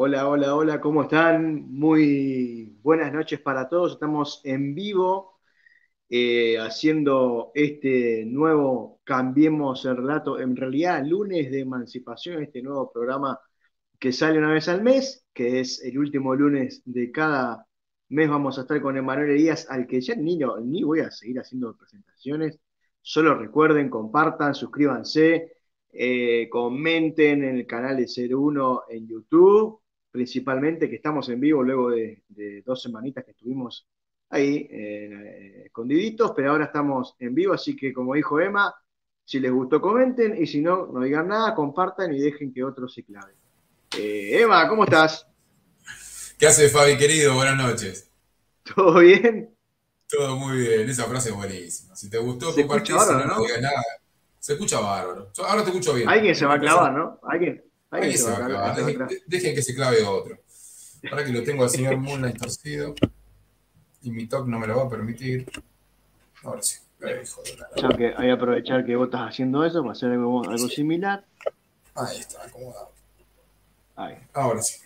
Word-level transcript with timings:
Hola, 0.00 0.28
hola, 0.28 0.54
hola, 0.54 0.80
¿cómo 0.80 1.02
están? 1.02 1.72
Muy 1.72 2.78
buenas 2.82 3.12
noches 3.12 3.40
para 3.40 3.68
todos. 3.68 3.94
Estamos 3.94 4.40
en 4.44 4.72
vivo 4.72 5.40
eh, 6.08 6.56
haciendo 6.56 7.50
este 7.52 8.24
nuevo 8.24 9.00
Cambiemos 9.02 9.84
el 9.86 9.96
Relato, 9.96 10.38
en 10.38 10.54
realidad 10.54 11.04
lunes 11.04 11.50
de 11.50 11.60
emancipación, 11.60 12.44
este 12.44 12.62
nuevo 12.62 12.92
programa 12.92 13.40
que 13.98 14.12
sale 14.12 14.38
una 14.38 14.52
vez 14.52 14.68
al 14.68 14.82
mes, 14.84 15.26
que 15.34 15.58
es 15.58 15.82
el 15.82 15.98
último 15.98 16.32
lunes 16.36 16.80
de 16.84 17.10
cada 17.10 17.66
mes. 18.08 18.28
Vamos 18.30 18.56
a 18.58 18.60
estar 18.62 18.80
con 18.80 18.96
Emanuel 18.96 19.36
Díaz, 19.36 19.66
al 19.68 19.88
que 19.88 20.00
ya 20.00 20.14
ni, 20.14 20.38
ni 20.62 20.84
voy 20.84 21.00
a 21.00 21.10
seguir 21.10 21.40
haciendo 21.40 21.76
presentaciones. 21.76 22.60
Solo 23.02 23.34
recuerden, 23.34 23.90
compartan, 23.90 24.54
suscríbanse 24.54 25.58
eh, 25.92 26.48
comenten 26.50 27.44
en 27.44 27.56
el 27.56 27.66
canal 27.66 27.96
de 27.96 28.06
01 28.06 28.82
en 28.88 29.08
YouTube, 29.08 29.80
principalmente 30.10 30.88
que 30.88 30.96
estamos 30.96 31.28
en 31.28 31.40
vivo 31.40 31.62
luego 31.62 31.90
de, 31.90 32.22
dos 32.64 32.82
semanitas 32.82 33.24
que 33.24 33.32
estuvimos 33.32 33.86
ahí 34.30 34.68
eh, 34.70 35.62
escondiditos, 35.66 36.32
pero 36.34 36.50
ahora 36.52 36.66
estamos 36.66 37.14
en 37.18 37.34
vivo, 37.34 37.54
así 37.54 37.76
que 37.76 37.92
como 37.92 38.14
dijo 38.14 38.40
Emma, 38.40 38.74
si 39.24 39.40
les 39.40 39.52
gustó 39.52 39.80
comenten 39.80 40.42
y 40.42 40.46
si 40.46 40.60
no, 40.60 40.86
no 40.86 41.00
digan 41.00 41.28
nada, 41.28 41.54
compartan 41.54 42.12
y 42.14 42.18
dejen 42.18 42.52
que 42.52 42.64
otros 42.64 42.94
se 42.94 43.04
claven. 43.04 43.34
Eh, 43.96 44.40
Emma, 44.42 44.68
¿cómo 44.68 44.84
estás? 44.84 45.26
¿Qué 46.38 46.46
hace 46.46 46.68
Fabi 46.68 46.96
querido? 46.96 47.34
Buenas 47.34 47.56
noches. 47.56 48.10
¿Todo 48.74 49.00
bien? 49.00 49.54
Todo 50.08 50.36
muy 50.36 50.58
bien, 50.58 50.88
esa 50.88 51.04
frase 51.04 51.30
es 51.30 51.34
buenísima. 51.34 51.94
Si 51.94 52.08
te 52.08 52.16
gustó, 52.16 52.54
compartís, 52.54 52.94
no, 52.94 53.24
no 53.24 53.42
digas 53.42 53.60
nada. 53.60 53.82
Se 54.38 54.54
escucha 54.54 54.80
bárbaro. 54.80 55.30
Ahora 55.46 55.62
te 55.62 55.70
escucho 55.70 55.92
bien. 55.92 56.08
Alguien 56.08 56.34
se 56.34 56.46
va 56.46 56.54
a 56.54 56.60
clavar, 56.60 56.92
¿no? 56.94 57.20
Alguien, 57.24 57.62
alguien, 57.90 58.18
se, 58.18 58.30
va 58.30 58.36
a 58.36 58.46
clavar. 58.46 59.08
Dejen, 59.26 59.54
que 59.54 59.62
se 59.62 59.74
clave 59.74 60.02
otro. 60.02 60.38
Ahora 61.10 61.24
que 61.24 61.32
lo 61.32 61.42
tengo 61.42 61.64
al 61.64 61.70
señor 61.70 61.96
Moonlight 61.96 62.38
torcido. 62.38 62.94
Y 64.02 64.10
mi 64.10 64.26
talk 64.26 64.46
no 64.46 64.58
me 64.58 64.66
lo 64.66 64.76
va 64.76 64.84
a 64.84 64.88
permitir. 64.88 65.46
Ahora 66.42 66.62
sí. 66.62 66.78
De 67.00 67.22
que 67.96 68.06
hay 68.16 68.26
que 68.26 68.30
aprovechar 68.32 68.84
que 68.84 68.96
vos 68.96 69.06
estás 69.06 69.28
haciendo 69.28 69.64
eso 69.64 69.80
para 69.82 69.92
hacer 69.92 70.10
algo, 70.10 70.42
similar. 70.68 71.24
Ahí 71.94 72.18
está, 72.18 72.44
acomodado. 72.44 72.90
Ahí. 73.94 74.16
Ahora 74.32 74.62
sí. 74.62 74.80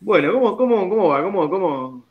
Bueno, 0.00 0.32
¿cómo, 0.32 0.56
cómo, 0.56 0.88
cómo 0.88 1.08
va? 1.08 1.22
¿Cómo, 1.22 1.48
cómo? 1.48 2.04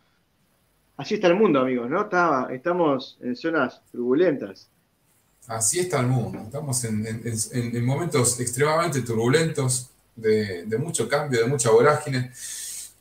Así 0.97 1.15
está 1.15 1.27
el 1.27 1.35
mundo, 1.35 1.59
amigos, 1.59 1.89
¿no? 1.89 2.07
estamos 2.49 3.17
en 3.21 3.35
zonas 3.35 3.81
turbulentas. 3.91 4.69
Así 5.47 5.79
está 5.79 5.99
el 5.99 6.07
mundo. 6.07 6.39
Estamos 6.43 6.83
en, 6.83 7.85
momentos 7.85 8.39
extremadamente 8.39 9.01
turbulentos, 9.01 9.89
de, 10.15 10.65
mucho 10.77 11.07
cambio, 11.09 11.41
de 11.41 11.47
mucha 11.47 11.71
vorágine, 11.71 12.31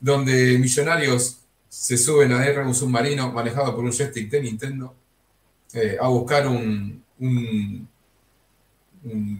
donde 0.00 0.58
millonarios 0.58 1.38
se 1.68 1.96
suben 1.96 2.32
a 2.32 2.44
R 2.46 2.62
un 2.62 2.74
submarino 2.74 3.30
manejado 3.30 3.74
por 3.74 3.84
un 3.84 3.92
joystick 3.92 4.30
de 4.30 4.42
Nintendo 4.42 4.94
eh, 5.72 5.96
a 6.00 6.08
buscar 6.08 6.46
un, 6.48 7.04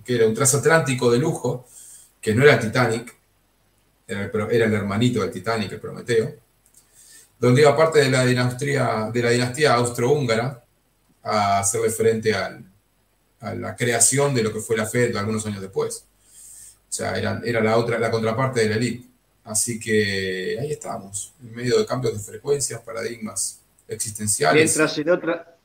que 0.04 0.14
era 0.14 0.26
un 0.26 0.34
transatlántico 0.34 1.10
de 1.10 1.18
lujo, 1.18 1.66
que 2.20 2.34
no 2.34 2.44
era 2.44 2.60
Titanic, 2.60 3.16
era 4.06 4.24
el, 4.24 4.30
era 4.50 4.66
el 4.66 4.74
hermanito 4.74 5.22
del 5.22 5.30
Titanic, 5.30 5.72
el 5.72 5.80
Prometeo, 5.80 6.34
donde 7.38 7.62
iba 7.62 7.76
parte 7.76 8.00
de 8.00 8.10
la 8.10 8.24
dinastía, 8.24 9.10
de 9.12 9.22
la 9.22 9.30
dinastía 9.30 9.74
austrohúngara 9.74 10.62
a 11.22 11.60
hacerle 11.60 11.90
frente 11.90 12.34
al, 12.34 12.69
a 13.40 13.54
la 13.54 13.74
creación 13.74 14.34
de 14.34 14.42
lo 14.42 14.52
que 14.52 14.60
fue 14.60 14.76
la 14.76 14.86
Fed 14.86 15.16
algunos 15.16 15.46
años 15.46 15.60
después. 15.60 16.06
O 16.88 16.92
sea, 16.92 17.16
era, 17.16 17.40
era 17.44 17.60
la 17.60 17.76
otra, 17.76 17.98
la 17.98 18.10
contraparte 18.10 18.60
de 18.60 18.68
la 18.68 18.76
elite. 18.76 19.06
Así 19.44 19.80
que 19.80 20.58
ahí 20.60 20.72
estamos, 20.72 21.32
en 21.42 21.54
medio 21.54 21.78
de 21.78 21.86
cambios 21.86 22.12
de 22.14 22.20
frecuencias, 22.20 22.80
paradigmas 22.82 23.60
existenciales. 23.88 24.62
Mientras 24.62 24.98
en 24.98 25.10
otra, 25.10 25.56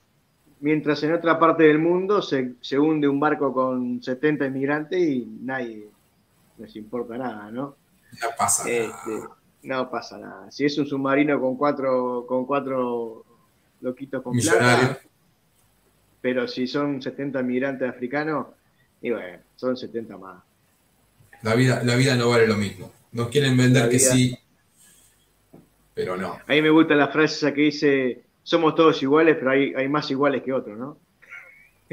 mientras 0.60 1.04
en 1.04 1.14
otra 1.14 1.38
parte 1.38 1.64
del 1.64 1.80
mundo 1.80 2.22
se, 2.22 2.54
se 2.62 2.80
hunde 2.80 3.08
un 3.08 3.20
barco 3.20 3.54
con 3.54 4.02
70 4.02 4.46
inmigrantes 4.46 5.00
y 5.00 5.28
nadie 5.42 5.90
les 6.58 6.76
importa 6.76 7.18
nada, 7.18 7.52
¿no? 7.52 7.76
No 8.22 8.28
pasa 8.38 8.64
nada. 8.64 8.76
Este, 8.76 9.28
no 9.64 9.90
pasa 9.90 10.18
nada. 10.18 10.52
Si 10.52 10.66
es 10.66 10.78
un 10.78 10.86
submarino 10.86 11.40
con 11.40 11.58
cuatro, 11.58 12.26
con 12.28 12.46
cuatro 12.46 13.26
loquitos 13.82 14.22
con 14.22 14.38
plata, 14.38 15.00
pero 16.26 16.48
si 16.48 16.66
son 16.66 17.04
70 17.04 17.44
migrantes 17.44 17.88
africanos, 17.88 18.48
y 19.00 19.12
bueno, 19.12 19.38
son 19.56 19.78
70 19.78 20.18
más. 20.18 20.42
La 21.44 21.54
vida, 21.54 21.84
la 21.84 21.96
vida 21.96 22.16
no 22.16 22.30
vale 22.30 22.48
lo 22.48 22.58
mismo. 22.58 22.92
Nos 23.12 23.30
quieren 23.30 23.56
vender 23.56 23.88
que 23.90 24.00
sí, 24.00 24.36
pero 25.94 26.18
no. 26.18 26.40
A 26.48 26.52
mí 26.52 26.64
me 26.64 26.72
gusta 26.72 26.96
la 26.96 27.10
frase 27.10 27.36
esa 27.36 27.54
que 27.54 27.62
dice, 27.62 28.24
somos 28.42 28.74
todos 28.74 29.00
iguales, 29.04 29.36
pero 29.38 29.52
hay, 29.52 29.76
hay 29.76 29.88
más 29.88 30.10
iguales 30.10 30.42
que 30.42 30.52
otros, 30.52 30.76
¿no? 30.80 30.98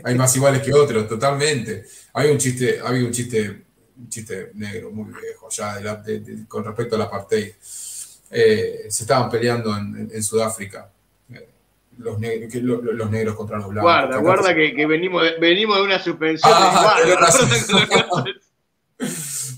Hay 0.02 0.14
más 0.14 0.34
iguales 0.34 0.62
que 0.62 0.72
otros, 0.72 1.06
totalmente. 1.06 1.84
Hay 2.14 2.30
un 2.30 2.38
chiste, 2.38 2.80
había 2.82 3.04
un 3.04 3.12
chiste, 3.12 3.64
un 3.98 4.08
chiste 4.08 4.52
negro 4.54 4.90
muy 4.92 5.12
viejo, 5.12 5.50
ya 5.50 6.02
con 6.48 6.64
respecto 6.64 6.96
al 6.96 7.02
apartheid. 7.02 7.52
Eh, 8.30 8.86
se 8.88 9.02
estaban 9.02 9.28
peleando 9.28 9.76
en 9.76 10.22
Sudáfrica 10.22 10.90
los, 12.02 12.20
los, 12.20 13.10
negros 13.10 13.36
contra 13.36 13.58
los 13.58 13.68
blancos. 13.68 13.82
Guarda, 13.82 14.16
guarda 14.18 14.54
que, 14.54 14.86
venimos, 14.86 15.22
de, 15.22 15.38
venimos 15.38 15.76
de 15.76 15.82
una 15.82 16.02
suspensión. 16.02 16.52
Ah, 16.54 16.96
tenés 17.02 17.20
razón. 17.20 17.48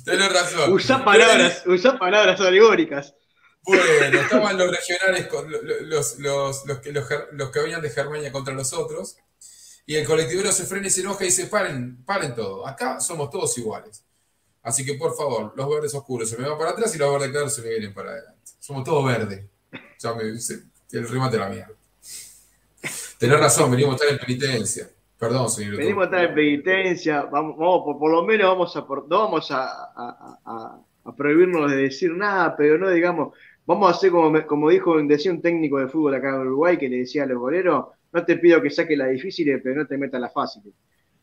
tenés 0.04 0.32
razón. 0.32 0.72
Usa 0.72 1.04
palabras, 1.04 1.62
usa 1.66 1.98
palabras 1.98 2.40
alegóricas. 2.40 3.14
Bueno, 3.64 4.20
estaban 4.20 4.58
los 4.58 4.70
regionales, 4.70 5.28
los, 5.82 6.18
los, 6.18 6.66
los, 6.66 6.78
que, 6.80 6.92
los, 6.92 7.50
que 7.50 7.60
venían 7.60 7.80
de 7.80 7.90
Germania 7.90 8.30
contra 8.30 8.54
los 8.54 8.72
otros, 8.72 9.16
y 9.86 9.96
el 9.96 10.06
colectivero 10.06 10.52
se 10.52 10.64
frena 10.64 10.86
y 10.86 10.90
se 10.90 11.00
enoja 11.00 11.24
y 11.24 11.28
dice, 11.28 11.46
paren, 11.46 12.04
paren 12.04 12.34
todo, 12.34 12.66
acá 12.66 13.00
somos 13.00 13.30
todos 13.30 13.56
iguales. 13.58 14.04
Así 14.62 14.84
que 14.84 14.94
por 14.94 15.14
favor, 15.14 15.52
los 15.56 15.68
verdes 15.68 15.94
oscuros 15.94 16.28
se 16.28 16.38
me 16.38 16.48
van 16.48 16.56
para 16.56 16.70
atrás 16.70 16.94
y 16.94 16.98
los 16.98 17.12
verdes 17.12 17.30
claros 17.30 17.54
se 17.54 17.62
me 17.62 17.68
vienen 17.68 17.92
para 17.92 18.12
adelante. 18.12 18.52
Somos 18.58 18.82
todos 18.82 19.04
verdes. 19.04 19.44
Ya 19.98 20.14
me, 20.14 20.22
el 20.22 21.08
remate 21.08 21.36
la 21.36 21.48
mierda. 21.48 21.74
Tenés 23.18 23.40
razón, 23.40 23.70
venimos 23.70 23.92
a 23.92 23.96
estar 23.96 24.10
en 24.10 24.18
penitencia. 24.18 24.88
Perdón, 25.18 25.48
señor. 25.48 25.76
Venimos 25.76 26.02
a 26.02 26.04
estar 26.06 26.24
en 26.24 26.34
penitencia, 26.34 27.22
vamos, 27.22 27.56
por, 27.56 28.10
lo 28.10 28.24
menos 28.24 28.48
vamos 28.48 28.76
a, 28.76 28.80
no 28.80 29.18
vamos 29.18 29.48
a, 29.50 30.80
prohibirnos 31.16 31.70
de 31.70 31.76
decir 31.76 32.10
nada, 32.12 32.56
pero 32.56 32.78
no 32.78 32.90
digamos, 32.90 33.34
vamos 33.66 33.88
a 33.88 33.96
hacer 33.96 34.10
como, 34.10 34.46
como 34.46 34.70
dijo, 34.70 35.00
decía 35.02 35.30
un 35.30 35.40
técnico 35.40 35.78
de 35.78 35.88
fútbol 35.88 36.14
acá 36.14 36.30
en 36.30 36.46
Uruguay 36.46 36.76
que 36.76 36.88
le 36.88 36.98
decía 36.98 37.22
a 37.22 37.26
los 37.26 37.38
goleros, 37.38 37.86
no 38.12 38.24
te 38.24 38.36
pido 38.36 38.60
que 38.62 38.70
saques 38.70 38.96
las 38.96 39.10
difíciles, 39.10 39.60
pero 39.62 39.76
no 39.76 39.86
te 39.86 39.98
metas 39.98 40.20
las 40.20 40.32
fáciles. 40.32 40.72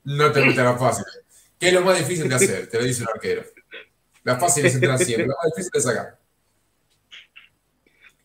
No 0.03 0.31
te 0.31 0.41
metas 0.41 0.65
las 0.65 0.79
fáciles. 0.79 1.23
¿Qué 1.59 1.67
es 1.67 1.73
lo 1.73 1.81
más 1.81 1.97
difícil 1.97 2.27
de 2.27 2.35
hacer? 2.35 2.67
Te 2.67 2.77
lo 2.77 2.83
dice 2.83 3.03
el 3.03 3.09
arquero. 3.09 3.43
Las 4.23 4.39
fáciles 4.39 4.73
entran 4.75 4.97
siempre, 4.99 5.27
lo 5.27 5.35
más 5.35 5.53
difícil 5.55 5.71
es 5.73 5.83
sacar. 5.83 6.17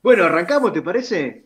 Bueno, 0.03 0.25
arrancamos, 0.25 0.72
¿te 0.72 0.82
parece? 0.82 1.46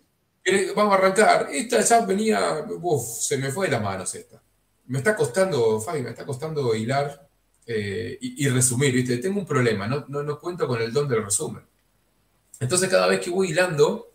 Vamos 0.74 0.94
a 0.94 0.96
arrancar. 0.96 1.48
Esta 1.52 1.80
ya 1.80 2.00
venía, 2.04 2.64
uf, 2.80 3.02
se 3.02 3.36
me 3.36 3.50
fue 3.50 3.66
de 3.66 3.72
las 3.72 3.82
manos 3.82 4.14
esta. 4.14 4.42
Me 4.86 4.98
está 4.98 5.14
costando, 5.14 5.80
Fabi, 5.80 6.02
me 6.02 6.10
está 6.10 6.24
costando 6.24 6.74
hilar 6.74 7.28
eh, 7.66 8.18
y, 8.20 8.48
resumir, 8.48 8.92
¿viste? 8.92 9.18
Tengo 9.18 9.38
un 9.38 9.46
problema, 9.46 9.86
no, 9.86 10.04
no, 10.08 10.38
cuento 10.40 10.66
con 10.66 10.82
el 10.82 10.92
don 10.92 11.08
del 11.08 11.22
resumen. 11.22 11.62
Entonces 12.58 12.88
cada 12.88 13.06
vez 13.06 13.20
que 13.20 13.30
voy 13.30 13.50
hilando 13.50 14.12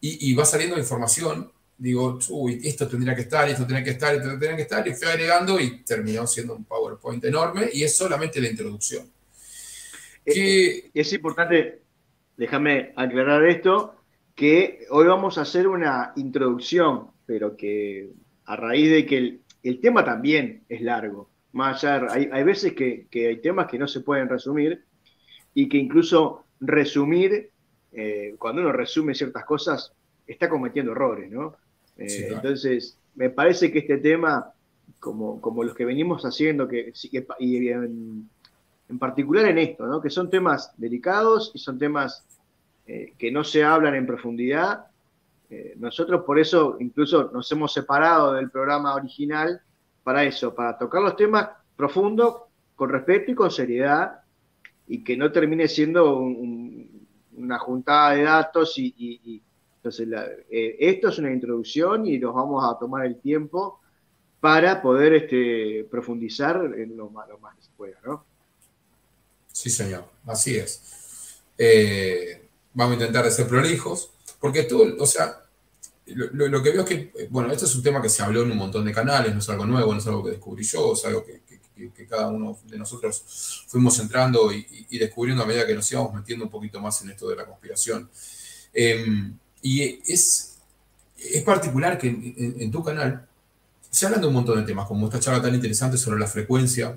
y, 0.00 0.32
va 0.34 0.44
saliendo 0.46 0.78
información, 0.78 1.52
digo, 1.76 2.18
uy, 2.30 2.60
esto 2.64 2.88
tendría 2.88 3.14
que 3.14 3.22
estar, 3.22 3.46
esto 3.48 3.66
tendría 3.66 3.84
que 3.84 3.90
estar, 3.90 4.14
esto 4.14 4.28
tendría 4.30 4.56
que 4.56 4.62
estar, 4.62 4.88
y 4.88 4.94
fui 4.94 5.06
agregando 5.06 5.60
y 5.60 5.82
terminó 5.82 6.26
siendo 6.26 6.54
un 6.54 6.64
PowerPoint 6.64 7.22
enorme 7.24 7.68
y 7.72 7.82
es 7.84 7.94
solamente 7.94 8.40
la 8.40 8.48
introducción. 8.48 9.10
Que... 10.24 10.90
Es 10.94 11.12
importante, 11.12 11.82
déjame 12.38 12.92
aclarar 12.96 13.44
esto, 13.46 13.97
que 14.38 14.86
hoy 14.90 15.08
vamos 15.08 15.36
a 15.36 15.40
hacer 15.40 15.66
una 15.66 16.12
introducción, 16.14 17.08
pero 17.26 17.56
que 17.56 18.08
a 18.44 18.54
raíz 18.54 18.88
de 18.88 19.04
que 19.04 19.40
el, 19.64 19.80
tema 19.80 20.04
también 20.04 20.62
es 20.68 20.80
largo. 20.80 21.28
Más 21.50 21.82
allá, 21.82 22.06
hay, 22.08 22.30
hay 22.30 22.44
veces 22.44 22.72
que, 22.74 23.08
hay 23.12 23.40
temas 23.40 23.66
que 23.66 23.80
no 23.80 23.88
se 23.88 24.00
pueden 24.00 24.28
resumir 24.28 24.84
y 25.54 25.68
que 25.68 25.76
incluso 25.76 26.44
resumir, 26.60 27.50
eh, 27.90 28.36
cuando 28.38 28.62
uno 28.62 28.70
resume 28.70 29.12
ciertas 29.12 29.44
cosas, 29.44 29.92
está 30.24 30.48
cometiendo 30.48 30.92
errores, 30.92 31.28
¿no? 31.32 31.56
Eh, 31.96 32.28
entonces, 32.30 32.96
me 33.16 33.30
parece 33.30 33.72
que 33.72 33.80
este 33.80 33.98
tema, 33.98 34.52
como, 35.00 35.40
como 35.40 35.64
los 35.64 35.74
que 35.74 35.84
venimos 35.84 36.22
haciendo, 36.22 36.68
que, 36.68 36.92
y 37.40 37.68
en, 37.70 38.30
en 38.88 38.98
particular 39.00 39.46
en 39.46 39.58
esto, 39.58 39.84
¿no? 39.84 40.00
que 40.00 40.10
son 40.10 40.30
temas 40.30 40.72
delicados 40.76 41.50
y 41.54 41.58
son 41.58 41.76
temas 41.76 42.24
eh, 42.90 43.12
que 43.18 43.30
no 43.30 43.44
se 43.44 43.62
hablan 43.62 43.94
en 43.96 44.06
profundidad. 44.06 44.86
Eh, 45.50 45.74
nosotros 45.76 46.24
por 46.24 46.38
eso 46.38 46.78
incluso 46.80 47.30
nos 47.34 47.52
hemos 47.52 47.70
separado 47.70 48.32
del 48.32 48.50
programa 48.50 48.94
original 48.94 49.60
para 50.02 50.24
eso, 50.24 50.54
para 50.54 50.78
tocar 50.78 51.02
los 51.02 51.14
temas 51.14 51.50
profundos, 51.76 52.44
con 52.74 52.88
respeto 52.88 53.30
y 53.30 53.34
con 53.34 53.50
seriedad, 53.50 54.20
y 54.86 55.04
que 55.04 55.18
no 55.18 55.30
termine 55.30 55.68
siendo 55.68 56.16
una 56.18 57.58
juntada 57.58 58.12
de 58.12 58.22
datos 58.22 58.72
y, 58.78 59.42
entonces 59.76 60.08
eh, 60.50 60.76
esto 60.80 61.08
es 61.08 61.18
una 61.18 61.30
introducción 61.30 62.06
y 62.06 62.18
nos 62.18 62.34
vamos 62.34 62.64
a 62.64 62.78
tomar 62.78 63.04
el 63.04 63.20
tiempo 63.20 63.80
para 64.40 64.80
poder 64.80 65.12
este, 65.12 65.86
profundizar 65.90 66.56
en 66.74 66.96
lo 66.96 67.12
lo 67.28 67.38
más 67.38 67.54
que 67.54 67.62
se 67.62 67.70
pueda, 67.76 67.98
¿no? 68.02 68.24
Sí, 69.52 69.68
señor, 69.68 70.06
así 70.24 70.56
es. 70.56 71.42
Vamos 72.78 72.92
a 72.92 72.94
intentar 72.94 73.28
ser 73.32 73.48
prolijos, 73.48 74.10
porque 74.38 74.62
todo, 74.62 74.86
o 75.00 75.06
sea, 75.06 75.42
lo, 76.06 76.62
que 76.62 76.70
veo 76.70 76.82
es 76.82 76.88
que, 76.88 77.28
bueno, 77.28 77.50
este 77.50 77.64
es 77.64 77.74
un 77.74 77.82
tema 77.82 78.00
que 78.00 78.08
se 78.08 78.22
habló 78.22 78.42
en 78.42 78.52
un 78.52 78.56
montón 78.56 78.84
de 78.84 78.92
canales, 78.92 79.32
no 79.32 79.40
es 79.40 79.48
algo 79.48 79.66
nuevo, 79.66 79.92
no 79.92 79.98
es 79.98 80.06
algo 80.06 80.22
que 80.22 80.30
descubrí 80.30 80.62
yo, 80.62 80.92
es 80.92 81.04
algo 81.04 81.24
que, 81.24 81.40
cada 82.08 82.28
uno 82.28 82.58
de 82.64 82.78
nosotros 82.78 83.64
fuimos 83.66 83.98
entrando 83.98 84.52
y, 84.52 84.96
descubriendo 84.96 85.42
a 85.42 85.46
medida 85.46 85.66
que 85.66 85.74
nos 85.74 85.90
íbamos 85.90 86.14
metiendo 86.14 86.44
un 86.44 86.50
poquito 86.52 86.80
más 86.80 87.02
en 87.02 87.10
esto 87.10 87.28
de 87.28 87.34
la 87.34 87.46
conspiración. 87.46 88.08
Em, 88.72 89.36
y 89.60 89.82
es, 90.12 90.58
es 91.16 91.42
particular 91.42 91.98
que 91.98 92.08
en, 92.08 92.70
tu 92.70 92.82
canal 92.84 93.26
se 93.90 94.06
hablan 94.06 94.20
de 94.20 94.28
un 94.28 94.34
montón 94.34 94.56
de 94.56 94.62
temas, 94.64 94.86
como 94.86 95.06
esta 95.06 95.18
charla 95.18 95.42
tan 95.42 95.54
interesante 95.54 95.98
sobre 95.98 96.20
la 96.20 96.28
frecuencia, 96.28 96.96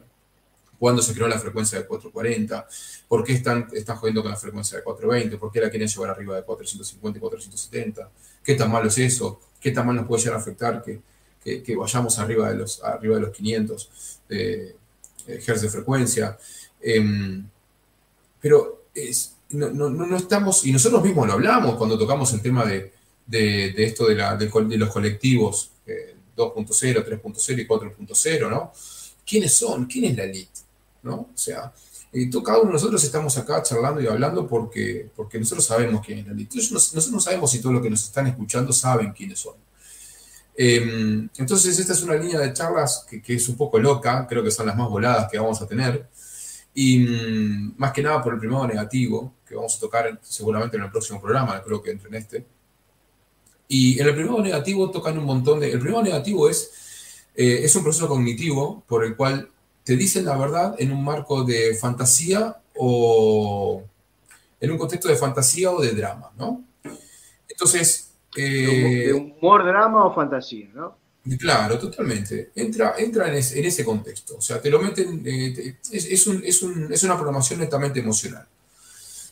cuándo 0.81 1.03
se 1.03 1.13
creó 1.13 1.27
la 1.27 1.37
frecuencia 1.37 1.77
de 1.77 1.85
440, 1.85 2.67
por 3.07 3.23
qué 3.23 3.33
están, 3.33 3.67
están 3.71 3.97
jodiendo 3.97 4.23
con 4.23 4.31
la 4.31 4.37
frecuencia 4.37 4.79
de 4.79 4.83
420, 4.83 5.37
por 5.37 5.51
qué 5.51 5.61
la 5.61 5.69
quieren 5.69 5.87
llevar 5.87 6.09
arriba 6.09 6.35
de 6.37 6.41
450 6.41 7.19
y 7.19 7.21
470, 7.21 8.09
qué 8.43 8.55
tan 8.55 8.71
malo 8.71 8.87
es 8.87 8.97
eso, 8.97 9.39
qué 9.59 9.69
tan 9.69 9.85
mal 9.85 9.95
nos 9.95 10.07
puede 10.07 10.23
llegar 10.23 10.39
a 10.39 10.41
afectar 10.41 10.83
que, 10.83 11.61
que, 11.61 11.75
vayamos 11.75 12.17
arriba 12.17 12.49
de 12.49 12.55
los, 12.55 12.83
arriba 12.83 13.13
de 13.13 13.21
los 13.21 13.29
500 13.29 14.19
de, 14.27 14.75
Hz 15.27 15.61
de 15.61 15.69
frecuencia. 15.69 16.39
Em, 16.81 17.47
pero 18.41 18.85
es, 18.95 19.35
no, 19.51 19.69
no, 19.69 19.87
no, 19.87 20.17
estamos, 20.17 20.65
y 20.65 20.71
nosotros 20.71 21.03
mismos 21.03 21.27
lo 21.27 21.33
hablamos 21.33 21.75
cuando 21.75 21.95
tocamos 21.95 22.33
el 22.33 22.41
tema 22.41 22.65
de, 22.65 22.91
de, 23.27 23.83
esto 23.83 24.07
de, 24.07 24.15
la, 24.15 24.35
de, 24.35 24.49
los 24.79 24.89
colectivos 24.89 25.73
2.0, 26.35 26.87
eh, 26.87 27.21
3.0 27.21 27.59
y 27.59 27.67
4.0, 27.67 28.49
¿no? 28.49 28.71
¿Quiénes 29.23 29.53
son? 29.53 29.85
¿Quién 29.85 30.05
es 30.05 30.17
la 30.17 30.23
elite? 30.23 30.70
O 31.03 31.29
sea, 31.33 31.73
eh, 32.13 32.29
cada 32.43 32.59
uno 32.59 32.67
de 32.67 32.73
nosotros 32.73 33.03
estamos 33.03 33.37
acá 33.37 33.63
charlando 33.63 34.01
y 34.01 34.07
hablando 34.07 34.47
porque, 34.47 35.09
porque 35.15 35.39
nosotros 35.39 35.65
sabemos 35.65 36.05
quién 36.05 36.19
es 36.19 36.27
la 36.27 36.33
elite. 36.33 36.57
Nosotros 36.57 37.11
no 37.11 37.19
sabemos 37.19 37.51
si 37.51 37.59
todos 37.59 37.73
los 37.73 37.83
que 37.83 37.89
nos 37.89 38.03
están 38.03 38.27
escuchando 38.27 38.71
saben 38.73 39.11
quiénes 39.11 39.39
son. 39.39 39.55
Em, 40.55 41.29
entonces, 41.37 41.79
esta 41.79 41.93
es 41.93 42.03
una 42.03 42.15
línea 42.15 42.39
de 42.39 42.53
charlas 42.53 43.05
que, 43.09 43.33
es 43.33 43.49
un 43.49 43.55
poco 43.55 43.79
loca, 43.79 44.27
creo 44.27 44.43
que 44.43 44.51
son 44.51 44.67
las 44.67 44.75
más 44.75 44.89
voladas 44.89 45.29
que 45.31 45.39
vamos 45.39 45.61
a 45.61 45.67
tener. 45.67 46.07
Y 46.73 46.99
mm, 46.99 47.75
más 47.77 47.91
que 47.91 48.03
nada 48.03 48.21
por 48.21 48.33
el 48.33 48.39
primero 48.39 48.67
negativo, 48.67 49.35
que 49.47 49.55
vamos 49.55 49.75
a 49.75 49.79
tocar 49.79 50.19
seguramente 50.21 50.77
en 50.77 50.83
el 50.83 50.91
próximo 50.91 51.19
programa, 51.21 51.61
creo 51.63 51.81
que 51.81 51.91
entre 51.91 52.09
en 52.09 52.15
este. 52.15 52.45
Y 53.67 53.99
en 53.99 54.07
el 54.07 54.13
primero 54.13 54.41
negativo 54.41 54.91
tocan 54.91 55.17
un 55.17 55.25
montón 55.25 55.59
de... 55.59 55.71
El 55.71 55.79
primero 55.79 56.03
negativo 56.03 56.49
es, 56.49 56.71
eh, 57.35 57.61
es 57.63 57.75
un 57.75 57.83
proceso 57.83 58.07
cognitivo 58.07 58.83
por 58.85 59.05
el 59.05 59.15
cual 59.15 59.49
te 59.83 59.95
dicen 59.95 60.25
la 60.25 60.37
verdad 60.37 60.75
en 60.77 60.91
un 60.91 61.03
marco 61.03 61.43
de 61.43 61.75
fantasía 61.75 62.57
o 62.75 63.83
en 64.59 64.71
un 64.71 64.77
contexto 64.77 65.07
de 65.07 65.15
fantasía 65.15 65.71
o 65.71 65.81
de 65.81 65.91
drama, 65.91 66.31
¿no? 66.37 66.63
Entonces... 67.47 68.11
Eh, 68.37 69.07
¿De 69.07 69.13
humor, 69.13 69.65
drama 69.65 70.05
o 70.05 70.13
fantasía, 70.13 70.69
no? 70.73 70.95
Claro, 71.37 71.77
totalmente. 71.77 72.51
Entra, 72.55 72.95
entra 72.97 73.27
en, 73.27 73.35
ese 73.35 73.85
contexto. 73.85 74.37
O 74.37 74.41
sea, 74.41 74.59
te 74.59 74.69
lo 74.69 74.81
meten, 74.81 75.21
eh, 75.25 75.77
es, 75.91 76.27
una 77.03 77.15
programación 77.15 77.59
netamente 77.59 77.99
emocional. 77.99 78.47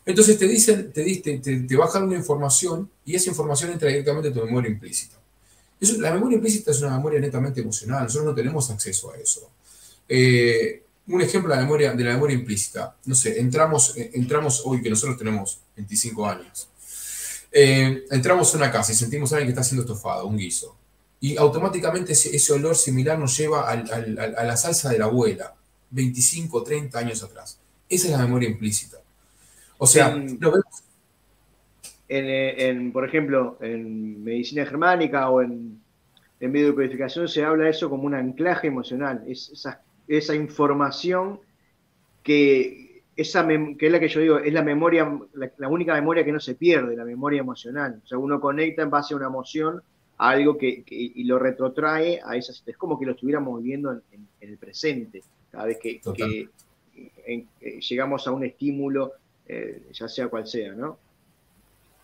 Entonces 0.06 0.38
te 0.38 0.48
dicen, 0.48 0.92
te, 0.92 1.04
te, 1.18 1.38
te, 1.40 1.76
bajan 1.76 2.04
una 2.04 2.16
información 2.16 2.90
y 3.06 3.16
esa 3.16 3.30
información 3.30 3.72
entra 3.72 3.90
directamente 3.90 4.30
en 4.30 4.34
tu 4.34 4.46
memoria 4.46 4.70
implícita. 4.70 5.18
la 5.80 6.14
memoria 6.14 6.36
implícita 6.36 6.72
es 6.72 6.82
una 6.82 6.96
memoria 6.98 7.20
netamente 7.20 7.62
emocional, 7.62 8.04
nosotros 8.04 8.26
no 8.26 8.36
tenemos 8.36 8.70
acceso 8.70 9.12
a 9.12 9.18
eso. 9.18 9.50
Eh, 10.10 10.84
un 11.08 11.22
ejemplo 11.22 11.50
de 11.52 11.56
la, 11.56 11.62
memoria, 11.62 11.94
de 11.94 12.04
la 12.04 12.14
memoria 12.14 12.36
implícita, 12.36 12.96
no 13.06 13.16
sé, 13.16 13.40
entramos, 13.40 13.96
eh, 13.96 14.12
entramos 14.14 14.64
hoy 14.66 14.82
que 14.82 14.90
nosotros 14.90 15.18
tenemos 15.18 15.62
25 15.76 16.26
años, 16.28 16.70
entramos 17.52 18.54
a 18.54 18.58
una 18.58 18.72
casa 18.72 18.92
y 18.92 18.96
sentimos 18.96 19.32
a 19.32 19.38
alguien 19.38 19.48
que 19.48 19.52
está 19.52 19.62
haciendo 19.62 19.84
estofado, 19.84 20.28
un 20.28 20.38
guiso 20.38 20.76
y 21.22 21.38
automáticamente 21.38 22.14
ese, 22.14 22.54
olor 22.54 22.76
similar 22.76 23.20
nos 23.20 23.38
lleva 23.38 23.70
a 23.70 24.44
la 24.44 24.56
salsa 24.56 24.90
de 24.90 25.00
la 25.00 25.06
abuela, 25.06 25.54
25, 25.90 26.64
30 26.64 26.98
años 26.98 27.24
atrás. 27.24 27.60
Esa 27.90 28.08
es 28.08 28.12
la 28.14 28.20
memoria 28.20 28.50
implícita. 28.50 28.98
O 29.78 29.86
sea, 29.86 30.16
lo 30.16 30.52
vemos. 30.52 30.84
En, 32.08 32.92
por 32.92 33.06
ejemplo, 33.06 33.58
en 33.62 34.24
medicina 34.24 34.66
germánica 34.66 35.30
o 35.30 35.42
en, 35.42 35.80
en 36.40 36.52
biodecodificación 36.52 37.28
se 37.28 37.44
habla 37.44 37.66
de 37.66 37.72
eso 37.72 37.90
como 37.90 38.04
un 38.04 38.16
anclaje 38.16 38.68
emocional. 38.68 39.24
Es 39.28 39.50
esa, 39.50 39.82
esa 40.10 40.36
información 40.36 41.40
que, 42.24 43.04
esa 43.16 43.48
que 43.48 43.86
es 43.86 43.92
la 43.92 44.00
que 44.00 44.10
yo 44.10 44.20
digo, 44.20 44.40
es 44.40 44.52
la 44.52 44.64
memoria, 44.64 45.20
la 45.58 45.68
única 45.70 45.94
memoria 45.94 46.26
que 46.26 46.32
no 46.32 46.40
se 46.40 46.56
pierde, 46.56 46.98
la 46.98 47.06
memoria 47.06 47.40
emocional. 47.40 48.02
O 48.04 48.08
sea, 48.08 48.18
uno 48.18 48.42
conecta 48.42 48.82
en 48.82 48.90
base 48.90 49.14
a 49.14 49.18
una 49.18 49.28
emoción 49.28 49.82
algo 50.18 50.58
que, 50.58 50.84
y 50.90 51.24
lo 51.24 51.40
retrotrae 51.40 52.20
a 52.26 52.36
esas. 52.36 52.64
Es 52.66 52.76
como 52.76 53.00
que 53.00 53.06
lo 53.06 53.14
estuviéramos 53.14 53.62
viviendo 53.62 53.92
en, 53.92 54.28
el 54.42 54.58
presente, 54.58 55.24
cada 55.52 55.66
vez 55.66 55.78
que, 55.78 56.02
eh, 57.26 57.80
llegamos 57.88 58.28
a 58.28 58.32
un 58.32 58.44
estímulo, 58.44 59.14
eh, 59.48 59.84
ya 59.94 60.10
sea 60.10 60.28
cual 60.28 60.48
sea, 60.48 60.74
¿no? 60.74 60.98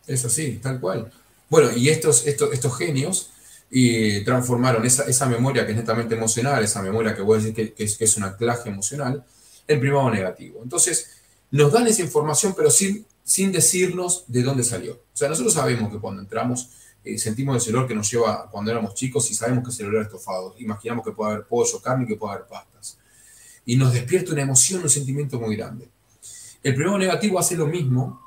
Es 0.08 0.24
así, 0.24 0.60
tal 0.60 0.80
cual. 0.80 1.12
Bueno, 1.50 1.70
y 1.76 1.90
estos, 1.90 2.26
estos, 2.28 2.54
estos 2.54 2.78
genios 2.78 3.32
y 3.70 4.24
transformaron 4.24 4.86
esa, 4.86 5.04
esa, 5.04 5.26
memoria 5.26 5.66
que 5.66 5.72
es 5.72 5.78
netamente 5.78 6.16
emocional, 6.16 6.64
esa 6.64 6.82
memoria 6.82 7.16
que 7.16 7.22
voy 7.22 7.40
a 7.40 7.42
decir 7.42 7.74
que, 7.76 7.84
es, 7.84 7.98
que 7.98 8.06
es 8.06 8.18
un 8.18 8.24
anclaje 8.24 8.70
emocional, 8.70 9.24
en 9.68 9.80
primado 9.80 10.10
negativo. 10.10 10.62
Entonces, 10.64 11.10
nos 11.52 11.72
dan 11.72 11.88
esa 11.88 12.02
información, 12.02 12.54
pero 12.56 12.70
sin, 12.70 13.06
sin 13.24 13.52
decirnos 13.52 14.26
de 14.28 14.44
dónde 14.44 14.64
salió. 14.64 14.94
O 14.94 15.18
sea, 15.18 15.30
nosotros 15.30 15.54
sabemos 15.54 15.92
que 15.92 16.00
cuando 16.00 16.22
entramos 16.22 16.70
eh, 17.06 17.20
sentimos 17.20 17.58
ese 17.58 17.70
olor 17.70 17.88
que 17.88 17.94
nos 17.94 18.12
lleva 18.12 18.50
cuando 18.50 18.72
éramos 18.72 18.96
chicos 18.96 19.30
y 19.30 19.36
sabemos 19.36 19.64
que 19.64 19.70
es 19.70 19.80
el 19.80 19.96
a 19.96 20.02
estofado. 20.02 20.56
Imaginamos 20.58 21.06
que 21.06 21.12
puede 21.12 21.34
haber 21.34 21.46
pollo, 21.46 21.80
carne 21.80 22.06
y 22.06 22.08
que 22.08 22.16
puede 22.16 22.34
haber 22.34 22.48
pastas. 22.48 22.98
Y 23.64 23.76
nos 23.76 23.94
despierta 23.94 24.34
una 24.34 24.42
emoción, 24.42 24.82
un 24.82 24.90
sentimiento 24.90 25.40
muy 25.40 25.56
grande. 25.56 25.88
El 26.64 26.74
primero 26.74 26.98
negativo 26.98 27.38
hace 27.38 27.56
lo 27.56 27.68
mismo, 27.68 28.22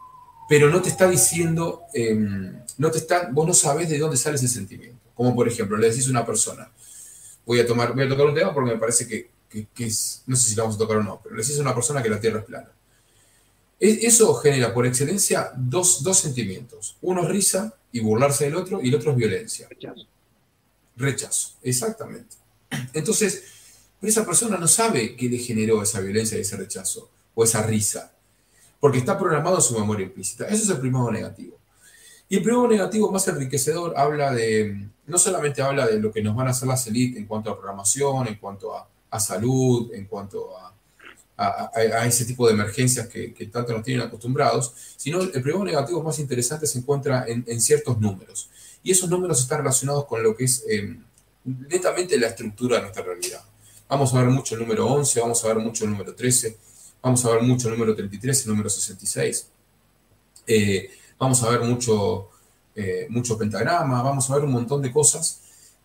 pero 0.49 0.71
no 0.71 0.81
te 0.81 0.91
está 0.91 1.09
diciendo, 1.09 1.83
em, 1.93 2.57
no 2.79 2.91
te 2.93 2.99
está, 2.99 3.29
vos 3.33 3.47
no 3.47 3.53
sabes 3.53 3.89
de 3.89 3.99
dónde 3.99 4.17
sale 4.17 4.37
ese 4.37 4.49
sentimiento. 4.49 4.98
Como 5.19 5.35
por 5.35 5.49
ejemplo, 5.49 5.77
le 5.77 5.91
decís 5.91 6.07
a 6.07 6.11
una 6.11 6.25
persona, 6.25 6.71
voy 7.45 7.59
a, 7.59 7.67
tomar, 7.67 7.93
voy 7.93 8.05
a 8.05 8.09
tocar 8.09 8.25
un 8.25 8.37
tema 8.37 8.55
porque 8.55 8.71
me 8.71 8.79
parece 8.79 9.09
que, 9.09 9.29
que, 9.75 9.85
es, 9.85 10.23
no 10.29 10.37
sé 10.37 10.51
si 10.51 10.55
la 10.55 10.63
vamos 10.63 10.77
a 10.77 10.79
tocar 10.79 10.99
o 10.99 11.03
no, 11.03 11.21
pero 11.21 11.35
le 11.35 11.43
decís 11.43 11.59
a 11.59 11.63
una 11.63 11.75
persona 11.75 12.01
que 12.01 12.09
la 12.09 12.21
Tierra 12.21 12.39
es 12.39 12.45
plana. 12.45 12.71
Eso 13.81 14.33
genera 14.35 14.73
por 14.73 14.87
excelencia 14.87 15.51
dos, 15.57 16.05
dos 16.05 16.21
sentimientos. 16.21 16.97
Uno 17.03 17.25
es 17.25 17.29
risa 17.31 17.75
y 17.91 17.99
burlarse 17.99 18.45
del 18.45 18.55
otro, 18.55 18.81
y 18.81 18.91
el 18.91 18.95
otro 18.95 19.11
es 19.11 19.17
violencia. 19.17 19.67
Rechazo. 19.69 20.07
Rechazo, 20.95 21.51
exactamente. 21.65 22.37
Entonces, 22.93 23.43
esa 24.01 24.25
persona 24.25 24.57
no 24.57 24.69
sabe 24.69 25.17
qué 25.17 25.29
le 25.29 25.39
generó 25.39 25.83
esa 25.83 25.99
violencia 25.99 26.39
y 26.39 26.43
ese 26.43 26.57
rechazo, 26.57 27.11
o 27.35 27.43
esa 27.43 27.61
risa, 27.65 28.13
porque 28.79 28.99
está 28.99 29.19
programado 29.19 29.57
en 29.57 29.63
su 29.63 29.77
memoria 29.77 30.07
implícita. 30.07 30.47
Eso 30.47 30.63
es 30.63 30.69
el 30.69 30.79
primero 30.79 31.11
negativo. 31.11 31.59
Y 32.29 32.37
el 32.37 32.43
primero 32.45 32.69
negativo 32.69 33.11
más 33.11 33.27
enriquecedor 33.27 33.99
habla 33.99 34.33
de, 34.33 34.87
no 35.09 35.19
solamente 35.19 35.63
habla 35.63 35.87
de 35.87 35.99
lo 35.99 36.13
que 36.13 36.23
nos 36.23 36.37
van 36.37 36.49
a 36.49 36.51
hacer 36.51 36.69
las 36.69 36.87
élites 36.87 37.19
en 37.19 37.27
cuanto 37.27 37.51
a 37.51 37.57
programación, 37.57 38.29
en 38.29 38.37
cuanto 38.37 38.75
a, 38.77 39.21
salud, 39.21 39.93
en 39.95 40.05
cuanto 40.05 40.51
a 40.57 42.07
ese 42.07 42.25
tipo 42.25 42.47
de 42.47 42.53
emergencias 42.53 43.09
que, 43.09 43.51
tanto 43.53 43.73
nos 43.73 43.83
tienen 43.83 44.07
acostumbrados, 44.07 44.75
sino 44.97 45.23
el 45.23 45.31
problema 45.31 45.65
negativo 45.65 46.03
más 46.03 46.19
interesante 46.19 46.67
se 46.67 46.79
encuentra 46.79 47.25
en, 47.27 47.61
ciertos 47.61 47.99
números. 47.99 48.51
Y 48.83 48.93
esos 48.93 49.09
números 49.09 49.41
están 49.41 49.59
relacionados 49.59 50.05
con 50.05 50.23
lo 50.23 50.37
que 50.37 50.45
es 50.45 50.65
em, 50.69 51.03
netamente 51.45 52.19
la 52.19 52.29
estructura 52.29 52.77
de 52.77 52.83
nuestra 52.83 53.03
realidad. 53.03 53.43
Vamos 53.89 54.13
a 54.15 54.19
ver 54.21 54.29
mucho 54.29 54.55
el 54.55 54.61
número 54.61 54.87
11, 54.87 55.21
vamos 55.21 55.45
a 55.45 55.49
ver 55.49 55.59
mucho 55.59 55.85
el 55.85 55.91
número 55.91 56.15
13, 56.15 56.59
vamos 57.03 57.25
a 57.25 57.31
ver 57.31 57.43
mucho 57.43 57.69
el 57.69 57.75
número 57.75 57.95
33, 57.95 58.43
el 58.43 58.49
número 58.51 58.69
66. 58.69 59.49
Eh, 60.47 60.91
vamos 61.19 61.43
a 61.43 61.51
ver 61.51 61.61
mucho, 61.61 62.29
eh, 62.79 63.07
mucho 63.11 63.37
pentagrama, 63.37 64.03
vamos 64.03 64.31
a 64.31 64.35
ver 64.35 64.45
un 64.45 64.53
montón 64.53 64.81
de 64.83 64.93
cosas 64.93 65.43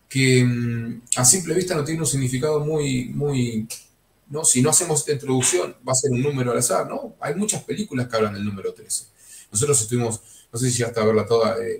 que 0.08 0.40
em, 0.40 1.00
a 1.16 1.24
simple 1.24 1.54
vista 1.54 1.74
no 1.74 1.84
tienen 1.84 2.02
un 2.02 2.06
significado 2.06 2.60
muy, 2.60 3.06
muy 3.06 3.66
¿no? 4.30 4.44
Si 4.44 4.62
no 4.62 4.70
hacemos 4.70 5.08
introducción, 5.08 5.74
va 5.86 5.92
a 5.92 5.94
ser 5.94 6.10
un 6.10 6.22
número 6.22 6.52
al 6.52 6.58
azar, 6.58 6.88
¿no? 6.88 7.14
Hay 7.20 7.34
muchas 7.34 7.62
películas 7.64 8.08
que 8.08 8.16
hablan 8.16 8.34
del 8.34 8.44
número 8.44 8.72
13. 8.72 9.06
Nosotros 9.52 9.80
estuvimos, 9.80 10.46
no 10.52 10.58
sé 10.58 10.70
si 10.70 10.78
ya 10.78 10.88
a 10.88 11.04
verla 11.04 11.26
toda, 11.26 11.56
eh, 11.64 11.78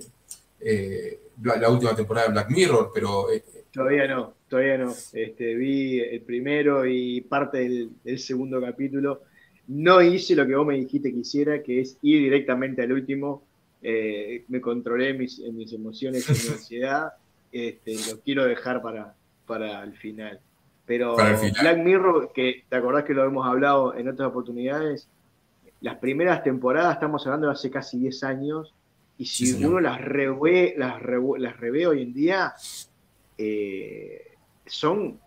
eh, 0.59 1.19
la, 1.43 1.69
última 1.69 1.95
temporada 1.95 2.27
de 2.27 2.33
Black 2.33 2.49
Mirror, 2.49 2.91
pero... 2.93 3.31
Eh, 3.31 3.43
todavía 3.71 4.07
no, 4.07 4.33
todavía 4.47 4.77
no. 4.77 4.95
Este, 5.13 5.55
vi 5.55 5.99
el 5.99 6.21
primero 6.21 6.85
y 6.85 7.21
parte 7.21 7.89
del, 8.03 8.19
segundo 8.19 8.61
capítulo. 8.61 9.23
no 9.67 10.01
hice 10.01 10.35
lo 10.35 10.45
que 10.45 10.55
vos 10.55 10.65
me 10.65 10.75
dijiste 10.75 11.11
que 11.11 11.19
hiciera, 11.19 11.63
que 11.63 11.81
es 11.81 11.97
ir 12.01 12.21
directamente 12.21 12.81
al 12.83 12.91
último. 12.91 13.43
Eh, 13.81 14.45
me 14.47 14.61
controlé 14.61 15.13
mis, 15.13 15.39
mis 15.39 15.71
emociones 15.73 16.27
y 16.29 16.31
mi 16.31 16.53
ansiedad. 16.53 17.13
Este, 17.51 17.95
lo 18.09 18.19
quiero 18.21 18.45
dejar 18.45 18.81
para, 18.81 19.13
para 19.45 19.83
el 19.83 19.95
final. 19.97 20.39
Pero 20.85 21.15
Black 21.15 21.77
Mirror, 21.77 22.31
que 22.33 22.63
te 22.69 22.75
acordás 22.75 23.05
que 23.05 23.13
lo 23.13 23.25
hemos 23.25 23.47
hablado 23.47 23.95
en 23.95 24.07
otras 24.07 24.29
oportunidades, 24.29 25.07
las 25.81 25.97
primeras 25.97 26.43
temporadas, 26.43 26.93
estamos 26.93 27.25
hablando 27.25 27.47
de 27.47 27.53
hace 27.53 27.71
casi 27.71 27.97
10 27.99 28.23
años, 28.23 28.73
y 29.17 29.25
si 29.25 29.53
uno 29.63 29.79
las 29.79 29.99
revé, 30.01 30.75
las, 30.77 31.01
las 31.01 31.57
revé 31.57 31.87
hoy 31.87 32.01
en 32.03 32.13
día, 32.13 32.53
eh, 33.37 34.33
son 34.65 35.19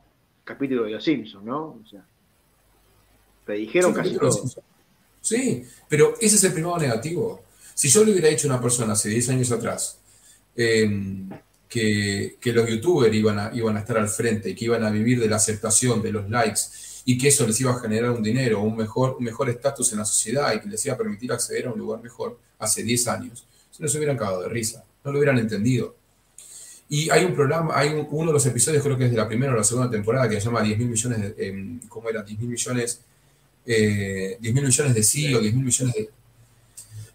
capítulos 0.44 0.86
de 0.86 0.92
Los 0.92 1.04
Simpsons, 1.04 1.44
¿no? 1.44 1.80
O 1.82 1.86
sea, 1.88 2.04
te 3.46 3.54
dijeron 3.54 3.92
casi 3.92 4.16
todo. 4.16 4.42
Sí, 5.20 5.64
pero 5.88 6.14
ese 6.20 6.36
es 6.36 6.44
el 6.44 6.52
primero 6.52 6.78
negativo. 6.78 7.42
Si 7.78 7.88
yo 7.90 8.02
le 8.02 8.10
hubiera 8.10 8.28
dicho 8.28 8.48
a 8.48 8.54
una 8.54 8.60
persona 8.60 8.94
hace 8.94 9.08
10 9.08 9.28
años 9.28 9.52
atrás 9.52 10.00
em, 10.56 11.28
que, 11.68 12.36
los 12.46 12.68
youtubers 12.68 13.14
iban 13.14 13.38
a, 13.38 13.78
estar 13.78 13.98
al 13.98 14.08
frente, 14.08 14.52
que 14.56 14.64
iban 14.64 14.82
a 14.82 14.90
vivir 14.90 15.20
de 15.20 15.28
la 15.28 15.36
aceptación, 15.36 16.02
de 16.02 16.10
los 16.10 16.28
likes, 16.28 16.60
y 17.04 17.16
que 17.16 17.28
eso 17.28 17.46
les 17.46 17.60
iba 17.60 17.70
a 17.70 17.78
generar 17.78 18.10
un 18.10 18.20
dinero, 18.20 18.62
un 18.62 18.76
mejor 18.76 19.14
un 19.20 19.24
mejor 19.24 19.48
estatus 19.48 19.92
en 19.92 19.98
la 19.98 20.04
sociedad 20.04 20.52
y 20.54 20.60
que 20.60 20.68
les 20.68 20.84
iba 20.86 20.96
a 20.96 20.98
permitir 20.98 21.30
acceder 21.30 21.68
a 21.68 21.72
un 21.72 21.78
lugar 21.78 22.02
mejor 22.02 22.36
hace 22.58 22.82
10 22.82 23.06
años, 23.06 23.46
se 23.70 23.80
nos 23.80 23.94
hubieran 23.94 24.16
cagado 24.16 24.42
de 24.42 24.48
risa, 24.48 24.84
no 25.04 25.12
lo 25.12 25.18
hubieran 25.18 25.38
entendido. 25.38 25.94
Y 26.88 27.10
hay 27.10 27.24
un 27.24 27.36
programa, 27.36 27.78
hay 27.78 27.90
uno 28.10 28.26
de 28.26 28.32
los 28.32 28.44
episodios, 28.46 28.82
creo 28.82 28.98
que 28.98 29.04
es 29.04 29.12
de 29.12 29.16
la 29.18 29.28
primera 29.28 29.52
o 29.52 29.56
la 29.56 29.62
segunda 29.62 29.88
temporada, 29.88 30.28
que 30.28 30.40
se 30.40 30.46
llama 30.46 30.62
10 30.62 30.78
mil 30.78 30.88
millones 30.88 31.20
de, 31.20 31.46
em, 31.46 31.78
¿cómo 31.88 32.10
era? 32.10 32.24
10 32.24 32.40
mil 32.40 32.48
millones, 32.48 33.02
eh, 33.64 34.36
10 34.40 34.52
mil 34.52 34.64
millones 34.64 34.94
de 34.96 35.02
sí 35.04 35.32
o 35.32 35.38
10 35.38 35.54
mil 35.54 35.64
millones 35.64 35.94
de... 35.94 36.17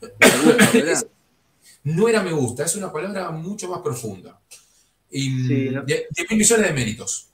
no 1.83 2.07
era 2.07 2.23
me 2.23 2.31
gusta, 2.31 2.65
es 2.65 2.75
una 2.75 2.91
palabra 2.91 3.31
mucho 3.31 3.69
más 3.69 3.79
profunda. 3.81 4.39
Y, 5.09 5.47
sí, 5.47 5.69
10 5.85 6.07
mil 6.29 6.39
millones 6.39 6.67
de 6.67 6.73
méritos. 6.73 7.29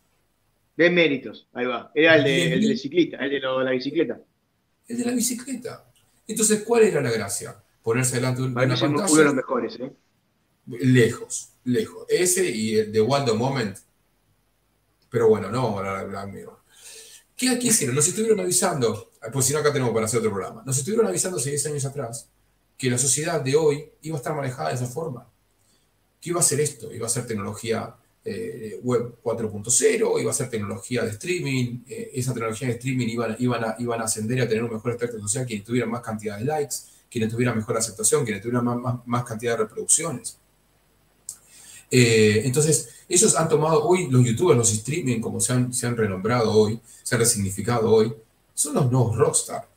De 0.75 0.89
méritos, 0.89 1.47
ahí 1.53 1.65
va. 1.65 1.91
Era 1.93 2.15
el 2.15 2.23
de, 2.23 2.53
el 2.53 2.67
de 2.67 2.77
ciclista, 2.77 3.17
el 3.17 3.31
de 3.31 3.39
la 3.39 3.71
bicicleta. 3.71 4.19
El 4.87 4.97
de 4.97 5.05
la 5.05 5.11
bicicleta. 5.11 5.85
Entonces, 6.27 6.63
¿cuál 6.63 6.83
era 6.83 7.01
la 7.01 7.11
gracia? 7.11 7.61
Ponerse 7.81 8.15
delante 8.15 8.41
de 8.41 8.47
una 8.47 8.55
pantalla. 8.55 8.87
Uno 8.87 9.05
de 9.15 9.23
los 9.23 9.33
mejores, 9.33 9.79
¿eh? 9.79 9.91
Lejos, 10.67 11.53
lejos. 11.63 12.05
Ese 12.07 12.49
y 12.49 12.77
el 12.77 12.91
de 12.91 13.01
Waldo 13.01 13.35
Moment. 13.35 13.77
Pero 15.09 15.27
bueno, 15.27 15.49
no 15.49 15.63
vamos 15.63 15.83
a 15.83 15.99
hablar 15.99 16.31
de. 16.31 16.47
¿Qué, 17.35 17.57
hicieron? 17.61 17.95
Nos 17.95 18.07
estuvieron 18.07 18.39
avisando, 18.39 19.13
pues 19.31 19.45
si 19.45 19.53
no 19.53 19.59
acá 19.59 19.71
tenemos 19.71 19.93
para 19.93 20.05
hacer 20.05 20.19
otro 20.19 20.31
programa, 20.31 20.61
nos 20.65 20.77
estuvieron 20.77 21.07
avisando 21.07 21.37
hace 21.37 21.51
10 21.51 21.65
años 21.67 21.85
atrás 21.85 22.29
que 22.79 22.89
la 22.89 22.97
sociedad 22.97 23.41
de 23.41 23.57
hoy 23.57 23.91
iba 24.03 24.15
a 24.15 24.19
estar 24.19 24.33
manejada 24.33 24.69
de 24.69 24.75
esa 24.75 24.85
forma. 24.85 25.27
¿Qué 26.21 26.29
iba 26.29 26.39
a 26.39 26.43
ser 26.43 26.61
esto? 26.61 26.93
Iba 26.93 27.07
a 27.07 27.09
ser 27.09 27.27
tecnología 27.27 27.93
eh, 28.23 28.79
web 28.81 29.17
4.0, 29.21 30.21
iba 30.21 30.31
a 30.31 30.33
ser 30.33 30.49
tecnología 30.49 31.03
de 31.03 31.11
streaming, 31.11 31.79
eh, 31.89 32.11
esa 32.13 32.33
tecnología 32.33 32.69
de 32.69 32.75
streaming 32.75 33.07
iban, 33.07 33.35
iban, 33.37 33.65
a, 33.65 33.75
iban 33.79 33.99
a 33.99 34.05
ascender 34.05 34.41
a 34.41 34.47
tener 34.47 34.63
un 34.63 34.71
mejor 34.71 34.93
aspecto 34.93 35.19
social, 35.19 35.45
quienes 35.45 35.65
tuvieran 35.65 35.91
más 35.91 36.01
cantidad 36.01 36.37
de 36.37 36.45
likes, 36.45 36.75
quienes 37.11 37.29
tuvieran 37.29 37.57
mejor 37.57 37.75
aceptación, 37.75 38.23
quienes 38.23 38.41
tuvieran 38.41 38.63
más, 38.63 39.05
más 39.05 39.23
cantidad 39.25 39.57
de 39.57 39.63
reproducciones. 39.63 40.37
Eh, 41.91 42.43
entonces, 42.45 42.89
ellos 43.09 43.35
han 43.35 43.49
tomado 43.49 43.83
hoy, 43.83 44.07
los 44.09 44.23
youtubers, 44.23 44.57
los 44.57 44.71
streaming, 44.71 45.19
como 45.19 45.41
se 45.41 45.51
han, 45.51 45.73
se 45.73 45.85
han 45.85 45.97
renombrado 45.97 46.53
hoy, 46.53 46.79
se 47.03 47.15
han 47.15 47.19
resignificado 47.19 47.91
hoy, 47.91 48.13
son 48.53 48.75
los 48.75 48.89
nuevos 48.89 49.17
rockstar. 49.17 49.67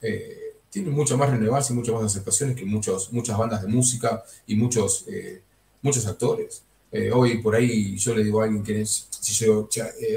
Eh, 0.00 0.45
tienen 0.76 0.92
mucho 0.92 1.16
más 1.16 1.30
relevancia 1.30 1.72
y 1.72 1.76
muchas 1.76 1.94
más 1.94 2.04
aceptaciones 2.04 2.54
que 2.54 2.66
muchos, 2.66 3.10
muchas 3.10 3.38
bandas 3.38 3.62
de 3.62 3.68
música 3.68 4.22
y 4.46 4.56
muchos, 4.56 5.06
eh, 5.08 5.40
muchos 5.80 6.06
actores. 6.06 6.62
hoy 7.14 7.38
por 7.38 7.54
ahí 7.54 7.96
yo 7.96 8.14
le 8.14 8.22
digo 8.22 8.42
a 8.42 8.44
alguien 8.44 8.62
que 8.62 8.82
es, 8.82 9.08
si 9.10 9.32
yo, 9.42 9.70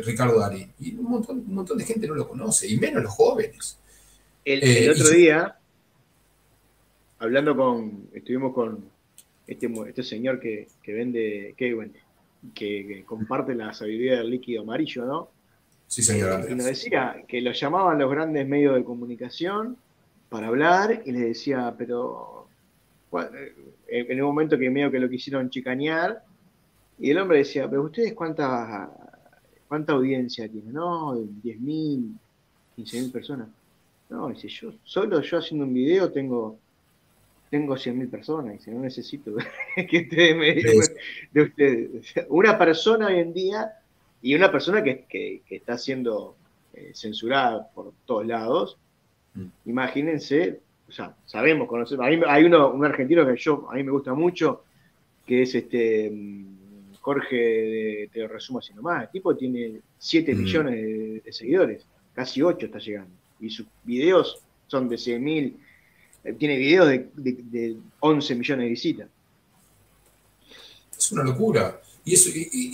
Ricardo 0.04 0.38
Darín, 0.38 0.70
y 0.82 0.96
un 0.96 1.12
montón, 1.12 1.39
un 1.48 1.56
montón 1.56 1.78
de 1.78 1.86
gente 1.86 2.08
no 2.08 2.13
lo 2.13 2.28
conoce, 2.28 2.68
y 2.68 2.78
menos 2.78 3.01
los 3.04 3.13
jóvenes. 3.13 3.78
El, 4.44 4.89
otro 4.89 5.10
día, 5.12 5.56
hablando 7.20 7.56
con, 7.56 8.10
estuvimos 8.13 8.54
con, 8.54 8.84
este, 9.48 9.72
este 9.88 10.04
señor 10.04 10.42
que, 10.42 10.68
vende, 10.86 11.54
que, 11.56 11.89
que, 12.54 13.04
comparte 13.06 13.56
la 13.56 13.74
sabiduría 13.74 14.18
del 14.18 14.30
líquido 14.30 14.63
amarillo, 14.63 15.06
¿no? 15.06 15.30
Sí, 15.88 16.04
señor 16.04 16.46
Y 16.50 16.54
nos 16.54 16.66
decía 16.66 17.24
que 17.30 17.39
lo 17.39 17.54
llamaban 17.54 17.98
los 17.98 18.12
grandes 18.12 18.46
medios 18.46 18.75
de 18.75 18.84
comunicación 18.84 19.78
para 20.29 20.48
hablar 20.48 21.01
y 21.05 21.12
les 21.12 21.21
decía, 21.21 21.74
pero 21.77 22.48
eh, 23.13 23.55
en 23.88 24.21
un 24.21 24.27
momento 24.27 24.57
que 24.57 24.69
medio 24.69 24.91
que 24.91 25.00
lo 25.00 25.09
quisieron 25.09 25.50
chicanear, 25.50 26.24
y 27.00 27.12
el 27.12 27.17
hombre 27.17 27.39
decía, 27.39 27.69
pero 27.69 27.83
ustedes 27.83 28.13
cuánta, 28.13 28.89
cuánta 29.67 29.93
audiencia 29.93 30.48
tienen, 30.50 30.74
¿no? 30.74 31.15
10.000, 31.15 32.13
15.000 32.77 33.12
personas. 33.12 33.48
No, 34.09 34.29
dice, 34.29 34.48
yo, 34.48 34.74
solo 34.83 35.21
yo 35.21 35.38
haciendo 35.38 35.65
un 35.65 35.74
video 35.74 36.12
tengo 36.12 36.57
tengo 37.50 37.75
100.000 37.75 38.09
personas, 38.09 38.62
si 38.62 38.71
no 38.71 38.79
necesito 38.79 39.36
que 39.89 39.98
ustedes 40.01 40.36
me 40.36 40.53
digan 40.53 40.75
de 41.31 41.41
ustedes. 41.41 42.13
Una 42.29 42.57
persona 42.57 43.07
hoy 43.07 43.19
en 43.19 43.33
día 43.33 43.74
y 44.21 44.36
una 44.36 44.51
persona 44.51 44.83
que, 44.83 45.41
está 45.50 45.77
siendo 45.77 46.36
eh, 46.74 46.91
censurada 46.93 47.69
por 47.74 47.93
todos 48.05 48.25
lados. 48.25 48.77
Imagínense, 49.65 50.60
o 50.88 50.91
sea, 50.91 51.15
sabemos, 51.25 51.67
conocemos, 51.67 52.05
hay 52.05 52.43
uno, 52.43 52.72
un 52.72 52.86
argentino 52.86 53.25
que 53.25 53.38
yo, 53.38 53.67
a 53.69 53.75
mí 53.75 53.84
me 53.84 53.91
gusta 53.91 54.13
mucho, 54.13 54.63
que 55.25 55.43
es 55.43 55.55
este 55.55 56.10
mm, 56.12 56.93
Jorge, 57.01 58.10
te 58.12 58.19
lo 58.19 58.27
resumo 58.27 58.60
así 58.60 58.74
nomás, 58.74 59.03
el 59.03 59.10
tipo 59.10 59.36
tiene 59.36 59.79
7 59.98 60.34
mm. 60.34 60.38
millones 60.38 60.75
de, 60.75 61.22
de, 61.24 61.34
seguidores, 61.34 61.86
casi 62.13 62.41
8 62.41 62.65
está 62.65 62.79
llegando, 62.79 63.12
y 63.39 63.50
sus 63.50 63.65
videos 63.84 64.41
son 64.67 64.89
de 64.89 64.96
100.000 64.96 65.53
eh, 66.24 66.34
tiene 66.34 66.58
videos 66.58 66.88
de, 66.88 67.77
11 68.00 68.36
millones 68.36 68.63
de 68.65 68.69
visitas. 68.69 69.08
Es 70.98 71.12
una 71.12 71.24
locura. 71.24 71.81
Y 72.03 72.13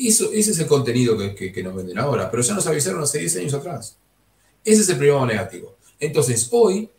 eso, 0.08 0.32
ese 0.32 0.52
es 0.52 0.60
el 0.60 0.68
contenido 0.68 1.18
que, 1.18 1.64
nos 1.64 1.76
venden 1.76 1.98
ahora, 1.98 2.32
pero 2.32 2.42
ya 2.42 2.54
nos 2.54 2.66
avisaron 2.68 3.04
hace 3.04 3.20
10 3.20 3.38
años 3.38 3.54
atrás. 3.54 3.98
Ese 4.64 4.82
es 4.82 4.90
el 4.90 4.98
primer 4.98 5.22
negativo. 5.24 5.75
Entonces, 6.00 6.50
hoy, 6.52 6.90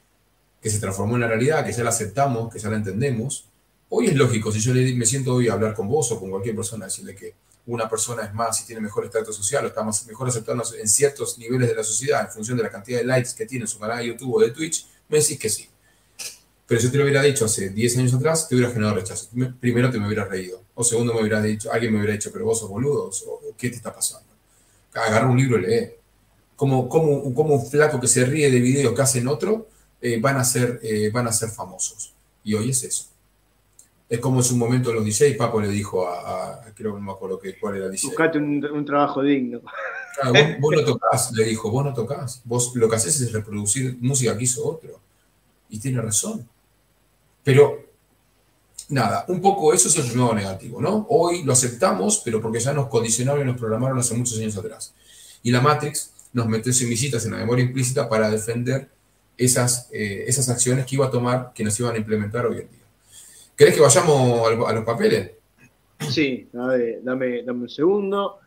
que 0.60 0.70
se 0.70 0.78
transformó 0.78 1.14
en 1.14 1.22
la 1.22 1.28
realidad, 1.28 1.64
que 1.64 1.72
ya 1.72 1.84
la 1.84 1.90
aceptamos, 1.90 2.52
que 2.52 2.58
ya 2.58 2.68
la 2.70 2.76
entendemos, 2.76 3.46
hoy 3.88 4.06
es 4.06 4.14
lógico, 4.14 4.50
si 4.50 4.60
yo 4.60 4.72
me 4.74 5.06
siento 5.06 5.34
hoy 5.34 5.48
a 5.48 5.52
hablar 5.52 5.74
con 5.74 5.88
vos 5.88 6.10
o 6.12 6.18
con 6.18 6.30
cualquier 6.30 6.56
persona, 6.56 6.86
decirle 6.86 7.14
que 7.14 7.34
una 7.66 7.88
persona 7.88 8.24
es 8.24 8.32
más 8.32 8.60
y 8.60 8.66
tiene 8.66 8.80
mejor 8.80 9.04
estatus 9.04 9.36
social 9.36 9.64
o 9.64 9.68
está 9.68 9.84
mejor 9.84 10.28
aceptando 10.28 10.62
en 10.78 10.88
ciertos 10.88 11.36
niveles 11.38 11.68
de 11.68 11.74
la 11.74 11.82
sociedad 11.82 12.22
en 12.22 12.30
función 12.30 12.56
de 12.56 12.62
la 12.62 12.70
cantidad 12.70 12.98
de 12.98 13.04
likes 13.04 13.30
que 13.36 13.44
tiene 13.44 13.64
en 13.64 13.68
su 13.68 13.78
canal 13.78 13.98
de 13.98 14.06
YouTube 14.06 14.36
o 14.36 14.40
de 14.40 14.50
Twitch, 14.50 14.86
me 15.08 15.18
decís 15.18 15.38
que 15.38 15.48
sí. 15.48 15.68
Pero 16.66 16.80
si 16.80 16.90
te 16.90 16.96
lo 16.96 17.04
hubiera 17.04 17.22
dicho 17.22 17.44
hace 17.44 17.70
10 17.70 17.98
años 17.98 18.14
atrás, 18.14 18.48
te 18.48 18.56
hubiera 18.56 18.72
generado 18.72 18.96
rechazo. 18.96 19.28
Primero 19.60 19.90
te 19.90 20.00
me 20.00 20.06
hubieras 20.06 20.28
reído. 20.28 20.62
O 20.74 20.82
segundo 20.82 21.14
me 21.14 21.20
hubiera 21.20 21.40
dicho, 21.40 21.72
alguien 21.72 21.92
me 21.92 21.98
hubiera 21.98 22.14
dicho, 22.14 22.30
pero 22.32 22.44
vos 22.44 22.58
sos 22.58 22.68
boludo, 22.68 23.08
o 23.08 23.40
¿qué 23.56 23.70
te 23.70 23.76
está 23.76 23.94
pasando? 23.94 24.26
Agarra 24.94 25.28
un 25.28 25.36
libro 25.36 25.58
y 25.58 25.66
lee. 25.66 25.90
Como, 26.56 26.88
como, 26.88 27.34
como 27.34 27.54
un 27.54 27.66
flaco 27.66 28.00
que 28.00 28.08
se 28.08 28.24
ríe 28.24 28.50
de 28.50 28.60
videos 28.60 28.94
que 28.94 29.02
hacen 29.02 29.28
otro, 29.28 29.68
eh, 30.00 30.18
van, 30.20 30.36
a 30.36 30.44
ser, 30.44 30.80
eh, 30.82 31.10
van 31.12 31.26
a 31.26 31.32
ser 31.32 31.50
famosos. 31.50 32.14
Y 32.42 32.54
hoy 32.54 32.70
es 32.70 32.82
eso. 32.82 33.06
Es 34.08 34.20
como 34.20 34.38
en 34.38 34.44
su 34.44 34.56
momento 34.56 34.92
los 34.92 35.04
DJ, 35.04 35.34
Papo 35.34 35.60
le 35.60 35.68
dijo 35.68 36.08
a, 36.08 36.62
creo 36.74 36.94
que 36.94 37.00
no 37.00 37.06
me 37.06 37.12
acuerdo 37.12 37.38
que, 37.38 37.58
cuál 37.58 37.76
era 37.76 37.86
el 37.86 37.92
DJ. 37.92 38.08
Buscate 38.08 38.38
un, 38.38 38.84
trabajo 38.84 39.22
digno. 39.22 39.60
vos, 39.60 40.34
vos, 40.60 40.74
no 40.76 40.84
tocás, 40.84 41.32
le 41.32 41.44
dijo, 41.44 41.70
vos 41.70 41.84
no 41.84 41.92
tocás. 41.92 42.40
Vos 42.44 42.72
lo 42.76 42.88
que 42.88 42.96
haces 42.96 43.20
es 43.20 43.32
reproducir 43.32 43.98
música 44.00 44.36
que 44.36 44.44
hizo 44.44 44.66
otro. 44.66 45.00
Y 45.68 45.80
tiene 45.80 46.00
razón. 46.00 46.48
Pero 47.42 47.86
nada, 48.88 49.24
un 49.28 49.40
poco 49.40 49.72
eso 49.72 49.88
es 49.88 49.96
el 49.96 50.16
nuevo 50.16 50.34
negativo, 50.34 50.80
¿no? 50.80 51.06
Hoy 51.10 51.42
lo 51.42 51.52
aceptamos, 51.52 52.22
pero 52.24 52.40
porque 52.40 52.60
ya 52.60 52.72
nos 52.72 52.86
condicionaron 52.88 53.42
y 53.42 53.44
nos 53.44 53.58
programaron 53.58 53.98
hace 53.98 54.14
muchos 54.14 54.38
años 54.38 54.56
atrás. 54.56 54.94
Y 55.42 55.50
la 55.50 55.60
Matrix 55.60 56.12
nos 56.32 56.46
metió 56.46 56.72
semillitas 56.72 57.24
en 57.24 57.32
la 57.32 57.38
memoria 57.38 57.64
implícita 57.64 58.08
para 58.08 58.30
defender 58.30 58.88
esas, 59.36 59.88
eh, 59.92 60.24
esas 60.26 60.48
acciones 60.48 60.86
que 60.86 60.96
iba 60.96 61.06
a 61.06 61.10
tomar, 61.10 61.52
que 61.54 61.64
nos 61.64 61.78
iban 61.78 61.94
a 61.94 61.98
implementar 61.98 62.46
hoy 62.46 62.60
en 62.60 62.70
día. 62.70 62.86
¿Querés 63.56 63.74
que 63.74 63.80
vayamos 63.80 64.48
a 64.68 64.72
los 64.72 64.84
papeles? 64.84 65.32
Sí, 66.10 66.48
dame, 66.52 67.00
dame, 67.02 67.42
un 67.50 67.68
segundo. 67.68 68.40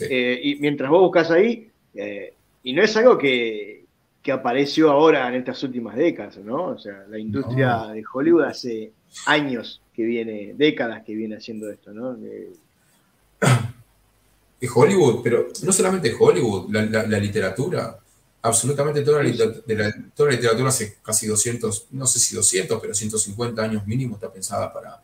Eh, 0.00 0.40
y 0.42 0.56
mientras 0.56 0.90
vos 0.90 1.02
buscas 1.02 1.30
ahí, 1.30 1.70
eh, 1.94 2.34
y 2.62 2.72
no 2.72 2.82
es 2.82 2.96
algo 2.96 3.18
que, 3.18 3.84
que 4.22 4.32
apareció 4.32 4.90
ahora 4.90 5.28
en 5.28 5.34
estas 5.34 5.62
últimas 5.62 5.96
décadas, 5.96 6.38
¿no? 6.38 6.66
O 6.66 6.78
sea, 6.78 7.04
la 7.08 7.18
industria 7.18 7.88
de 7.88 8.04
Hollywood 8.10 8.44
hace 8.44 8.92
años 9.26 9.82
que 9.92 10.04
viene, 10.04 10.54
décadas 10.54 11.02
que 11.02 11.14
viene 11.14 11.36
haciendo 11.36 11.70
esto, 11.70 11.92
¿no? 11.92 12.16
De, 14.62 14.70
Hollywood, 14.72 15.22
pero 15.22 15.48
no 15.62 15.72
solamente 15.72 16.14
Hollywood, 16.18 16.70
la, 16.70 17.18
literatura. 17.18 17.98
absolutamente 18.42 19.02
toda 19.02 19.22
la, 19.22 19.28
literatura, 19.28 20.68
hace 20.68 20.98
casi 21.02 21.26
200, 21.26 21.88
no 21.90 22.06
sé 22.06 22.18
si 22.18 22.36
200, 22.36 22.80
pero 22.80 22.94
150 22.94 23.60
años 23.60 23.86
mínimo 23.86 24.14
está 24.14 24.32
pensada 24.32 24.72
para, 24.72 25.02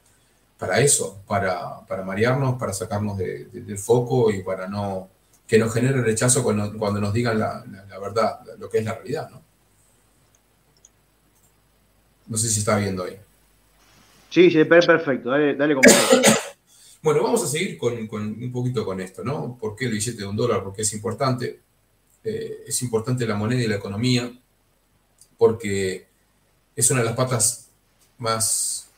para 0.59 0.81
eso, 0.81 1.21
para, 1.27 1.81
para 1.87 2.05
marearnos, 2.05 2.59
para 2.59 2.73
sacarnos 2.73 3.19
del 3.19 3.79
foco 3.79 4.31
y 4.31 4.43
para 4.43 4.69
no 4.69 5.09
que 5.49 5.59
nos 5.59 5.73
genere 5.73 6.03
rechazo 6.03 6.45
cuando, 6.45 6.77
cuando 6.79 7.01
nos 7.01 7.13
digan 7.13 7.39
la, 7.39 7.65
verdad, 7.99 8.41
lo 8.59 8.69
que 8.69 8.79
es 8.79 8.85
la 8.85 8.95
realidad, 8.95 9.31
¿no? 9.31 9.43
No 12.27 12.37
sé 12.37 12.51
si 12.51 12.59
está 12.61 12.77
viendo 12.77 13.05
ahí. 13.05 13.19
Sí, 14.29 14.51
sí, 14.51 14.63
perfecto, 14.65 15.31
dale, 15.31 15.55
dale 15.57 15.75
Bueno, 17.03 17.23
vamos 17.23 17.43
a 17.45 17.47
seguir 17.47 17.79
con, 17.79 17.95
un 17.95 18.53
poquito 18.53 18.85
con 18.85 19.01
esto, 19.01 19.23
¿no? 19.23 19.57
¿Por 19.61 19.77
qué 19.77 19.87
el 19.87 19.93
billete 19.93 20.19
de 20.19 20.27
un 20.27 20.37
dólar? 20.37 20.63
Porque 20.65 20.83
es 20.83 20.93
importante. 20.93 21.61
Eh, 22.25 22.65
es 22.67 22.83
importante 22.83 23.27
la 23.27 23.37
moneda 23.37 23.63
y 23.63 23.69
la 23.69 23.77
economía 23.77 24.33
porque 25.39 26.07
es 26.77 26.91
una 26.91 27.01
de 27.01 27.07
las 27.07 27.17
patas 27.17 27.69
más, 28.19 28.89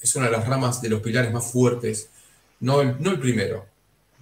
es 0.00 0.14
una 0.16 0.26
de 0.26 0.32
las 0.32 0.46
ramas 0.46 0.80
de 0.80 0.88
los 0.88 1.02
pilares 1.02 1.32
más 1.32 1.50
fuertes, 1.50 2.08
no 2.60 2.80
el, 2.80 3.20
primero, 3.20 3.66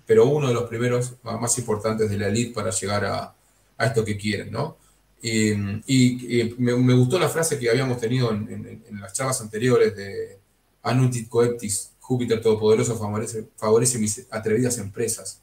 pero 0.07 0.26
uno 0.26 0.49
de 0.49 0.55
los 0.55 0.64
primeros 0.64 1.14
más 1.23 1.57
importantes 1.59 2.11
de 2.11 2.19
la 2.19 2.28
elite 2.28 2.55
para 2.55 2.71
llegar 2.71 3.05
a, 3.05 3.35
a 3.78 3.87
esto 3.87 4.05
que 4.05 4.16
quieren, 4.16 4.50
¿no? 4.50 4.76
Y, 5.23 5.55
me, 6.59 6.95
gustó 6.95 7.19
la 7.19 7.28
frase 7.28 7.59
que 7.59 7.71
habíamos 7.71 7.99
tenido 8.00 8.31
en, 8.33 8.83
en, 8.88 9.00
las 9.00 9.12
charlas 9.12 9.40
anteriores 9.40 9.97
de 9.97 10.38
Anutit 10.83 11.28
Coeptis, 11.28 11.90
Júpiter 12.07 12.41
Todopoderoso 12.41 12.97
favorece, 12.97 13.49
favorece 13.57 13.99
mis 13.99 14.27
atrevidas 14.31 14.79
empresas. 14.79 15.41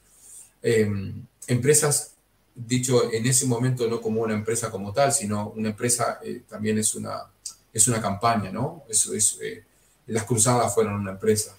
Em, 0.62 1.26
empresas 1.48 2.14
dicho 2.56 3.12
en 3.12 3.26
ese 3.26 3.46
momento 3.48 3.86
no 3.90 4.00
como 4.00 4.22
una 4.22 4.34
empresa 4.34 4.72
como 4.72 4.94
tal, 4.94 5.12
sino 5.12 5.50
una 5.50 5.70
empresa 5.72 6.20
eh, 6.24 6.44
también 6.48 6.78
es 6.78 6.96
una, 6.96 7.30
es 7.74 7.88
una 7.90 8.02
campaña, 8.02 8.50
¿no? 8.50 8.86
Eso 8.88 9.14
es, 9.14 9.38
eh, 9.42 9.66
las 10.08 10.24
cruzadas 10.24 10.74
fueron 10.74 10.94
una 10.94 11.12
empresa, 11.12 11.54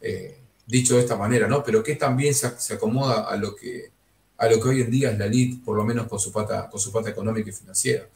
eh, 0.00 0.38
dicho 0.64 0.94
de 0.94 1.00
esta 1.00 1.16
manera, 1.16 1.48
¿no? 1.48 1.64
Pero 1.64 1.82
que 1.82 1.96
también 1.96 2.32
se, 2.32 2.74
acomoda 2.74 3.28
a 3.28 3.36
lo, 3.36 3.56
que, 3.56 3.90
a 4.38 4.48
lo 4.48 4.60
que 4.60 4.68
hoy 4.68 4.82
en 4.82 4.90
día 4.92 5.10
es 5.10 5.18
la 5.18 5.26
elite, 5.26 5.64
por 5.64 5.76
lo 5.76 5.82
menos 5.82 6.06
con 6.06 6.20
su 6.20 6.30
pata, 6.30 6.70
con 6.70 6.78
su 6.78 6.92
pata 6.92 7.10
económica 7.10 7.50
y 7.50 7.52
financiera. 7.52 8.06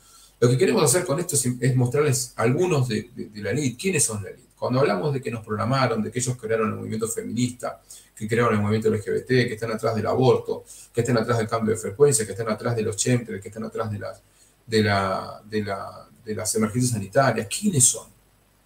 Lo 0.41 0.49
que 0.49 0.57
queremos 0.57 0.85
hacer 0.85 1.05
con 1.05 1.19
esto 1.19 1.35
es, 1.35 1.77
mostrarles 1.77 2.33
algunos 2.37 2.87
de, 2.87 3.11
la 3.35 3.51
elite, 3.51 3.77
quiénes 3.77 4.05
son 4.05 4.23
la 4.23 4.31
elite. 4.31 4.49
Cuando 4.57 4.81
hablamos 4.81 5.13
de 5.13 5.21
que 5.21 5.31
nos 5.31 5.45
programaron, 5.45 6.03
de 6.03 6.11
que 6.11 6.19
ellos 6.19 6.37
crearon 6.37 6.69
el 6.71 6.75
movimiento 6.77 7.09
feminista, 7.09 7.81
que 8.15 8.29
crearon 8.29 8.55
el 8.55 8.61
movimiento 8.61 8.91
LGBT, 8.91 9.27
que 9.27 9.55
están 9.55 9.73
atrás 9.73 9.95
del 9.97 10.07
aborto, 10.07 10.65
que 10.93 11.01
están 11.01 11.17
atrás 11.17 11.39
del 11.39 11.49
cambio 11.49 11.75
de 11.75 11.81
frecuencia, 11.81 12.25
que 12.25 12.33
están 12.33 12.49
atrás 12.49 12.77
de 12.77 12.83
los 12.83 12.97
chemtrails, 12.97 13.43
que 13.43 13.49
están 13.49 13.65
atrás 13.65 13.91
de 13.91 13.99
las, 13.99 14.21
de, 14.67 14.83
la, 14.83 15.43
de, 15.45 15.63
la, 15.63 16.09
de 16.25 16.35
las 16.35 16.55
emergencias 16.55 16.93
sanitarias. 16.93 17.47
¿Quiénes 17.49 17.85
son? 17.85 18.09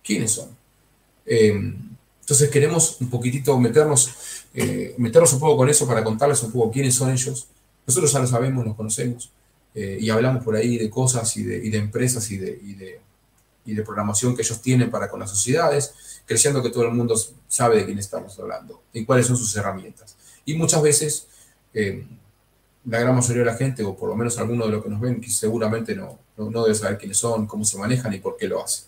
¿Quiénes 0.03 0.31
son? 0.31 0.49
Em, 1.25 1.75
entonces 2.21 2.51
queremos 2.51 3.01
un 3.01 3.11
poquitito 3.11 3.59
meternos, 3.59 4.45
eh, 4.55 4.95
meternos 4.99 5.33
un 5.33 5.41
poco 5.41 5.59
con 5.59 5.69
eso 5.69 5.87
para 5.87 6.05
contarles 6.05 6.43
un 6.43 6.53
poco 6.53 6.71
quiénes 6.71 6.95
son 6.95 7.11
ellos. 7.11 7.49
Nosotros 7.87 8.13
ya 8.13 8.19
lo 8.21 8.27
sabemos, 8.27 8.65
los 8.65 8.77
conocemos 8.77 9.31
eh, 9.75 9.99
y 10.01 10.11
hablamos 10.11 10.45
por 10.45 10.57
ahí 10.57 10.79
de 10.79 10.91
cosas 10.91 11.37
y 11.37 11.45
de, 11.45 11.57
y 11.57 11.71
de 11.71 11.79
empresas 11.79 12.31
y 12.31 12.39
de, 12.39 12.61
y 12.63 12.75
de, 12.75 13.01
y 13.65 13.75
de 13.75 13.83
programación 13.83 14.35
que 14.37 14.43
ellos 14.43 14.61
tienen 14.61 14.91
para 14.91 15.09
con 15.09 15.21
las 15.21 15.31
sociedades 15.31 15.95
creyendo 16.27 16.63
que 16.63 16.71
todo 16.71 16.85
el 16.85 16.93
mundo 16.93 17.15
sabe 17.49 17.77
de 17.77 17.87
quién 17.87 17.99
estamos 17.99 18.39
hablando 18.39 18.83
y 18.93 19.05
cuáles 19.05 19.27
son 19.27 19.37
sus 19.37 19.55
herramientas. 19.57 20.17
Y 20.45 20.55
muchas 20.55 20.83
veces 20.83 21.27
eh, 21.75 22.05
la 22.85 23.01
gran 23.01 23.15
mayoría 23.15 23.45
de 23.45 23.51
la 23.51 23.57
gente, 23.57 23.83
o 23.85 23.97
por 23.97 24.09
lo 24.09 24.17
menos 24.17 24.39
algunos 24.39 24.67
de 24.67 24.73
los 24.73 24.83
que 24.83 24.91
nos 24.91 25.01
ven, 25.01 25.21
que 25.21 25.31
seguramente 25.31 25.95
no, 25.95 26.19
no, 26.37 26.63
debe 26.63 26.75
saber 26.75 26.99
quiénes 26.99 27.19
son, 27.19 27.47
cómo 27.47 27.65
se 27.65 27.79
manejan 27.79 28.13
y 28.13 28.19
por 28.19 28.37
qué 28.37 28.49
lo 28.49 28.63
hacen. 28.63 28.87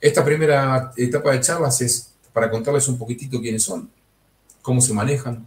Esta 0.00 0.24
primera 0.24 0.92
etapa 0.96 1.32
de 1.32 1.40
charlas 1.40 1.80
es 1.80 2.10
para 2.32 2.50
contarles 2.50 2.88
un 2.88 2.98
poquitito 2.98 3.40
quiénes 3.40 3.62
son, 3.62 3.88
cómo 4.60 4.80
se 4.80 4.92
manejan. 4.92 5.46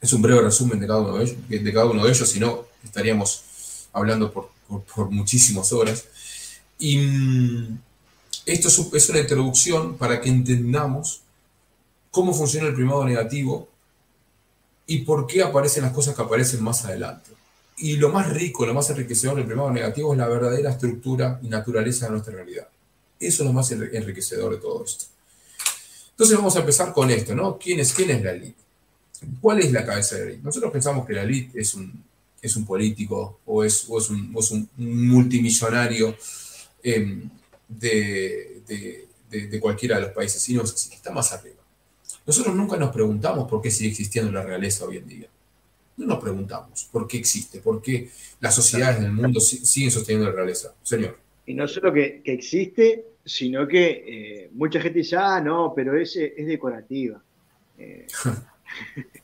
Es 0.00 0.12
un 0.12 0.22
breve 0.22 0.42
resumen 0.42 0.78
de 0.78 0.86
cada 0.86 1.00
uno 1.00 1.16
de 1.16 1.24
ellos, 1.24 1.36
de 1.48 1.72
cada 1.72 1.86
uno 1.86 2.04
de 2.04 2.10
ellos 2.10 2.28
si 2.28 2.38
no 2.38 2.66
estaríamos 2.84 3.44
hablando 3.98 4.32
por, 4.32 4.50
por, 4.66 4.82
por 4.82 5.10
muchísimas 5.10 5.72
horas. 5.72 6.04
Y 6.78 6.98
mm, 6.98 7.78
esto 8.46 8.68
es 8.68 9.08
una 9.08 9.20
introducción 9.20 9.96
para 9.96 10.20
que 10.20 10.28
entendamos 10.28 11.22
cómo 12.10 12.32
funciona 12.32 12.68
el 12.68 12.74
primado 12.74 13.04
negativo 13.04 13.68
y 14.86 14.98
por 15.02 15.26
qué 15.26 15.42
aparecen 15.42 15.82
las 15.82 15.92
cosas 15.92 16.14
que 16.14 16.22
aparecen 16.22 16.62
más 16.62 16.84
adelante. 16.84 17.30
Y 17.76 17.96
lo 17.96 18.08
más 18.08 18.30
rico, 18.30 18.66
lo 18.66 18.74
más 18.74 18.88
enriquecedor 18.90 19.36
del 19.36 19.46
primado 19.46 19.70
negativo 19.70 20.12
es 20.12 20.18
la 20.18 20.26
verdadera 20.26 20.70
estructura 20.70 21.38
y 21.42 21.48
naturaleza 21.48 22.06
de 22.06 22.12
nuestra 22.12 22.34
realidad. 22.34 22.66
Eso 23.20 23.42
es 23.42 23.46
lo 23.46 23.52
más 23.52 23.70
enriquecedor 23.70 24.52
de 24.52 24.58
todo 24.58 24.84
esto. 24.84 25.04
Entonces 26.10 26.36
vamos 26.36 26.56
a 26.56 26.60
empezar 26.60 26.92
con 26.92 27.10
esto, 27.10 27.34
¿no? 27.34 27.58
¿Quién 27.58 27.78
es, 27.80 27.92
quién 27.92 28.10
es 28.10 28.22
la 28.22 28.32
elite? 28.32 28.56
¿Cuál 29.40 29.60
es 29.60 29.70
la 29.70 29.84
cabeza 29.84 30.16
de 30.16 30.20
la 30.22 30.26
elite? 30.28 30.42
Nosotros 30.44 30.72
pensamos 30.72 31.06
que 31.06 31.12
la 31.12 31.22
elite 31.22 31.60
es 31.60 31.74
un, 31.74 32.02
es 32.40 32.56
un 32.56 32.64
político 32.64 33.40
o 33.46 33.64
es, 33.64 33.84
es, 33.84 34.10
un, 34.10 34.68
multimillonario 34.76 36.16
em, 36.82 37.28
de, 37.68 38.62
cualquiera 39.60 39.96
de 39.96 40.02
los 40.02 40.12
países, 40.12 40.40
sino 40.40 40.62
que 40.62 40.68
está 40.68 41.10
más 41.10 41.32
arriba. 41.32 41.56
Nosotros 42.26 42.54
nunca 42.54 42.76
nos 42.76 42.92
preguntamos 42.92 43.48
por 43.48 43.62
qué 43.62 43.70
sigue 43.70 43.90
existiendo 43.90 44.30
la 44.30 44.42
realeza 44.42 44.84
hoy 44.84 44.98
en 44.98 45.08
día. 45.08 45.28
No 45.96 46.06
nos 46.06 46.20
preguntamos 46.20 46.88
por 46.92 47.08
qué 47.08 47.16
existe, 47.16 47.60
por 47.60 47.82
qué 47.82 48.10
las 48.40 48.54
sociedades 48.54 49.00
del 49.00 49.12
mundo 49.12 49.40
siguen 49.40 49.90
sosteniendo 49.90 50.30
la 50.30 50.36
realeza. 50.36 50.74
Señor. 50.82 51.18
Y 51.46 51.54
no 51.54 51.66
solo 51.66 51.92
que, 51.92 52.20
existe, 52.24 53.06
sino 53.24 53.66
que 53.66 54.04
eh, 54.06 54.50
mucha 54.52 54.80
gente 54.80 54.98
dice, 54.98 55.16
ah, 55.16 55.40
no, 55.40 55.72
pero 55.74 55.98
ese 55.98 56.34
es 56.36 56.46
decorativa. 56.46 57.20
Eh, 57.78 58.06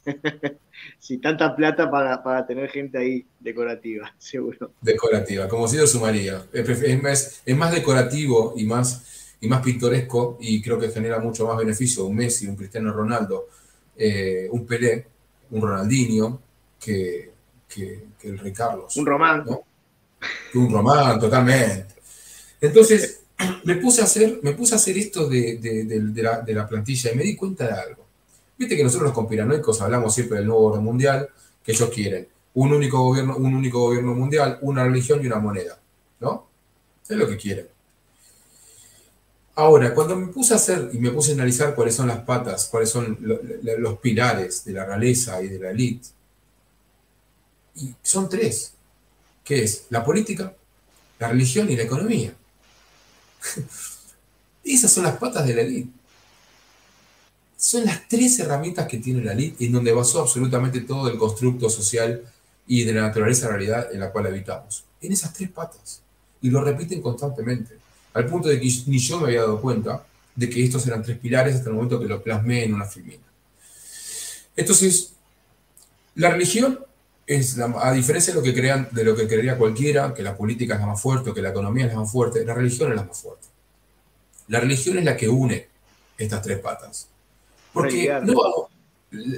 sí, 1.04 1.18
tanta 1.18 1.54
plata 1.54 1.90
para, 1.90 2.46
tener 2.46 2.70
gente 2.70 2.96
ahí 2.96 3.26
decorativa, 3.38 4.14
seguro. 4.18 4.72
Decorativa, 4.80 5.46
como 5.48 5.68
si 5.68 5.76
lo 5.76 5.86
sumaría. 5.86 6.46
Es 6.52 7.02
más, 7.02 7.42
es 7.44 7.56
más 7.56 7.72
decorativo 7.72 8.54
y 8.56 8.64
más, 8.64 9.36
y 9.40 9.46
más 9.46 9.62
pintoresco 9.62 10.38
y 10.40 10.62
creo 10.62 10.78
que 10.78 10.88
genera 10.88 11.18
mucho 11.18 11.46
más 11.46 11.58
beneficio 11.58 12.06
un 12.06 12.16
Messi, 12.16 12.46
un 12.46 12.56
Cristiano 12.56 12.90
Ronaldo, 12.90 13.48
eh, 13.96 14.48
un 14.50 14.66
Pelé, 14.66 15.06
un 15.50 15.60
Ronaldinho, 15.60 16.40
que, 16.80 17.32
el 18.22 18.38
Rey 18.38 18.52
Carlos. 18.52 18.96
Un 18.96 19.04
Román. 19.04 19.44
Un 20.54 20.72
Román, 20.72 21.18
totalmente. 21.20 21.94
Entonces, 22.60 23.20
me 23.64 23.74
puse 23.76 24.00
a 24.00 24.04
hacer, 24.04 24.38
me 24.42 24.52
puse 24.52 24.74
a 24.74 24.76
hacer 24.76 24.96
esto 24.96 25.28
de, 25.28 25.58
la, 26.14 26.40
de 26.40 26.54
la 26.54 26.66
plantilla 26.66 27.12
y 27.12 27.16
me 27.16 27.24
di 27.24 27.36
cuenta 27.36 27.66
de 27.66 27.72
algo 27.72 28.03
Viste 28.56 28.76
que 28.76 28.84
nosotros 28.84 29.08
los 29.08 29.14
conspiranoicos 29.14 29.80
hablamos 29.80 30.14
siempre 30.14 30.38
del 30.38 30.46
nuevo 30.46 30.66
orden 30.66 30.84
mundial, 30.84 31.28
que 31.62 31.72
ellos 31.72 31.90
quieren 31.90 32.28
un 32.54 32.72
único 32.72 32.98
gobierno, 33.02 33.36
un 33.36 33.54
único 33.54 33.80
gobierno 33.80 34.14
mundial, 34.14 34.58
una 34.62 34.84
religión 34.84 35.22
y 35.22 35.26
una 35.26 35.38
moneda, 35.38 35.78
¿no? 36.20 36.46
Es 37.08 37.16
lo 37.16 37.28
que 37.28 37.36
quieren. 37.36 37.68
Ahora, 39.56 39.94
cuando 39.94 40.16
me 40.16 40.28
puse 40.28 40.54
a 40.54 40.56
hacer 40.56 40.90
y 40.92 40.98
me 40.98 41.10
puse 41.10 41.32
a 41.32 41.34
analizar 41.34 41.74
cuáles 41.74 41.94
son 41.94 42.08
las 42.08 42.20
patas, 42.20 42.66
cuáles 42.66 42.90
son 42.90 43.18
los 43.20 43.98
pilares 43.98 44.64
de 44.64 44.72
la 44.72 44.84
realeza 44.84 45.40
y 45.42 45.48
de 45.48 45.58
la 45.58 45.70
élite, 45.70 46.08
y 47.76 47.94
son 48.02 48.28
tres, 48.28 48.74
que 49.44 49.62
es 49.62 49.86
la 49.90 50.04
política, 50.04 50.54
la 51.18 51.28
religión 51.28 51.70
y 51.70 51.76
la 51.76 51.82
economía. 51.82 52.34
Esas 54.64 54.92
son 54.92 55.04
las 55.04 55.16
patas 55.16 55.46
de 55.46 55.54
la 55.54 55.62
élite. 55.62 55.90
Son 57.64 57.82
las 57.86 58.06
tres 58.06 58.38
herramientas 58.40 58.86
que 58.86 58.98
tiene 58.98 59.24
la 59.24 59.32
LID 59.32 59.54
en 59.60 59.72
donde 59.72 59.90
basó 59.90 60.20
absolutamente 60.20 60.82
todo 60.82 61.08
el 61.08 61.16
constructo 61.16 61.70
social 61.70 62.22
y 62.66 62.84
de 62.84 62.92
la 62.92 63.00
naturaleza 63.00 63.48
realidad 63.48 63.88
en 63.90 64.00
la 64.00 64.12
cual 64.12 64.26
habitamos. 64.26 64.84
En 65.00 65.12
esas 65.12 65.32
tres 65.32 65.48
patas. 65.48 66.02
Y 66.42 66.50
lo 66.50 66.62
repiten 66.62 67.00
constantemente. 67.00 67.78
Al 68.12 68.26
punto 68.26 68.50
de 68.50 68.60
que 68.60 68.70
ni 68.86 68.98
yo 68.98 69.18
me 69.18 69.28
había 69.28 69.40
dado 69.40 69.62
cuenta 69.62 70.04
de 70.36 70.50
que 70.50 70.62
estos 70.62 70.86
eran 70.86 71.02
tres 71.02 71.16
pilares 71.16 71.54
hasta 71.54 71.70
el 71.70 71.76
momento 71.76 71.98
que 71.98 72.04
lo 72.04 72.22
plasmé 72.22 72.64
en 72.64 72.74
una 72.74 72.84
filmina. 72.84 73.24
Entonces, 74.54 75.14
la 76.16 76.28
religión 76.28 76.80
es, 77.26 77.58
a 77.58 77.92
diferencia 77.92 78.34
de 78.34 78.40
lo 78.40 78.44
que 78.44 78.52
crean, 78.52 78.88
de 78.90 79.04
lo 79.04 79.16
que 79.16 79.26
creería 79.26 79.56
cualquiera, 79.56 80.12
que 80.12 80.22
la 80.22 80.36
política 80.36 80.74
es 80.74 80.80
la 80.80 80.86
más 80.88 81.00
fuerte 81.00 81.32
que 81.32 81.40
la 81.40 81.48
economía 81.48 81.86
es 81.86 81.94
la 81.94 82.00
más 82.00 82.12
fuerte, 82.12 82.44
la 82.44 82.52
religión 82.52 82.90
es 82.90 82.96
la 82.96 83.04
más 83.04 83.18
fuerte. 83.18 83.46
La 84.48 84.60
religión 84.60 84.98
es 84.98 85.04
la 85.06 85.16
que 85.16 85.30
une 85.30 85.66
estas 86.18 86.42
tres 86.42 86.58
patas. 86.58 87.08
Porque 87.74 88.10
no, 88.22 88.68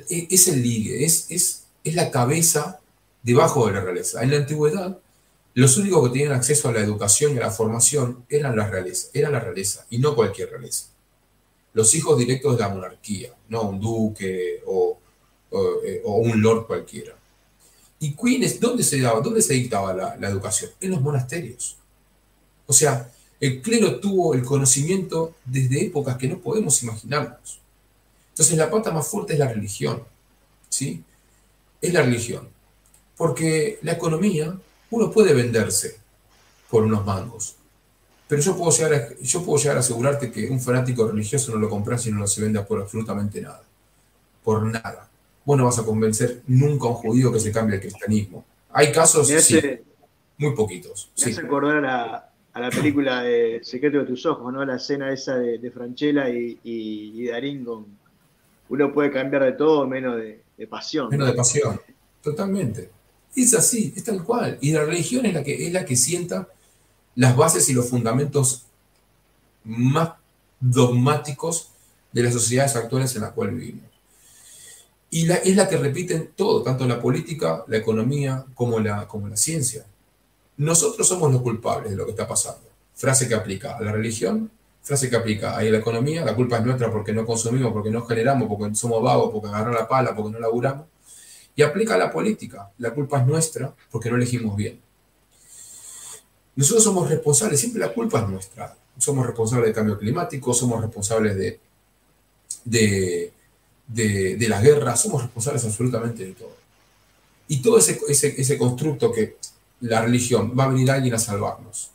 e, 0.08 0.28
es 0.30 0.46
el 0.48 0.62
ligue, 0.62 1.04
es, 1.04 1.26
es, 1.30 1.64
es 1.82 1.94
la 1.94 2.10
cabeza 2.10 2.78
debajo 3.22 3.66
de 3.66 3.72
la 3.72 3.80
realeza. 3.80 4.22
En 4.22 4.30
la 4.30 4.36
antigüedad, 4.36 4.98
los 5.54 5.76
únicos 5.78 6.06
que 6.06 6.12
tenían 6.12 6.32
acceso 6.32 6.68
a 6.68 6.72
la 6.72 6.80
educación 6.80 7.34
y 7.34 7.38
a 7.38 7.40
la 7.40 7.50
formación 7.50 8.24
eran 8.28 8.54
la 8.56 8.68
realeza, 8.68 9.08
era 9.14 9.30
la 9.30 9.40
realeza, 9.40 9.86
y 9.90 9.98
no 9.98 10.14
cualquier 10.14 10.50
realeza. 10.50 10.86
Los 11.72 11.94
hijos 11.94 12.18
directos 12.18 12.56
de 12.56 12.62
la 12.62 12.68
monarquía, 12.68 13.32
no 13.48 13.62
un 13.62 13.80
duque 13.80 14.62
o, 14.66 14.98
o, 15.50 15.82
eh, 15.84 16.02
un 16.04 16.40
lord 16.40 16.66
cualquiera. 16.66 17.16
¿Y 17.98 18.14
Queen, 18.14 18.44
dónde 18.60 18.82
se 18.82 19.00
daba, 19.00 19.20
dónde 19.20 19.40
se 19.40 19.54
dictaba 19.54 19.94
la, 19.94 20.16
la 20.16 20.28
educación? 20.28 20.70
En 20.80 20.90
los 20.90 21.00
monasterios. 21.00 21.78
O 22.66 22.72
sea, 22.72 23.10
el 23.40 23.62
clero 23.62 23.98
tuvo 24.00 24.34
el 24.34 24.42
conocimiento 24.42 25.34
desde 25.44 25.86
épocas 25.86 26.16
que 26.16 26.28
no 26.28 26.38
podemos 26.38 26.82
imaginarnos. 26.82 27.60
Entonces 28.36 28.58
la 28.58 28.70
pata 28.70 28.90
más 28.90 29.08
fuerte 29.08 29.32
es 29.32 29.38
la 29.38 29.48
religión, 29.48 30.02
¿sí? 30.68 31.02
Es 31.80 31.94
la 31.94 32.02
religión. 32.02 32.46
Porque 33.16 33.78
la 33.80 33.92
economía, 33.92 34.54
uno 34.90 35.10
puede 35.10 35.32
venderse 35.32 35.96
por 36.68 36.82
unos 36.82 37.06
mangos. 37.06 37.56
Pero 38.28 38.42
yo 38.42 38.54
puedo 38.54 38.70
llegar 38.70 38.92
a, 38.92 39.14
yo 39.22 39.42
puedo 39.42 39.58
llegar 39.58 39.78
a 39.78 39.80
asegurarte 39.80 40.30
que 40.30 40.50
un 40.50 40.60
fanático 40.60 41.08
religioso 41.08 41.52
no 41.52 41.58
lo 41.58 41.70
compras 41.70 42.06
y 42.06 42.12
no 42.12 42.18
lo 42.18 42.26
se 42.26 42.42
venda 42.42 42.66
por 42.66 42.82
absolutamente 42.82 43.40
nada. 43.40 43.62
Por 44.44 44.62
nada. 44.64 45.08
Vos 45.42 45.56
no 45.56 45.64
vas 45.64 45.78
a 45.78 45.84
convencer 45.84 46.42
nunca 46.46 46.88
a 46.88 46.90
un 46.90 46.96
judío 46.96 47.32
que 47.32 47.40
se 47.40 47.50
cambie 47.50 47.76
al 47.76 47.80
cristianismo. 47.80 48.44
Hay 48.70 48.92
casos, 48.92 49.28
sí, 49.28 49.60
muy 50.36 50.54
poquitos. 50.54 51.10
Me 51.24 51.32
hace 51.32 51.40
acordar 51.40 51.86
a, 51.86 52.30
a 52.52 52.60
la 52.60 52.70
película 52.70 53.22
de 53.22 53.60
Secreto 53.62 53.98
de 53.98 54.04
tus 54.04 54.26
ojos, 54.26 54.52
¿no? 54.52 54.64
La 54.64 54.76
escena 54.76 55.12
esa 55.12 55.36
de, 55.36 55.58
de 55.58 55.70
Franchella 55.70 56.28
y, 56.28 56.58
y, 56.64 57.26
Darín 57.26 57.64
con 57.64 57.86
uno 58.68 58.92
puede 58.92 59.10
cambiar 59.10 59.44
de 59.44 59.52
todo 59.52 59.86
menos 59.86 60.16
de, 60.16 60.42
pasión. 60.66 61.08
Menos 61.10 61.28
de 61.28 61.34
pasión, 61.34 61.80
totalmente. 62.22 62.90
Es 63.34 63.54
así, 63.54 63.92
es 63.96 64.04
tal 64.04 64.24
cual. 64.24 64.58
Y 64.60 64.72
la 64.72 64.84
religión 64.84 65.26
es 65.26 65.34
la 65.34 65.42
que, 65.42 65.66
es 65.66 65.72
la 65.72 65.84
que 65.84 65.96
sienta 65.96 66.48
las 67.14 67.36
bases 67.36 67.68
y 67.68 67.72
los 67.72 67.88
fundamentos 67.88 68.66
más 69.64 70.12
dogmáticos 70.60 71.70
de 72.12 72.22
las 72.22 72.32
sociedades 72.32 72.76
actuales 72.76 73.14
en 73.14 73.22
las 73.22 73.32
cuales 73.32 73.56
vivimos. 73.56 73.90
Y 75.10 75.26
la, 75.26 75.36
es 75.36 75.54
la 75.54 75.68
que 75.68 75.76
repiten 75.76 76.32
todo, 76.34 76.62
tanto 76.62 76.86
la 76.86 77.00
política, 77.00 77.64
la 77.68 77.76
economía, 77.76 78.44
como 78.54 78.80
la, 78.80 79.06
como 79.06 79.28
la 79.28 79.36
ciencia. 79.36 79.84
Nosotros 80.56 81.06
somos 81.06 81.32
los 81.32 81.42
culpables 81.42 81.90
de 81.90 81.96
lo 81.96 82.04
que 82.04 82.12
está 82.12 82.26
pasando. 82.26 82.62
Frase 82.94 83.28
que 83.28 83.34
aplica 83.34 83.76
a 83.76 83.82
la 83.82 83.92
religión, 83.92 84.50
frase 84.86 85.10
que 85.10 85.16
aplica 85.16 85.56
a 85.56 85.62
la 85.64 85.78
economía, 85.78 86.24
la 86.24 86.32
culpa 86.32 86.58
es 86.58 86.64
nuestra 86.64 86.92
porque 86.92 87.12
no 87.12 87.26
consumimos, 87.26 87.72
porque 87.72 87.90
no 87.90 88.06
generamos, 88.06 88.48
porque 88.48 88.72
somos 88.76 89.02
vagos, 89.02 89.32
porque 89.32 89.48
agarramos 89.48 89.80
la 89.80 89.88
pala, 89.88 90.14
porque 90.14 90.30
no 90.30 90.38
laburamos. 90.38 90.86
Y 91.56 91.62
aplica 91.62 91.94
a 91.94 91.98
la 91.98 92.12
política, 92.12 92.70
la 92.78 92.94
culpa 92.94 93.20
es 93.20 93.26
nuestra 93.26 93.74
porque 93.90 94.10
no 94.10 94.16
elegimos 94.16 94.54
bien. 94.54 94.80
Nosotros 96.54 96.84
somos 96.84 97.10
responsables, 97.10 97.58
siempre 97.58 97.80
la 97.80 97.92
culpa 97.92 98.20
es 98.20 98.28
nuestra. 98.28 98.76
Somos 98.96 99.26
responsables 99.26 99.66
del 99.66 99.74
cambio 99.74 99.98
climático, 99.98 100.54
somos 100.54 100.80
responsables 100.80 101.36
de, 101.36 101.58
de, 102.64 103.32
de, 103.88 104.48
las 104.48 104.62
guerras, 104.62 105.02
somos 105.02 105.20
responsables 105.20 105.64
absolutamente 105.64 106.24
de 106.24 106.32
todo. 106.32 106.54
Y 107.48 107.60
todo 107.60 107.78
ese, 107.78 107.98
ese, 108.08 108.40
ese 108.40 108.56
constructo 108.56 109.10
que 109.10 109.36
la 109.80 110.00
religión, 110.02 110.54
va 110.56 110.64
a 110.64 110.68
venir 110.68 110.92
alguien 110.92 111.14
a 111.14 111.18
salvarnos. 111.18 111.90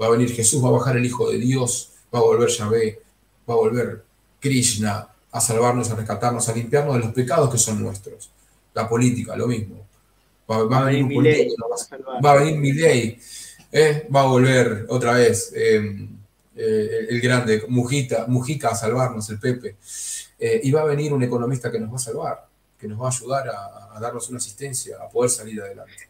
Va 0.00 0.06
a 0.06 0.10
venir 0.10 0.30
Jesús, 0.30 0.62
va 0.62 0.68
a 0.68 0.72
bajar 0.72 0.98
el 0.98 1.06
Hijo 1.06 1.30
de 1.30 1.38
Dios, 1.38 1.91
va 2.14 2.18
a 2.18 2.22
volver 2.22 2.48
Yahvé, 2.48 3.02
va 3.48 3.54
a 3.54 3.56
volver 3.56 4.04
Krishna 4.40 5.08
a 5.30 5.40
salvarnos, 5.40 5.90
a 5.90 5.96
rescatarnos, 5.96 6.48
a 6.48 6.54
limpiarnos 6.54 6.94
de 6.94 7.00
los 7.00 7.12
pecados 7.12 7.50
que 7.50 7.58
son 7.58 7.82
nuestros. 7.82 8.30
La 8.74 8.88
política, 8.88 9.36
lo 9.36 9.46
mismo. 9.46 9.86
Va, 10.50 10.80
a 10.80 10.84
venir 10.84 11.04
un 11.04 11.14
político, 11.14 11.70
va, 12.22 12.32
a 12.32 12.36
venir 12.36 12.58
mi 12.58 12.72
ley, 12.72 13.18
¿eh? 13.70 14.06
va 14.14 14.22
a 14.22 14.26
volver 14.26 14.84
otra 14.88 15.12
vez 15.12 15.52
em, 15.54 16.08
eh, 16.54 17.06
el 17.08 17.20
grande 17.20 17.64
Mujita, 17.68 18.26
Mujica 18.26 18.68
a 18.68 18.74
salvarnos, 18.74 19.30
el 19.30 19.38
Pepe. 19.38 19.76
Eh, 20.38 20.60
y 20.64 20.70
va 20.70 20.82
a 20.82 20.84
venir 20.84 21.12
un 21.12 21.22
economista 21.22 21.70
que 21.70 21.78
nos 21.80 21.90
va 21.90 21.96
a 21.96 22.00
salvar, 22.00 22.48
que 22.78 22.86
nos 22.86 23.00
va 23.00 23.06
a 23.06 23.10
ayudar 23.10 23.48
a 23.48 23.98
darnos 24.00 24.28
una 24.28 24.38
asistencia, 24.38 24.96
a 25.00 25.08
poder 25.08 25.30
salir 25.30 25.62
adelante. 25.62 26.08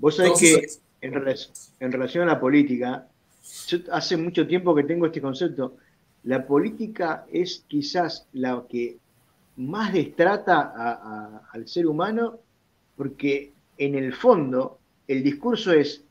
Vos 0.00 0.16
sabés 0.16 0.38
que 0.38 0.66
en, 1.00 1.12
relación, 1.92 2.28
a 2.28 2.32
la 2.32 2.40
política, 2.40 3.06
yo 3.66 3.78
hace 3.92 4.16
mucho 4.16 4.46
tiempo 4.46 4.74
que 4.74 4.84
tengo 4.84 5.06
este 5.06 5.20
concepto. 5.20 5.76
La 6.24 6.46
política 6.46 7.26
es 7.30 7.64
quizás 7.68 8.26
la 8.32 8.64
que 8.68 8.98
más 9.56 9.92
destrata 9.92 11.42
al 11.52 11.66
ser 11.66 11.86
humano 11.86 12.38
porque 12.96 13.52
en 13.76 13.94
el 13.94 14.12
fondo 14.12 14.78
el 15.06 15.22
discurso 15.22 15.72
es, 15.72 16.04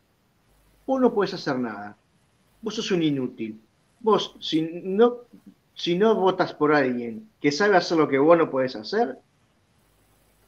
vos 0.85 0.99
no 0.99 1.13
puedes 1.13 1.33
hacer 1.33 1.59
nada, 1.59 1.97
vos 2.61 2.75
sos 2.75 2.91
un 2.91 3.03
inútil, 3.03 3.59
vos 3.99 4.35
si 4.39 4.61
no, 4.61 6.15
votas 6.15 6.53
por 6.53 6.73
alguien 6.73 7.29
que 7.39 7.51
sabe 7.51 7.77
hacer 7.77 7.97
lo 7.97 8.07
que 8.07 8.17
vos 8.17 8.37
no 8.37 8.49
podés 8.49 8.75
hacer, 8.75 9.17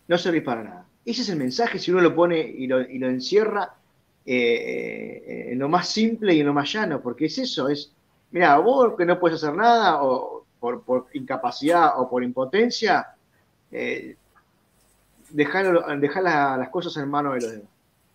no 0.08 0.18
servís 0.18 0.44
para 0.44 0.64
nada. 0.64 0.86
Ese 1.06 1.22
es 1.22 1.30
el 1.30 1.38
mensaje 1.38 1.78
si 1.78 1.92
uno 1.92 2.02
lo 2.02 2.16
pone 2.16 2.40
y 2.40 2.68
lo, 2.68 2.80
encierra 2.80 3.76
eh, 4.32 5.50
eh, 5.52 5.56
lo 5.56 5.68
más 5.70 5.90
simple 5.90 6.36
y 6.36 6.42
en 6.42 6.46
lo 6.46 6.54
más 6.54 6.72
llano, 6.72 7.02
porque 7.02 7.26
es 7.26 7.40
eso, 7.40 7.68
es, 7.68 7.92
mira, 8.30 8.60
vos 8.60 8.94
que 8.96 9.04
no 9.04 9.20
puedes 9.20 9.42
hacer 9.42 9.56
nada, 9.56 10.04
o 10.04 10.46
por, 10.60 11.08
incapacidad 11.14 12.00
o 12.00 12.08
por 12.08 12.24
impotencia, 12.24 13.08
eh, 13.72 14.16
dejar, 15.32 15.74
las 15.74 16.70
cosas 16.70 16.96
en 16.98 17.10
manos 17.10 17.34
de 17.34 17.42
los 17.42 17.52
demás, 17.54 17.70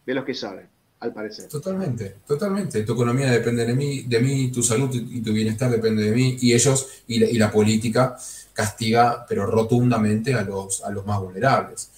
de 0.06 0.14
los 0.14 0.24
que 0.24 0.34
saben, 0.34 0.68
al 1.00 1.12
parecer. 1.12 1.48
Totalmente, 1.48 2.18
totalmente. 2.24 2.84
Tu 2.84 2.92
economía 2.92 3.32
depende 3.32 3.66
de 3.66 3.74
mí, 3.74 4.02
de 4.02 4.20
mí, 4.20 4.52
tu 4.52 4.62
salud 4.62 4.94
y 4.94 5.20
tu 5.20 5.32
bienestar 5.32 5.68
depende 5.68 6.04
de 6.04 6.12
mí, 6.12 6.36
y 6.40 6.54
ellos, 6.54 7.02
y 7.08 7.18
la, 7.18 7.26
y 7.26 7.38
la 7.38 7.50
política 7.50 8.16
castiga, 8.52 9.26
pero 9.28 9.46
rotundamente 9.46 10.32
a 10.32 10.42
los, 10.42 10.84
a 10.84 10.90
los 10.90 11.04
más 11.04 11.18
vulnerables. 11.18 11.90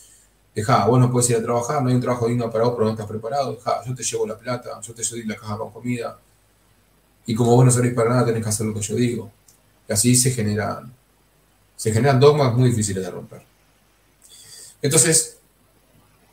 Deja, 0.57 0.87
vos 0.87 0.99
no 0.99 1.11
puedes 1.11 1.29
ir 1.29 1.37
a 1.37 1.43
trabajar, 1.43 1.83
no 1.83 1.91
hay 1.91 1.97
un 1.97 2.01
trabajo 2.01 2.27
digno 2.29 2.51
para 2.51 2.65
vos, 2.65 2.73
pero 2.73 2.87
no 2.87 2.93
estás 2.93 3.07
preparado. 3.07 3.53
Deja, 3.53 3.85
yo 3.85 3.95
te 3.95 4.03
llevo 4.03 4.27
la 4.27 4.39
plata, 4.39 4.81
yo 4.81 4.95
te 4.95 5.03
doy 5.03 5.25
la 5.25 5.37
caja 5.37 5.59
con 5.59 5.71
comida. 5.71 6.19
Y 7.27 7.35
como 7.35 7.55
vos 7.55 7.67
no 7.67 7.71
servís 7.71 7.93
para 7.93 8.09
nada, 8.09 8.25
tenés 8.25 8.43
que 8.43 8.49
hacer 8.49 8.65
lo 8.65 8.73
que 8.73 8.81
yo 8.81 8.95
digo. 8.95 9.31
Y 9.87 9.93
así 9.93 10.17
se 10.17 10.31
generan, 10.31 10.91
se 11.77 11.93
generan 11.93 12.19
dogmas 12.19 12.55
muy 12.55 12.71
difíciles 12.71 13.05
de 13.05 13.11
romper. 13.11 13.43
Entonces, 14.81 15.37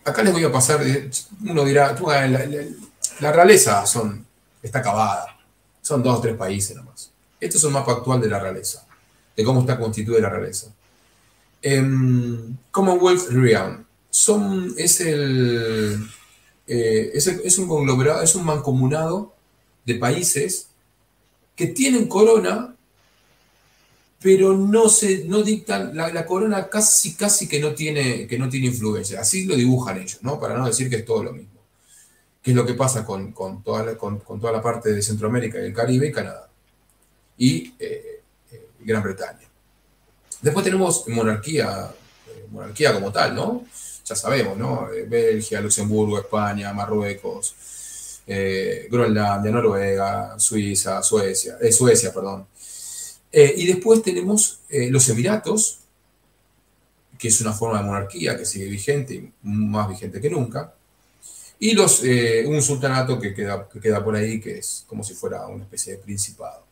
acá 0.06 0.24
les 0.24 0.32
voy 0.32 0.46
a 0.46 0.52
pasar, 0.54 0.80
uno 1.42 1.66
dirá, 1.66 1.94
la, 1.94 2.28
la, 3.20 3.32
realeza 3.34 3.86
son, 3.86 4.26
está 4.62 4.80
acabada. 4.80 5.38
Son 5.82 6.02
dos 6.02 6.20
o 6.20 6.22
tres 6.22 6.38
países 6.38 6.78
nomás. 6.78 7.12
Este 7.42 7.58
es 7.58 7.64
un 7.66 7.74
mapa 7.74 7.92
actual 7.92 8.22
de 8.22 8.30
la 8.30 8.40
realeza, 8.40 8.88
de 9.36 9.44
cómo 9.44 9.60
está 9.60 9.78
constituida 9.78 10.22
la 10.22 10.30
realeza. 10.30 10.68
En 11.62 12.58
Commonwealth 12.72 13.28
Realm, 13.30 13.84
son, 14.14 14.76
es, 14.78 15.02
el, 15.02 16.08
eh, 16.68 17.12
es, 17.16 17.58
un 17.58 17.68
conglomerado, 17.68 18.22
es 18.22 18.36
un 18.36 18.46
mancomunado 18.46 19.34
de 19.86 19.96
países 19.96 20.68
que 21.56 21.66
tienen 21.66 22.08
corona, 22.08 22.76
pero 24.22 24.56
no 24.56 24.88
se 24.88 25.26
no 25.26 25.42
dictan, 25.42 25.98
la, 25.98 26.26
corona 26.28 26.70
casi, 26.70 27.16
casi 27.16 27.50
que 27.50 27.60
no, 27.60 27.74
tiene, 27.74 28.28
que 28.28 28.38
no 28.38 28.50
tiene 28.50 28.68
influencia. 28.68 29.20
Así 29.20 29.46
lo 29.46 29.56
dibujan 29.56 29.98
ellos, 30.00 30.20
¿no? 30.22 30.40
Para 30.40 30.56
no 30.56 30.68
decir 30.68 30.92
que 30.92 30.98
es 30.98 31.06
todo 31.06 31.24
lo 31.24 31.34
mismo. 31.34 31.60
Que 32.44 32.52
es 32.52 32.56
lo 32.56 32.68
que 32.68 32.76
pasa 32.76 33.04
con, 33.04 33.34
toda, 33.64 33.84
la, 33.84 33.98
con, 33.98 34.22
toda 34.22 34.52
la 34.52 34.62
parte 34.62 34.94
de 34.94 35.02
Centroamérica 35.02 35.60
y 35.60 35.66
el 35.66 35.74
Caribe 35.74 36.08
y 36.10 36.12
Canadá. 36.12 36.50
Y 37.36 37.74
eh, 37.80 38.22
eh, 38.52 38.68
Gran 38.82 39.02
Bretaña. 39.02 39.50
Después 40.40 40.64
tenemos 40.64 41.08
monarquía, 41.08 41.92
monarquía 42.52 42.94
como 42.94 43.12
tal, 43.12 43.34
¿no? 43.34 43.66
Ya 44.06 44.16
sabemos, 44.16 44.58
¿no? 44.58 44.92
Eh, 44.92 45.06
Bélgica, 45.08 45.62
Luxemburgo, 45.62 46.20
España, 46.20 46.74
Marruecos, 46.74 48.22
eh, 48.28 48.88
Groenlandia, 48.90 49.52
Noruega, 49.52 50.38
Suiza, 50.38 51.02
Suecia, 51.02 51.58
eh, 51.62 51.72
Suecia, 51.72 52.14
perdón. 52.14 52.48
y 53.32 53.66
después 53.66 54.04
tenemos 54.04 54.60
los 54.70 55.10
Emiratos, 55.10 55.80
que 57.18 57.30
es 57.30 57.42
una 57.42 57.52
forma 57.52 57.80
de 57.80 57.86
monarquía 57.86 58.38
que 58.38 58.46
sigue 58.46 58.68
vigente, 58.68 59.32
más 59.42 59.90
vigente 59.90 60.22
que 60.22 60.30
nunca. 60.30 60.76
Y 61.58 61.74
los, 61.74 62.04
un 62.46 62.62
sultanato 62.62 63.20
que 63.20 63.34
queda, 63.34 63.68
que 63.68 63.80
queda 63.80 64.04
por 64.04 64.16
ahí, 64.16 64.40
que 64.40 64.60
es 64.60 64.86
como 64.88 65.04
si 65.04 65.16
fuera 65.16 65.48
una 65.48 65.64
especie 65.64 65.94
de 65.94 66.00
principado. 66.00 66.64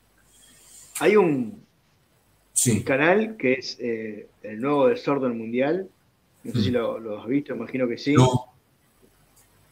Hay 0.99 1.15
un, 1.15 1.65
canal 2.85 3.37
que 3.37 3.53
es 3.53 3.79
el 3.79 4.61
nuevo 4.61 4.87
desorden 4.87 5.35
mundial, 5.35 5.89
no 6.43 6.53
sé 6.53 6.61
si 6.61 6.71
mm. 6.71 6.73
lo, 6.73 7.19
has 7.19 7.27
visto, 7.27 7.53
imagino 7.53 7.87
que 7.87 7.97
sí. 7.97 8.15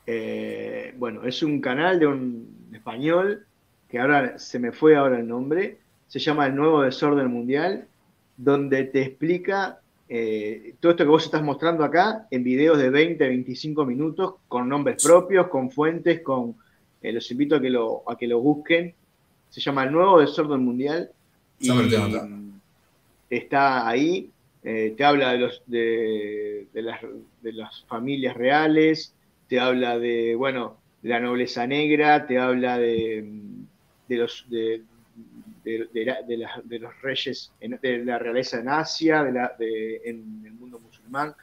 Eh, 0.06 0.94
bueno, 0.98 1.24
es 1.24 1.44
un 1.44 1.62
canal 1.62 2.00
de 2.00 2.08
un 2.08 2.70
español, 2.74 3.46
que 3.90 4.00
ahora 4.00 4.38
se 4.40 4.60
me 4.60 4.72
fue 4.72 4.96
ahora 4.96 5.20
el 5.20 5.28
nombre, 5.28 5.80
se 6.08 6.20
llama 6.20 6.48
El 6.48 6.56
Nuevo 6.56 6.82
Desorden 6.82 7.28
Mundial, 7.28 7.88
donde 8.38 8.86
te 8.86 9.04
explica 9.04 9.80
eh, 10.12 10.74
todo 10.80 10.92
esto 10.94 11.04
que 11.04 11.10
vos 11.10 11.24
estás 11.24 11.44
mostrando 11.44 11.84
acá 11.84 12.28
en 12.32 12.44
videos 12.44 12.80
de 12.80 12.90
20, 12.90 13.28
25 13.28 13.86
minutos, 13.86 14.36
con 14.48 14.68
nombres 14.68 15.04
propios, 15.04 15.48
con 15.48 15.70
fuentes, 15.70 16.22
con... 16.22 16.56
Eh, 17.02 17.14
los 17.14 17.30
invito 17.32 17.56
a 17.56 17.62
que, 17.62 17.70
lo, 17.70 18.04
a 18.10 18.18
que 18.18 18.28
lo 18.28 18.40
busquen. 18.40 18.94
Se 19.50 19.62
llama 19.62 19.84
El 19.84 19.92
Nuevo 19.92 20.20
Desorden 20.20 20.64
Mundial. 20.64 21.12
Y 21.60 21.70
está 23.30 23.88
ahí 23.88 24.32
eh, 24.72 24.94
te 24.96 25.04
habla 25.04 25.32
de, 25.32 25.38
los, 25.40 25.64
de, 25.66 26.68
las, 26.76 27.02
de, 27.42 27.54
las, 27.54 27.84
familias 27.88 28.38
reales, 28.38 29.16
te 29.48 29.60
habla 29.60 29.98
de, 29.98 30.36
bueno, 30.36 30.78
de 31.02 31.10
la 31.10 31.20
nobleza 31.20 31.66
negra, 31.66 32.28
te 32.28 32.38
habla 32.38 32.78
de, 32.78 33.26
los, 34.10 34.46
de, 34.48 34.84
los 35.64 37.02
reyes, 37.02 37.52
de 37.60 38.06
la 38.06 38.20
realeza 38.20 38.60
en 38.60 38.70
Asia, 38.70 39.24
de 39.24 39.32
la, 39.32 39.56
en 39.60 40.44
el 40.46 40.54
mundo 40.54 40.80
musulmán. 40.80 41.34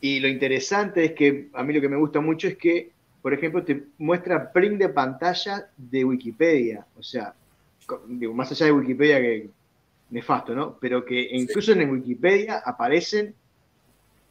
Y 0.00 0.18
lo 0.18 0.26
interesante 0.26 1.04
es 1.04 1.12
que 1.12 1.50
a 1.52 1.62
mí 1.62 1.72
lo 1.72 1.80
que 1.80 1.88
me 1.88 1.96
gusta 1.96 2.20
mucho 2.20 2.48
es 2.48 2.56
que, 2.56 2.90
por 3.22 3.32
ejemplo, 3.32 3.62
te 3.62 3.84
muestra 3.98 4.52
print 4.52 4.80
de 4.80 4.88
pantalla 4.88 5.70
de 5.76 6.04
Wikipedia. 6.04 6.84
O 6.98 7.02
sea, 7.04 7.32
digo, 8.08 8.34
más 8.34 8.50
allá 8.50 8.66
de 8.66 8.72
Wikipedia 8.72 9.20
que 9.20 9.50
nefasto, 10.14 10.54
¿no? 10.54 10.78
Pero 10.80 11.04
que 11.04 11.20
incluso 11.32 11.72
en 11.72 11.90
Wikipedia 11.90 12.62
aparecen 12.64 13.34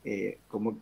eh, 0.05 0.39
como 0.47 0.81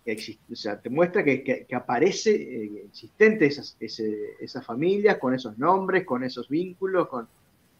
o 0.51 0.55
sea, 0.55 0.79
te 0.79 0.89
muestra 0.89 1.23
que, 1.23 1.67
aparece 1.73 2.31
eh, 2.31 2.85
existente 2.87 3.45
esas, 3.45 3.75
esas 3.79 4.65
familias 4.65 5.17
con 5.17 5.33
esos 5.33 5.57
nombres, 5.57 6.05
con 6.05 6.23
esos 6.23 6.47
vínculos, 6.49 7.07
con 7.07 7.27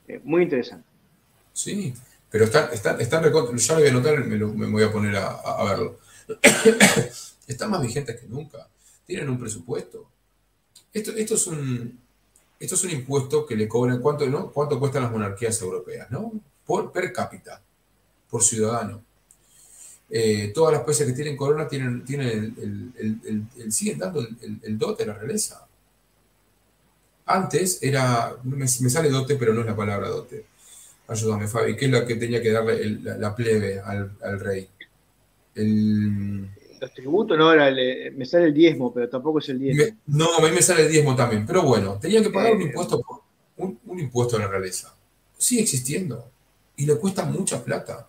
eh, 0.07 0.19
muy 0.23 0.43
interesante. 0.43 0.86
Sí, 1.53 1.93
pero 2.29 2.45
están, 2.45 2.69
están, 2.73 2.99
están 3.01 3.23
ya 3.23 3.29
lo 3.29 3.79
voy 3.79 3.88
a 3.88 3.89
anotar, 3.89 4.25
me, 4.25 4.38
me 4.38 4.67
voy 4.67 4.84
a 4.84 4.91
poner 4.91 5.15
a, 5.15 5.63
verlo. 5.63 5.99
están 7.47 7.69
más 7.69 7.81
vigentes 7.81 8.19
que 8.19 8.27
nunca. 8.27 8.67
Tienen 9.05 9.29
un 9.29 9.39
presupuesto. 9.39 10.10
Esto, 10.93 11.12
esto 11.12 11.36
es 11.36 11.47
un, 11.47 11.99
esto 12.60 12.75
es 12.75 12.84
un 12.84 12.91
impuesto 12.91 13.45
que 13.45 13.55
le 13.55 13.67
cobran, 13.67 13.99
¿cuánto, 13.99 14.27
no? 14.27 14.51
¿Cuánto 14.51 14.79
cuestan 14.79 15.03
las 15.03 15.12
monarquías 15.12 15.62
europeas? 15.62 16.10
¿no? 16.12 16.34
Por 16.71 16.89
per 16.89 17.12
cápita, 17.12 17.62
por 18.29 18.41
ciudadano. 18.41 19.03
Eh, 20.10 20.53
todas 20.55 20.71
las 20.73 20.84
países 20.84 21.05
que 21.05 21.12
tienen 21.12 21.36
corona 21.36 21.67
tienen, 21.67 22.05
tienen 22.05 22.55
el, 22.97 23.71
siguen 23.73 23.99
dando 23.99 24.21
el, 24.21 24.77
dote 24.77 25.03
a 25.03 25.07
la 25.07 25.13
realeza. 25.15 25.67
Antes 27.25 27.84
era, 27.84 28.38
me, 28.43 28.69
sale 28.69 29.10
dote, 29.10 29.36
pero 29.36 29.53
no 29.53 29.60
es 29.60 29.65
la 29.65 29.75
palabra 29.75 30.07
dote. 30.07 30.45
Ayúdame, 31.10 31.49
Fabi, 31.49 31.75
¿qué 31.75 31.86
es 31.88 31.91
lo 31.91 32.05
que 32.05 32.15
tenía 32.15 32.41
que 32.41 32.53
darle 32.53 33.01
la, 33.01 33.36
plebe 33.36 33.81
al, 33.81 34.39
rey? 34.39 34.69
Los 35.53 36.93
tributos, 36.93 37.38
no, 37.38 37.51
era 37.51 37.69
me 38.15 38.25
sale 38.25 38.45
el 38.45 38.53
diezmo, 38.53 38.93
pero 38.93 39.10
tampoco 39.10 39.39
es 39.39 39.49
el 39.49 39.60
diezmo. 39.60 39.97
no, 40.07 40.38
a 40.38 40.41
mí 40.41 40.51
me 40.55 40.62
sale 40.62 40.86
el 40.86 40.91
diezmo 40.91 41.17
también, 41.17 41.45
pero 41.45 41.63
bueno, 41.63 41.99
tenía 41.99 42.23
que 42.23 42.29
pagar 42.29 42.53
un 42.53 42.62
eh, 42.62 42.65
impuesto, 42.67 43.03
un, 43.57 43.77
un 43.86 43.99
impuesto 43.99 44.38
a 44.38 44.39
la 44.39 44.47
realeza. 44.47 44.95
Sigue 45.38 45.63
existiendo 45.63 46.31
y 46.75 46.86
le 46.86 46.95
cuesta 46.97 47.25
mucha 47.25 47.63
plata. 47.63 48.07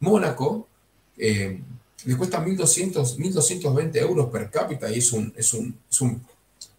Mónaco 0.00 0.68
eh, 1.16 1.60
le 2.04 2.16
cuesta 2.16 2.44
1.200, 2.44 3.16
1.220 3.18 3.96
euros 3.96 4.30
per 4.30 4.50
cápita 4.50 4.90
y 4.90 4.98
es 4.98 5.12
un, 5.12 5.32
es 5.36 5.52
un, 5.52 5.76
es 5.90 6.00
un, 6.00 6.22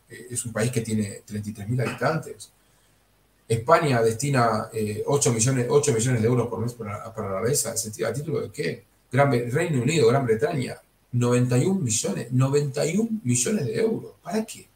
eh, 0.10 0.28
es 0.32 0.46
un 0.46 0.54
país 0.54 0.72
que 0.72 0.82
tiene 0.82 1.22
33.000 1.28 1.88
habitantes. 1.88 2.52
España 3.48 4.02
destina 4.02 4.70
8, 5.06 5.30
eh, 5.30 5.34
millones, 5.34 5.68
8 5.70 5.94
millones 5.94 6.22
de 6.22 6.28
euros 6.28 6.48
por 6.48 6.60
mes 6.60 6.74
para, 6.74 7.14
para 7.14 7.32
la 7.32 7.42
reza. 7.42 7.72
¿A 7.72 8.14
título 8.14 8.42
de 8.42 8.52
qué? 8.52 8.84
Gran, 9.12 9.32
Reino 9.32 9.82
Unido, 9.82 10.08
Gran 10.08 10.26
Bretaña, 10.26 10.80
91 11.12 11.80
millones, 11.80 12.32
91 12.32 13.10
millones 13.24 13.66
de 13.66 13.80
euros. 13.80 14.14
¿Para 14.22 14.46
qué? 14.46 14.68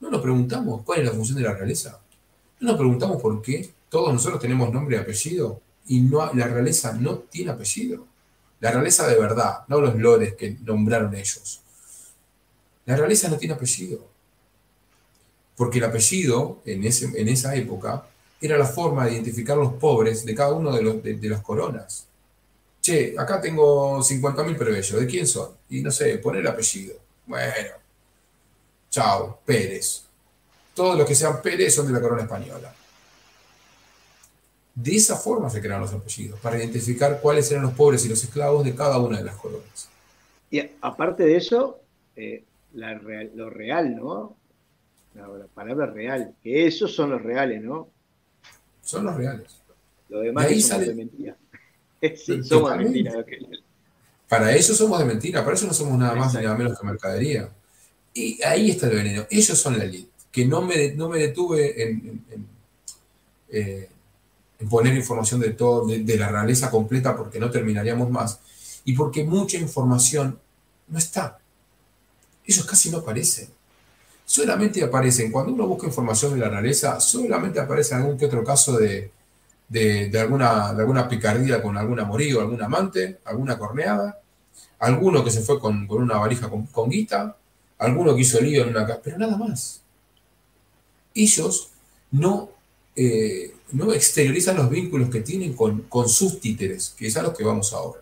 No 0.00 0.10
nos 0.10 0.22
preguntamos 0.22 0.82
cuál 0.82 1.00
es 1.00 1.06
la 1.06 1.12
función 1.12 1.36
de 1.36 1.44
la 1.44 1.52
realeza. 1.52 2.00
No 2.60 2.68
nos 2.68 2.76
preguntamos 2.78 3.20
por 3.20 3.42
qué 3.42 3.70
todos 3.90 4.12
nosotros 4.12 4.40
tenemos 4.40 4.72
nombre 4.72 4.96
y 4.96 5.00
apellido 5.00 5.60
y 5.86 6.00
no, 6.00 6.32
la 6.32 6.46
realeza 6.46 6.92
no 6.92 7.18
tiene 7.18 7.50
apellido. 7.50 8.06
La 8.60 8.70
realeza 8.70 9.06
de 9.06 9.18
verdad, 9.18 9.64
no 9.68 9.80
los 9.80 9.96
lores 9.96 10.34
que 10.34 10.56
nombraron 10.62 11.14
ellos. 11.14 11.60
La 12.86 12.96
realeza 12.96 13.28
no 13.28 13.36
tiene 13.36 13.54
apellido. 13.54 14.06
Porque 15.56 15.78
el 15.78 15.84
apellido, 15.84 16.60
en, 16.64 16.84
ese, 16.84 17.10
en 17.20 17.28
esa 17.28 17.54
época, 17.56 18.06
era 18.40 18.56
la 18.56 18.66
forma 18.66 19.04
de 19.04 19.12
identificar 19.12 19.56
los 19.56 19.74
pobres 19.74 20.24
de 20.24 20.34
cada 20.34 20.52
uno 20.52 20.72
de, 20.72 20.82
los, 20.82 21.02
de, 21.02 21.28
las 21.28 21.40
coronas. 21.40 22.06
Che, 22.80 23.14
acá 23.18 23.40
tengo 23.40 23.98
50.000 23.98 24.56
preveyos, 24.56 25.00
¿de 25.00 25.06
quién 25.06 25.26
son? 25.26 25.50
Y 25.68 25.82
no 25.82 25.90
sé, 25.90 26.16
poner 26.18 26.42
el 26.42 26.46
apellido. 26.46 26.94
Bueno, 27.26 27.70
chao, 28.88 29.40
Pérez. 29.44 30.04
Todos 30.74 30.96
los 30.96 31.06
que 31.06 31.14
sean 31.14 31.42
Pérez 31.42 31.74
son 31.74 31.86
de 31.88 31.92
la 31.92 32.00
corona 32.00 32.22
española. 32.22 32.74
De 34.74 34.96
esa 34.96 35.16
forma 35.16 35.50
se 35.50 35.60
crearon 35.60 35.82
los 35.82 35.92
apellidos, 35.92 36.38
para 36.40 36.58
identificar 36.58 37.20
cuáles 37.20 37.50
eran 37.50 37.64
los 37.64 37.74
pobres 37.74 38.04
y 38.06 38.08
los 38.08 38.22
esclavos 38.22 38.64
de 38.64 38.74
cada 38.74 38.98
una 38.98 39.18
de 39.18 39.24
las 39.24 39.36
colonias. 39.36 39.88
Y 40.50 40.62
aparte 40.80 41.24
de 41.24 41.36
eso, 41.36 41.80
eh, 42.16 42.44
lo 42.72 43.50
real, 43.50 43.96
¿no? 43.96 44.36
La, 45.14 45.26
palabra 45.54 45.86
real, 45.86 46.34
que 46.42 46.66
esos 46.66 46.94
son 46.94 47.10
los 47.10 47.22
reales, 47.22 47.62
¿no? 47.62 47.88
Son 48.82 49.04
los 49.04 49.16
reales. 49.16 49.60
Lo 50.08 50.20
demás 50.20 50.46
es 50.50 50.68
de 50.68 50.94
mentira. 50.94 51.36
sí, 52.00 52.42
somos 52.44 52.70
de 52.72 52.78
mentira. 52.84 53.24
Para 54.28 54.54
eso 54.54 54.74
somos 54.74 54.98
de 55.00 55.04
mentira, 55.04 55.44
para 55.44 55.56
eso 55.56 55.66
no 55.66 55.74
somos 55.74 55.98
nada 55.98 56.14
más 56.14 56.34
ni 56.34 56.42
nada 56.42 56.56
menos 56.56 56.78
que 56.78 56.86
mercadería. 56.86 57.50
Y 58.14 58.42
ahí 58.42 58.70
está 58.70 58.86
el 58.86 58.96
veneno. 58.96 59.26
Ellos 59.30 59.58
son 59.58 59.76
la 59.76 59.84
elite, 59.84 60.10
que 60.30 60.44
no 60.44 60.62
me, 60.62 60.92
no 60.92 61.08
me 61.08 61.18
detuve 61.18 61.82
en, 61.82 62.24
eh, 63.48 63.88
poner 64.68 64.94
información 64.94 65.40
de 65.40 65.50
todo, 65.50 65.86
de, 65.86 66.16
la 66.16 66.28
realeza 66.28 66.70
completa, 66.70 67.16
porque 67.16 67.40
no 67.40 67.50
terminaríamos 67.50 68.10
más, 68.10 68.40
y 68.84 68.92
porque 68.92 69.24
mucha 69.24 69.56
información 69.56 70.38
no 70.88 70.98
está. 70.98 71.38
Ellos 72.44 72.66
casi 72.66 72.90
no 72.90 72.98
aparecen. 72.98 73.48
Solamente 74.24 74.82
aparecen, 74.82 75.32
cuando 75.32 75.52
uno 75.52 75.66
busca 75.66 75.86
información 75.86 76.34
de 76.34 76.40
la 76.40 76.50
realeza, 76.50 77.00
solamente 77.00 77.58
aparece 77.58 77.94
algún 77.94 78.18
que 78.18 78.26
otro 78.26 78.44
caso 78.44 78.76
de, 78.76 79.10
alguna, 80.20 80.74
de 80.74 80.80
alguna 80.80 81.08
picardía 81.08 81.62
con 81.62 81.76
algún 81.76 81.98
amorío, 81.98 82.40
algún 82.40 82.62
amante, 82.62 83.18
alguna 83.24 83.58
corneada, 83.58 84.20
alguno 84.78 85.24
que 85.24 85.30
se 85.30 85.40
fue 85.40 85.58
con, 85.58 85.90
una 85.90 86.18
varija 86.18 86.48
con, 86.48 86.66
con, 86.66 86.90
guita, 86.90 87.36
alguno 87.78 88.14
que 88.14 88.20
hizo 88.20 88.40
lío 88.40 88.62
en 88.62 88.70
una 88.70 88.86
casa, 88.86 89.00
pero 89.02 89.18
nada 89.18 89.36
más. 89.36 89.82
Ellos 91.14 91.70
no 92.12 92.50
eh, 92.94 93.54
no 93.72 93.92
exteriorizan 93.92 94.56
los 94.56 94.70
vínculos 94.70 95.10
que 95.10 95.20
tienen 95.20 95.54
con, 95.54 95.82
con 95.82 96.08
sus 96.08 96.40
títeres, 96.40 96.94
que 96.96 97.06
es 97.06 97.16
a 97.16 97.22
los 97.22 97.36
que 97.36 97.44
vamos 97.44 97.72
ahora. 97.72 98.00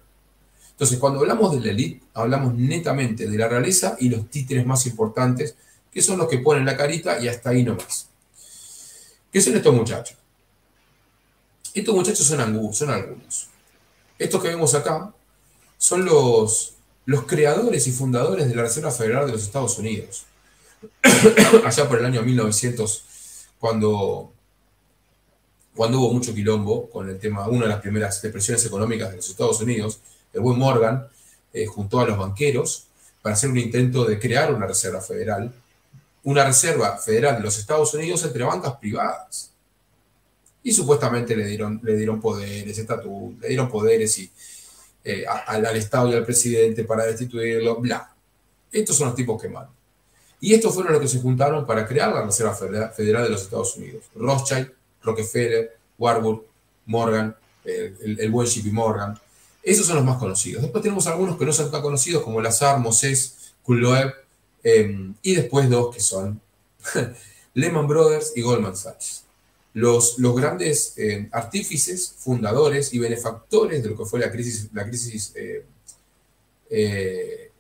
Entonces, 0.71 0.99
cuando 0.99 1.21
hablamos 1.21 1.53
de 1.53 1.61
la 1.61 1.73
élite, 1.73 2.07
hablamos 2.15 2.55
netamente 2.55 3.29
de 3.29 3.37
la 3.37 3.49
realeza 3.49 3.97
y 3.99 4.09
los 4.09 4.31
títeres 4.31 4.65
más 4.65 4.87
importantes, 4.87 5.57
que 5.91 6.01
son 6.01 6.19
los 6.19 6.29
que 6.29 6.39
ponen 6.39 6.65
la 6.65 6.77
carita 6.77 7.19
y 7.19 7.27
hasta 7.27 7.51
ahí 7.51 7.65
nomás. 7.65 8.09
¿Qué 9.33 9.41
son 9.41 9.57
estos 9.57 9.75
muchachos? 9.75 10.17
Estos 11.75 11.95
muchachos 11.95 12.27
son, 12.27 12.73
son 12.73 12.91
algunos. 12.91 13.49
Estos 14.19 14.43
que 14.43 14.49
vemos 14.49 14.75
acá 14.75 15.13
son 15.77 16.05
los, 16.05 16.75
los 17.07 17.25
creadores 17.25 17.87
y 17.87 17.93
fundadores 17.93 18.49
de 18.49 18.55
la 18.55 18.63
Reserva 18.63 18.91
Federal 18.91 19.27
de 19.27 19.33
los 19.33 19.43
Estados 19.43 19.79
Unidos. 19.79 20.27
Allá 21.65 21.89
por 21.89 21.99
el 21.99 22.07
año 22.07 22.23
1900, 22.23 23.05
cuando 23.59 24.33
cuando 25.79 26.01
hubo 26.01 26.13
mucho 26.13 26.35
quilombo 26.35 26.91
con 26.91 27.09
el 27.09 27.21
tema, 27.21 27.47
una 27.47 27.67
de 27.67 27.69
las 27.69 27.81
primeras 27.81 28.21
depresiones 28.21 28.67
económicas 28.67 29.11
de 29.11 29.17
los 29.19 29.31
Estados 29.31 29.61
Unidos, 29.61 30.01
el 30.33 30.41
buen 30.41 30.59
Morgan 30.59 31.07
eh, 31.53 31.67
juntó 31.67 32.01
a 32.01 32.05
los 32.05 32.19
banqueros 32.19 32.89
para 33.23 33.37
hacer 33.37 33.49
un 33.49 33.59
intento 33.59 34.05
de 34.05 34.19
crear 34.19 34.53
una 34.53 34.67
reserva 34.67 35.01
federal, 35.01 35.55
una 36.25 36.45
reserva 36.45 36.99
federal 36.99 37.37
de 37.37 37.43
los 37.43 37.57
Estados 37.61 37.95
Unidos 37.95 38.25
entre 38.25 38.43
bancas 38.43 38.75
privadas. 38.81 39.53
Y 40.65 40.73
supuestamente 40.73 41.37
le 41.37 41.47
dieron, 41.47 41.81
le 41.85 41.95
dieron 41.95 42.21
poderes, 42.21 42.77
le 42.77 43.49
dieron 43.49 43.71
poderes 43.71 44.19
y, 44.19 44.33
eh, 45.05 45.25
al, 45.29 45.65
Estado 45.77 46.09
y 46.09 46.15
al 46.15 46.25
presidente 46.25 46.83
para 46.83 47.05
destituirlo, 47.05 47.77
bla. 47.77 48.13
Estos 48.73 48.97
son 48.97 49.07
los 49.07 49.15
tipos 49.15 49.41
que 49.41 49.49
mandan. 49.49 49.77
Y 50.41 50.55
estos 50.55 50.75
fueron 50.75 50.93
los 50.95 51.01
que 51.01 51.07
se 51.07 51.21
juntaron 51.21 51.65
para 51.65 51.87
crear 51.87 52.13
la 52.13 52.25
Reserva 52.25 52.53
Federal 52.57 53.23
de 53.23 53.31
los 53.31 53.43
Estados 53.43 53.77
Unidos. 53.77 54.07
Rothschild, 54.17 54.73
Rockefeller, 55.03 55.77
Warburg, 55.99 56.45
Morgan, 56.87 57.35
el, 57.65 58.31
buen 58.31 58.47
JP 58.47 58.73
Morgan. 58.73 59.19
Esos 59.63 59.87
son 59.87 59.97
los 59.97 60.05
más 60.05 60.19
conocidos. 60.19 60.63
Después 60.63 60.83
tenemos 60.83 61.07
algunos 61.07 61.37
que 61.37 61.45
no 61.45 61.53
son 61.53 61.71
tan 61.71 61.83
conocidos 61.83 62.23
como 62.23 62.41
Lazar, 62.41 62.79
Moses, 62.79 63.55
Kulloeb, 63.63 64.15
em, 64.63 65.15
y 65.23 65.35
después 65.35 65.69
dos 65.69 65.95
que 65.95 66.01
son 66.01 66.41
Lehman 67.55 67.87
Brothers 67.87 68.33
y 68.35 68.41
Goldman 68.41 68.77
Sachs. 68.77 69.25
Los, 69.75 70.17
grandes 70.19 70.95
em, 70.97 71.29
artífices, 71.33 72.15
fundadores 72.19 72.93
y 72.95 72.99
benefactores 72.99 73.83
de 73.83 73.91
lo 73.91 73.97
que 73.97 74.05
fue 74.07 74.21
la 74.21 74.31
crisis, 74.31 74.69
la 74.73 74.85
crisis, 74.87 75.33
eh, 75.37 75.65
eh, 76.71 77.51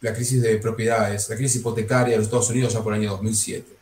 la 0.00 0.12
crisis 0.12 0.42
de 0.42 0.58
propiedades, 0.58 1.28
la 1.28 1.36
crisis 1.36 1.60
hipotecaria 1.60 2.12
de 2.12 2.18
los 2.18 2.26
Estados 2.26 2.50
Unidos 2.50 2.72
ya 2.72 2.82
por 2.82 2.92
el 2.92 3.00
año 3.00 3.10
2007. 3.12 3.77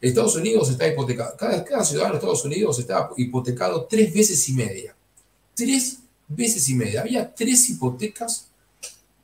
Estados 0.00 0.34
Unidos 0.36 0.70
está 0.70 0.88
hipotecado, 0.88 1.36
cada, 1.36 1.84
ciudadano 1.84 2.14
de 2.14 2.18
Estados 2.18 2.44
Unidos 2.44 2.78
está 2.78 3.10
hipotecado 3.16 3.84
tres 3.84 4.12
veces 4.14 4.48
y 4.48 4.54
media. 4.54 4.94
Tres 5.54 5.98
veces 6.26 6.68
y 6.70 6.74
media. 6.74 7.02
Había 7.02 7.34
tres 7.34 7.68
hipotecas 7.68 8.48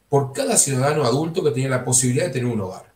por 0.08 0.32
cada 0.32 0.56
ciudadano 0.56 1.04
adulto 1.04 1.42
que 1.42 1.50
tenía 1.50 1.70
la 1.70 1.84
posibilidad 1.84 2.26
de 2.26 2.32
tener 2.32 2.46
un 2.46 2.60
hogar. 2.60 2.92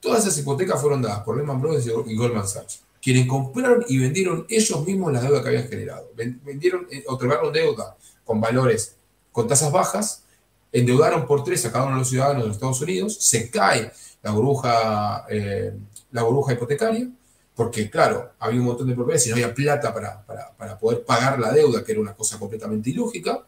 Todas 0.00 0.24
esas 0.24 0.38
hipotecas 0.38 0.80
fueron 0.80 1.02
dadas 1.02 1.20
por 1.24 1.36
Lehman 1.36 1.60
Brothers 1.60 1.86
y 2.06 2.16
Goldman 2.16 2.46
Sachs, 2.46 2.80
quienes 3.00 3.26
compraron 3.26 3.84
y 3.88 3.98
vendieron 3.98 4.46
ellos 4.48 4.84
mismos 4.84 5.12
las 5.12 5.22
deudas 5.22 5.42
que 5.42 5.48
habían 5.48 5.68
generado. 5.68 6.10
Vendieron, 6.14 6.86
eh, 6.90 7.04
otorgaron 7.06 7.52
deuda 7.52 7.96
con 8.24 8.40
valores, 8.40 8.96
con 9.32 9.48
tasas 9.48 9.70
bajas, 9.72 10.22
endeudaron 10.72 11.26
por 11.26 11.44
tres 11.44 11.64
a 11.66 11.72
cada 11.72 11.84
uno 11.84 11.94
de 11.94 12.00
los 12.00 12.08
ciudadanos 12.08 12.42
de 12.42 12.48
los 12.48 12.56
Estados 12.56 12.80
Unidos, 12.80 13.16
se 13.20 13.50
cae 13.50 13.92
la 14.22 14.30
burbuja, 14.30 15.26
eh, 15.28 15.74
la 16.12 16.22
burbuja 16.22 16.52
hipotecaria, 16.52 17.08
porque 17.54 17.90
claro, 17.90 18.32
había 18.38 18.60
un 18.60 18.66
montón 18.66 18.88
de 18.88 18.94
propiedades 18.94 19.26
y 19.26 19.30
no 19.30 19.36
había 19.36 19.54
plata 19.54 19.92
para, 19.92 20.24
para, 20.24 20.78
poder 20.78 21.04
pagar 21.04 21.38
la 21.38 21.52
deuda, 21.52 21.84
que 21.84 21.92
era 21.92 22.00
una 22.00 22.14
cosa 22.14 22.38
completamente 22.38 22.90
ilógica. 22.90 23.44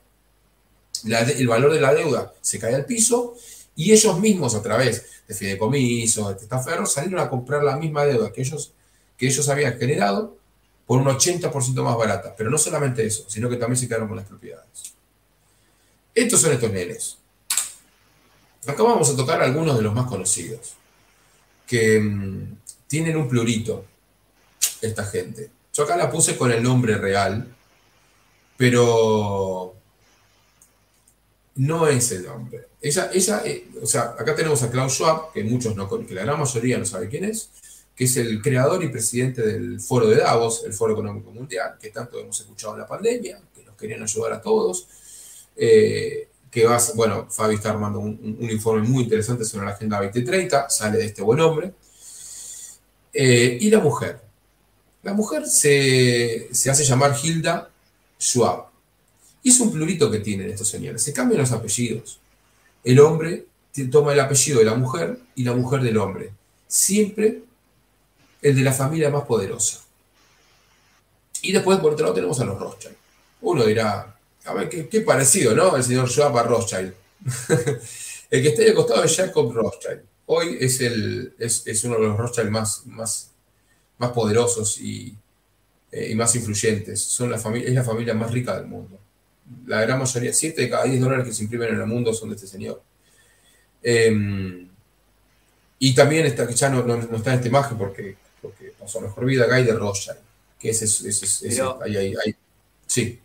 el 1.04 1.48
valor 1.48 1.72
de 1.72 1.80
la 1.80 1.94
deuda 1.94 2.32
se 2.40 2.58
cae 2.58 2.74
al 2.74 2.84
piso 2.84 3.34
y 3.76 3.92
ellos 3.92 4.18
mismos 4.20 4.54
a 4.54 4.62
través 4.62 5.04
de 5.26 5.34
fideicomisos, 5.34 6.28
de 6.28 6.34
testaferros, 6.34 6.92
salieron 6.92 7.20
a 7.20 7.30
comprar 7.30 7.62
la 7.62 7.76
misma 7.76 8.04
deuda 8.04 8.30
que 8.30 8.42
ellos, 8.42 8.72
que 9.16 9.26
ellos 9.26 9.48
habían 9.48 9.78
generado 9.78 10.36
por 10.86 11.00
un 11.00 11.06
80% 11.06 11.82
más 11.82 11.96
barata. 11.96 12.34
Pero 12.36 12.50
no 12.50 12.58
solamente 12.58 13.06
eso, 13.06 13.24
sino 13.28 13.48
que 13.48 13.56
también 13.56 13.78
se 13.78 13.88
quedaron 13.88 14.08
con 14.08 14.16
las 14.16 14.26
propiedades. 14.26 14.94
Estos 16.14 16.40
son 16.42 16.52
estos 16.52 16.70
nenes. 16.70 17.18
Acá 18.66 18.82
vamos 18.82 19.10
a 19.10 19.16
tocar 19.16 19.42
algunos 19.42 19.76
de 19.76 19.82
los 19.82 19.94
más 19.94 20.06
conocidos, 20.06 20.74
que 21.66 22.00
mm, 22.00 22.56
tienen 22.86 23.16
un 23.16 23.28
plurito, 23.28 23.84
esta 24.80 25.04
gente. 25.04 25.50
Yo 25.72 25.84
acá 25.84 25.96
la 25.96 26.10
puse 26.10 26.36
con 26.36 26.52
el 26.52 26.62
nombre 26.62 26.96
real, 26.96 27.54
pero 28.56 29.74
no 31.56 31.86
es 31.88 32.12
el 32.12 32.24
nombre. 32.24 32.68
Ella, 32.80 33.10
ella, 33.12 33.42
eh, 33.44 33.68
o 33.82 33.86
sea, 33.86 34.14
acá 34.18 34.34
tenemos 34.34 34.62
a 34.62 34.70
Klaus 34.70 34.94
Schwab, 34.94 35.32
que 35.32 35.42
muchos 35.44 35.74
no, 35.74 35.88
que 35.88 36.14
la 36.14 36.22
gran 36.22 36.38
mayoría 36.38 36.78
no 36.78 36.84
sabe 36.84 37.08
quién 37.08 37.24
es, 37.24 37.50
que 37.94 38.04
es 38.04 38.16
el 38.16 38.42
creador 38.42 38.82
y 38.82 38.88
presidente 38.88 39.42
del 39.42 39.80
Foro 39.80 40.08
de 40.08 40.16
Davos, 40.16 40.64
el 40.64 40.72
Foro 40.72 40.92
Económico 40.92 41.30
Mundial, 41.30 41.76
que 41.80 41.90
tanto 41.90 42.18
hemos 42.18 42.38
escuchado 42.40 42.74
en 42.74 42.80
la 42.80 42.86
pandemia, 42.86 43.40
que 43.54 43.62
nos 43.64 43.76
querían 43.76 44.02
ayudar 44.02 44.32
a 44.32 44.40
todos. 44.40 44.88
Eh, 45.56 46.28
que 46.54 46.64
va, 46.64 46.80
bueno, 46.94 47.26
Fabi 47.28 47.56
está 47.56 47.70
armando 47.70 47.98
un, 47.98 48.38
informe 48.48 48.86
muy 48.86 49.02
interesante 49.02 49.44
sobre 49.44 49.66
la 49.66 49.72
Agenda 49.72 50.00
2030, 50.00 50.70
sale 50.70 50.98
de 50.98 51.06
este 51.06 51.20
buen 51.20 51.40
hombre. 51.40 51.72
Eh, 53.12 53.58
y 53.60 53.70
la 53.70 53.80
mujer. 53.80 54.20
La 55.02 55.14
mujer 55.14 55.48
se, 55.48 56.48
se 56.52 56.70
hace 56.70 56.84
llamar 56.84 57.16
Hilda 57.20 57.68
Schwab. 58.20 58.66
Y 59.42 59.50
es 59.50 59.58
un 59.58 59.72
plurito 59.72 60.08
que 60.12 60.20
tienen 60.20 60.48
estos 60.48 60.68
señores. 60.68 61.02
Se 61.02 61.12
cambian 61.12 61.40
los 61.40 61.50
apellidos. 61.50 62.20
El 62.84 63.00
hombre 63.00 63.46
toma 63.90 64.12
el 64.12 64.20
apellido 64.20 64.60
de 64.60 64.66
la 64.66 64.76
mujer 64.76 65.18
y 65.34 65.42
la 65.42 65.54
mujer 65.54 65.82
del 65.82 65.96
hombre. 65.96 66.30
Siempre 66.68 67.42
el 68.42 68.54
de 68.54 68.62
la 68.62 68.72
familia 68.72 69.10
más 69.10 69.24
poderosa. 69.24 69.80
Y 71.42 71.50
después, 71.50 71.80
por 71.80 71.94
otro 71.94 72.04
lado, 72.04 72.14
tenemos 72.14 72.38
a 72.38 72.44
los 72.44 72.60
Rothschild. 72.60 72.94
Uno 73.40 73.64
dirá, 73.64 74.13
a 74.44 74.52
ver, 74.52 74.68
qué, 74.68 75.00
parecido, 75.00 75.54
¿no? 75.54 75.76
El 75.76 75.82
señor 75.82 76.08
Schwab 76.08 76.36
a 76.36 76.42
Rothschild. 76.42 76.92
el 78.30 78.42
que 78.42 78.48
está 78.48 78.62
ahí 78.62 78.68
al 78.68 78.74
costado 78.74 79.04
es 79.04 79.16
Jacob 79.16 79.52
Rothschild. 79.52 80.02
Hoy 80.26 80.58
es, 80.60 80.80
el, 80.80 81.34
es, 81.38 81.84
uno 81.84 81.94
de 81.96 82.02
los 82.02 82.16
Rothschild 82.16 82.50
más, 82.50 82.86
más, 82.86 83.30
más 83.98 84.10
poderosos 84.12 84.78
y, 84.78 85.16
eh, 85.90 86.10
y 86.10 86.14
más 86.14 86.34
influyentes. 86.36 87.00
Son 87.00 87.30
la 87.30 87.38
familia, 87.38 87.68
es 87.68 87.74
la 87.74 87.84
familia 87.84 88.12
más 88.14 88.30
rica 88.30 88.56
del 88.56 88.66
mundo. 88.66 88.98
La 89.66 89.80
gran 89.80 89.98
mayoría, 89.98 90.32
7 90.32 90.60
de 90.60 90.70
cada 90.70 90.84
10 90.84 91.00
dólares 91.00 91.26
que 91.26 91.32
se 91.32 91.44
imprimen 91.44 91.70
en 91.70 91.80
el 91.80 91.86
mundo 91.86 92.12
son 92.12 92.28
de 92.28 92.36
este 92.36 92.46
señor. 92.46 92.82
Em, 93.82 94.68
y 95.78 95.94
también 95.94 96.26
está, 96.26 96.50
ya 96.50 96.68
no, 96.68 96.82
no, 96.82 96.96
está 96.96 97.32
en 97.32 97.36
esta 97.36 97.48
imagen 97.48 97.76
porque, 97.78 98.16
porque 98.40 98.72
pasó 98.78 99.00
mejor 99.00 99.24
vida, 99.24 99.46
Guy 99.46 99.64
de 99.64 99.72
Rothschild, 99.72 100.18
que 100.58 100.70
ese 100.70 100.84
es, 100.84 101.60
ahí, 101.82 101.96
ahí, 101.96 102.14
ahí. 102.24 102.34
Sí 102.86 103.20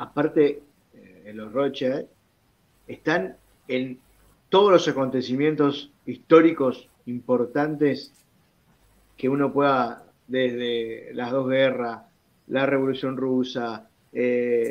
aparte, 0.00 0.62
eh, 0.94 1.22
en 1.26 1.36
los 1.36 1.52
Rothschild, 1.52 2.06
están 2.88 3.36
en 3.68 4.00
todos 4.48 4.72
los 4.72 4.88
acontecimientos 4.88 5.92
históricos 6.06 6.88
importantes 7.04 8.10
que 9.18 9.28
uno 9.28 9.52
pueda, 9.52 10.06
desde 10.26 11.12
las 11.12 11.30
dos 11.30 11.48
guerras, 11.48 12.00
la 12.46 12.64
Revolución 12.64 13.18
Rusa, 13.18 13.88
eh, 14.12 14.70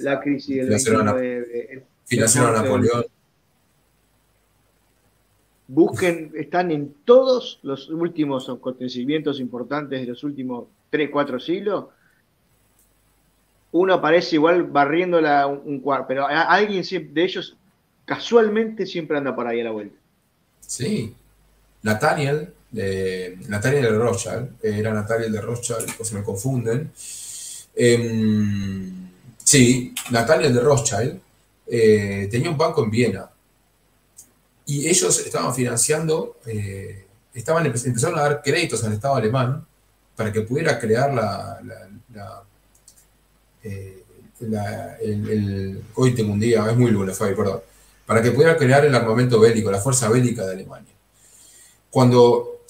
la, 0.00 0.18
crisis 0.18 0.56
del 0.56 0.70
29, 0.70 1.84
financiaron 2.06 2.56
a 2.56 2.62
Napoleón. 2.62 3.04
Busquen, 5.68 6.32
están 6.34 6.70
en 6.70 6.94
todos 7.04 7.60
los 7.62 7.90
últimos 7.90 8.48
acontecimientos 8.48 9.38
importantes 9.40 10.00
de 10.00 10.06
los 10.06 10.24
últimos 10.24 10.68
3, 10.88 11.10
4 11.10 11.38
siglos, 11.38 11.84
uno 13.72 13.94
aparece 13.94 14.36
igual 14.36 14.64
barriéndola 14.64 15.46
un, 15.46 15.80
cuarto, 15.80 16.06
pero 16.08 16.26
alguien 16.26 16.82
de 16.82 17.24
ellos 17.24 17.56
casualmente 18.04 18.86
siempre 18.86 19.16
anda 19.16 19.34
por 19.34 19.46
ahí 19.46 19.60
a 19.60 19.64
la 19.64 19.70
vuelta. 19.70 19.96
Sí. 20.60 21.14
Nathaniel, 21.82 22.52
de, 22.70 23.38
Nathaniel 23.48 23.82
de 23.82 23.90
Rothschild, 23.90 24.48
era 24.62 24.92
Nathaniel 24.92 25.32
de 25.32 25.40
Rothschild, 25.40 25.94
o 25.98 26.04
se 26.04 26.14
me 26.14 26.22
confunden. 26.22 26.90
Em, 27.74 29.08
sí, 29.42 29.94
Nathaniel 30.10 30.52
de 30.52 30.60
Rothschild 30.60 31.20
eh, 31.68 32.28
tenía 32.30 32.50
un 32.50 32.58
banco 32.58 32.84
en 32.84 32.90
Viena 32.90 33.30
y 34.66 34.88
ellos 34.88 35.24
estaban 35.24 35.54
financiando, 35.54 36.38
eh, 36.46 37.06
estaban 37.32 37.64
empezaron 37.64 38.18
a 38.18 38.22
dar 38.22 38.42
créditos 38.42 38.82
al 38.84 38.92
Estado 38.92 39.14
alemán 39.14 39.64
para 40.16 40.32
que 40.32 40.42
pudiera 40.42 40.78
crear 40.78 41.14
la 41.14 42.44
eh, 43.62 44.04
el, 44.40 45.82
hoy 45.94 46.14
tengo 46.14 46.32
un 46.32 46.40
día, 46.40 46.66
es 46.70 46.76
muy 46.76 46.90
lunes, 46.90 47.16
Fabi, 47.16 47.34
perdón, 47.34 47.60
para 48.06 48.22
que 48.22 48.30
pudiera 48.30 48.56
crear 48.56 48.84
el 48.84 48.94
armamento 48.94 49.38
bélico, 49.38 49.70
la 49.70 49.80
fuerza 49.80 50.08
bélica 50.08 50.44
de 50.46 50.52
Alemania. 50.52 50.94
Cuando 51.90 52.62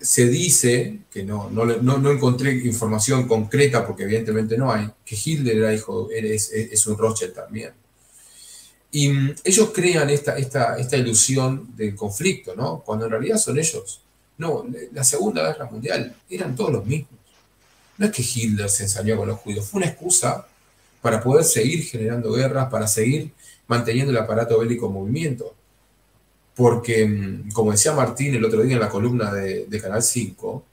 se 0.00 0.26
dice, 0.28 1.00
que 1.10 1.22
no, 1.24 1.50
no, 1.50 2.10
encontré 2.10 2.52
información 2.52 3.26
concreta 3.28 3.86
porque 3.86 4.04
evidentemente 4.04 4.56
no 4.56 4.72
hay, 4.72 4.88
que 5.04 5.18
Hitler 5.22 5.64
es, 5.64 6.86
un 6.86 6.96
Rothschild 6.96 7.34
también. 7.34 7.72
Y 8.92 9.08
mm, 9.08 9.34
ellos 9.44 9.70
crean 9.74 10.10
esta 10.10 10.96
ilusión 10.96 11.76
del 11.76 11.94
conflicto, 11.94 12.54
¿no? 12.56 12.80
Cuando 12.80 13.04
en 13.04 13.10
realidad 13.12 13.38
son 13.38 13.58
ellos. 13.58 14.00
No, 14.40 14.64
la 14.92 15.04
Segunda 15.04 15.42
Guerra 15.42 15.70
Mundial 15.70 16.16
eran 16.30 16.56
todos 16.56 16.72
los 16.72 16.86
mismos. 16.86 17.19
No 18.00 18.06
es 18.06 18.12
que 18.12 18.22
Hitler 18.22 18.70
se 18.70 18.84
ensañó 18.84 19.14
con 19.18 19.28
los 19.28 19.38
judíos, 19.40 19.68
fue 19.68 19.76
una 19.76 19.90
excusa 19.90 20.46
para 21.02 21.22
poder 21.22 21.44
seguir 21.44 21.84
generando 21.84 22.32
guerras, 22.32 22.70
para 22.70 22.88
seguir 22.88 23.30
manteniendo 23.66 24.10
el 24.10 24.16
aparato 24.16 24.58
bélico 24.58 24.86
en 24.86 24.92
movimiento. 24.94 25.54
Porque, 26.56 27.06
mm, 27.06 27.52
como 27.52 27.72
decía 27.72 27.92
Martín 27.92 28.34
el 28.34 28.42
otro 28.42 28.62
día 28.62 28.72
en 28.72 28.80
la 28.80 28.88
columna 28.88 29.30
de, 29.34 29.80
Canal 29.82 30.02
5, 30.02 30.64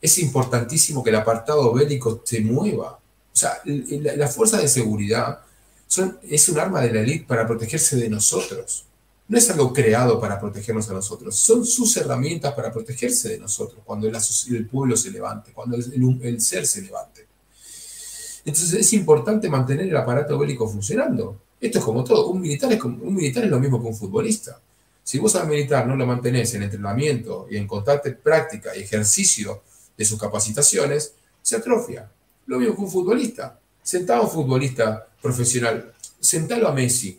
es 0.00 0.18
importantísimo 0.18 1.04
que 1.04 1.10
el 1.10 1.16
apartado 1.16 1.72
bélico 1.72 2.20
se 2.24 2.40
mueva. 2.40 2.98
O 3.32 3.36
sea, 3.36 3.62
las 3.64 4.34
fuerzas 4.34 4.62
de 4.62 4.68
seguridad 4.68 5.38
son, 5.86 6.18
es 6.28 6.48
un 6.48 6.58
arma 6.58 6.80
de 6.80 6.92
la 6.92 7.00
élite 7.02 7.26
para 7.28 7.46
protegerse 7.46 7.94
de 7.94 8.08
nosotros 8.08 8.86
no 9.28 9.38
es 9.38 9.50
algo 9.50 9.72
creado 9.72 10.20
para 10.20 10.38
protegernos 10.38 10.88
a 10.90 10.94
nosotros, 10.94 11.36
son 11.38 11.64
sus 11.64 11.96
herramientas 11.96 12.52
para 12.54 12.72
protegerse 12.72 13.30
de 13.30 13.38
nosotros 13.38 13.80
cuando 13.84 14.06
el, 14.06 14.66
pueblo 14.66 14.96
se 14.96 15.10
levante, 15.10 15.52
cuando 15.52 15.76
el, 15.76 16.40
ser 16.40 16.66
se 16.66 16.82
levante. 16.82 17.26
Entonces 18.44 18.74
es 18.74 18.92
importante 18.92 19.48
mantener 19.48 19.88
el 19.88 19.96
aparato 19.96 20.38
bélico 20.38 20.68
funcionando. 20.68 21.40
Esto 21.60 21.78
es 21.78 21.84
como 21.84 22.02
todo, 22.02 22.26
un 22.28 22.40
militar 22.40 22.72
es, 22.72 22.82
un 22.82 23.14
militar 23.14 23.44
es 23.44 23.50
lo 23.50 23.60
mismo 23.60 23.80
que 23.80 23.88
un 23.88 23.96
futbolista. 23.96 24.60
Si 25.04 25.18
vos 25.18 25.34
al 25.36 25.48
militar 25.48 25.86
no 25.86 25.96
lo 25.96 26.06
mantenés 26.06 26.54
en 26.54 26.64
entrenamiento 26.64 27.46
y 27.50 27.56
en 27.56 27.66
contacto 27.66 28.10
práctica 28.22 28.76
y 28.76 28.80
ejercicio 28.80 29.62
de 29.96 30.04
sus 30.04 30.18
capacitaciones, 30.18 31.14
se 31.40 31.56
atrofia. 31.56 32.10
Lo 32.46 32.58
mismo 32.58 32.74
que 32.74 32.82
un 32.82 32.90
futbolista. 32.90 33.58
Sentado 33.82 34.24
un 34.24 34.30
futbolista 34.30 35.08
profesional, 35.20 35.92
sentalo 36.20 36.68
a 36.68 36.72
Messi, 36.72 37.18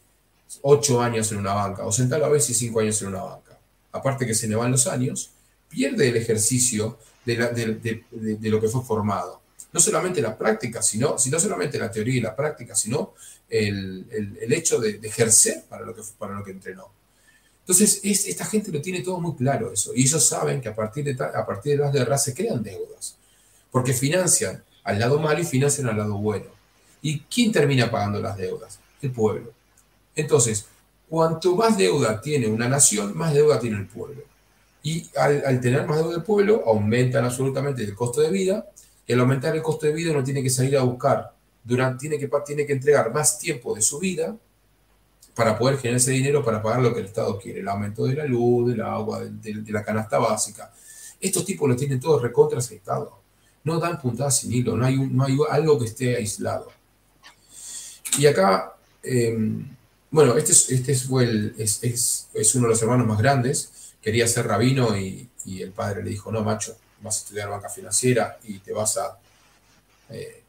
ocho 0.66 1.02
años 1.02 1.32
en 1.32 1.40
una 1.40 1.54
banca, 1.54 1.86
o 1.86 1.92
sentarlo 1.92 2.26
a 2.26 2.30
veces 2.30 2.58
cinco 2.58 2.80
años 2.80 3.02
en 3.02 3.10
una 3.10 3.22
banca. 3.22 3.58
Aparte 3.92 4.26
que 4.26 4.34
se 4.34 4.48
le 4.48 4.56
van 4.56 4.72
los 4.72 4.88
años, 4.88 5.32
pierde 5.70 6.10
el 6.10 6.18
ejercicio 6.18 6.98
de, 7.26 7.36
lo 8.42 8.62
que 8.62 8.68
fue 8.70 8.84
formado. 8.84 9.42
No 9.72 9.80
solamente 9.80 10.22
la 10.22 10.38
práctica, 10.38 10.82
sino, 10.82 11.18
sino 11.18 11.40
solamente 11.40 11.78
la 11.78 11.92
teoría 11.92 12.16
y 12.16 12.22
la 12.22 12.36
práctica, 12.36 12.76
sino 12.76 13.14
el, 13.50 14.06
hecho 14.52 14.80
de, 14.80 15.00
ejercer 15.04 15.64
para 15.68 15.86
lo, 15.86 15.96
que, 15.96 16.02
para 16.18 16.34
lo 16.34 16.44
que 16.44 16.52
entrenó. 16.52 16.90
Entonces, 17.60 18.00
esta 18.04 18.46
gente 18.46 18.72
lo 18.72 18.82
tiene 18.82 19.02
todo 19.02 19.20
muy 19.20 19.36
claro 19.36 19.72
eso. 19.72 19.94
Y 19.96 20.04
ellos 20.04 20.26
saben 20.26 20.62
que 20.62 20.70
a 20.70 20.76
partir 20.76 21.04
de, 21.04 21.24
a 21.24 21.46
partir 21.46 21.78
de 21.78 21.84
las 21.84 21.94
guerras 21.94 22.24
se 22.24 22.34
crean 22.34 22.62
deudas. 22.62 23.18
Porque 23.72 23.94
financian 23.94 24.64
al 24.84 25.00
lado 25.00 25.20
malo 25.20 25.42
y 25.42 25.46
financian 25.46 25.88
al 25.88 25.98
lado 25.98 26.18
bueno. 26.18 26.48
¿Y 27.02 27.22
quién 27.22 27.52
termina 27.52 27.90
pagando 27.90 28.22
las 28.22 28.38
deudas? 28.38 28.80
El 29.02 29.12
pueblo. 29.12 29.52
Entonces, 30.16 30.68
cuanto 31.10 31.56
más 31.56 31.78
deuda 31.78 32.22
tiene 32.22 32.48
una 32.48 32.68
nación, 32.68 33.16
más 33.18 33.34
deuda 33.34 33.60
tiene 33.60 33.78
el 33.78 33.88
pueblo. 33.88 34.24
Y 34.84 35.10
al, 35.16 35.62
tener 35.62 35.88
más 35.88 35.98
deuda 35.98 36.16
el 36.18 36.24
pueblo, 36.24 36.64
aumentan 36.66 37.24
absolutamente 37.24 37.84
el 37.84 37.96
costo 37.96 38.22
de 38.22 38.30
vida. 38.30 38.68
Y 39.08 39.14
al 39.14 39.22
aumentar 39.22 39.56
el 39.56 39.62
costo 39.62 39.86
de 39.86 39.94
vida, 39.94 40.12
uno 40.12 40.24
tiene 40.24 40.44
que 40.44 40.50
salir 40.50 40.78
a 40.78 40.84
buscar, 40.84 41.34
tiene, 42.00 42.18
que, 42.18 42.74
entregar 42.74 43.14
más 43.14 43.40
tiempo 43.40 43.74
de 43.74 43.82
su 43.82 44.00
vida 44.00 44.36
para 45.34 45.58
poder 45.58 45.78
generar 45.78 45.98
ese 45.98 46.12
dinero 46.12 46.44
para 46.44 46.62
pagar 46.62 46.82
lo 46.82 46.94
que 46.94 47.00
el 47.00 47.06
Estado 47.08 47.40
quiere, 47.40 47.62
el 47.62 47.68
aumento 47.68 48.06
de 48.06 48.16
la 48.16 48.26
luz, 48.26 48.70
del 48.70 48.82
agua, 48.82 49.22
de, 49.24 49.64
la 49.72 49.84
canasta 49.84 50.20
básica. 50.20 50.72
Estos 51.20 51.46
tipos 51.46 51.68
lo 51.68 51.76
tienen 51.76 52.00
todos 52.00 52.22
recontra 52.22 52.60
Estado. 52.60 53.20
No 53.64 53.80
dan 53.80 54.00
puntadas 54.00 54.40
sin 54.40 54.52
hilo, 54.52 54.76
no 54.76 54.86
hay, 54.86 54.98
no 54.98 55.24
hay 55.24 55.38
algo 55.50 55.80
que 55.80 55.86
esté 55.86 56.18
aislado. 56.18 56.68
Y 58.18 58.26
acá, 58.28 58.76
em, 59.02 59.66
bueno, 60.14 60.38
este, 60.38 60.54
es, 60.54 60.70
este 60.70 60.96
fue 60.96 61.26
el, 61.26 61.56
es, 61.58 61.84
es, 61.84 62.56
uno 62.56 62.68
de 62.68 62.74
los 62.74 62.82
hermanos 62.82 63.06
más 63.06 63.18
grandes, 63.18 63.94
quería 64.02 64.28
ser 64.28 64.48
rabino 64.48 64.98
y, 64.98 65.30
el 65.46 65.72
padre 65.72 66.02
le 66.02 66.10
dijo, 66.12 66.32
no, 66.32 66.42
macho, 66.42 66.78
vas 67.02 67.18
a 67.18 67.20
estudiar 67.20 67.50
banca 67.50 67.68
financiera 67.68 68.40
y 68.44 68.60
te 68.60 68.72
vas 68.72 68.96
a, 68.98 69.20
eh, 70.10 70.42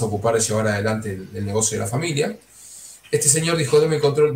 ocupar 0.00 0.34
de 0.34 0.40
llevar 0.40 0.66
adelante 0.66 1.12
el 1.12 1.46
negocio 1.46 1.78
de 1.78 1.84
la 1.84 1.88
familia. 1.88 2.36
Este 3.10 3.28
señor 3.28 3.56
dijo, 3.56 3.80
denme 3.80 4.00
control, 4.00 4.34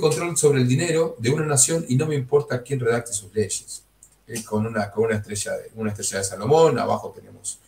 control 0.00 0.36
sobre 0.36 0.60
el 0.60 0.66
dinero 0.66 1.14
de 1.18 1.30
una 1.30 1.44
nación 1.44 1.84
y 1.88 1.96
no 1.96 2.06
me 2.06 2.14
importa 2.14 2.62
quién 2.62 2.80
redacte 2.80 3.12
sus 3.12 3.32
leyes. 3.34 3.82
Eh, 4.26 4.42
con, 4.42 4.66
una, 4.66 4.90
con 4.90 5.04
una, 5.04 5.16
estrella 5.16 5.52
de, 5.52 5.70
una 5.76 5.90
estrella 5.90 6.18
de 6.18 6.24
Salomón, 6.24 6.78
abajo 6.78 7.12
tenemos 7.14 7.60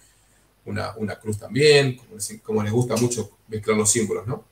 una, 0.64 0.92
cruz 1.20 1.38
también, 1.38 2.00
como, 2.42 2.62
les 2.62 2.72
gusta 2.72 2.96
mucho 2.96 3.30
mezclar 3.48 3.76
los 3.76 3.90
símbolos, 3.90 4.26
¿no? 4.26 4.44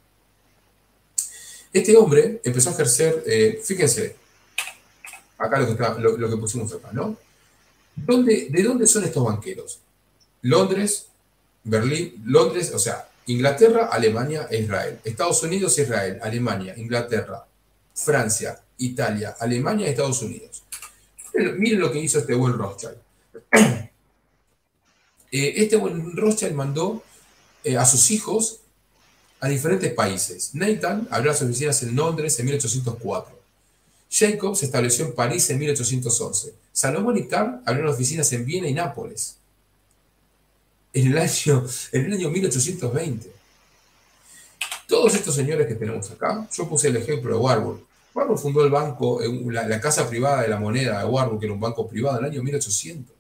Este 1.73 1.97
hombre 1.97 2.41
empezó 2.45 2.71
a 2.71 2.73
ejercer, 2.73 3.23
eh, 3.27 3.61
fíjense, 3.63 4.17
acá 5.39 5.59
lo 5.59 5.77
que, 5.77 6.01
lo, 6.19 6.31
que 6.31 6.37
pusimos 6.37 6.73
acá, 6.73 6.91
¿no? 6.93 7.17
¿De 7.97 8.63
dónde 8.63 8.87
son 8.87 9.05
estos 9.05 9.25
banqueros? 9.25 9.81
Londres, 10.43 11.07
Berlín, 11.65 12.23
Londres, 12.25 12.73
o 12.75 12.79
sea, 12.79 13.09
Inglaterra, 13.27 13.89
Alemania 13.91 14.47
e 14.51 14.61
Israel. 14.61 15.01
Estados 15.05 15.43
Unidos, 15.43 15.79
Israel, 15.79 16.19
Alemania, 16.23 16.75
Inglaterra, 16.77 17.45
Francia, 17.95 18.61
Italia, 18.79 19.37
Alemania 19.39 19.87
y 19.87 19.91
Estados 19.91 20.23
Unidos. 20.23 20.63
Miren 21.35 21.81
lo 21.81 21.91
que 21.91 21.99
hizo 21.99 22.19
este 22.19 22.35
buen 22.35 22.55
Rothschild. 22.55 22.97
Eh, 25.33 25.55
este 25.65 25.75
buen 25.75 26.17
Rothschild 26.17 26.55
mandó 26.55 27.03
eh, 27.65 27.77
a 27.77 27.85
sus 27.85 28.13
hijos 28.13 28.61
a 29.41 29.49
diferentes 29.49 29.93
países. 29.93 30.55
Nathan 30.55 31.07
abrió 31.11 31.33
las 31.33 31.43
oficinas 31.43 31.83
en 31.83 31.95
Londres 31.95 32.39
en 32.39 32.47
1804. 32.47 33.37
Jacob 34.11 34.57
se 34.57 34.67
estableció 34.67 35.07
en 35.07 35.15
París 35.15 35.49
en 35.51 35.59
1811. 35.59 36.55
Salomón 36.73 37.19
y 37.19 37.27
Carl 37.27 37.61
abrieron 37.67 37.93
oficinas 37.93 38.33
en 38.33 38.45
Viena 38.45 38.69
y 38.69 38.75
Nápoles 38.75 39.37
en 40.97 41.13
el 41.13 41.19
año, 41.19 41.67
en 41.93 42.05
el 42.07 42.13
año 42.15 42.31
1820. 42.31 43.31
Todos 44.89 45.15
estos 45.15 45.35
señores 45.35 45.67
que 45.67 45.75
tenemos 45.75 46.11
acá, 46.11 46.49
yo 46.53 46.69
puse 46.69 46.89
el 46.89 46.97
ejemplo 46.97 47.35
de 47.35 47.39
Warburg. 47.39 47.81
Warburg 48.15 48.39
fundó 48.39 48.65
el 48.65 48.71
banco, 48.71 49.21
la, 49.51 49.81
casa 49.81 50.09
privada 50.09 50.43
de 50.43 50.49
la 50.49 50.59
moneda 50.59 51.01
de 51.01 51.05
Warburg, 51.05 51.39
que 51.39 51.47
era 51.47 51.53
un 51.53 51.61
banco 51.61 51.87
privado, 51.87 52.19
en 52.19 52.25
el 52.25 52.31
año 52.31 52.43
1800. 52.43 53.15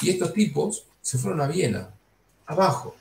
Y 0.00 0.10
estos 0.10 0.32
tipos 0.32 0.84
se 1.02 1.18
fueron 1.18 1.42
a 1.42 1.46
Viena, 1.48 1.90
abajo. 2.46 2.96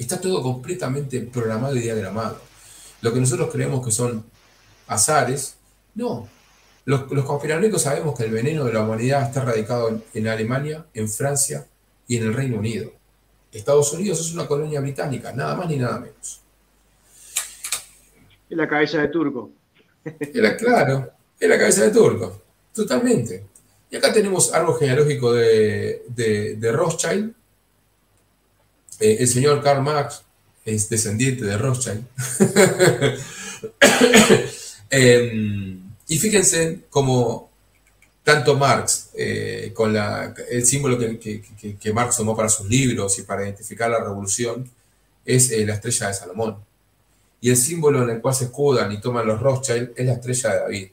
Está 0.00 0.18
todo 0.18 0.42
completamente 0.42 1.20
programado 1.20 1.76
y 1.76 1.80
diagramado. 1.80 2.38
Lo 3.02 3.12
que 3.12 3.20
nosotros 3.20 3.50
creemos 3.52 3.84
que 3.84 3.92
son 3.92 4.24
azares, 4.86 5.56
no, 5.94 6.26
los, 6.86 7.10
los 7.12 7.82
sabemos 7.82 8.16
que 8.16 8.24
el 8.24 8.30
veneno 8.30 8.64
de 8.64 8.72
la 8.72 8.80
humanidad 8.80 9.28
está 9.28 9.44
radicado 9.44 10.00
en, 10.14 10.26
Alemania, 10.26 10.86
en 10.94 11.08
Francia 11.08 11.66
y 12.08 12.16
en 12.16 12.24
el 12.24 12.34
Reino 12.34 12.58
Unido. 12.58 12.92
Estados 13.52 13.92
Unidos 13.92 14.20
es 14.20 14.32
una 14.32 14.46
colonia 14.46 14.80
británica, 14.80 15.32
nada 15.32 15.54
más 15.54 15.68
ni 15.68 15.76
nada 15.76 16.00
menos. 16.00 16.40
Es 18.48 18.56
la 18.56 18.66
cabeza 18.66 19.02
de 19.02 19.08
turco. 19.08 19.50
Era, 20.18 20.56
claro, 20.56 21.12
es 21.38 21.48
la 21.48 21.58
cabeza 21.58 21.84
de 21.84 21.90
turco, 21.90 22.40
totalmente. 22.74 23.44
Y 23.90 23.96
acá 23.96 24.12
tenemos 24.12 24.54
algo 24.54 24.74
genealógico 24.74 25.34
de, 25.34 26.72
Rothschild. 26.72 27.34
Eh, 29.00 29.18
el 29.20 29.28
señor 29.28 29.62
Karl 29.62 29.82
Marx 29.82 30.22
es 30.64 30.88
descendiente 30.88 31.44
de 31.44 31.58
Rothschild. 31.58 32.04
eh, 34.90 35.78
y 36.06 36.18
fíjense 36.18 36.80
cómo 36.90 37.50
tanto 38.22 38.56
Marx, 38.56 39.10
eh, 39.14 39.72
con 39.74 39.96
el 39.96 40.64
símbolo 40.64 40.96
que, 40.96 41.92
Marx 41.92 42.16
tomó 42.16 42.36
para 42.36 42.48
sus 42.48 42.68
libros 42.68 43.18
y 43.18 43.22
para 43.22 43.42
identificar 43.42 43.90
la 43.90 43.98
revolución, 43.98 44.70
es 45.24 45.50
eh, 45.50 45.66
la 45.66 45.74
estrella 45.74 46.06
de 46.06 46.14
Salomón. 46.14 46.56
Y 47.40 47.50
el 47.50 47.56
símbolo 47.56 48.04
en 48.04 48.10
el 48.10 48.20
cual 48.20 48.34
se 48.34 48.44
escudan 48.44 48.92
y 48.92 49.00
toman 49.00 49.26
los 49.26 49.40
Rothschild 49.40 49.94
es 49.96 50.06
la 50.06 50.12
estrella 50.12 50.50
de 50.50 50.60
David. 50.60 50.88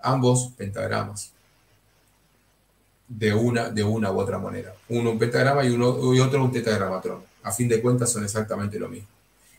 Ambos 0.00 0.52
pentagramas. 0.56 1.33
De 3.06 3.34
una, 3.34 3.68
de 3.68 3.84
una 3.84 4.10
u 4.10 4.18
otra 4.18 4.38
manera. 4.38 4.74
Uno 4.88 5.10
un 5.10 5.18
pentagrama 5.18 5.64
y, 5.64 5.70
uno, 5.70 6.14
y 6.14 6.20
otro 6.20 6.42
un 6.42 6.52
tetragramatrón. 6.52 7.22
A 7.42 7.52
fin 7.52 7.68
de 7.68 7.80
cuentas 7.80 8.10
son 8.10 8.24
exactamente 8.24 8.78
lo 8.78 8.88
mismo. 8.88 9.08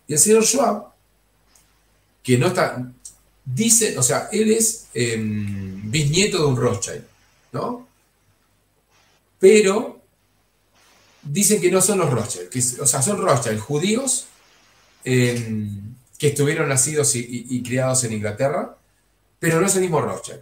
Y 0.08 0.14
el 0.14 0.20
señor 0.20 0.44
Schwab, 0.44 0.86
que 2.24 2.38
no 2.38 2.48
está, 2.48 2.84
Dice, 3.46 3.96
o 3.96 4.02
sea, 4.02 4.28
él 4.32 4.52
es 4.52 4.88
em, 4.96 5.92
bisnieto 5.92 6.40
de 6.40 6.46
un 6.46 6.58
Rothschild, 6.58 7.06
¿no? 7.52 7.88
Pero 9.38 10.02
dicen 11.22 11.62
que 11.62 11.70
no 11.70 11.80
son 11.80 12.00
los 12.00 12.10
Rothschild, 12.10 12.50
que, 12.50 12.60
o 12.82 12.88
sea, 12.88 13.04
son 13.04 13.22
Rothschild 13.22 13.60
judíos 13.60 14.26
em, 15.04 15.94
que 16.18 16.30
estuvieron 16.30 16.70
nacidos 16.70 17.16
y, 17.16 17.62
criados 17.62 18.04
en 18.04 18.14
Inglaterra, 18.14 18.76
pero 19.38 19.62
no 19.62 19.68
es 19.68 19.76
el 19.76 19.82
mismo 19.82 20.02
Rothschild. 20.02 20.42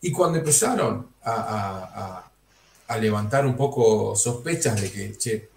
Y 0.00 0.12
cuando 0.12 0.38
empezaron 0.38 1.08
a, 1.22 2.26
levantar 3.00 3.46
un 3.46 3.56
poco 3.56 4.16
sospechas 4.16 4.80
de 4.80 4.90
que, 4.90 5.48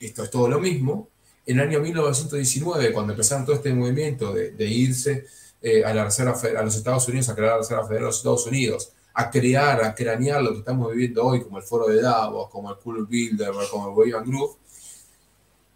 esto 0.00 0.24
es 0.24 0.30
todo 0.30 0.48
lo 0.48 0.60
mismo, 0.60 1.08
en 1.46 1.60
el 1.60 1.68
año 1.68 1.80
1919, 1.80 2.92
cuando 2.92 3.12
empezaron 3.12 3.44
todo 3.44 3.56
este 3.56 3.72
movimiento 3.72 4.34
de 4.34 4.66
irse 4.66 5.26
eh, 5.68 5.84
a, 5.84 5.90
a 5.90 6.62
los 6.62 6.76
Estados 6.76 7.08
Unidos, 7.08 7.28
a 7.28 7.34
crear 7.34 7.52
la 7.52 7.58
Reserva 7.58 7.82
Federal 7.82 8.04
de 8.04 8.06
los 8.06 8.16
Estados 8.18 8.46
Unidos, 8.46 8.92
a 9.14 9.30
crear, 9.30 9.82
a 9.82 9.94
cranear 9.94 10.40
lo 10.40 10.52
que 10.52 10.58
estamos 10.58 10.92
viviendo 10.92 11.24
hoy, 11.24 11.42
como 11.42 11.58
el 11.58 11.64
Foro 11.64 11.88
de 11.88 12.00
Davos, 12.00 12.50
como 12.50 12.70
el 12.70 12.76
Cool 12.76 13.06
Builder, 13.06 13.50
como 13.68 13.88
el 13.88 13.94
Wave 13.96 14.24
Group, 14.26 14.58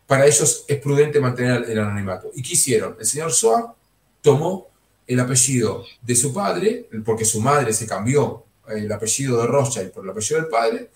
para 0.06 0.26
ellos 0.26 0.64
es 0.68 0.78
prudente 0.78 1.18
mantener 1.18 1.68
el 1.68 1.78
anonimato. 1.78 2.30
¿Y 2.34 2.42
qué 2.42 2.52
hicieron? 2.52 2.96
El 3.00 3.06
señor 3.06 3.32
Schwab 3.32 3.74
tomó 4.20 4.68
el 5.10 5.18
apellido 5.18 5.84
de 6.00 6.14
su 6.14 6.32
padre, 6.32 6.88
porque 7.04 7.24
su 7.24 7.40
madre 7.40 7.72
se 7.72 7.84
cambió 7.84 8.44
el 8.68 8.90
apellido 8.92 9.40
de 9.40 9.48
Rothschild 9.48 9.90
por 9.90 10.04
el 10.04 10.10
apellido 10.10 10.40
del 10.40 10.48
padre, 10.48 10.90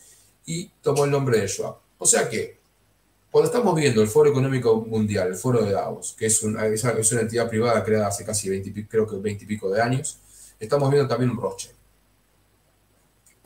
y 0.47 0.71
tomó 0.81 1.05
el 1.05 1.11
nombre 1.11 1.41
de 1.41 1.49
Schwab. 1.49 1.75
O 1.99 2.07
sea 2.07 2.29
que 2.29 2.59
cuando 3.33 3.51
estamos 3.51 3.75
viendo 3.75 4.01
el 4.03 4.07
Foro 4.07 4.31
Económico 4.31 4.77
Mundial, 4.83 5.29
el 5.29 5.35
Foro 5.35 5.65
de 5.65 5.73
Davos, 5.73 6.15
que 6.17 6.27
es 6.27 6.41
una, 6.45 6.65
entidad 6.65 7.49
privada 7.49 7.83
creada 7.83 8.07
hace 8.07 8.25
casi 8.25 8.49
20, 8.49 8.87
creo 8.87 9.05
que 9.05 9.17
20 9.17 9.43
y 9.43 9.47
pico 9.49 9.69
de 9.69 9.83
años, 9.83 10.19
estamos 10.61 10.89
viendo 10.93 11.09
también 11.09 11.33
un 11.33 11.37
Rothschild. 11.37 11.75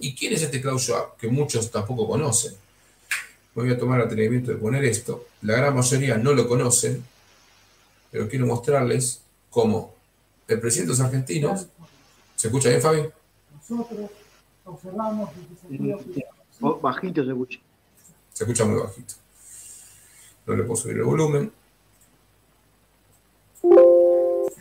¿Y 0.00 0.14
quién 0.14 0.34
es 0.34 0.42
este 0.42 0.60
Klaus 0.60 0.82
Schwab? 0.82 1.16
Que 1.16 1.28
muchos 1.28 1.70
tampoco 1.70 2.06
conocen. 2.06 2.52
Voy 3.54 3.72
a 3.72 3.78
tomar 3.78 4.00
el 4.00 4.06
atrevimiento 4.06 4.50
de 4.50 4.58
poner 4.58 4.84
esto. 4.84 5.28
La 5.40 5.56
gran 5.56 5.74
mayoría 5.74 6.18
no 6.18 6.34
lo 6.34 6.46
conocen, 6.46 7.02
pero 8.10 8.28
quiero 8.28 8.46
mostrarles 8.46 9.22
cómo 9.48 9.97
de 10.49 10.86
los 10.86 11.01
argentinos. 11.01 11.68
¿Se 12.34 12.49
escucha 12.49 12.70
bien, 12.70 12.80
Fabi? 12.80 13.03
Nosotros 13.55 14.11
observamos 14.64 15.30
Bajito 16.82 17.24
se 17.24 17.30
escucha. 17.30 17.59
Se 18.32 18.44
escucha 18.44 18.64
muy 18.64 18.80
bajito. 18.80 19.14
No 20.46 20.57
le 20.57 20.62
puedo 20.64 20.76
subir 20.76 20.96
el 20.96 21.05
volumen. 21.05 21.53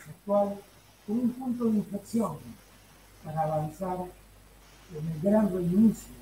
Actual, 0.09 0.59
un 1.07 1.31
punto 1.31 1.65
de 1.65 1.69
inflexión 1.77 2.37
para 3.23 3.43
avanzar 3.43 3.97
en 4.91 5.11
el 5.11 5.21
gran 5.21 5.51
reinicio 5.53 6.13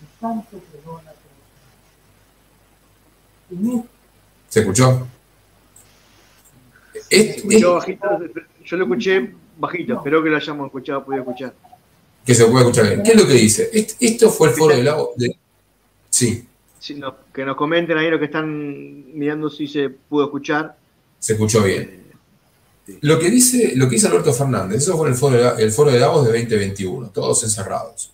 que 0.00 0.06
tanto 0.20 0.58
perdona 0.58 1.12
¿Se 4.48 4.60
escuchó? 4.60 5.06
escuchó 7.10 7.74
bajito, 7.74 8.08
yo 8.68 8.76
lo 8.76 8.84
escuché 8.84 9.30
bajito, 9.56 9.94
espero 9.94 10.22
que 10.22 10.28
lo 10.28 10.36
hayamos 10.36 10.66
escuchado, 10.66 11.04
podido 11.04 11.22
escuchar. 11.22 11.54
Que 12.24 12.34
se 12.34 12.44
puede 12.44 12.60
escuchar 12.60 12.86
bien. 12.86 13.02
¿Qué 13.02 13.12
es 13.12 13.16
lo 13.16 13.26
que 13.26 13.32
dice? 13.32 13.70
Esto 13.98 14.30
fue 14.30 14.48
el 14.48 14.54
foro 14.54 14.76
del 14.76 14.84
lago. 14.84 15.14
De... 15.16 15.34
Sí. 16.10 16.46
que 17.32 17.44
nos 17.44 17.56
comenten 17.56 17.96
ahí 17.96 18.10
lo 18.10 18.18
que 18.18 18.26
están 18.26 19.18
mirando 19.18 19.48
si 19.48 19.66
se 19.66 19.88
pudo 19.88 20.26
escuchar. 20.26 20.76
Se 21.18 21.32
escuchó 21.32 21.62
bien. 21.62 22.12
Eh, 22.86 22.98
lo 23.00 23.18
que 23.18 23.30
dice, 23.30 23.72
lo 23.76 23.86
que 23.88 23.96
dice 23.96 24.08
Alberto 24.08 24.32
Fernández, 24.34 24.82
eso 24.82 24.96
fue 24.98 25.08
el 25.08 25.14
foro, 25.14 25.56
el 25.56 25.72
foro 25.72 25.90
de 25.90 25.98
Davos 25.98 26.26
de 26.26 26.32
2021, 26.32 27.08
todos 27.08 27.42
encerrados. 27.44 28.12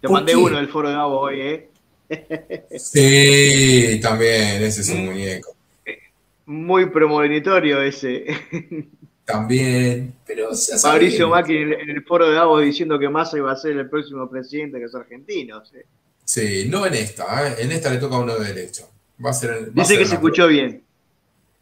Te 0.00 0.08
mandé 0.08 0.36
uno 0.36 0.56
del 0.56 0.68
foro 0.68 0.88
de 0.88 0.94
Davos 0.94 1.18
hoy, 1.22 1.40
¿eh? 1.40 1.70
Sí, 2.78 4.00
también, 4.02 4.62
ese 4.62 4.82
es 4.82 4.88
un 4.90 5.06
muñeco. 5.06 5.54
Muy 6.50 6.90
premonitorio 6.90 7.80
ese. 7.80 8.26
También, 9.24 10.14
pero 10.26 10.50
Mauricio 10.82 11.28
Macri 11.28 11.58
en 11.58 11.90
el 11.90 12.02
foro 12.02 12.28
de 12.28 12.34
Davos 12.34 12.60
diciendo 12.64 12.98
que 12.98 13.08
Massa 13.08 13.38
iba 13.38 13.52
a 13.52 13.56
ser 13.56 13.76
el 13.76 13.88
próximo 13.88 14.28
presidente 14.28 14.80
que 14.80 14.86
es 14.86 14.94
argentino. 14.96 15.62
Sí, 16.24 16.66
no 16.68 16.84
en 16.86 16.94
esta, 16.94 17.46
¿eh? 17.46 17.54
en 17.60 17.70
esta 17.70 17.88
le 17.88 17.98
toca 17.98 18.16
a 18.16 18.18
uno 18.18 18.34
de 18.34 18.52
derecho. 18.52 18.90
Va 19.24 19.30
a 19.30 19.32
ser, 19.32 19.72
dice 19.72 19.96
que 19.96 20.04
se 20.04 20.14
escuchó 20.14 20.48
bien. 20.48 20.82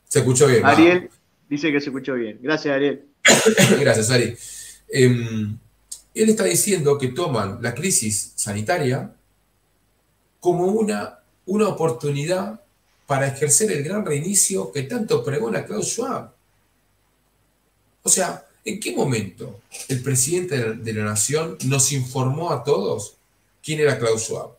Se 0.06 0.20
escuchó 0.20 0.46
bien. 0.46 0.64
Ariel 0.64 1.10
dice 1.50 1.70
que 1.70 1.82
se 1.82 1.90
escuchó 1.90 2.14
bien. 2.14 2.38
Gracias, 2.40 2.74
Ariel. 2.74 3.04
Gracias, 3.80 4.10
Ari. 4.10 4.34
Em, 4.88 5.58
él 6.14 6.30
está 6.30 6.44
diciendo 6.44 6.96
que 6.96 7.08
toman 7.08 7.58
la 7.60 7.74
crisis 7.74 8.32
sanitaria 8.36 9.12
como 10.40 10.64
una, 10.64 11.18
una 11.44 11.68
oportunidad 11.68 12.62
para 13.08 13.26
ejercer 13.26 13.72
el 13.72 13.82
gran 13.82 14.04
reinicio 14.04 14.70
que 14.70 14.82
tanto 14.82 15.24
pregona 15.24 15.64
Klaus 15.64 15.86
Schwab. 15.86 16.30
O 18.02 18.08
sea, 18.10 18.46
¿en 18.62 18.78
qué 18.78 18.94
momento 18.94 19.60
el 19.88 20.02
presidente 20.02 20.74
de 20.74 20.92
la 20.92 21.04
nación 21.04 21.56
nos 21.64 21.90
informó 21.92 22.50
a 22.50 22.62
todos 22.62 23.16
quién 23.64 23.80
era 23.80 23.98
Klaus 23.98 24.24
Schwab? 24.24 24.50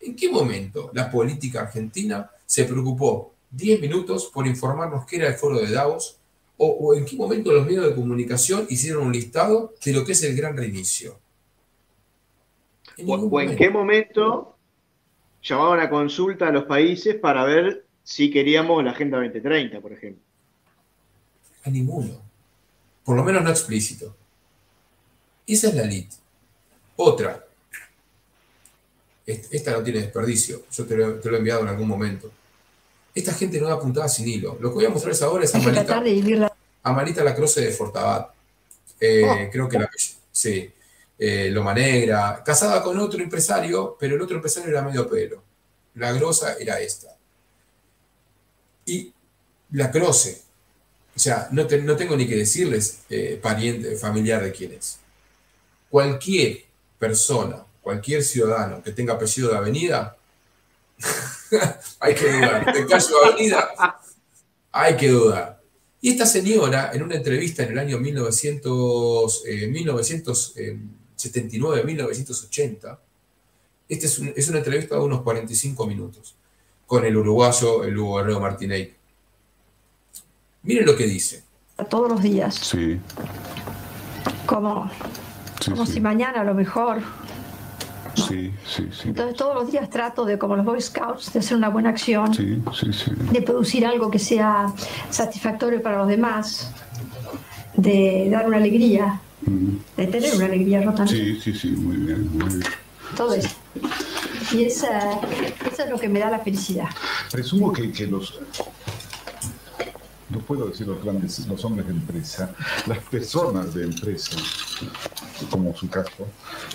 ¿En 0.00 0.14
qué 0.14 0.28
momento 0.28 0.90
la 0.92 1.10
política 1.10 1.62
argentina 1.62 2.30
se 2.44 2.64
preocupó 2.64 3.32
10 3.52 3.80
minutos 3.80 4.30
por 4.34 4.46
informarnos 4.46 5.06
qué 5.06 5.16
era 5.16 5.28
el 5.28 5.34
foro 5.36 5.58
de 5.58 5.72
Davos? 5.72 6.18
¿O, 6.58 6.94
en 6.94 7.06
qué 7.06 7.16
momento 7.16 7.52
los 7.52 7.64
medios 7.64 7.86
de 7.86 7.94
comunicación 7.94 8.66
hicieron 8.68 9.06
un 9.06 9.12
listado 9.12 9.72
de 9.82 9.92
lo 9.94 10.04
que 10.04 10.12
es 10.12 10.22
el 10.24 10.36
gran 10.36 10.54
reinicio? 10.54 11.18
o 13.06 13.40
en 13.40 13.56
qué 13.56 13.70
momento 13.70 14.56
llamaban 15.42 15.80
a 15.80 15.88
consulta 15.88 16.48
a 16.48 16.52
los 16.52 16.64
países 16.64 17.16
para 17.16 17.44
ver 17.44 17.84
si 18.04 18.30
queríamos 18.30 18.84
la 18.84 18.90
Agenda 18.90 19.16
2030, 19.16 19.80
por 19.80 19.92
ejemplo. 19.92 20.22
A 21.64 21.70
ninguno. 21.70 22.20
Por 23.02 23.16
lo 23.16 23.24
menos 23.24 23.42
no 23.42 23.50
explícito. 23.50 24.14
Esa 25.46 25.68
es 25.68 25.74
la 25.74 25.84
LIT. 25.84 26.10
Otra. 26.96 27.44
Esta 29.26 29.72
no 29.72 29.82
tiene 29.82 30.00
desperdicio. 30.00 30.64
Yo 30.70 30.84
te 30.84 30.96
lo, 30.96 31.18
he 31.18 31.36
enviado 31.36 31.62
en 31.62 31.68
algún 31.68 31.88
momento. 31.88 32.30
Esta 33.14 33.32
gente 33.32 33.58
no 33.58 33.68
da 33.68 33.80
puntada 33.80 34.08
sin 34.08 34.28
hilo. 34.28 34.58
Lo 34.60 34.68
que 34.68 34.74
voy 34.74 34.84
a 34.84 34.90
mostrarles 34.90 35.22
ahora 35.22 35.44
es 35.44 35.54
a 35.54 35.58
Marita, 35.58 36.52
a 36.82 36.92
Marita 36.92 37.24
Lacroce 37.24 37.62
de 37.62 37.70
Fortabat. 37.70 38.30
Eh, 39.00 39.22
oh. 39.24 39.50
Creo 39.50 39.68
que 39.68 39.78
la... 39.78 39.90
Sí. 40.30 40.70
Eh, 41.18 41.48
Loma 41.50 41.72
Negra. 41.72 42.42
Casada 42.44 42.82
con 42.82 42.98
otro 42.98 43.22
empresario, 43.22 43.96
pero 43.98 44.16
el 44.16 44.20
otro 44.20 44.36
empresario 44.36 44.68
era 44.68 44.82
medio 44.82 45.08
pelo. 45.08 45.42
La 45.94 46.12
grosa 46.12 46.56
era 46.58 46.80
esta 46.80 47.13
y 48.86 49.12
la 49.72 49.90
Croce. 49.90 50.42
O 51.14 51.18
sea, 51.18 51.48
no, 51.52 51.66
tengo 51.66 52.16
ni 52.16 52.26
que 52.26 52.36
decirles 52.36 53.00
eh, 53.08 53.38
pariente, 53.40 53.96
familiar 53.96 54.42
de 54.42 54.52
quién 54.52 54.72
es. 54.72 54.98
Cualquier 55.88 56.64
persona, 56.98 57.64
cualquier 57.82 58.24
ciudadano 58.24 58.82
que 58.82 58.92
tenga 58.92 59.14
apellido 59.14 59.50
de 59.50 59.56
avenida, 59.56 60.16
hay 62.00 62.14
que 62.14 62.32
dudar. 62.32 62.74
De 62.74 62.86
avenida, 63.24 63.70
hay 64.72 64.96
que 64.96 65.08
dudar. 65.08 65.60
Y 66.00 66.10
esta 66.10 66.26
señora, 66.26 66.90
en 66.92 67.02
una 67.02 67.14
entrevista 67.14 67.62
en 67.62 67.72
el 67.72 67.78
año 67.78 67.98
1900, 67.98 69.44
1979, 69.68 71.84
1980, 71.84 73.00
esta 73.88 74.06
es, 74.06 74.20
es, 74.34 74.48
una 74.48 74.58
entrevista 74.58 74.96
de 74.96 75.00
unos 75.00 75.22
45 75.22 75.86
minutos 75.86 76.34
con 76.86 77.04
el 77.04 77.16
uruguayo, 77.16 77.84
el 77.84 77.96
Hugo 77.98 78.16
Guerrero 78.16 78.40
Martinez. 78.40 78.90
Miren 80.62 80.86
lo 80.86 80.96
que 80.96 81.06
dice. 81.06 81.44
Todos 81.88 82.10
los 82.10 82.22
días. 82.22 82.54
Sí. 82.54 82.98
Como, 84.46 84.90
como 85.64 85.86
si 85.86 86.00
mañana 86.00 86.40
a 86.42 86.44
lo 86.44 86.54
mejor. 86.54 87.02
Sí, 88.14 88.52
sí, 88.64 88.88
sí. 88.92 89.08
Entonces 89.08 89.36
todos 89.36 89.54
los 89.56 89.72
días 89.72 89.90
trato 89.90 90.24
de, 90.24 90.38
como 90.38 90.54
los 90.56 90.64
Boy 90.64 90.80
Scouts, 90.80 91.32
de 91.32 91.40
hacer 91.40 91.56
una 91.56 91.68
buena 91.68 91.90
acción, 91.90 92.32
sí, 92.32 92.62
sí, 92.72 92.92
sí. 92.92 93.10
de 93.32 93.42
producir 93.42 93.84
algo 93.84 94.08
que 94.08 94.20
sea 94.20 94.72
satisfactorio 95.10 95.82
para 95.82 95.98
los 95.98 96.08
demás, 96.08 96.70
de 97.76 98.28
dar 98.30 98.46
una 98.46 98.58
alegría, 98.58 99.20
de 99.96 100.06
tener 100.06 100.32
una 100.36 100.46
alegría 100.46 100.82
rota. 100.82 101.08
Sí, 101.08 101.40
sí, 101.40 101.52
sí, 101.54 101.70
muy 101.70 101.96
bien, 101.96 102.38
muy 102.38 102.48
bien. 102.48 102.62
Todo 103.16 103.34
eso. 103.34 103.48
Y 104.54 104.64
esa, 104.64 105.20
es 105.20 105.90
lo 105.90 105.98
que 105.98 106.08
me 106.08 106.20
da 106.20 106.30
la 106.30 106.38
felicidad. 106.38 106.88
Presumo 107.30 107.72
que, 107.72 107.90
que 107.90 108.06
los 108.06 108.40
no 110.30 110.38
puedo 110.40 110.68
decir 110.68 110.86
los 110.86 111.02
grandes, 111.02 111.46
los 111.46 111.64
hombres 111.64 111.86
de 111.86 111.92
empresa, 111.92 112.54
las 112.86 112.98
personas 112.98 113.74
de 113.74 113.84
empresa, 113.84 114.36
como 115.50 115.74
su 115.76 115.88
caso, 115.88 116.26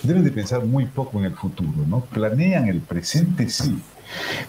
deben 0.02 0.24
de 0.24 0.30
pensar 0.30 0.64
muy 0.64 0.86
poco 0.86 1.18
en 1.18 1.26
el 1.26 1.34
futuro, 1.34 1.84
¿no? 1.86 2.00
Planean 2.00 2.68
el 2.68 2.80
presente 2.80 3.48
sí, 3.48 3.78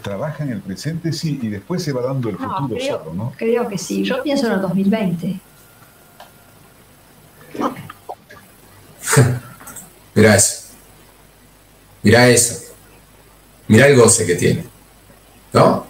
trabajan 0.01 0.49
el 0.49 0.61
presente 0.61 1.11
sí, 1.11 1.39
y 1.41 1.47
después 1.47 1.83
se 1.83 1.91
va 1.91 2.01
dando 2.01 2.29
el 2.29 2.37
futuro 2.37 2.79
solo, 2.79 3.13
¿no? 3.13 3.33
Creo 3.37 3.67
que 3.67 3.77
sí, 3.77 4.03
yo 4.03 4.21
pienso 4.23 4.47
en 4.47 4.53
el 4.53 4.61
2020. 4.61 5.39
Mirá 10.15 10.35
eso. 10.35 10.67
Mirá 12.03 12.29
eso. 12.29 12.70
Mirá 13.71 13.87
el 13.87 13.95
goce 13.95 14.25
que 14.25 14.35
tiene. 14.35 14.65
¿No? 15.53 15.87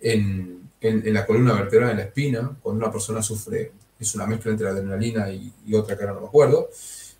en, 0.00 0.70
la 0.80 1.24
columna 1.24 1.54
vertebral, 1.54 1.92
en 1.92 1.96
la 1.96 2.02
espina, 2.02 2.56
cuando 2.62 2.84
una 2.84 2.92
persona 2.92 3.22
sufre, 3.22 3.72
es 3.98 4.14
una 4.14 4.26
mezcla 4.26 4.50
entre 4.50 4.68
adrenalina 4.68 5.30
y, 5.30 5.52
otra 5.74 5.96
que 5.96 6.02
ahora 6.02 6.14
no 6.14 6.20
me 6.20 6.26
acuerdo, 6.26 6.68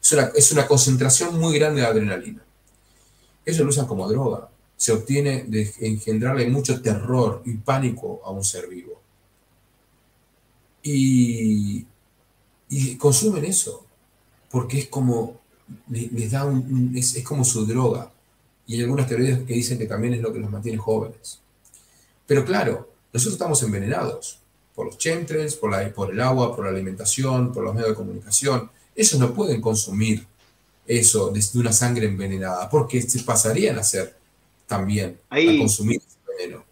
es 0.06 0.12
una, 0.12 0.30
es 0.34 0.52
una 0.52 0.66
concentración 0.66 1.38
muy 1.38 1.58
grande 1.58 1.80
de 1.80 1.86
adrenalina. 1.86 2.42
Ellos 3.44 3.60
lo 3.60 3.68
usan 3.68 3.86
como 3.86 4.08
droga. 4.08 4.48
Se 4.76 4.92
obtiene 4.92 5.44
de 5.44 5.72
engendrarle 5.80 6.48
mucho 6.48 6.80
terror 6.80 7.42
y 7.44 7.54
pánico 7.54 8.20
a 8.24 8.30
un 8.30 8.44
ser 8.44 8.68
vivo. 8.68 9.00
Y, 10.82 11.84
y 12.68 12.96
consumen 12.96 13.44
eso, 13.44 13.84
porque 14.50 14.78
es 14.78 14.86
como, 14.88 15.40
les 15.88 16.30
da 16.30 16.44
un, 16.44 16.92
es, 16.94 17.20
como 17.24 17.44
su 17.44 17.66
droga. 17.66 18.12
Y 18.66 18.76
hay 18.76 18.82
algunas 18.82 19.08
teorías 19.08 19.40
que 19.40 19.54
dicen 19.54 19.78
que 19.78 19.86
también 19.86 20.14
es 20.14 20.20
lo 20.20 20.32
que 20.32 20.38
los 20.38 20.50
mantiene 20.50 20.78
jóvenes. 20.78 21.40
Pero 22.26 22.44
claro, 22.44 22.90
nosotros 23.12 23.34
estamos 23.34 23.62
envenenados 23.62 24.40
por 24.74 24.86
los 24.86 24.98
chemtrails, 24.98 25.56
por, 25.56 25.70
la, 25.70 25.92
por 25.92 26.12
el 26.12 26.20
agua, 26.20 26.54
por 26.54 26.64
la 26.64 26.70
alimentación, 26.70 27.52
por 27.52 27.64
los 27.64 27.74
medios 27.74 27.90
de 27.90 27.96
comunicación. 27.96 28.70
Ellos 28.96 29.20
no 29.20 29.34
pueden 29.34 29.60
consumir 29.60 30.26
eso 30.86 31.30
de 31.30 31.40
una 31.54 31.72
sangre 31.72 32.06
envenenada, 32.06 32.68
porque 32.70 33.02
se 33.02 33.22
pasarían 33.22 33.76
a 33.76 33.80
hacer 33.80 34.16
también 34.66 35.18
Ahí, 35.28 35.56
a 35.56 35.60
consumir 35.60 36.00
ese 36.04 36.18
veneno. 36.26 36.64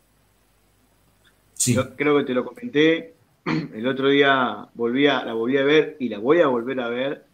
Sí. 1.55 1.75
Yo 1.75 1.95
creo 1.95 2.19
que 2.19 2.25
te 2.25 2.35
lo 2.35 2.45
comenté. 2.45 3.15
El 3.45 3.87
otro 3.87 4.09
día 4.09 4.69
volví 4.75 5.07
a, 5.07 5.25
la 5.25 5.35
volví 5.35 5.59
a 5.59 5.65
ver 5.65 5.97
y 6.01 6.09
la 6.09 6.19
voy 6.19 6.41
a 6.41 6.47
volver 6.47 6.81
a 6.81 6.89
ver. 6.89 7.27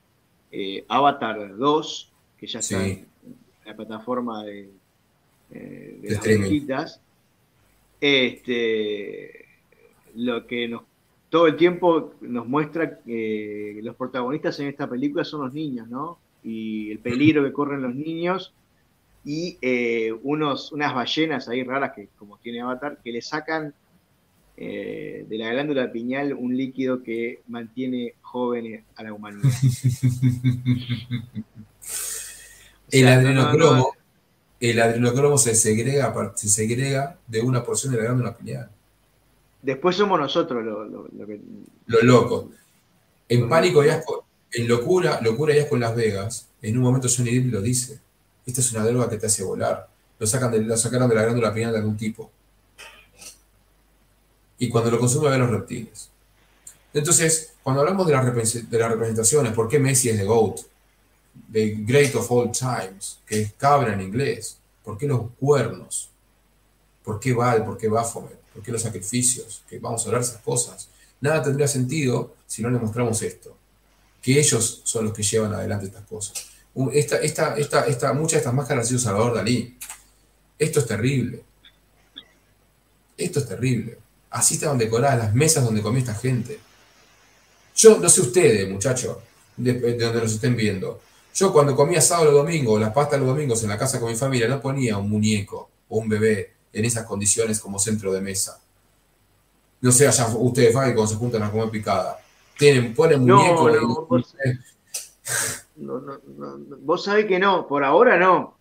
Eh, 0.53 0.84
Avatar 0.88 1.57
2, 1.57 2.12
que 2.36 2.47
ya 2.49 2.59
está 2.59 2.84
en 2.84 3.07
la 3.64 3.76
plataforma 3.76 4.43
de, 4.45 4.68
eh, 5.53 5.99
de, 6.03 6.16
de 6.16 6.64
las 6.66 7.01
Este, 8.01 9.47
lo 10.16 10.47
que 10.49 10.66
nos 10.66 10.82
todo 11.31 11.47
el 11.47 11.57
tiempo 11.57 12.14
nos 12.20 12.47
muestra 12.47 12.99
que 13.01 13.81
los 13.83 13.97
protagonistas 13.97 14.61
en 14.61 14.68
esta 14.68 14.89
película 14.89 15.24
son 15.24 15.43
los 15.43 15.55
niños, 15.55 15.89
¿no? 15.89 16.18
y 16.43 16.91
el 16.91 16.99
peligro 16.99 17.45
que 17.45 17.53
corren 17.53 17.83
los 17.83 17.95
niños 17.95 18.55
y 19.24 19.59
eh, 19.61 20.12
unos, 20.22 20.72
unas 20.72 20.95
ballenas 20.95 21.49
ahí 21.49 21.62
raras 21.62 21.93
que 21.95 22.09
como 22.18 22.39
tiene 22.39 22.62
Avatar 22.62 22.99
que 23.03 23.12
le 23.12 23.20
sacan 23.20 23.74
eh, 24.57 25.26
de 25.28 25.39
la 25.39 25.53
glándula 25.53 25.93
piñal 25.93 26.33
un 26.33 26.57
líquido 26.57 27.03
que 27.03 27.43
mantiene 27.49 28.14
jóvenes 28.20 28.85
a 28.97 29.03
la 29.03 29.12
humanidad. 29.12 29.51
el 32.91 33.09
adrenocromo, 33.09 33.93
el 34.59 34.81
adrenocromo 34.81 35.39
se 35.39 35.55
segrega, 35.55 36.33
se 36.35 36.49
segrega 36.49 37.18
de 37.26 37.41
una 37.43 37.62
porción 37.62 37.93
de 37.93 37.99
la 37.99 38.05
glándula 38.05 38.37
piñal. 38.37 38.70
Después 39.62 39.96
somos 39.96 40.18
nosotros 40.18 40.64
lo, 40.64 40.84
lo, 40.84 41.08
Los 41.86 42.02
locos. 42.02 42.46
En 43.28 43.48
pánico 43.48 43.84
y 43.84 43.88
asco, 43.88 44.24
en 44.52 44.66
Locura, 44.66 45.20
Locura 45.22 45.54
y 45.54 45.58
Asco 45.58 45.76
en 45.76 45.82
Las 45.82 45.94
Vegas, 45.94 46.48
en 46.62 46.76
un 46.76 46.82
momento 46.82 47.08
Johnny 47.14 47.38
Depp 47.38 47.52
lo 47.52 47.61
dice. 47.61 48.00
Esta 48.44 48.61
es 48.61 48.72
una 48.72 48.84
droga 48.84 49.08
que 49.08 49.18
te 49.18 49.26
hace 49.26 49.44
volar. 49.44 49.88
Lo, 50.18 50.26
sacan 50.26 50.50
de, 50.50 50.62
lo 50.62 50.76
sacaron 50.76 51.08
de 51.08 51.14
la 51.14 51.22
glándula 51.22 51.52
pineal 51.52 51.72
de 51.72 51.78
algún 51.78 51.96
tipo. 51.96 52.30
Y 54.58 54.68
cuando 54.68 54.90
lo 54.90 54.98
consume 54.98 55.30
ven 55.30 55.40
los 55.40 55.50
reptiles. 55.50 56.11
Entonces, 56.92 57.54
cuando 57.62 57.82
hablamos 57.82 58.06
de, 58.06 58.12
de 58.12 58.78
las 58.78 58.90
representaciones, 58.90 59.52
¿por 59.52 59.68
qué 59.68 59.78
Messi 59.78 60.08
es 60.08 60.18
de 60.18 60.24
GOAT? 60.24 60.61
De 61.48 61.76
Great 61.80 62.14
of 62.16 62.30
All 62.30 62.50
Times, 62.50 63.20
que 63.24 63.42
es 63.42 63.52
cabra 63.52 63.94
en 63.94 64.00
inglés. 64.00 64.58
¿Por 64.82 64.98
qué 64.98 65.06
los 65.06 65.22
cuernos? 65.38 66.11
¿Por 67.04 67.20
qué 67.20 67.32
Val? 67.32 67.64
¿Por 67.64 67.78
qué 67.78 67.88
Baphomet? 67.88 68.39
¿Por 68.53 68.62
qué 68.62 68.72
los 68.72 68.82
sacrificios? 68.82 69.62
Que 69.68 69.78
vamos 69.78 70.03
a 70.03 70.07
hablar 70.07 70.22
de 70.22 70.28
esas 70.28 70.42
cosas. 70.42 70.88
Nada 71.20 71.42
tendría 71.42 71.68
sentido 71.68 72.34
si 72.46 72.62
no 72.62 72.70
le 72.70 72.78
mostramos 72.78 73.22
esto 73.22 73.57
que 74.22 74.38
ellos 74.38 74.82
son 74.84 75.07
los 75.07 75.14
que 75.14 75.22
llevan 75.22 75.53
adelante 75.55 75.86
estas 75.86 76.07
cosas. 76.07 76.46
Esta, 76.92 77.16
esta, 77.16 77.57
esta, 77.57 77.86
esta, 77.86 78.12
muchas 78.12 78.32
de 78.32 78.38
estas 78.38 78.55
máscaras 78.55 78.84
han 78.84 78.88
sido 78.88 79.01
Salvador 79.01 79.34
Dalí. 79.34 79.76
Esto 80.59 80.80
es 80.80 80.86
terrible. 80.86 81.42
Esto 83.16 83.40
es 83.40 83.48
terrible. 83.48 83.98
Así 84.30 84.55
estaban 84.55 84.78
decoradas 84.78 85.18
las 85.18 85.34
mesas 85.34 85.64
donde 85.64 85.82
comía 85.82 86.01
esta 86.01 86.14
gente. 86.14 86.61
Yo, 87.74 87.98
no 87.98 88.09
sé 88.09 88.20
ustedes, 88.20 88.70
muchachos, 88.70 89.16
de, 89.57 89.74
donde 89.96 90.20
nos 90.20 90.32
estén 90.32 90.55
viendo. 90.55 91.01
Yo 91.34 91.53
cuando 91.53 91.74
comía 91.74 92.01
sábado 92.01 92.30
o 92.30 92.34
domingo, 92.34 92.78
las 92.78 92.92
pastas 92.92 93.18
los 93.18 93.28
domingos 93.28 93.62
en 93.62 93.70
la 93.70 93.78
casa 93.78 93.98
con 93.98 94.11
mi 94.11 94.16
familia, 94.16 94.48
no 94.48 94.61
ponía 94.61 94.98
un 94.98 95.09
muñeco 95.09 95.70
o 95.88 95.98
un 95.98 96.09
bebé 96.09 96.55
en 96.72 96.84
esas 96.84 97.04
condiciones 97.04 97.60
como 97.60 97.78
centro 97.78 98.12
de 98.12 98.20
mesa. 98.20 98.60
No 99.80 99.92
sé, 99.92 100.06
allá 100.06 100.26
ustedes, 100.28 100.74
Fabi, 100.74 100.94
cuando 100.94 101.06
se 101.06 101.16
juntan 101.16 101.42
a 101.42 101.50
comer 101.50 101.70
picada 101.70 102.20
tienen, 102.60 102.94
ponen 102.94 103.20
muñecos. 103.20 104.36
No, 105.76 105.98
no, 105.98 106.20
no, 106.36 106.76
vos, 106.82 107.04
sabés 107.04 107.24
que 107.24 107.38
no, 107.38 107.66
por 107.66 107.82
ahora 107.82 108.18
no. 108.18 108.58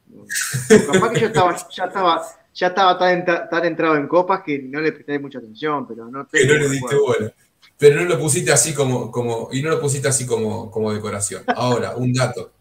Capaz 0.70 1.12
que 1.12 1.20
yo 1.20 1.28
estaba, 1.28 1.70
ya 1.70 1.86
estaba, 1.86 2.22
ya 2.54 2.68
estaba 2.68 2.98
tan, 2.98 3.66
entrado 3.66 3.98
en 3.98 4.08
copas 4.08 4.42
que 4.46 4.60
no 4.60 4.80
le 4.80 4.94
presté 4.94 5.20
mucha 5.20 5.40
atención, 5.40 5.86
pero 5.86 6.06
no 6.06 6.26
te. 6.26 6.40
Pero 6.40 6.58
le 6.58 6.70
diste 6.70 6.96
bola. 6.96 7.34
Pero 7.78 8.02
no 8.02 8.08
lo 8.08 8.18
pusiste 8.20 8.54
así 8.54 8.74
como, 8.74 9.12
como, 9.12 9.50
y 9.52 9.62
no 9.62 9.70
lo 9.70 9.82
pusiste 9.82 10.08
así 10.08 10.26
como, 10.26 10.72
como 10.72 10.94
decoración. 10.94 11.44
Ahora, 11.48 11.98
un 11.98 12.14
dato. 12.14 12.54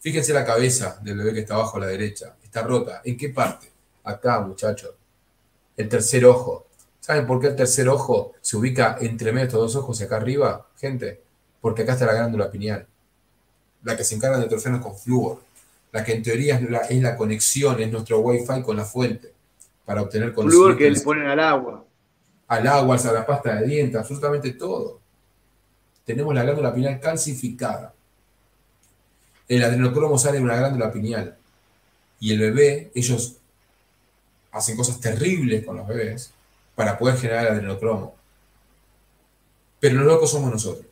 Fíjense 0.00 0.34
la 0.34 0.44
cabeza 0.44 1.00
del 1.02 1.16
bebé 1.16 1.32
que 1.32 1.40
está 1.40 1.54
abajo 1.54 1.78
a 1.78 1.80
la 1.80 1.86
derecha. 1.86 2.36
Está 2.42 2.62
rota. 2.62 3.00
¿En 3.04 3.16
qué 3.16 3.30
parte? 3.30 3.72
Acá, 4.04 4.40
muchachos. 4.40 4.92
El 5.76 5.88
tercer 5.88 6.24
ojo. 6.26 6.66
¿Saben 7.00 7.26
por 7.26 7.40
qué 7.40 7.48
el 7.48 7.56
tercer 7.56 7.88
ojo 7.88 8.32
se 8.40 8.56
ubica 8.56 8.96
entre 9.00 9.32
medio 9.32 9.40
de 9.40 9.48
estos 9.48 9.60
dos 9.60 9.76
ojos 9.76 10.00
y 10.00 10.04
acá 10.04 10.16
arriba, 10.16 10.66
gente? 10.78 11.20
Porque 11.60 11.82
acá 11.82 11.94
está 11.94 12.06
la 12.06 12.14
glándula 12.14 12.50
pineal, 12.50 12.86
la 13.82 13.96
que 13.96 14.04
se 14.04 14.14
encarga 14.14 14.38
de 14.38 14.46
trofeos 14.46 14.80
con 14.80 14.96
flúor, 14.96 15.40
la 15.92 16.02
que 16.02 16.12
en 16.12 16.22
teoría 16.22 16.56
es 16.56 16.70
la, 16.70 16.78
es 16.78 17.02
la 17.02 17.16
conexión, 17.16 17.80
es 17.80 17.90
nuestro 17.90 18.20
wifi 18.20 18.62
con 18.62 18.76
la 18.76 18.84
fuente, 18.84 19.32
para 19.84 20.02
obtener 20.02 20.32
Flúor 20.32 20.76
que 20.76 20.90
le 20.90 21.00
ponen 21.00 21.26
al 21.26 21.40
agua. 21.40 21.84
Al 22.48 22.66
agua, 22.66 22.96
a 22.96 23.12
la 23.12 23.26
pasta 23.26 23.56
de 23.56 23.66
dientes, 23.66 24.00
absolutamente 24.00 24.52
todo. 24.52 25.00
Tenemos 26.04 26.34
la 26.34 26.42
glándula 26.42 26.74
pineal 26.74 27.00
calcificada. 27.00 27.94
El 29.46 29.62
adrenocromo 29.62 30.18
sale 30.18 30.38
de 30.38 30.44
una 30.44 30.56
glándula 30.56 30.90
pineal. 30.90 31.36
Y 32.20 32.32
el 32.32 32.38
bebé, 32.38 32.90
ellos 32.94 33.36
hacen 34.54 34.76
cosas 34.76 35.00
terribles 35.00 35.64
con 35.66 35.76
los 35.76 35.86
bebés, 35.86 36.30
para 36.74 36.96
poder 36.96 37.18
generar 37.18 37.48
adrenocromo. 37.48 38.14
Pero 39.80 39.96
los 39.96 40.06
locos 40.06 40.30
somos 40.30 40.50
nosotros. 40.50 40.86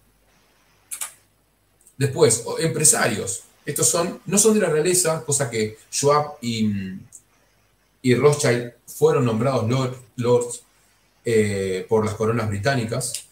Después, 1.96 2.44
empresarios. 2.58 3.44
Estos 3.64 3.88
son, 3.88 4.20
no 4.26 4.36
son 4.38 4.54
de 4.54 4.60
la 4.60 4.68
realeza, 4.68 5.24
cosa 5.24 5.48
que 5.48 5.78
Schwab 5.90 6.32
y, 6.40 6.70
y 8.02 8.14
Rothschild 8.14 8.72
fueron 8.86 9.24
nombrados 9.24 9.96
lords 10.16 10.62
eh, 11.24 11.86
por 11.88 12.04
las 12.04 12.14
coronas 12.14 12.48
británicas. 12.48 13.26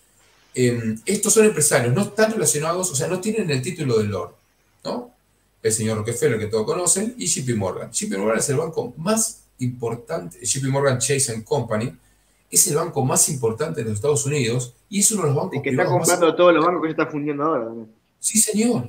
Em, 0.54 1.00
estos 1.04 1.32
son 1.32 1.46
empresarios, 1.46 1.92
no 1.92 2.02
están 2.02 2.32
relacionados, 2.32 2.90
o 2.90 2.94
sea, 2.94 3.08
no 3.08 3.20
tienen 3.20 3.50
el 3.50 3.62
título 3.62 3.98
de 3.98 4.04
lord, 4.04 4.34
¿no? 4.84 5.12
El 5.62 5.72
señor 5.72 5.98
Rockefeller, 5.98 6.38
que 6.38 6.46
todos 6.46 6.64
conocen, 6.64 7.14
y 7.18 7.26
JP 7.26 7.56
Morgan. 7.56 7.90
JP 7.90 8.18
Morgan 8.18 8.38
es 8.38 8.48
el 8.48 8.56
banco 8.56 8.94
más 8.96 9.39
importante, 9.60 10.38
JP 10.44 10.68
Morgan 10.68 10.98
Chase 10.98 11.42
Company, 11.44 11.96
es 12.50 12.66
el 12.66 12.76
banco 12.76 13.04
más 13.04 13.28
importante 13.28 13.80
de 13.80 13.88
los 13.88 13.94
Estados 13.94 14.26
Unidos 14.26 14.74
y 14.88 15.00
es 15.00 15.12
uno 15.12 15.22
de 15.22 15.28
los 15.28 15.36
bancos 15.36 15.62
que 15.62 15.70
está 15.70 15.84
comprando 15.84 16.34
todos 16.34 16.54
los 16.54 16.64
bancos 16.64 16.82
que 16.82 16.88
se 16.88 16.92
está 16.92 17.06
fundiendo 17.06 17.44
ahora. 17.44 17.70
Sí, 18.18 18.38
señor. 18.38 18.88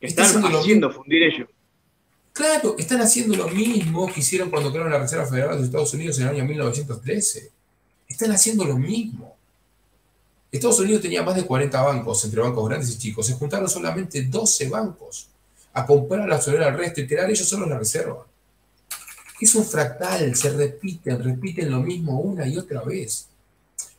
Que 0.00 0.06
están 0.06 0.26
haciendo, 0.26 0.90
fundir 0.90 1.22
ellos. 1.22 1.48
Claro, 2.32 2.74
están 2.78 3.00
haciendo 3.02 3.36
lo 3.36 3.48
mismo 3.48 4.10
que 4.10 4.20
hicieron 4.20 4.48
cuando 4.48 4.70
crearon 4.70 4.90
la 4.90 4.98
Reserva 4.98 5.26
Federal 5.26 5.50
de 5.50 5.56
los 5.56 5.64
Estados 5.66 5.92
Unidos 5.92 6.18
en 6.18 6.24
el 6.24 6.34
año 6.34 6.44
1913. 6.44 7.50
Están 8.08 8.32
haciendo 8.32 8.64
lo 8.64 8.78
mismo. 8.78 9.36
Estados 10.50 10.80
Unidos 10.80 11.02
tenía 11.02 11.22
más 11.22 11.36
de 11.36 11.44
40 11.44 11.82
bancos, 11.82 12.24
entre 12.24 12.40
bancos 12.40 12.68
grandes 12.68 12.90
y 12.90 12.98
chicos. 12.98 13.26
Se 13.26 13.34
juntaron 13.34 13.68
solamente 13.68 14.22
12 14.22 14.68
bancos 14.70 15.28
a 15.74 15.86
comprar 15.86 16.28
la 16.28 16.40
soberanía 16.40 16.72
al 16.72 16.78
resto 16.78 17.00
y 17.00 17.06
crear 17.06 17.30
ellos 17.30 17.48
solo 17.48 17.66
la 17.66 17.78
reserva. 17.78 18.26
Es 19.42 19.56
un 19.56 19.64
fractal, 19.64 20.36
se 20.36 20.50
repiten, 20.50 21.20
repiten 21.20 21.68
lo 21.68 21.80
mismo 21.80 22.20
una 22.20 22.46
y 22.46 22.56
otra 22.56 22.80
vez. 22.82 23.26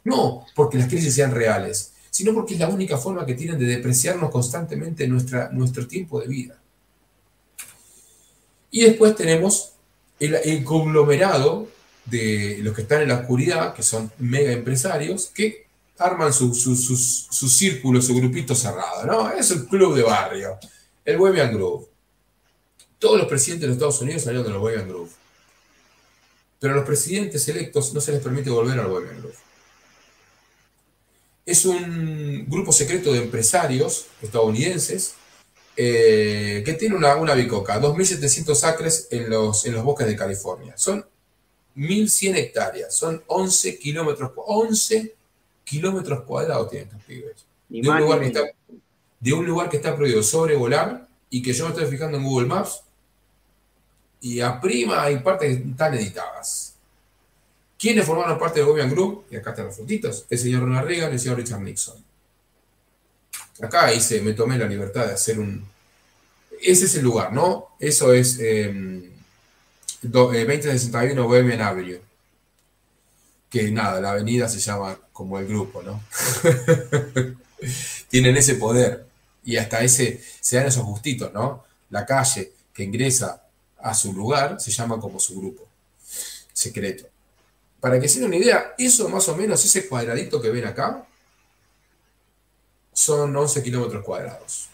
No 0.06 0.46
porque 0.56 0.78
las 0.78 0.88
crisis 0.88 1.16
sean 1.16 1.32
reales, 1.32 1.92
sino 2.10 2.34
porque 2.34 2.54
es 2.54 2.62
la 2.62 2.70
única 2.70 2.98
forma 2.98 3.26
que 3.26 3.34
tienen 3.34 3.60
de 3.60 3.66
depreciarnos 3.66 4.32
constantemente 4.32 5.06
nuestra, 5.06 5.50
nuestro 5.52 5.86
tiempo 5.86 6.22
de 6.22 6.28
vida. 6.28 6.62
Y 8.72 8.84
después 8.84 9.18
tenemos 9.18 9.74
el, 10.18 10.64
conglomerado 10.64 11.68
de 12.06 12.60
los 12.62 12.74
que 12.74 12.84
están 12.84 13.02
en 13.02 13.10
la 13.10 13.20
oscuridad, 13.20 13.74
que 13.74 13.84
son 13.84 14.10
mega 14.20 14.54
empresarios, 14.54 15.26
que 15.28 15.66
arman 15.98 16.32
su, 16.32 16.56
su, 16.56 16.74
su, 16.78 16.96
su 16.96 17.50
círculo, 17.50 18.02
su 18.02 18.16
grupito 18.16 18.56
cerrado, 18.56 19.06
¿no? 19.06 19.30
Es 19.30 19.52
el 19.52 19.66
club 19.68 19.94
de 19.94 20.04
barrio. 20.04 20.58
El 21.04 21.18
Bohemian 21.18 21.54
Grove. 21.54 21.86
Todos 22.98 23.18
los 23.20 23.28
presidentes 23.28 23.64
de 23.64 23.68
los 23.68 23.76
Estados 23.76 24.02
Unidos 24.02 24.24
salieron 24.24 24.48
del 24.48 24.58
Bohemian 24.58 24.88
Grove. 24.88 25.23
Pero 26.64 26.76
a 26.76 26.78
los 26.78 26.86
presidentes 26.86 27.46
electos 27.50 27.94
no 27.94 28.00
se 28.00 28.14
les 28.14 28.22
permite 28.22 28.50
volver 28.50 28.80
al 28.80 28.88
Bohemian 28.88 29.20
Grove. 29.20 29.36
Es 31.46 31.66
un 31.66 32.46
grupo 32.48 32.72
secreto 32.72 33.12
de 33.12 33.20
empresarios 33.20 34.06
estadounidenses 34.22 35.16
eh, 35.76 36.64
que 36.66 36.74
tiene 36.76 36.96
una, 36.96 37.18
una 37.18 37.34
bicoca, 37.34 37.82
2.700 37.82 38.64
acres 38.64 39.10
en 39.12 39.30
los, 39.30 39.66
en 39.66 39.74
los 39.74 39.84
bosques 39.84 40.08
de 40.08 40.16
California. 40.16 40.74
Son 40.78 41.06
1.100 41.76 42.38
hectáreas, 42.38 42.96
son 42.96 43.22
11 43.28 43.78
kilómetros, 43.78 44.32
11 44.34 45.16
kilómetros 45.66 46.22
cuadrados 46.22 46.70
tienen 46.70 46.88
estos 46.88 47.04
pibes. 47.04 47.46
De 47.68 47.90
un, 47.90 48.00
lugar 48.00 48.22
que 48.22 48.28
está, 48.28 48.42
de 49.20 49.34
un 49.34 49.46
lugar 49.46 49.70
que 49.70 49.76
está 49.76 49.94
prohibido 49.98 50.24
sobrevolar 50.24 51.10
y 51.30 51.42
que 51.42 51.52
yo 51.52 51.66
me 51.66 51.72
estoy 51.72 51.88
fijando 51.88 52.16
en 52.16 52.24
Google 52.24 52.48
Maps 52.48 52.84
y 54.24 54.40
a 54.40 54.60
prima 54.60 55.04
hay 55.04 55.20
partes 55.20 55.58
que 55.58 55.70
están 55.70 55.94
editadas. 55.96 56.76
¿Quiénes 57.78 58.06
formaron 58.06 58.40
parte 58.40 58.60
del 58.60 58.70
Bohemian 58.70 58.90
Group? 58.90 59.26
Y 59.30 59.36
acá 59.36 59.50
están 59.50 59.66
los 59.66 59.76
fotitos. 59.76 60.26
El 60.30 60.40
señor 60.40 60.62
Ronald 60.62 60.88
Reagan 60.88 61.12
y 61.12 61.16
el 61.16 61.20
señor 61.20 61.38
Richard 61.38 61.60
Nixon. 61.60 62.02
Acá 63.62 63.94
hice, 63.94 64.22
me 64.22 64.32
tomé 64.32 64.58
la 64.58 64.66
libertad 64.66 65.08
de 65.08 65.14
hacer 65.14 65.40
un... 65.40 65.68
Ese 66.62 66.86
es 66.86 66.96
el 66.96 67.04
lugar, 67.04 67.34
¿no? 67.34 67.76
Eso 67.78 68.14
es 68.14 68.40
eh, 68.40 69.12
2061 70.04 71.22
Bohemian 71.28 71.60
Avenue. 71.60 72.00
Que 73.50 73.72
nada, 73.72 74.00
la 74.00 74.12
avenida 74.12 74.48
se 74.48 74.60
llama 74.60 74.98
como 75.12 75.38
el 75.38 75.48
grupo, 75.48 75.84
¿no? 75.84 76.02
Tienen 78.08 78.38
ese 78.38 78.56
poder 78.56 79.06
y 79.44 79.58
hasta 79.58 79.82
ese, 79.82 80.24
se 80.40 80.56
dan 80.56 80.68
esos 80.68 80.86
gustitos, 80.86 81.34
¿no? 81.34 81.66
La 81.90 82.06
calle 82.06 82.54
que 82.74 82.84
ingresa 82.84 83.44
a 83.84 83.94
su 83.94 84.14
lugar 84.14 84.60
se 84.60 84.72
llama 84.72 85.00
como 85.00 85.20
su 85.20 85.40
grupo 85.40 85.68
secreto. 86.54 87.06
Para 87.80 88.00
que 88.00 88.08
se 88.08 88.20
den 88.20 88.30
una 88.30 88.38
idea, 88.38 88.74
eso 88.78 89.10
más 89.10 89.28
o 89.28 89.36
menos, 89.36 89.64
ese 89.64 89.88
cuadradito 89.88 90.42
que 90.42 90.50
ven 90.50 90.66
acá, 90.66 91.06
son 92.94 93.36
11 93.36 93.62
kilómetros 93.62 94.04
cuadrados. 94.06 94.70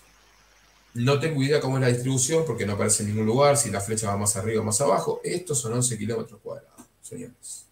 No 0.93 1.19
tengo 1.19 1.41
idea 1.41 1.59
cómo 1.59 1.77
es 1.77 1.81
la 1.81 1.87
distribución 1.87 2.45
porque 2.45 2.65
no 2.65 2.73
aparece 2.73 3.03
en 3.03 3.09
ningún 3.09 3.25
lugar, 3.25 3.57
si 3.57 3.71
la 3.71 3.81
flecha 3.81 4.09
va 4.09 4.17
más 4.17 4.35
arriba 4.35 4.61
o 4.61 4.65
más 4.65 4.79
abajo. 4.81 5.21
Estos 5.23 5.59
son 5.59 5.73
11 5.73 5.97
kilómetros 5.97 6.39
cuadrados, 6.43 6.85
señores. 7.01 7.65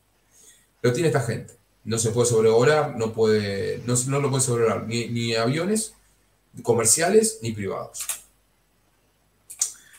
Lo 0.81 0.91
tiene 0.93 1.09
esta 1.09 1.21
gente. 1.21 1.53
No 1.83 1.99
se 1.99 2.09
puede 2.09 2.27
sobrevolar, 2.27 2.95
no, 2.97 3.13
puede, 3.13 3.81
no, 3.85 3.93
no 4.07 4.19
lo 4.19 4.29
puede 4.29 4.43
sobrevolar 4.43 4.87
ni, 4.87 5.07
ni 5.09 5.35
aviones 5.35 5.93
comerciales 6.63 7.39
ni 7.41 7.51
privados. 7.51 8.05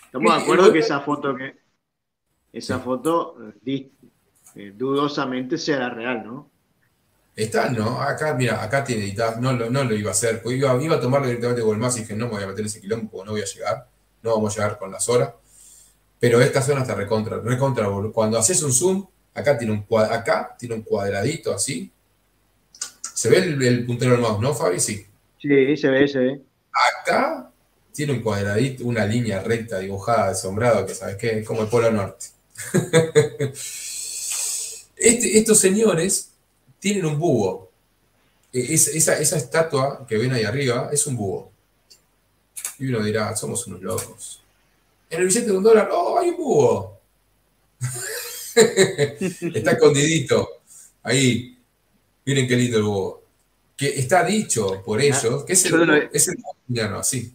Estamos 0.09 0.35
de 0.35 0.43
acuerdo 0.43 0.73
que 0.73 0.79
esa 0.81 1.01
foto 1.01 1.37
que 1.37 1.57
esa 2.53 2.79
foto 2.81 3.37
eh, 4.55 4.73
dudosamente 4.77 5.57
sea 5.59 5.79
la 5.79 5.91
real, 5.91 6.25
¿no? 6.27 6.51
Está, 7.37 7.71
no, 7.71 8.01
acá, 8.03 8.35
mira, 8.35 8.63
acá 8.63 8.83
tiene 8.83 9.05
editado, 9.05 9.41
no, 9.41 9.53
lo- 9.53 9.71
no 9.71 9.85
lo 9.85 9.95
iba 9.95 10.11
a 10.11 10.13
hacer, 10.13 10.43
porque 10.43 10.59
iba, 10.59 10.83
iba 10.83 10.97
a 10.97 11.01
tomarlo 11.01 11.27
directamente 11.29 11.63
con 11.63 11.75
el 11.75 11.81
más 11.81 11.97
y 11.97 12.01
dije, 12.01 12.17
no 12.17 12.27
me 12.27 12.33
voy 12.33 12.43
a 12.43 12.49
meter 12.49 12.67
ese 12.67 12.81
quilombo, 12.81 13.11
porque 13.11 13.27
no 13.27 13.33
voy 13.33 13.43
a 13.43 13.45
llegar, 13.45 13.89
no 14.23 14.35
vamos 14.35 14.53
a 14.59 14.63
llegar 14.63 14.79
con 14.79 14.91
las 14.91 15.09
horas. 15.09 15.35
Pero 16.21 16.41
esta 16.41 16.63
zona 16.63 16.83
está 16.83 16.95
recontra, 16.95 17.41
recontra. 17.41 17.89
Cuando 18.13 18.39
haces 18.39 18.63
un 18.63 18.73
zoom, 18.73 19.07
acá 19.35 19.59
tiene 19.59 19.73
un, 19.75 19.87
acá 20.11 20.57
tiene 20.59 20.77
un 20.77 20.83
cuadradito 20.83 21.55
así. 21.55 21.93
¿Se 23.15 23.29
ve 23.29 23.39
el, 23.39 23.63
el 23.63 23.87
puntero 23.87 24.13
del 24.13 24.21
mouse, 24.21 24.41
no, 24.41 24.55
Fabi? 24.55 24.81
Sí. 24.81 25.05
Sí, 25.39 25.77
se 25.77 25.89
ve, 25.91 26.07
se 26.09 26.19
ve. 26.21 26.45
Acá 26.73 27.51
tiene 27.99 28.13
un 28.13 28.23
cuadradito, 28.23 28.85
una 28.85 29.05
línea 29.05 29.43
recta 29.43 29.81
dibujada 29.81 30.29
de 30.29 30.37
sombrado, 30.37 30.87
que 30.87 30.95
sabes 30.95 31.17
qué, 31.17 31.43
como 31.43 31.63
el 31.63 31.69
Polo 31.69 31.91
Norte. 31.91 32.27
Este- 34.97 35.37
estos 35.39 35.59
señores 35.59 36.31
tienen 36.79 37.07
un 37.07 37.19
búho. 37.19 37.71
E- 38.53 38.73
es- 38.75 38.87
esa, 38.89 39.19
esa 39.19 39.37
estatua 39.37 40.07
que 40.09 40.17
ven 40.17 40.33
ahí 40.33 40.45
arriba 40.45 40.91
es 40.93 41.07
un 41.09 41.17
búho. 41.17 41.51
Y 42.79 42.87
uno 42.89 43.03
dirá, 43.03 43.35
somos 43.37 43.67
unos 43.67 43.83
locos. 43.83 44.43
En 45.11 45.21
el 45.21 45.27
billete 45.27 45.47
de 45.47 45.57
un 45.57 45.63
dólar, 45.65 45.89
¡oh, 45.93 46.21
hay 46.21 46.29
un 46.31 46.37
búho! 46.37 47.01
está 49.55 49.73
escondidito. 49.73 50.49
Ahí. 51.03 51.59
Miren 52.25 52.47
qué 52.47 52.55
lindo 52.57 52.79
el 52.79 52.85
búho. 52.85 53.23
Que 53.77 53.89
está 53.99 54.23
dicho 54.25 54.83
por 54.85 55.01
ellos, 55.01 55.45
que 55.45 55.53
es 55.55 55.65
el 55.65 56.11
es 56.13 56.29
el 56.29 56.37
búho 56.37 56.97
así. 56.99 57.35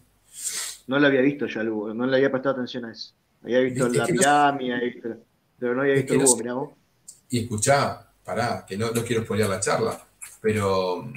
No 0.86 0.98
lo 0.98 1.06
había 1.06 1.20
visto 1.22 1.46
yo 1.46 1.60
al 1.60 1.70
búho, 1.70 1.94
no 1.94 2.06
le 2.06 2.16
había 2.16 2.30
prestado 2.30 2.54
atención 2.56 2.84
a 2.84 2.92
eso. 2.92 3.12
Había 3.42 3.60
visto 3.60 3.88
la 3.88 4.06
pirámide, 4.06 4.74
había 4.74 4.84
visto- 4.92 5.08
pero 5.58 5.74
no 5.74 5.82
había 5.82 5.94
visto 5.94 6.14
el 6.14 6.26
se- 6.28 6.36
mirá 6.36 6.54
vos. 6.54 6.70
Y 7.30 7.40
escuchá, 7.40 8.06
pará, 8.24 8.64
que 8.66 8.76
no, 8.76 8.90
no 8.90 9.02
quiero 9.04 9.22
spoilear 9.24 9.48
la 9.50 9.60
charla, 9.60 10.04
pero. 10.40 11.10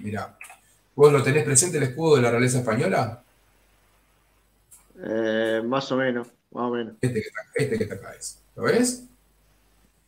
Mira, 0.00 0.36
¿vos 0.94 1.12
lo 1.12 1.22
tenés 1.22 1.44
presente 1.44 1.78
el 1.78 1.84
escudo 1.84 2.16
de 2.16 2.22
la 2.22 2.30
realeza 2.30 2.58
española? 2.58 3.22
Eh, 4.98 5.62
más 5.64 5.90
o 5.92 5.96
menos, 5.96 6.28
más 6.52 6.64
o 6.64 6.70
menos. 6.70 6.94
Este 7.00 7.20
que 7.20 7.26
está, 7.28 7.40
este 7.54 7.78
que 7.78 7.84
está 7.84 7.94
acá 7.96 8.14
es. 8.14 8.38
¿Lo 8.54 8.62
ves? 8.62 9.04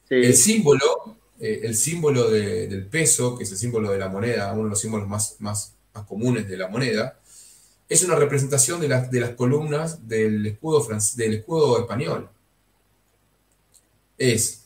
Sí, 0.08 0.14
El 0.14 0.34
símbolo, 0.34 1.16
eh, 1.40 1.60
el 1.64 1.74
símbolo 1.74 2.30
de- 2.30 2.66
del 2.68 2.86
peso, 2.86 3.36
que 3.36 3.44
es 3.44 3.50
el 3.52 3.58
símbolo 3.58 3.90
de 3.90 3.98
la 3.98 4.08
moneda, 4.08 4.52
uno 4.52 4.64
de 4.64 4.70
los 4.70 4.80
símbolos 4.80 5.06
más, 5.08 5.36
más, 5.40 5.74
comunes 6.04 6.48
de 6.48 6.56
la 6.56 6.68
moneda, 6.68 7.18
es 7.88 8.02
una 8.02 8.16
representación 8.16 8.80
de 8.80 8.88
las, 8.88 9.10
de 9.10 9.20
las 9.20 9.30
columnas 9.30 10.06
del 10.06 10.46
escudo, 10.46 10.86
del 11.16 11.34
escudo 11.34 11.80
español. 11.80 12.28
Es 14.18 14.62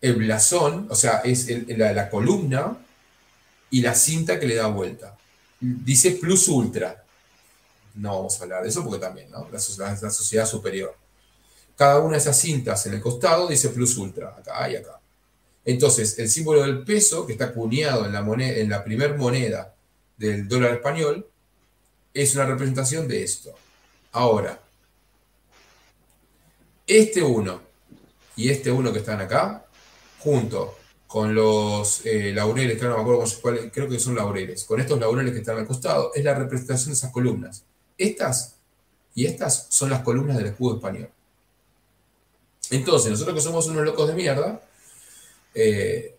el 0.00 0.14
blasón, 0.16 0.86
o 0.90 0.94
sea, 0.94 1.18
es 1.18 1.48
la, 1.68 2.08
columna 2.08 2.78
y 3.70 3.80
la 3.80 3.94
cinta 3.94 4.38
que 4.38 4.46
le 4.46 4.54
da 4.54 4.66
vuelta. 4.68 5.16
Dice 5.60 6.12
plus 6.12 6.48
ultra. 6.48 7.04
No 7.94 8.16
vamos 8.16 8.38
a 8.38 8.42
hablar 8.44 8.62
de 8.62 8.68
eso 8.68 8.82
porque 8.84 9.00
también, 9.00 9.30
¿no? 9.30 9.48
La- 9.50 9.98
la 10.00 10.10
sociedad 10.10 10.46
superior. 10.46 10.96
Cada 11.76 11.98
una 12.00 12.12
de 12.12 12.18
esas 12.18 12.38
cintas 12.38 12.86
en 12.86 12.94
el 12.94 13.00
costado 13.00 13.48
dice 13.48 13.68
plus 13.70 13.96
ultra, 13.96 14.28
acá 14.36 14.70
y 14.70 14.76
acá. 14.76 15.00
Entonces, 15.64 16.18
el 16.18 16.28
símbolo 16.28 16.62
del 16.62 16.84
peso, 16.84 17.26
que 17.26 17.32
está 17.32 17.52
cuñado 17.52 18.06
en 18.06 18.12
la, 18.12 18.22
moneda, 18.22 18.56
en 18.56 18.68
la 18.70 18.84
primer 18.84 19.16
moneda 19.16 19.73
del 20.16 20.48
dólar 20.48 20.74
español, 20.74 21.26
es 22.12 22.34
una 22.34 22.46
representación 22.46 23.08
de 23.08 23.22
esto. 23.24 23.52
Ahora, 24.12 24.60
este 26.86 27.22
uno 27.22 27.60
y 28.36 28.50
este 28.50 28.70
uno 28.70 28.92
que 28.92 28.98
están 28.98 29.20
acá, 29.20 29.64
junto 30.18 30.76
con 31.06 31.34
los 31.34 32.04
eh, 32.06 32.32
laureles, 32.34 32.78
que 32.78 32.84
no 32.84 32.96
me 32.96 33.00
acuerdo 33.00 33.20
cómo 33.20 33.26
se- 33.30 33.40
cuál- 33.40 33.70
creo 33.72 33.88
que 33.88 33.98
son 34.00 34.16
laureles, 34.16 34.64
con 34.64 34.80
estos 34.80 34.98
laureles 34.98 35.32
que 35.32 35.38
están 35.40 35.58
al 35.58 35.66
costado, 35.66 36.12
es 36.14 36.24
la 36.24 36.34
representación 36.34 36.88
de 36.90 36.94
esas 36.94 37.12
columnas. 37.12 37.64
Estas 37.96 38.56
y 39.14 39.26
estas 39.26 39.68
son 39.70 39.90
las 39.90 40.02
columnas 40.02 40.36
del 40.36 40.46
escudo 40.46 40.76
español. 40.76 41.08
Entonces, 42.70 43.10
nosotros 43.12 43.36
que 43.36 43.40
somos 43.42 43.66
unos 43.68 43.84
locos 43.84 44.08
de 44.08 44.14
mierda, 44.14 44.60
eh, 45.54 46.16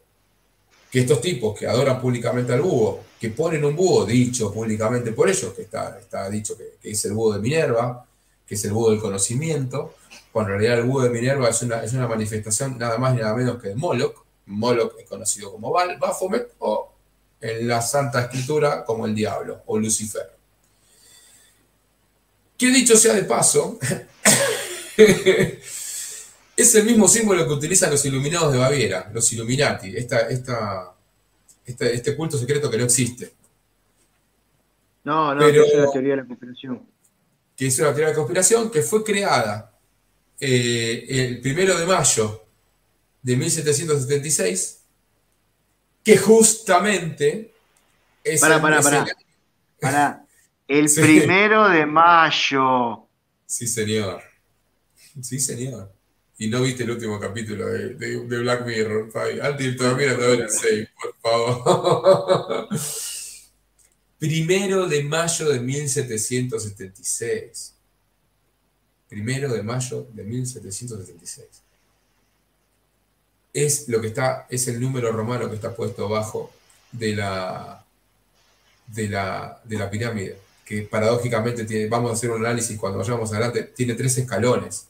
que 0.90 1.00
estos 1.02 1.20
tipos 1.20 1.58
que 1.60 1.68
adoran 1.68 2.00
públicamente 2.00 2.54
al 2.54 2.62
búho, 2.62 3.04
que 3.20 3.30
ponen 3.30 3.64
un 3.64 3.76
búho 3.76 4.06
dicho 4.06 4.54
públicamente 4.54 5.12
por 5.12 5.30
ellos, 5.30 5.54
que 5.54 5.64
está, 5.64 5.98
está 6.00 6.30
dicho 6.30 6.58
que, 6.58 6.78
es 6.90 7.06
el 7.06 7.14
búho 7.14 7.34
de 7.34 7.40
Minerva, 7.40 8.06
que 8.46 8.56
es 8.56 8.66
el 8.66 8.74
búho 8.74 8.92
del 8.92 9.00
conocimiento, 9.00 9.96
cuando 10.32 10.54
en 10.54 10.60
realidad 10.60 10.80
el 10.80 10.90
búho 10.90 11.04
de 11.04 11.10
Minerva 11.10 11.50
es 11.50 11.62
una, 11.62 11.84
es 11.84 11.94
una 11.94 12.08
manifestación 12.08 12.78
nada 12.78 12.98
más 12.98 13.16
y 13.16 13.22
nada 13.22 13.36
menos 13.36 13.62
que 13.62 13.70
de 13.70 13.76
Moloch. 13.76 14.24
Moloch 14.48 14.94
es 15.00 15.08
conocido 15.08 15.52
como 15.52 15.72
Baal, 15.72 15.98
o 16.60 16.92
en 17.42 17.68
la 17.68 17.82
Santa 17.82 18.22
Escritura 18.22 18.84
como 18.86 19.06
el 19.06 19.16
diablo 19.16 19.64
o 19.66 19.78
Lucifer. 19.78 20.32
Que 22.58 22.68
dicho 22.68 22.96
sea 22.96 23.14
de 23.14 23.24
paso, 23.24 23.80
es 24.98 26.76
el 26.76 26.86
mismo 26.86 27.08
símbolo 27.08 27.46
que 27.46 27.54
utilizan 27.54 27.92
los 27.92 28.06
iluminados 28.06 28.54
de 28.54 28.60
Baviera, 28.60 29.10
los 29.14 29.32
Illuminati, 29.34 29.96
esta, 29.96 30.30
esta, 30.30 30.95
esta- 31.66 31.86
este 31.90 32.16
culto 32.16 32.38
secreto 32.38 32.70
que 32.70 32.78
no 32.78 32.84
existe, 32.86 33.34
no, 35.04 35.34
no, 35.36 35.40
pero- 35.40 35.64
que 35.64 35.70
es 35.72 35.78
la 35.78 35.92
teoría 35.92 36.12
de 36.12 36.18
la 36.18 36.26
conspiración. 36.26 36.86
que 37.56 37.68
es 37.68 37.80
una 37.80 37.90
teoría 37.90 38.10
de 38.10 38.16
conspiración 38.16 38.70
que 38.72 38.82
fue 38.82 39.04
creada 39.04 39.72
eh, 40.40 41.06
el 41.08 41.40
primero 41.42 41.78
de 41.80 41.86
mayo 41.86 42.44
de 43.22 43.38
1776, 43.38 44.82
que 46.04 46.18
justamente 46.18 47.54
es 48.24 48.42
Pará, 48.42 48.62
pará, 48.62 48.82
pará. 48.82 49.00
el- 49.08 49.16
Pará, 49.80 50.26
el 50.68 50.90
Sí. 50.90 51.02
primero 51.02 51.70
de 51.70 51.86
mayo. 51.86 53.08
Sí, 53.46 53.66
señor. 53.68 54.22
Sí, 55.22 55.40
señor. 55.40 55.94
Y 56.38 56.48
no 56.48 56.62
viste 56.62 56.84
el 56.84 56.92
último 56.92 57.18
capítulo 57.20 57.66
de, 57.66 58.18
Black 58.18 58.66
Mirror, 58.66 59.10
Fabi. 59.10 59.40
Antes 59.40 59.78
de 59.78 59.86
dormir 59.86 60.10
a 60.10 60.14
el 60.14 60.50
6, 60.50 60.90
por 61.02 61.16
favor. 61.22 62.68
Primero 64.20 64.86
de 64.88 65.04
mayo 65.04 65.50
de 65.50 65.60
1776. 65.60 67.74
Primero 69.08 69.54
de 69.54 69.64
mayo 69.64 70.08
de 70.14 70.24
1776. 70.24 71.48
Es 73.54 73.88
lo 73.88 74.02
que 74.02 74.08
está, 74.08 74.46
es 74.50 74.68
el 74.68 74.82
número 74.82 75.14
romano 75.14 75.50
que 75.50 75.56
está 75.56 75.74
puesto 75.74 76.06
abajo 76.06 76.52
de 76.92 77.16
la, 77.16 77.86
de 78.88 79.08
la, 79.08 79.62
de 79.64 79.78
la 79.78 79.90
pirámide, 79.90 80.38
que 80.66 80.82
paradójicamente 80.82 81.64
tiene, 81.64 81.88
vamos 81.88 82.12
a 82.12 82.16
hacer 82.16 82.32
un 82.32 82.46
análisis 82.46 82.78
cuando 82.78 83.00
vayamos 83.00 83.32
adelante, 83.32 83.64
tiene 83.64 83.94
tres 83.94 84.18
escalones. 84.18 84.90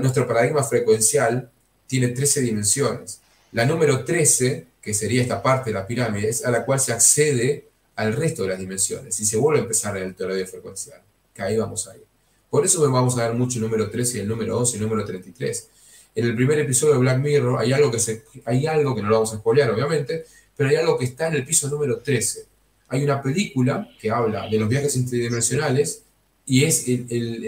Nuestro 0.00 0.26
paradigma 0.26 0.62
frecuencial 0.62 1.50
tiene 1.86 2.08
13 2.08 2.40
dimensiones. 2.40 3.20
La 3.52 3.66
número 3.66 4.04
13, 4.04 4.66
que 4.80 4.94
sería 4.94 5.22
esta 5.22 5.42
parte 5.42 5.70
de 5.70 5.74
la 5.74 5.86
pirámide, 5.86 6.28
es 6.28 6.44
a 6.44 6.50
la 6.50 6.64
cual 6.64 6.80
se 6.80 6.92
accede 6.92 7.68
al 7.96 8.14
resto 8.14 8.42
de 8.42 8.48
las 8.48 8.58
dimensiones 8.58 9.18
y 9.20 9.26
se 9.26 9.36
vuelve 9.36 9.60
a 9.60 9.62
empezar 9.62 9.96
el 9.96 10.14
teoría 10.14 10.46
frecuencial, 10.46 11.00
que 11.34 11.42
ahí 11.42 11.56
vamos 11.56 11.86
a 11.88 11.96
ir. 11.96 12.04
Por 12.48 12.64
eso 12.64 12.90
vamos 12.90 13.18
a 13.18 13.28
ver 13.28 13.36
mucho 13.36 13.58
el 13.58 13.64
número 13.64 13.90
13 13.90 14.18
y 14.18 14.20
el 14.20 14.28
número 14.28 14.58
11 14.58 14.72
y 14.72 14.76
el 14.76 14.82
número 14.82 15.04
33. 15.04 15.68
En 16.14 16.26
el 16.26 16.34
primer 16.34 16.58
episodio 16.58 16.94
de 16.94 17.00
Black 17.00 17.18
Mirror 17.18 17.60
hay 17.60 17.72
algo 17.72 17.90
que, 17.90 17.98
se, 17.98 18.24
hay 18.44 18.66
algo 18.66 18.94
que 18.94 19.02
no 19.02 19.08
lo 19.08 19.14
vamos 19.16 19.32
a 19.32 19.38
spoilear, 19.38 19.70
obviamente, 19.70 20.26
pero 20.56 20.68
hay 20.68 20.76
algo 20.76 20.98
que 20.98 21.06
está 21.06 21.28
en 21.28 21.34
el 21.34 21.44
piso 21.44 21.68
número 21.68 21.98
13. 21.98 22.46
Hay 22.88 23.04
una 23.04 23.22
película 23.22 23.88
que 23.98 24.10
habla 24.10 24.48
de 24.48 24.58
los 24.58 24.68
viajes 24.68 24.96
interdimensionales 24.96 26.02
y 26.44 26.64
es 26.64 26.84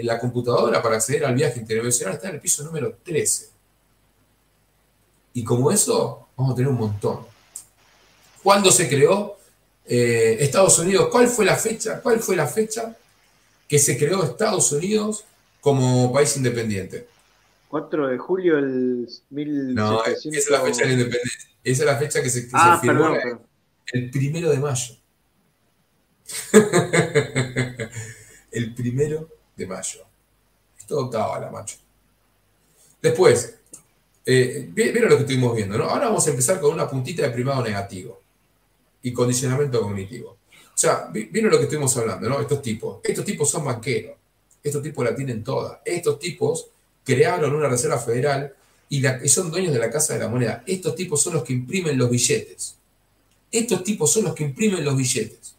la 0.03 0.17
computadora 0.19 0.81
para 0.81 0.95
acceder 0.95 1.25
al 1.25 1.35
viaje 1.35 1.59
interdimensional 1.59 2.15
está 2.15 2.29
en 2.29 2.35
el 2.35 2.41
piso 2.41 2.63
número 2.63 2.97
13. 3.03 3.49
Y 5.33 5.43
como 5.43 5.69
eso, 5.71 6.29
vamos 6.37 6.53
a 6.53 6.55
tener 6.55 6.69
un 6.71 6.77
montón. 6.77 7.25
¿Cuándo 8.41 8.71
se 8.71 8.87
creó 8.87 9.37
eh, 9.85 10.37
Estados 10.39 10.79
Unidos? 10.79 11.09
¿Cuál 11.11 11.27
fue 11.27 11.45
la 11.45 11.57
fecha? 11.57 11.99
¿Cuál 12.01 12.19
fue 12.21 12.35
la 12.35 12.47
fecha 12.47 12.95
que 13.67 13.79
se 13.79 13.97
creó 13.97 14.23
Estados 14.23 14.71
Unidos 14.71 15.25
como 15.59 16.13
país 16.13 16.37
independiente? 16.37 17.07
4 17.67 18.07
de 18.07 18.17
julio 18.17 18.55
del 18.55 19.09
1700. 19.29 19.75
No, 19.75 20.05
esa 20.05 20.29
es 20.29 20.49
la 20.49 20.61
fecha 20.61 20.81
de 20.81 20.85
la 20.85 20.93
independencia. 20.93 21.49
Esa 21.63 21.83
es 21.83 21.85
la 21.87 21.97
fecha 21.97 22.21
que 22.23 22.29
se, 22.29 22.47
ah, 22.53 22.79
firmó 22.81 23.13
el 23.91 24.09
primero 24.11 24.49
de 24.49 24.59
mayo. 24.59 24.95
el 28.55 28.73
primero 28.73 29.29
de 29.55 29.67
mayo. 29.67 30.01
Es 30.77 30.85
todo 30.85 31.11
la 31.11 31.49
macho. 31.51 31.77
Después, 33.01 33.55
eh, 34.25 34.69
vieron 34.71 35.09
lo 35.09 35.17
que 35.17 35.21
estuvimos 35.21 35.55
viendo, 35.55 35.77
¿no? 35.77 35.85
Ahora 35.85 36.07
vamos 36.07 36.25
a 36.25 36.31
empezar 36.31 36.59
con 36.59 36.73
una 36.73 36.89
puntita 36.89 37.21
de 37.21 37.29
primado 37.29 37.63
negativo 37.63 38.19
y 39.03 39.13
condicionamiento 39.13 39.81
cognitivo. 39.81 40.37
O 40.51 40.77
sea, 40.77 41.09
vieron 41.11 41.51
lo 41.51 41.57
que 41.57 41.65
estuvimos 41.65 41.95
hablando, 41.97 42.27
¿no? 42.27 42.41
Estos 42.41 42.61
tipos. 42.61 42.99
Estos 43.03 43.23
tipos 43.23 43.49
son 43.49 43.63
banqueros. 43.63 44.17
Estos 44.63 44.81
tipos 44.81 45.05
la 45.05 45.15
tienen 45.15 45.43
toda. 45.43 45.81
Estos 45.85 46.17
tipos 46.17 46.67
crearon 47.03 47.53
una 47.53 47.69
reserva 47.69 47.99
federal 47.99 48.53
y, 48.89 49.01
son 49.29 49.51
dueños 49.51 49.73
de 49.73 49.79
la 49.79 49.89
Casa 49.89 50.13
de 50.13 50.19
la 50.19 50.27
Moneda. 50.27 50.63
Estos 50.65 50.95
tipos 50.95 51.21
son 51.21 51.35
los 51.35 51.43
que 51.43 51.53
imprimen 51.53 51.97
los 51.97 52.09
billetes. 52.09 52.75
Estos 53.51 53.83
tipos 53.83 54.11
son 54.11 54.25
los 54.25 54.35
que 54.35 54.43
imprimen 54.43 54.83
los 54.83 54.97
billetes. 54.97 55.54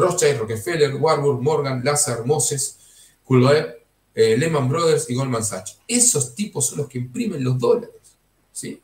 Rothschild, 0.00 0.40
Rockefeller, 0.40 0.94
Warburg, 0.96 1.40
Morgan, 1.40 1.84
Lazar, 1.84 2.24
Moses, 2.24 2.78
Kulwer, 3.24 3.84
eh, 4.14 4.36
Lehman 4.36 4.68
Brothers 4.68 5.08
y 5.08 5.14
Goldman 5.14 5.44
Sachs. 5.44 5.78
Esos 5.86 6.34
tipos 6.34 6.66
son 6.66 6.78
los 6.78 6.88
que 6.88 6.98
imprimen 6.98 7.44
los 7.44 7.58
dólares. 7.58 7.90
¿sí? 8.52 8.82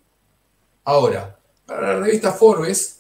Ahora, 0.85 1.39
para 1.65 1.95
la 1.95 2.01
revista 2.01 2.33
Forbes, 2.33 2.99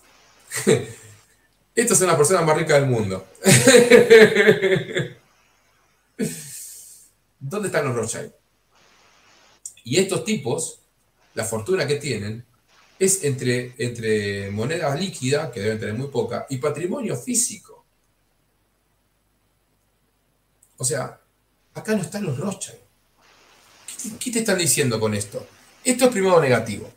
estas 1.75 1.99
son 1.99 2.09
las 2.09 2.17
personas 2.17 2.45
más 2.45 2.57
ricas 2.57 2.81
del 2.81 2.91
mundo. 2.91 3.27
¿Dónde 7.39 7.69
están 7.69 7.85
los 7.85 7.95
Rothschild? 7.95 8.33
Y 9.85 9.99
estos 9.99 10.25
tipos, 10.25 10.81
la 11.35 11.45
fortuna 11.45 11.87
que 11.87 11.95
tienen, 11.97 12.45
es 12.99 13.23
entre, 13.25 13.75
entre 13.79 14.51
moneda 14.51 14.95
líquida, 14.97 15.51
que 15.51 15.61
deben 15.61 15.79
tener 15.79 15.95
muy 15.95 16.09
poca, 16.09 16.47
y 16.51 16.57
patrimonio 16.57 17.17
físico. 17.17 17.76
O 20.79 20.85
sea, 20.85 21.21
acá 21.75 21.95
no 21.95 22.03
están 22.03 22.25
los 22.25 22.39
Rothschild. 22.39 22.79
¿Qué 24.21 24.31
te, 24.31 24.41
están 24.41 24.59
diciendo 24.59 25.01
con 25.01 25.15
esto? 25.15 25.47
Esto 25.83 26.07
es 26.07 26.11
primero 26.11 26.41
negativo. 26.41 26.93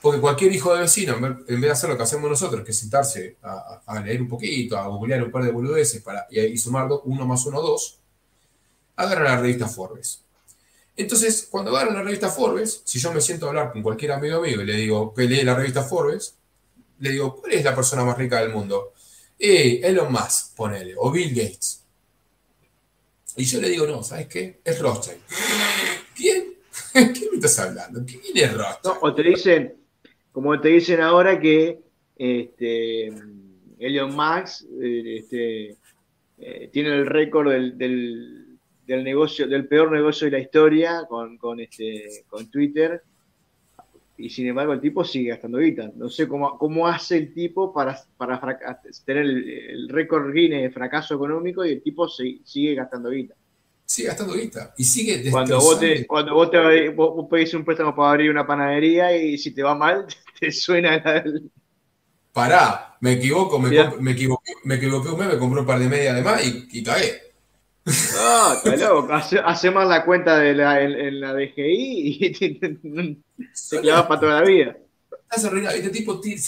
Porque 0.00 0.20
cualquier 0.20 0.52
hijo 0.52 0.74
de 0.74 0.82
vecino, 0.82 1.16
en 1.16 1.44
vez 1.46 1.60
de 1.60 1.70
hacer 1.70 1.88
lo 1.88 1.96
que 1.96 2.02
hacemos 2.02 2.28
nosotros, 2.28 2.62
que 2.62 2.72
es 2.72 2.78
sentarse 2.78 3.38
a, 3.42 4.00
leer 4.04 4.20
un 4.20 4.28
poquito, 4.28 4.76
a 4.76 4.86
googlear 4.86 5.22
un 5.22 5.30
par 5.30 5.44
de 5.44 5.50
boludeces 5.50 6.02
para, 6.02 6.26
y, 6.30 6.40
y 6.40 6.58
sumar 6.58 6.88
uno 7.04 7.26
más 7.26 7.46
uno, 7.46 7.62
dos, 7.62 7.98
agarra 8.96 9.24
la 9.24 9.40
revista 9.40 9.66
Forbes. 9.66 10.22
Entonces, 10.96 11.48
cuando 11.50 11.70
agarran 11.70 11.94
la 11.94 12.02
revista 12.02 12.28
Forbes, 12.28 12.82
si 12.84 12.98
yo 12.98 13.12
me 13.12 13.20
siento 13.20 13.46
a 13.46 13.48
hablar 13.48 13.72
con 13.72 13.82
cualquier 13.82 14.12
amigo 14.12 14.42
mío 14.42 14.60
y 14.60 14.66
le 14.66 14.74
digo 14.74 15.12
que 15.14 15.22
lee 15.22 15.42
la 15.42 15.54
revista 15.54 15.82
Forbes, 15.82 16.36
le 17.00 17.10
digo, 17.10 17.36
¿cuál 17.36 17.52
es 17.52 17.64
la 17.64 17.74
persona 17.74 18.04
más 18.04 18.16
rica 18.16 18.40
del 18.40 18.50
mundo? 18.50 18.92
Eh, 19.38 19.80
Elon 19.82 20.12
Musk, 20.12 20.54
ponele, 20.54 20.94
o 20.96 21.10
Bill 21.10 21.34
Gates. 21.34 21.83
Y 23.36 23.44
yo 23.44 23.60
le 23.60 23.68
digo, 23.68 23.86
no, 23.86 24.02
¿sabes 24.02 24.28
qué? 24.28 24.60
Es 24.64 24.80
Rothschild. 24.80 25.18
¿Quién? 26.14 26.54
¿Qué 26.92 27.28
me 27.30 27.36
estás 27.36 27.58
hablando? 27.58 28.04
¿Quién 28.04 28.20
es 28.34 28.54
Rothschild? 28.56 28.96
o 29.00 29.14
te 29.14 29.22
dicen, 29.22 29.74
como 30.32 30.60
te 30.60 30.68
dicen 30.68 31.00
ahora 31.00 31.40
que 31.40 31.80
este, 32.16 33.06
Elon 33.78 34.14
Musk 34.14 34.64
eh, 34.80 35.18
este, 35.18 35.76
eh, 36.38 36.70
tiene 36.72 36.90
el 36.90 37.06
récord 37.06 37.50
del 37.50 38.44
del 38.86 39.04
negocio, 39.04 39.46
del 39.46 39.66
peor 39.66 39.90
negocio 39.92 40.26
de 40.26 40.32
la 40.32 40.38
historia 40.38 41.04
con, 41.08 41.38
con, 41.38 41.60
este, 41.60 42.24
con 42.28 42.50
Twitter. 42.50 43.02
Y 44.16 44.30
sin 44.30 44.46
embargo 44.46 44.72
el 44.72 44.80
tipo 44.80 45.04
sigue 45.04 45.30
gastando 45.30 45.58
guita. 45.58 45.90
No 45.96 46.08
sé 46.08 46.28
cómo, 46.28 46.56
cómo 46.56 46.86
hace 46.86 47.16
el 47.18 47.34
tipo 47.34 47.72
para, 47.72 47.98
para 48.16 48.40
tener 49.04 49.24
el, 49.24 49.88
récord 49.88 50.32
Guinness 50.32 50.62
de 50.62 50.70
fracaso 50.70 51.14
económico 51.14 51.64
y 51.64 51.72
el 51.72 51.82
tipo 51.82 52.08
sigue 52.08 52.74
gastando 52.74 53.10
guita. 53.10 53.34
Sigue 53.84 54.08
gastando 54.08 54.34
guita. 54.34 54.72
Y 54.78 54.84
sigue 54.84 55.30
cuando 55.30 55.58
vos, 55.58 55.80
te, 55.80 56.06
cuando 56.06 56.34
vos, 56.34 56.50
te, 56.50 56.88
vos, 56.90 57.26
pedís 57.28 57.52
un 57.54 57.64
préstamo 57.64 57.94
para 57.94 58.10
abrir 58.10 58.30
una 58.30 58.46
panadería 58.46 59.16
y 59.16 59.36
si 59.36 59.52
te 59.52 59.62
va 59.62 59.74
mal, 59.74 60.06
te 60.40 60.52
suena 60.52 60.96
el... 60.96 61.50
Pará, 62.32 62.96
me 63.00 63.12
equivoco, 63.12 63.60
me, 63.60 63.70
me, 64.00 64.12
equivoqué, 64.12 64.52
me 64.64 64.74
equivoqué 64.76 65.08
un 65.08 65.18
mes, 65.18 65.28
me 65.28 65.38
compré 65.38 65.60
un 65.60 65.66
par 65.66 65.78
de 65.78 65.88
medias 65.88 66.16
de 66.16 66.22
más 66.22 66.44
y, 66.44 66.68
y 66.72 66.82
cagué. 66.82 67.33
No, 67.84 68.54
está 68.54 68.76
loco. 68.76 69.12
Hace, 69.12 69.70
más 69.70 69.86
la 69.86 70.04
cuenta 70.04 70.38
de 70.38 70.54
la, 70.54 70.80
en, 70.80 71.20
la 71.20 71.34
DGI 71.34 72.18
y 72.18 72.58
te, 72.58 73.80
clavas 73.80 74.06
para 74.06 74.20
toda 74.20 74.40
la 74.40 74.46
vida. 74.46 74.76
Estás 75.22 75.44
arruinado. 75.44 75.76
Este 75.76 75.90
tipo 75.90 76.18
tira, 76.18 76.40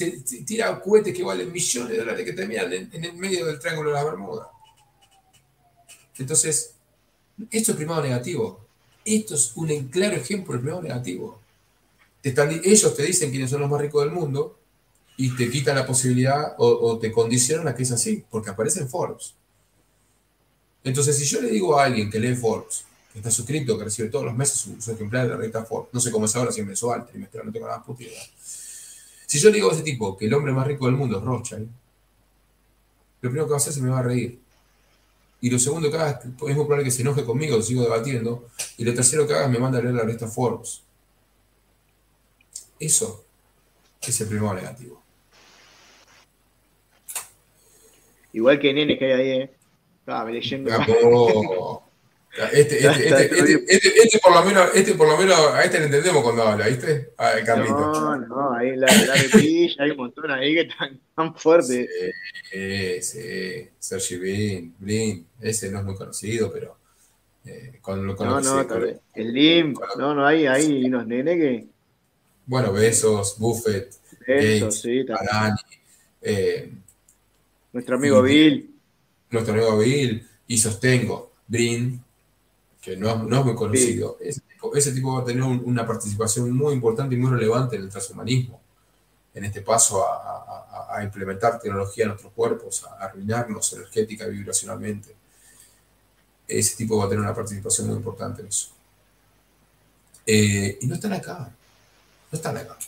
tira 0.47 0.81
cohetes 0.81 1.15
que 1.15 1.23
valen 1.23 1.53
millones 1.53 1.91
de 1.91 1.99
dólares 1.99 2.25
que 2.25 2.33
terminan 2.33 2.73
en, 2.73 2.91
en 2.91 3.05
el 3.05 3.15
medio 3.15 3.45
del 3.45 3.59
triángulo 3.59 3.91
de 3.91 3.97
la 3.97 4.05
Bermuda. 4.05 4.49
Entonces, 6.19 6.75
esto 7.51 7.73
es 7.73 7.77
primado 7.77 8.03
negativo. 8.03 8.67
Esto 9.05 9.35
es 9.35 9.53
un 9.57 9.69
claro 9.89 10.17
ejemplo 10.17 10.55
de 10.55 10.61
primado 10.61 10.83
negativo. 10.83 11.41
ellos 12.23 12.97
te 12.97 13.03
dicen 13.03 13.31
quiénes 13.31 13.51
son 13.51 13.61
los 13.61 13.71
más 13.71 13.81
ricos 13.81 14.03
del 14.05 14.13
mundo 14.13 14.59
y 15.19 15.37
te 15.37 15.51
quitan 15.51 15.77
la 15.77 15.87
posibilidad 15.87 16.55
o, 16.57 16.67
o 16.67 16.99
te 16.99 17.13
condicionan 17.13 17.69
a 17.69 17.75
que 17.75 17.83
es 17.83 17.93
así, 17.93 18.25
porque 18.31 18.51
aparece 18.51 18.81
en 18.81 18.89
Forbes. 18.89 19.35
Entonces, 20.87 21.19
si 21.19 21.25
yo 21.25 21.41
le 21.41 21.51
digo 21.51 21.77
a 21.77 21.85
alguien 21.85 22.09
que 22.09 22.21
lee 22.21 22.37
Forbes, 22.37 22.85
que 23.13 23.19
está 23.19 23.29
suscrito, 23.29 23.77
que 23.77 23.83
recibe 23.83 24.09
todos 24.09 24.25
los 24.25 24.37
meses 24.37 24.57
su, 24.79 24.93
ejemplar 24.93 25.25
de 25.25 25.31
la 25.31 25.37
revista 25.37 25.65
Forbes, 25.65 25.89
no 25.93 25.99
sé 25.99 26.13
cómo 26.13 26.27
es 26.27 26.37
ahora, 26.37 26.53
si 26.53 26.61
es 26.61 26.67
mensual, 26.67 27.05
trimestral, 27.05 27.45
no 27.45 27.53
tengo 27.53 27.67
nada 27.67 27.83
puta 27.83 28.05
idea. 28.05 28.23
Si 29.27 29.41
yo 29.41 29.51
le 29.51 29.57
digo 29.57 29.69
a 29.69 29.75
ese 29.75 29.83
tipo 29.83 30.17
que 30.17 30.27
el 30.27 30.35
hombre 30.35 30.53
más 30.53 30.65
rico 30.65 30.87
del 30.87 30.95
mundo 30.95 31.19
es 31.19 31.25
Rothschild, 31.25 31.69
lo 33.21 33.31
primero 33.31 33.47
que 33.47 33.51
va 33.51 33.57
a 33.57 33.59
hacer 33.59 33.73
es 33.73 33.81
me 33.81 33.91
va 33.91 33.99
a 33.99 34.03
reír. 34.03 34.39
Y 35.41 35.51
lo 35.51 35.59
segundo 35.59 35.91
que 35.91 35.97
haga 35.97 36.21
es 36.23 36.27
muy 36.39 36.55
probable 36.55 36.85
que 36.85 36.93
se 36.93 37.03
enoje 37.03 37.25
conmigo, 37.25 37.57
lo 37.57 37.63
sigo 37.65 37.83
debatiendo. 37.83 38.47
Y 38.79 38.85
lo 38.85 38.95
tercero 38.95 39.27
que 39.27 39.35
haga 39.35 39.47
es 39.47 39.51
me 39.51 39.59
manda 39.59 39.79
a 39.79 39.83
leer 39.83 39.95
la 39.95 40.03
revista 40.03 40.29
Forbes. 40.29 40.83
Eso 42.79 43.25
es 44.01 44.21
el 44.21 44.29
primero 44.29 44.55
negativo. 44.55 45.03
Igual 48.33 48.61
que 48.61 48.73
nene 48.73 48.97
que 48.97 49.05
hay 49.07 49.13
ahí, 49.13 49.31
¿eh? 49.31 49.56
Estaba 50.07 50.31
leyendo. 50.31 50.71
Este, 52.53 52.87
este, 52.87 53.65
este, 54.05 54.19
por 54.21 54.33
lo 54.33 54.45
menos, 54.45 54.71
este 54.73 54.95
por 54.95 55.09
lo 55.09 55.17
menos, 55.17 55.37
a 55.53 55.65
este 55.65 55.81
le 55.81 55.87
entendemos 55.87 56.23
cuando 56.23 56.45
habla, 56.45 56.69
¿viste? 56.69 57.11
A 57.17 57.33
Carlito. 57.45 57.75
No, 57.75 58.17
no, 58.17 58.53
ahí 58.53 58.77
la, 58.77 58.87
la 58.87 59.15
repilla, 59.15 59.83
hay 59.83 59.91
un 59.91 59.97
montón 59.97 60.31
ahí 60.31 60.55
que 60.55 60.61
están 60.61 61.01
tan 61.17 61.35
fuertes. 61.35 61.89
Sí, 62.53 63.03
sí, 63.03 63.69
Sergi 63.81 64.17
Blin, 64.19 64.75
Blin, 64.79 65.27
ese 65.41 65.73
no 65.73 65.81
es 65.81 65.85
muy 65.85 65.97
conocido, 65.97 66.53
pero 66.53 66.77
eh, 67.45 67.79
con, 67.81 68.15
con 68.15 68.29
no, 68.29 68.41
no, 68.41 68.63
sé, 68.63 69.01
el 69.15 69.33
Lim, 69.33 69.75
no, 69.99 70.15
no, 70.15 70.25
hay, 70.25 70.47
hay 70.47 70.85
unos 70.85 71.05
nenes 71.05 71.37
que. 71.37 71.67
Bueno, 72.45 72.73
Besos, 72.73 73.39
Buffett, 73.41 73.93
Besos, 74.25 74.83
sí, 74.83 75.05
Arani, 75.09 75.59
eh, 76.23 76.71
nuestro 77.73 77.97
amigo 77.97 78.23
Bill. 78.23 78.76
Nuestro 79.31 79.55
amigo 79.55 79.73
Abiel, 79.73 80.27
y 80.47 80.59
sostengo, 80.59 81.33
Brin, 81.47 82.03
que 82.81 82.97
no, 82.97 83.11
es 83.11 83.45
muy 83.45 83.55
conocido, 83.55 84.19
ese, 84.21 84.93
tipo, 84.93 85.15
va 85.15 85.23
a 85.23 85.25
tener 85.25 85.43
una 85.43 85.87
participación 85.87 86.53
muy 86.57 86.75
importante 86.75 87.15
y 87.15 87.19
muy 87.19 87.31
relevante 87.31 87.77
en 87.77 87.83
el 87.83 87.91
transhumanismo, 87.91 88.61
en 89.35 89.45
este 89.45 89.61
paso 89.61 90.05
a, 90.05 91.03
implementar 91.03 91.61
tecnología 91.61 92.05
en 92.05 92.09
nuestros 92.09 92.33
cuerpos, 92.33 92.85
a 92.85 93.05
arruinarnos 93.05 93.71
energética 93.75 94.27
y 94.27 94.31
vibracionalmente. 94.31 95.15
Ese 96.49 96.75
tipo 96.75 96.97
va 96.97 97.05
a 97.05 97.09
tener 97.09 97.23
una 97.23 97.35
participación 97.35 97.89
muy 97.89 97.97
importante 97.97 98.41
en 98.41 98.49
eso. 98.49 98.69
Eh, 100.25 100.79
y 100.81 100.87
no 100.87 100.95
están 100.95 101.13
acá, 101.13 101.51
no 102.33 102.37
están 102.37 102.57
acá. 102.57 102.79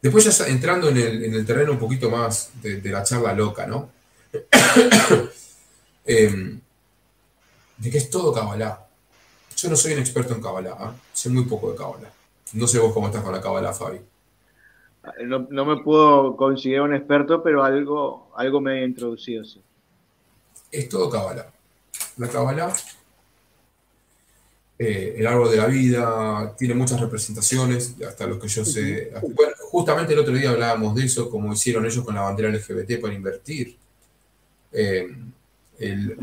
Después 0.00 0.24
ya 0.24 0.46
entrando 0.46 0.88
en 0.88 0.96
el, 0.96 1.44
terreno 1.44 1.72
un 1.72 1.78
poquito 1.78 2.10
más 2.10 2.50
de, 2.62 2.80
la 2.84 3.02
charla 3.02 3.34
loca, 3.34 3.66
¿no? 3.66 3.90
Em, 6.04 6.60
de 7.76 7.90
que 7.90 7.98
es 7.98 8.10
todo 8.10 8.32
Kabbalah. 8.32 8.86
Yo 9.56 9.68
no 9.68 9.76
soy 9.76 9.92
un 9.92 10.00
experto 10.00 10.34
en 10.34 10.42
Kabbalah, 10.42 10.76
¿ah? 10.78 10.94
sé 11.12 11.28
muy 11.28 11.44
poco 11.44 11.70
de 11.70 11.76
Kabbalah. 11.76 12.10
No 12.54 12.66
sé 12.66 12.78
vos 12.78 12.92
cómo 12.92 13.06
estás 13.06 13.22
con 13.22 13.32
la 13.32 13.40
Kabbalah, 13.40 13.72
Fabi. 13.72 14.00
No, 15.24 15.64
me 15.64 15.82
puedo 15.82 16.36
considerar 16.36 16.88
un 16.88 16.94
experto, 16.94 17.42
pero 17.42 17.62
algo, 17.62 18.32
algo 18.34 18.60
me 18.60 18.80
he 18.80 18.84
introducido, 18.84 19.44
sí. 19.44 19.62
Es 20.72 20.88
todo 20.88 21.08
Kabbalah. 21.08 21.46
La 22.16 22.28
Kabbalah 22.28 22.74
eh, 24.82 25.16
el 25.18 25.26
árbol 25.26 25.50
de 25.50 25.58
la 25.58 25.66
vida, 25.66 26.56
tiene 26.56 26.72
muchas 26.72 26.98
representaciones, 26.98 27.96
hasta 28.06 28.26
lo 28.26 28.38
que 28.38 28.48
yo 28.48 28.64
sé. 28.64 29.12
Bueno, 29.34 29.52
justamente 29.70 30.14
el 30.14 30.18
otro 30.20 30.32
día 30.32 30.50
hablábamos 30.50 30.94
de 30.94 31.04
eso, 31.04 31.30
como 31.30 31.52
hicieron 31.52 31.84
ellos 31.84 32.02
con 32.02 32.14
la 32.14 32.22
bandera 32.22 32.48
LGBT 32.48 32.98
para 32.98 33.12
invertir 33.12 33.76
eh, 34.72 35.08
el, 35.78 36.16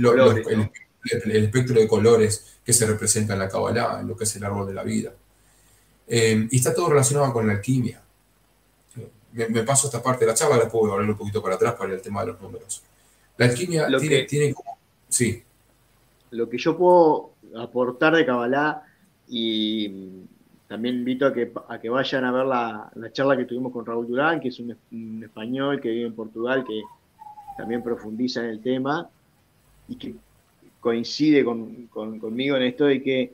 espectro 1.25 1.79
de 1.79 1.87
colores 1.87 2.59
que 2.63 2.73
se 2.73 2.85
representa 2.85 3.33
en 3.33 3.39
la 3.39 3.49
Kabbalah, 3.49 3.99
en 4.01 4.07
lo 4.07 4.15
que 4.15 4.25
es 4.25 4.35
el 4.35 4.43
árbol 4.43 4.67
de 4.67 4.73
la 4.73 4.83
vida. 4.83 5.13
Eh, 6.07 6.47
y 6.49 6.55
está 6.55 6.73
todo 6.73 6.89
relacionado 6.89 7.31
con 7.33 7.47
la 7.47 7.53
alquimia. 7.53 8.01
Me, 9.33 9.63
paso 9.63 9.87
esta 9.87 10.01
parte 10.01 10.25
de 10.25 10.31
la 10.31 10.37
charla, 10.37 10.55
después 10.55 10.81
voy 10.81 10.89
a 10.89 10.93
hablar 10.93 11.09
un 11.09 11.17
poquito 11.17 11.43
para 11.43 11.55
atrás 11.55 11.75
para 11.75 11.93
el 11.93 12.01
tema 12.01 12.21
de 12.21 12.27
los 12.27 12.41
números. 12.41 12.81
La 13.37 13.45
alquimia 13.45 13.87
tiene, 13.99 14.23
tiene 14.23 14.53
como... 14.53 14.77
Sí. 15.07 15.43
Lo 16.31 16.49
que 16.49 16.57
yo 16.57 16.77
puedo 16.77 17.33
aportar 17.55 18.15
de 18.15 18.25
Kabbalah 18.25 18.83
y 19.27 20.25
también 20.67 20.95
invito 20.95 21.25
a 21.25 21.33
que, 21.33 21.51
a 21.69 21.79
que 21.79 21.89
vayan 21.89 22.25
a 22.25 22.31
ver 22.31 22.45
la, 22.45 22.91
charla 23.11 23.37
que 23.37 23.45
tuvimos 23.45 23.71
con 23.71 23.85
Raúl 23.85 24.07
Durán, 24.07 24.39
que 24.39 24.49
es 24.49 24.59
un, 24.59 25.23
español 25.23 25.79
que 25.79 25.89
vive 25.89 26.07
en 26.07 26.15
Portugal, 26.15 26.65
que 26.65 26.81
también 27.57 27.83
profundiza 27.83 28.41
en 28.41 28.47
el 28.47 28.61
tema 28.61 29.09
y 29.87 29.95
que 29.95 30.15
coincide 30.79 31.43
conmigo 31.43 32.55
en 32.55 32.63
esto 32.63 32.85
de 32.85 33.01
que 33.01 33.33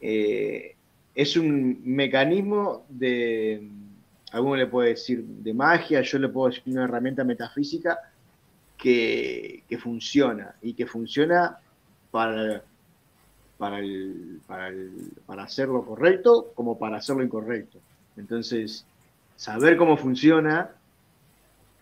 eh, 0.00 0.74
es 1.14 1.36
un 1.36 1.80
mecanismo 1.84 2.86
de, 2.88 3.68
alguno 4.32 4.56
le 4.56 4.66
puede 4.66 4.90
decir 4.90 5.22
de 5.24 5.52
magia, 5.52 6.00
yo 6.00 6.18
le 6.18 6.28
puedo 6.28 6.48
decir 6.48 6.62
una 6.66 6.84
herramienta 6.84 7.22
metafísica 7.22 7.98
que, 8.76 9.62
que 9.68 9.78
funciona 9.78 10.54
y 10.62 10.72
que 10.72 10.86
funciona 10.86 11.58
para 12.10 12.62
para, 13.60 13.78
el, 13.78 14.40
para, 14.46 14.68
el, 14.68 15.12
para 15.26 15.42
hacerlo 15.42 15.84
correcto 15.84 16.50
como 16.54 16.78
para 16.78 16.96
hacerlo 16.96 17.22
incorrecto. 17.22 17.78
Entonces, 18.16 18.86
saber 19.36 19.76
cómo 19.76 19.98
funciona 19.98 20.70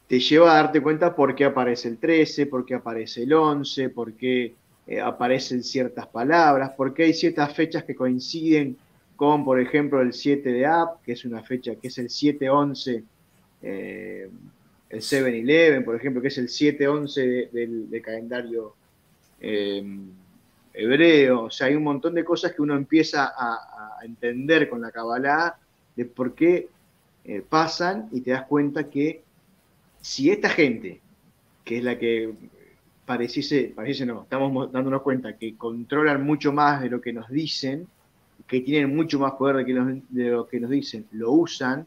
te 0.09 0.21
lleva 0.21 0.53
a 0.53 0.63
darte 0.63 0.81
cuenta 0.81 1.15
por 1.15 1.35
qué 1.35 1.45
aparece 1.45 1.89
el 1.89 1.99
13, 1.99 2.47
por 2.47 2.65
qué 2.65 2.75
aparece 2.75 3.25
el 3.25 3.33
11, 3.33 3.91
por 3.91 4.15
qué 4.15 4.55
eh, 4.87 5.01
aparecen 5.01 5.63
ciertas 5.63 6.07
palabras, 6.07 6.71
por 6.71 6.95
qué 6.95 7.05
hay 7.05 7.13
ciertas 7.13 7.55
fechas 7.55 7.85
que 7.85 7.95
coinciden 7.95 8.79
con, 9.17 9.45
por 9.45 9.61
ejemplo, 9.61 10.01
el 10.01 10.15
7 10.15 10.51
de 10.51 10.65
Ab, 10.65 11.03
que 11.05 11.13
es 11.13 11.27
una 11.27 11.43
fecha 11.43 11.75
que 11.75 11.89
es 11.89 11.99
el 11.99 12.09
7-11, 12.09 13.05
eh, 13.61 14.31
el 14.89 15.01
7-11, 15.01 15.85
por 15.85 15.95
ejemplo, 15.95 16.23
que 16.23 16.29
es 16.29 16.39
el 16.39 16.49
7-11 16.49 17.51
del, 17.51 18.03
calendario 18.03 18.75
eh, 19.43 19.85
hebreo, 20.73 21.43
o 21.45 21.51
sea, 21.51 21.67
hay 21.67 21.75
un 21.75 21.83
montón 21.83 22.15
de 22.15 22.25
cosas 22.25 22.55
que 22.55 22.63
uno 22.63 22.75
empieza 22.75 23.35
a, 23.37 23.99
entender 24.05 24.71
con 24.71 24.81
la 24.81 24.93
Kabbalah 24.93 25.59
de 25.97 26.05
por 26.05 26.33
qué 26.33 26.69
pasan 27.49 28.09
y 28.13 28.21
te 28.21 28.31
das 28.31 28.45
cuenta 28.45 28.89
que 28.89 29.23
si 30.09 30.31
esta 30.31 30.49
gente, 30.49 31.03
que 31.67 31.77
es 31.77 31.85
la 31.85 31.99
que 31.99 32.33
pareciese, 33.05 33.75
pareciese 33.77 34.07
no, 34.07 34.23
estamos 34.23 34.73
dándonos 34.73 35.03
cuenta 35.03 35.37
que 35.37 35.55
controlan 35.55 36.25
mucho 36.25 36.51
más 36.51 36.81
de 36.81 36.89
lo 36.89 37.03
que 37.03 37.13
nos 37.13 37.29
dicen, 37.29 37.87
que 38.47 38.63
tienen 38.63 38.97
mucho 38.97 39.19
más 39.19 39.33
poder 39.33 39.67
de, 39.67 40.31
lo 40.31 40.49
que 40.49 40.61
nos 40.61 40.71
dicen, 40.71 41.07
lo 41.13 41.33
usan, 41.33 41.87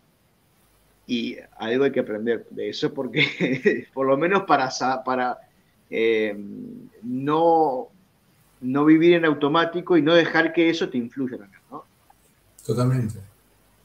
y 1.08 1.36
algo 1.58 1.86
hay 1.86 1.92
que 1.92 2.02
aprender 2.02 2.46
de 2.52 2.70
eso 2.70 2.94
porque 2.94 3.88
por 3.94 4.06
lo 4.06 4.16
menos 4.18 4.44
para, 4.44 4.70
para 5.04 5.40
eh, 5.90 6.38
no 7.02 7.88
no 8.62 8.86
vivir 8.86 9.14
en 9.14 9.26
automático 9.26 9.98
y 9.98 10.04
no 10.04 10.14
dejar 10.14 10.54
que 10.54 10.70
eso 10.70 10.88
te 10.88 11.00
influya 11.00 11.40
¿no? 11.72 11.86
Totalmente, 12.64 13.16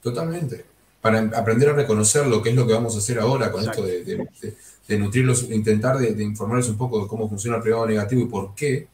totalmente. 0.02 0.75
Para 1.00 1.20
aprender 1.20 1.68
a 1.68 1.72
reconocer 1.72 2.26
lo 2.26 2.42
que 2.42 2.50
es 2.50 2.56
lo 2.56 2.66
que 2.66 2.72
vamos 2.72 2.94
a 2.94 2.98
hacer 2.98 3.18
ahora 3.18 3.52
con 3.52 3.62
esto 3.62 3.82
de, 3.82 4.98
nutrirlos, 4.98 5.44
intentar 5.50 5.98
de, 5.98 6.22
informarles 6.22 6.68
un 6.68 6.76
poco 6.76 7.02
de 7.02 7.08
cómo 7.08 7.28
funciona 7.28 7.58
el 7.58 7.62
privado 7.62 7.86
negativo 7.86 8.22
y 8.22 8.26
por 8.26 8.54
qué, 8.54 8.88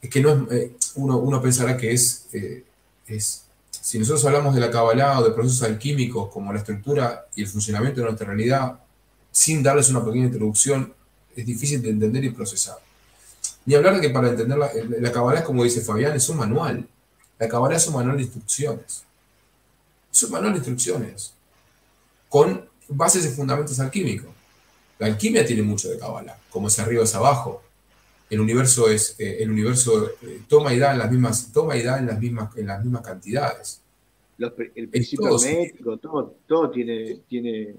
es 0.00 0.10
que 0.10 0.20
no 0.20 0.48
es, 0.50 0.52
eh, 0.52 0.72
uno, 0.96 1.42
pensará 1.42 1.76
que 1.76 1.92
es, 1.92 2.26
eh, 2.32 2.64
es, 3.06 3.44
si 3.70 3.98
nosotros 3.98 4.24
hablamos 4.24 4.54
de 4.54 4.60
la 4.60 4.70
Kabbalah 4.70 5.20
o 5.20 5.24
de 5.24 5.30
procesos 5.30 5.62
alquímicos 5.62 6.30
como 6.30 6.52
la 6.52 6.58
estructura 6.58 7.26
y 7.34 7.42
el 7.42 7.48
funcionamiento 7.48 8.00
de 8.00 8.06
nuestra 8.06 8.26
realidad, 8.26 8.78
sin 9.30 9.62
darles 9.62 9.90
una 9.90 10.04
pequeña 10.04 10.26
introducción, 10.26 10.92
es 11.34 11.46
difícil 11.46 11.80
de 11.80 11.90
entender 11.90 12.24
y 12.24 12.30
procesar. 12.30 12.78
Ni 13.66 13.74
hablar 13.74 13.94
de 13.94 14.00
que 14.00 14.10
para 14.10 14.28
entender 14.28 14.58
la, 14.58 14.70
la 15.00 15.44
como 15.44 15.62
dice 15.62 15.80
Fabián, 15.80 16.16
es 16.16 16.28
un 16.28 16.38
manual. 16.38 16.88
La 17.38 17.48
Kabbalah 17.48 17.76
es 17.76 17.86
un 17.86 17.94
manual 17.94 18.16
de 18.16 18.24
instrucciones. 18.24 19.04
Es 20.18 20.24
un 20.24 20.32
manual 20.32 20.52
de 20.52 20.58
instrucciones. 20.58 21.32
Con 22.28 22.64
bases 22.88 23.24
y 23.24 23.28
fundamentos 23.28 23.78
alquímicos. 23.78 24.30
La 24.98 25.06
alquimia 25.06 25.46
tiene 25.46 25.62
mucho 25.62 25.88
de 25.88 25.96
Kabbalah, 25.96 26.36
como 26.50 26.66
es 26.66 26.78
arriba 26.80 27.04
es 27.04 27.14
abajo. 27.14 27.62
El 28.28 28.40
universo 28.40 28.90
es, 28.90 29.14
eh, 29.20 29.38
el 29.40 29.50
universo 29.50 30.10
eh, 30.22 30.40
toma 30.48 30.74
y 30.74 30.78
da 30.80 30.92
en 30.92 30.98
las 30.98 31.08
mismas, 31.08 31.52
toma 31.52 31.76
y 31.76 31.84
da 31.84 32.00
en 32.00 32.06
las 32.06 32.18
mismas, 32.18 32.56
en 32.56 32.66
las 32.66 32.82
mismas 32.82 33.02
cantidades. 33.02 33.80
el 34.74 34.88
principio 34.88 35.38
métrico, 35.38 35.96
todo, 35.98 36.34
todo 36.48 36.70
tiene, 36.70 37.20
tiene. 37.28 37.76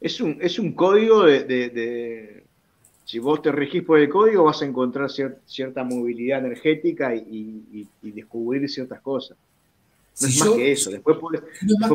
Es 0.00 0.20
un, 0.20 0.38
es 0.42 0.58
un 0.58 0.72
código 0.72 1.22
de 1.22 2.42
si 3.06 3.20
vos 3.20 3.40
te 3.40 3.52
regís 3.52 3.84
por 3.84 4.00
el 4.00 4.08
código, 4.08 4.42
vas 4.42 4.60
a 4.62 4.64
encontrar 4.64 5.08
cierta 5.46 5.84
movilidad 5.84 6.40
energética 6.40 7.14
y, 7.14 7.88
descubrir 8.02 8.68
ciertas 8.68 9.00
cosas. 9.00 9.38
No 10.20 10.28
es 10.28 10.38
más 10.38 10.48
que 10.50 10.72
eso. 10.72 10.90
Después 10.90 11.18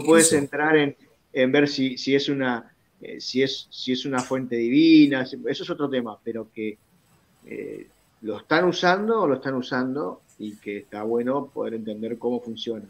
puedes, 0.05 0.33
entrar 0.33 0.77
en, 0.77 1.51
ver 1.51 1.67
si, 1.67 1.95
es 2.15 2.29
una, 2.29 2.73
eh, 3.01 3.19
si, 3.19 3.41
es, 3.41 3.67
si 3.69 3.91
es 3.91 4.05
una 4.05 4.19
fuente 4.19 4.55
divina. 4.55 5.23
Eso 5.23 5.63
es 5.63 5.69
otro 5.69 5.89
tema, 5.89 6.17
pero 6.23 6.49
que 6.53 6.77
eh, 7.45 7.87
lo 8.21 8.37
están 8.37 8.65
usando 8.65 9.21
o 9.21 9.27
lo 9.27 9.35
están 9.35 9.55
usando 9.55 10.21
y 10.37 10.55
que 10.57 10.77
está 10.77 11.03
bueno 11.03 11.47
poder 11.47 11.75
entender 11.75 12.17
cómo 12.17 12.39
funciona. 12.41 12.85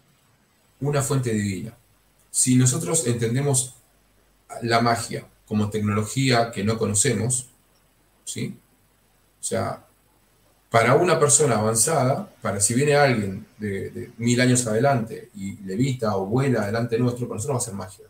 Una 0.82 1.01
fuente 1.01 1.34
divina. 1.34 1.75
Si 2.29 2.55
nosotros 2.55 3.05
entendemos 3.07 3.75
la 4.63 4.82
magia 4.82 5.27
como 5.45 5.69
tecnología 5.69 6.51
que 6.51 6.63
no 6.63 6.77
conocemos, 6.77 7.49
¿sí? 8.25 8.57
O 9.39 9.43
sea, 9.43 9.86
para 10.72 10.95
una 10.95 11.19
persona 11.19 11.57
avanzada, 11.57 12.34
para 12.41 12.61
si 12.61 12.74
viene 12.74 12.95
alguien 12.95 13.45
de, 13.57 14.11
mil 14.17 14.39
años 14.39 14.65
adelante 14.65 15.30
y 15.36 15.57
levita 15.65 16.15
o 16.15 16.26
vuela 16.26 16.65
delante 16.65 16.97
nuestro, 16.97 17.28
para 17.28 17.36
nosotros 17.36 17.57
va 17.57 17.61
a 17.61 17.65
ser 17.65 17.74
magia. 17.74 18.05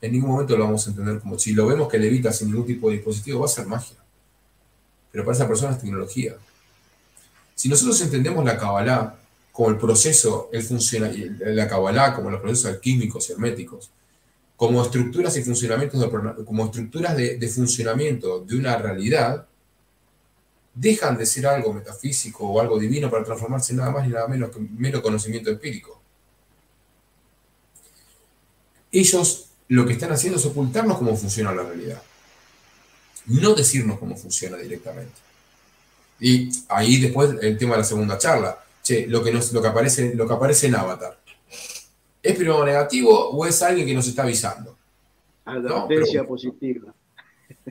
En 0.00 0.12
ningún 0.12 0.30
momento 0.30 0.56
lo 0.56 0.62
vamos 0.62 0.86
a 0.86 0.90
entender 0.90 1.18
como 1.18 1.36
si 1.36 1.52
lo 1.52 1.66
vemos 1.66 1.88
que 1.88 1.98
levita 1.98 2.32
sin 2.32 2.52
ningún 2.52 2.66
tipo 2.66 2.88
de 2.88 2.96
dispositivo, 2.96 3.40
va 3.40 3.46
a 3.46 3.48
ser 3.48 3.66
magia. 3.66 3.96
Pero 5.10 5.24
para 5.24 5.34
esa 5.34 5.48
persona 5.48 5.72
es 5.72 5.80
tecnología. 5.80 6.36
Si 7.56 7.68
nosotros 7.68 8.00
entendemos 8.00 8.44
la 8.44 8.56
Kabbalah 8.56 9.16
como 9.50 9.70
el 9.70 9.76
proceso, 9.76 10.50
el 10.52 10.62
funciona, 10.62 11.10
la 11.46 11.66
Kabbalah 11.66 12.14
como 12.14 12.30
los 12.30 12.40
procesos 12.40 12.66
alquímicos 12.66 13.28
y 13.28 13.32
herméticos, 13.32 13.90
como 14.56 14.84
estructuras 14.84 15.36
y 15.36 15.42
funcionamientos 15.42 16.00
de, 16.00 16.44
como 16.44 16.66
estructuras 16.66 17.16
de, 17.16 17.48
funcionamiento 17.48 18.38
de 18.40 18.56
una 18.56 18.76
realidad, 18.76 19.48
dejan 20.74 21.16
de 21.16 21.26
ser 21.26 21.46
algo 21.46 21.72
metafísico 21.72 22.48
o 22.48 22.60
algo 22.60 22.78
divino 22.78 23.10
para 23.10 23.24
transformarse 23.24 23.72
en 23.72 23.78
nada 23.78 23.90
más 23.90 24.06
y 24.06 24.10
nada 24.10 24.26
menos 24.26 24.50
que 24.50 24.60
mero 24.60 25.02
conocimiento 25.02 25.50
empírico. 25.50 26.00
Ellos 28.90 29.48
lo 29.68 29.86
que 29.86 29.94
están 29.94 30.12
haciendo 30.12 30.38
es 30.38 30.46
ocultarnos 30.46 30.98
cómo 30.98 31.16
funciona 31.16 31.52
la 31.52 31.62
realidad. 31.62 32.02
no 33.26 33.54
decirnos 33.54 33.98
cómo 33.98 34.16
funciona 34.16 34.56
directamente. 34.56 35.14
Y 36.20 36.50
ahí 36.68 37.00
después 37.00 37.34
el 37.40 37.56
tema 37.56 37.72
de 37.72 37.78
la 37.78 37.84
segunda 37.84 38.18
charla. 38.18 38.60
Che, 38.82 39.06
lo 39.06 39.24
que, 39.24 39.32
nos, 39.32 39.50
lo 39.52 39.62
que, 39.62 39.68
aparece, 39.68 40.14
lo 40.14 40.28
que 40.28 40.34
aparece 40.34 40.66
en 40.66 40.74
Avatar. 40.74 41.18
¿Es 42.22 42.36
primero 42.36 42.64
negativo 42.64 43.30
o 43.30 43.46
es 43.46 43.62
alguien 43.62 43.86
que 43.86 43.94
nos 43.94 44.06
está 44.06 44.22
avisando? 44.22 44.76
Advertencia 45.46 46.24
positiva. 46.26 46.94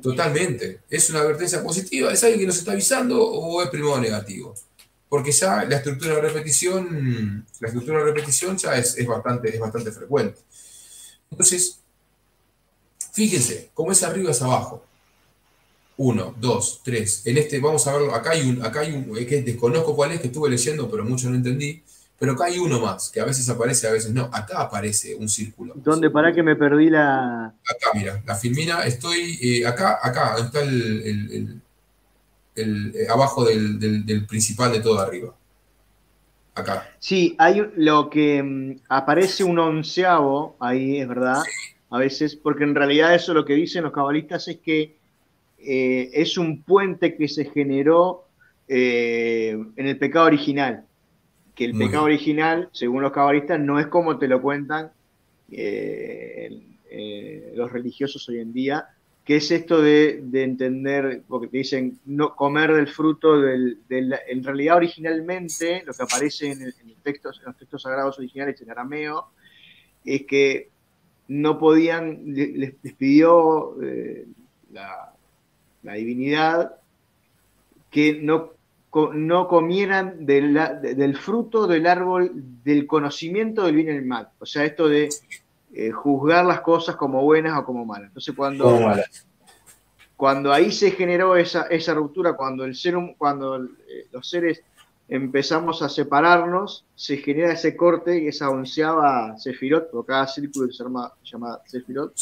Totalmente. 0.01 0.81
¿Es 0.89 1.09
una 1.09 1.19
advertencia 1.19 1.61
positiva? 1.63 2.11
¿Es 2.11 2.23
alguien 2.23 2.41
que 2.41 2.47
nos 2.47 2.57
está 2.57 2.71
avisando 2.71 3.23
o 3.23 3.61
es 3.61 3.69
primero 3.69 3.99
negativo? 3.99 4.53
Porque 5.07 5.31
ya 5.31 5.63
la 5.65 5.77
estructura 5.77 6.15
de 6.15 6.21
repetición, 6.21 7.45
la 7.59 7.67
estructura 7.67 7.99
de 7.99 8.05
repetición 8.05 8.57
ya 8.57 8.75
es, 8.75 8.97
es, 8.97 9.05
bastante, 9.05 9.53
es 9.53 9.59
bastante 9.59 9.91
frecuente. 9.91 10.39
Entonces, 11.29 11.79
fíjense, 13.11 13.69
cómo 13.73 13.91
es 13.91 14.03
arriba 14.03 14.31
es 14.31 14.41
abajo. 14.41 14.83
Uno, 15.97 16.33
dos, 16.39 16.81
tres. 16.83 17.21
En 17.25 17.37
este, 17.37 17.59
vamos 17.59 17.85
a 17.85 17.93
verlo, 17.93 18.15
acá 18.15 18.31
hay 18.31 18.49
un, 18.49 18.65
acá 18.65 18.79
hay 18.79 18.93
un, 18.93 19.13
que 19.25 19.43
desconozco 19.43 19.95
cuál 19.95 20.11
es, 20.11 20.21
que 20.21 20.27
estuve 20.27 20.49
leyendo, 20.49 20.89
pero 20.89 21.05
mucho 21.05 21.29
no 21.29 21.35
entendí. 21.35 21.83
Pero 22.19 22.33
acá 22.33 22.45
hay 22.45 22.57
uno 22.57 22.79
más, 22.79 23.09
que 23.09 23.19
a 23.19 23.25
veces 23.25 23.49
aparece, 23.49 23.87
a 23.87 23.91
veces 23.91 24.13
no. 24.13 24.29
Acá 24.31 24.61
aparece 24.61 25.15
un 25.15 25.27
círculo. 25.27 25.73
¿Dónde? 25.75 26.09
Para 26.09 26.31
que 26.31 26.43
me 26.43 26.55
perdí 26.55 26.89
la. 26.89 27.47
Acá, 27.47 27.89
mira, 27.93 28.23
la 28.25 28.35
filmina, 28.35 28.85
estoy 28.85 29.37
eh, 29.41 29.65
acá, 29.65 29.99
acá, 30.01 30.37
está 30.37 30.61
el, 30.61 31.61
el, 32.55 32.93
eh, 32.95 33.07
abajo 33.09 33.43
del, 33.43 33.79
del, 34.05 34.25
principal 34.25 34.71
de 34.71 34.79
todo 34.79 34.99
arriba. 34.99 35.35
Acá. 36.55 36.87
Sí, 36.99 37.35
hay 37.39 37.61
lo 37.75 38.09
que 38.11 38.41
mm, 38.43 38.81
aparece 38.89 39.43
un 39.43 39.57
onceavo 39.57 40.55
ahí, 40.59 40.99
es 40.99 41.07
verdad, 41.07 41.41
a 41.89 41.97
veces, 41.97 42.35
porque 42.35 42.63
en 42.63 42.75
realidad 42.75 43.15
eso 43.15 43.33
lo 43.33 43.43
que 43.43 43.55
dicen 43.55 43.83
los 43.83 43.91
cabalistas 43.91 44.47
es 44.47 44.59
que 44.59 44.95
eh, 45.57 46.09
es 46.13 46.37
un 46.37 46.61
puente 46.61 47.17
que 47.17 47.27
se 47.27 47.45
generó 47.45 48.27
en 48.69 49.73
el 49.75 49.97
pecado 49.99 50.25
original. 50.27 50.85
Que 51.55 51.65
el 51.65 51.77
pecado 51.77 52.05
original, 52.05 52.69
según 52.71 53.03
los 53.03 53.11
cabalistas, 53.11 53.59
no 53.59 53.79
es 53.79 53.87
como 53.87 54.17
te 54.17 54.27
lo 54.27 54.41
cuentan 54.41 54.91
eh, 55.51 57.51
los 57.55 57.71
religiosos 57.71 58.27
hoy 58.29 58.39
en 58.39 58.53
día, 58.53 58.87
que 59.23 59.37
es 59.37 59.51
esto 59.51 59.81
de, 59.81 60.23
entender, 60.33 61.23
porque 61.27 61.47
te 61.47 61.57
dicen, 61.57 61.99
no 62.05 62.35
comer 62.35 62.73
del 62.73 62.87
fruto 62.87 63.39
del, 63.39 63.79
En 63.89 64.43
realidad, 64.43 64.77
originalmente, 64.77 65.83
lo 65.85 65.93
que 65.93 66.03
aparece 66.03 66.51
en, 66.51 66.63
el, 66.63 66.73
texto, 67.03 67.31
en 67.31 67.45
los 67.45 67.57
textos 67.57 67.83
sagrados 67.83 68.17
originales 68.17 68.59
en 68.61 68.71
arameo, 68.71 69.27
es 70.03 70.25
que 70.25 70.69
no 71.27 71.57
podían, 71.57 72.21
les, 72.25 72.73
pidió 72.97 73.77
la, 74.71 75.13
la 75.83 75.93
divinidad, 75.93 76.75
que 77.89 78.19
no, 78.21 78.51
no 79.13 79.47
comieran 79.47 80.25
del 80.25 81.17
fruto 81.17 81.67
del 81.67 81.87
árbol 81.87 82.31
del 82.63 82.85
conocimiento 82.85 83.65
del 83.65 83.75
bien 83.75 83.87
y 83.87 83.91
el 83.91 84.05
mal. 84.05 84.29
O 84.39 84.45
sea, 84.45 84.65
esto 84.65 84.87
de 84.87 85.09
eh, 85.73 85.91
juzgar 85.91 86.45
las 86.45 86.61
cosas 86.61 86.95
como 86.95 87.23
buenas 87.23 87.57
o 87.57 87.65
como 87.65 87.85
malas. 87.85 88.09
Entonces, 88.09 88.35
cuando, 88.35 88.95
cuando 90.15 90.53
ahí 90.53 90.71
se 90.71 90.91
generó 90.91 91.35
esa, 91.35 91.63
esa 91.63 91.93
ruptura, 91.93 92.33
cuando, 92.33 92.63
el 92.65 92.75
ser, 92.75 92.95
cuando 93.17 93.63
eh, 93.63 94.07
los 94.11 94.29
seres 94.29 94.61
empezamos 95.07 95.81
a 95.81 95.89
separarnos, 95.89 96.85
se 96.95 97.17
genera 97.17 97.53
ese 97.53 97.75
corte, 97.75 98.27
esa 98.27 98.49
onceava 98.49 99.37
sefirot, 99.37 99.91
por 99.91 100.05
cada 100.05 100.27
círculo 100.27 100.71
se 100.71 100.83
llama, 100.83 101.11
se 101.23 101.31
llama 101.31 101.59
sefirot, 101.65 102.13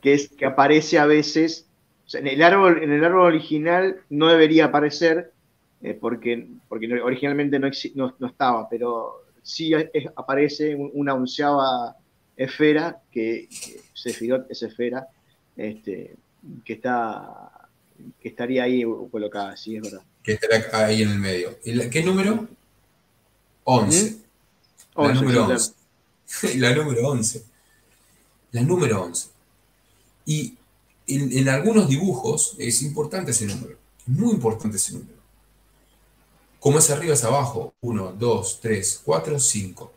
Que, 0.00 0.14
es, 0.14 0.28
que 0.28 0.46
aparece 0.46 0.98
a 0.98 1.06
veces 1.06 1.66
en, 2.12 2.26
el 2.26 2.42
árbol, 2.42 2.82
en 2.82 2.92
el 2.92 3.04
árbol 3.04 3.26
original 3.26 4.00
no 4.10 4.28
debería 4.28 4.66
aparecer, 4.66 5.32
eh, 5.82 5.94
porque, 5.94 6.46
porque 6.68 6.92
originalmente 7.00 7.58
no, 7.58 7.70
no, 8.18 8.26
estaba, 8.26 8.68
pero 8.68 9.24
sí 9.42 9.72
aparece 10.16 10.74
una 10.74 11.14
onceava 11.14 11.96
esfera, 12.36 13.02
que, 13.10 13.48
que 13.50 13.80
es 14.48 14.62
esfera, 14.62 15.08
este, 15.56 16.14
que, 16.64 16.72
está, 16.72 17.68
que 18.20 18.28
estaría 18.28 18.64
ahí 18.64 18.84
colocada, 19.10 19.56
sí, 19.56 19.76
es 19.76 19.82
verdad. 19.82 20.02
Que 20.22 20.32
estará 20.32 20.86
ahí 20.86 21.02
en 21.02 21.10
el 21.10 21.18
medio. 21.18 21.58
¿Qué 21.90 22.02
número? 22.02 22.46
11. 23.64 24.10
¿Mm? 24.96 25.02
La 25.02 25.14
número 25.14 25.46
11. 25.46 25.72
la 26.58 26.74
número 26.74 27.08
11. 27.08 27.44
La 28.52 28.62
número 28.62 29.02
11. 29.04 29.28
Y 30.26 30.56
en, 31.06 31.48
algunos 31.48 31.88
dibujos 31.88 32.54
es 32.58 32.82
importante 32.82 33.32
ese 33.32 33.46
número, 33.46 33.76
muy 34.06 34.32
importante 34.34 34.76
ese 34.76 34.94
número. 34.94 35.19
Como 36.60 36.78
es 36.78 36.90
arriba 36.90 37.14
es 37.14 37.24
abajo, 37.24 37.74
1, 37.80 38.14
2, 38.18 38.60
3, 38.60 39.02
4, 39.04 39.40
5. 39.40 39.92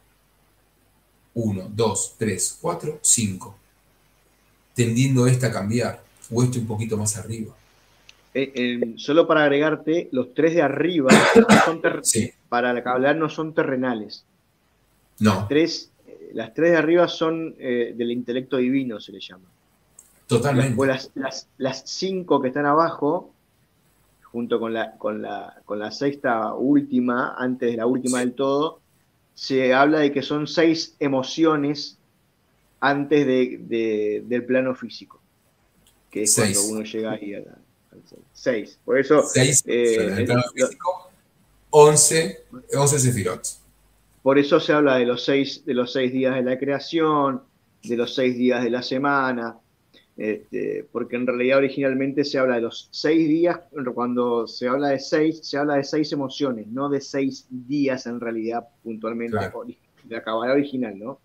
1, 1.36 1.72
2, 1.74 2.16
3, 2.18 2.58
4, 2.62 3.00
5. 3.02 3.56
Tendiendo 4.74 5.28
esta 5.28 5.48
a 5.48 5.52
cambiar, 5.52 6.02
o 6.32 6.42
este 6.42 6.60
un 6.60 6.68
poquito 6.68 6.98
más 6.98 7.18
arriba. 7.18 7.54
Eh, 8.34 8.94
solo 8.98 9.28
para 9.28 9.44
agregarte, 9.44 10.10
los 10.12 10.34
tres 10.34 10.56
de 10.56 10.64
arriba 10.64 11.12
son 11.66 11.82
para 12.50 12.72
hablar 12.72 13.16
no 13.16 13.30
son 13.30 13.54
terrenales. 13.54 14.26
No. 15.20 15.36
Las 15.36 15.48
tres, 15.48 15.92
eh, 16.08 16.32
las 16.34 16.54
tres 16.54 16.72
de 16.72 16.78
arriba 16.78 17.08
son 17.08 17.56
eh, 17.60 17.94
del 17.96 18.12
intelecto 18.12 18.58
divino, 18.58 19.00
se 19.00 19.12
le 19.12 19.20
llama. 19.20 19.46
Totalmente. 20.26 20.88
Las, 20.88 21.48
las, 21.58 21.84
cinco 21.86 22.42
que 22.42 22.48
están 22.48 22.66
abajo, 22.66 23.33
junto 24.34 24.60
con 24.60 24.74
la, 24.74 24.98
con, 24.98 25.22
la, 25.22 25.62
con 25.64 25.78
la 25.78 25.92
sexta 25.92 26.56
última, 26.56 27.36
antes 27.38 27.70
de 27.70 27.78
la 27.78 27.86
última 27.86 28.20
del 28.20 28.34
todo, 28.34 28.80
se 29.36 29.76
habla 29.76 30.00
de 30.00 30.12
que 30.12 30.24
son 30.24 30.48
seis 30.48 30.96
emociones 31.00 32.00
antes 32.80 33.28
de, 33.28 34.24
del 34.26 34.44
plano 34.44 34.74
físico, 34.74 35.22
que 36.10 36.24
es 36.24 36.36
cuando 36.36 36.64
uno 36.64 36.84
llega 36.84 37.12
ahí 37.12 37.36
a 37.36 37.42
la, 37.42 37.58
seis. 38.34 38.80
Por 38.84 38.98
eso... 38.98 39.22
Seis, 39.22 39.64
eh, 39.68 40.16
el 40.18 40.26
plano 40.26 40.44
físico, 40.52 41.12
once, 41.70 42.46
once 42.76 42.98
sefirots. 42.98 43.62
Por 44.24 44.40
eso 44.40 44.60
se 44.60 44.74
habla 44.74 44.96
de 44.96 45.06
los 45.06 45.24
seis, 45.24 45.64
de 45.64 45.76
los 45.76 45.94
seis 45.94 46.12
días 46.12 46.34
de 46.34 46.42
la 46.42 46.58
creación, 46.58 47.44
de 47.84 47.98
los 47.98 48.16
seis 48.16 48.36
días 48.36 48.64
de 48.64 48.72
la 48.72 48.82
semana, 48.82 49.58
este, 50.16 50.86
porque 50.92 51.16
en 51.16 51.26
realidad 51.26 51.58
originalmente 51.58 52.24
se 52.24 52.38
habla 52.38 52.56
de 52.56 52.62
los 52.62 52.88
seis 52.92 53.28
días, 53.28 53.60
cuando 53.96 54.48
se 54.48 54.68
habla 54.68 54.90
de 54.90 55.00
seis, 55.00 55.40
se 55.42 55.58
habla 55.58 55.76
de 55.76 55.84
seis 55.84 56.12
emociones, 56.12 56.68
no 56.68 56.88
de 56.88 57.02
seis 57.02 57.48
días 57.50 58.06
en 58.06 58.20
realidad 58.20 58.68
puntualmente, 58.84 59.38
de 59.38 60.16
la 60.16 60.24
cabala 60.24 60.54
original, 60.54 60.98
¿no? 61.00 61.20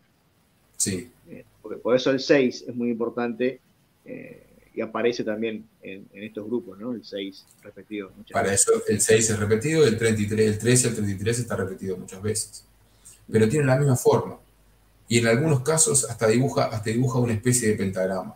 Sí. 0.77 1.11
Eh, 1.29 1.45
porque 1.61 1.79
por 1.79 1.97
eso 1.97 2.11
el 2.11 2.21
seis 2.21 2.65
es 2.67 2.75
muy 2.75 2.89
importante 2.91 3.61
eh, 4.07 4.43
y 4.75 4.81
aparece 4.81 5.23
también 5.23 5.67
en, 5.83 6.09
estos 6.15 6.47
grupos, 6.47 6.79
¿no? 6.79 6.93
El 6.93 7.05
seis 7.05 7.45
repetido. 7.63 8.11
Para 8.33 8.55
eso 8.55 8.73
el 8.89 9.01
seis 9.03 9.29
es 9.29 9.39
repetido, 9.39 9.85
el 9.85 9.99
33, 9.99 10.49
el 10.49 10.59
13, 10.59 10.89
el 10.89 10.95
33 10.95 11.39
está 11.41 11.57
repetido 11.57 11.97
muchas 11.99 12.23
veces. 12.23 12.65
Pero 13.31 13.47
tiene 13.51 13.67
la 13.67 13.77
misma 13.77 13.97
forma. 13.97 14.39
Y 15.09 15.19
en 15.19 15.27
algunos 15.27 15.61
casos 15.61 16.09
hasta 16.09 16.27
dibuja, 16.27 16.67
hasta 16.67 16.89
dibuja 16.89 17.19
una 17.19 17.35
especie 17.35 17.69
de 17.69 17.75
pentagrama 17.75 18.35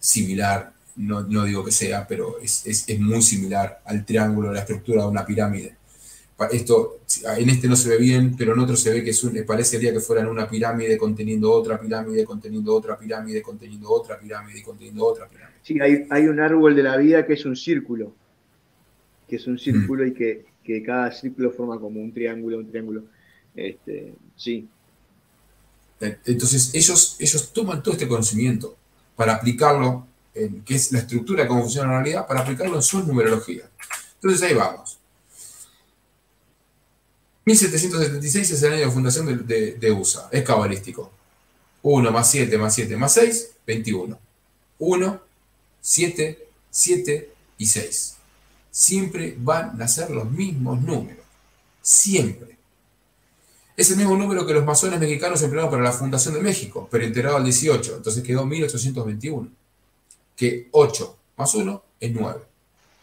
similar, 0.00 0.72
no, 0.96 1.44
digo 1.44 1.64
que 1.64 1.70
sea, 1.70 2.06
pero 2.08 2.38
es, 2.40 2.86
muy 2.98 3.22
similar 3.22 3.80
al 3.84 4.04
triángulo, 4.04 4.52
la 4.52 4.60
estructura 4.60 5.02
de 5.02 5.08
una 5.08 5.24
pirámide. 5.24 5.76
Esto, 6.52 7.00
en 7.36 7.50
este 7.50 7.68
no 7.68 7.76
se 7.76 7.90
ve 7.90 7.98
bien, 7.98 8.34
pero 8.36 8.54
en 8.54 8.60
otro 8.60 8.74
se 8.74 8.90
ve 8.90 9.04
que 9.04 9.10
es 9.10 9.22
un, 9.24 9.44
parecería 9.46 9.92
que 9.92 10.00
fueran 10.00 10.26
una 10.26 10.48
pirámide 10.48 10.96
conteniendo 10.96 11.52
otra 11.52 11.78
pirámide, 11.78 12.24
conteniendo 12.24 12.74
otra 12.74 12.98
pirámide, 12.98 13.42
conteniendo 13.42 13.90
otra 13.90 14.18
pirámide, 14.18 14.62
conteniendo 14.62 15.04
otra 15.04 15.28
pirámide. 15.28 15.58
Sí, 15.62 15.78
hay, 15.80 16.26
un 16.26 16.40
árbol 16.40 16.74
de 16.74 16.82
la 16.82 16.96
vida 16.96 17.26
que 17.26 17.34
es 17.34 17.44
un 17.44 17.56
círculo, 17.56 18.14
que 19.28 19.36
es 19.36 19.46
un 19.46 19.58
círculo 19.58 20.06
y 20.06 20.14
que, 20.14 20.48
cada 20.86 21.10
círculo 21.10 21.50
forma 21.50 21.80
como 21.80 22.00
un 22.00 22.12
triángulo, 22.12 22.58
un 22.58 22.70
triángulo. 22.70 23.02
Este, 23.56 24.14
sí. 24.36 24.68
Entonces 26.00 26.70
ellos, 26.74 27.16
ellos 27.18 27.52
toman 27.52 27.82
todo 27.82 27.94
este 27.94 28.06
conocimiento 28.06 28.76
para 29.20 29.34
aplicarlo, 29.34 30.06
en, 30.32 30.64
que 30.64 30.76
es 30.76 30.92
la 30.92 31.00
estructura 31.00 31.42
de 31.42 31.48
cómo 31.48 31.60
funciona 31.60 31.92
la 31.92 31.98
realidad, 31.98 32.26
para 32.26 32.40
aplicarlo 32.40 32.76
en 32.76 32.82
su 32.82 33.04
numerología. 33.04 33.68
Entonces 34.14 34.40
ahí 34.48 34.54
vamos. 34.54 34.98
1776 37.44 38.50
es 38.50 38.62
el 38.62 38.72
año 38.72 38.86
de 38.86 38.90
fundación 38.90 39.46
de, 39.46 39.92
USA, 39.92 40.26
es 40.32 40.42
cabalístico. 40.42 41.12
1 41.82 42.10
más 42.10 42.30
7 42.30 42.56
más 42.56 42.74
7 42.74 42.96
más 42.96 43.12
6, 43.12 43.50
21. 43.66 44.18
1, 44.78 45.20
7, 45.82 46.48
7 46.70 47.32
y 47.58 47.66
6. 47.66 48.16
Siempre 48.70 49.36
van 49.38 49.82
a 49.82 49.86
ser 49.86 50.08
los 50.12 50.30
mismos 50.30 50.80
números. 50.80 51.26
Siempre. 51.82 52.56
Es 53.80 53.90
el 53.90 53.96
mismo 53.96 54.14
número 54.14 54.46
que 54.46 54.52
los 54.52 54.62
masones 54.62 55.00
mexicanos 55.00 55.40
emplearon 55.40 55.70
para 55.70 55.82
la 55.82 55.90
fundación 55.90 56.34
de 56.34 56.42
México, 56.42 56.86
pero 56.90 57.02
integrado 57.02 57.38
al 57.38 57.44
18, 57.44 57.96
entonces 57.96 58.22
quedó 58.22 58.44
1821. 58.44 59.50
que 60.36 60.68
8 60.72 61.16
más 61.38 61.54
1 61.54 61.84
es 61.98 62.12
9. 62.12 62.40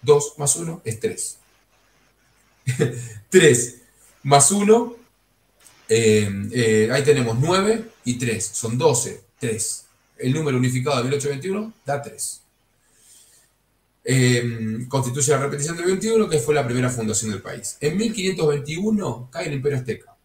2 0.03 0.33
más 0.37 0.55
1 0.55 0.81
es 0.85 0.99
3. 0.99 1.37
3 3.31 3.81
más 4.23 4.51
1, 4.51 4.95
eh, 5.89 6.47
eh, 6.51 6.89
ahí 6.91 7.03
tenemos 7.03 7.35
9 7.39 7.89
y 8.05 8.19
3, 8.19 8.45
son 8.45 8.77
12, 8.77 9.23
3. 9.39 9.85
El 10.19 10.31
número 10.31 10.59
unificado 10.59 10.97
de 10.97 11.03
1821 11.05 11.73
da 11.87 12.03
3. 12.03 12.41
Eh, 14.03 14.85
constituye 14.87 15.31
la 15.31 15.39
repetición 15.39 15.75
del 15.75 15.87
21, 15.87 16.29
que 16.29 16.37
fue 16.37 16.53
la 16.53 16.63
primera 16.63 16.91
fundación 16.91 17.31
del 17.31 17.41
país. 17.41 17.77
En 17.81 17.97
1521 17.97 19.29
cae 19.31 19.47
el 19.47 19.53
Imperio 19.55 19.79
Azteca. 19.79 20.16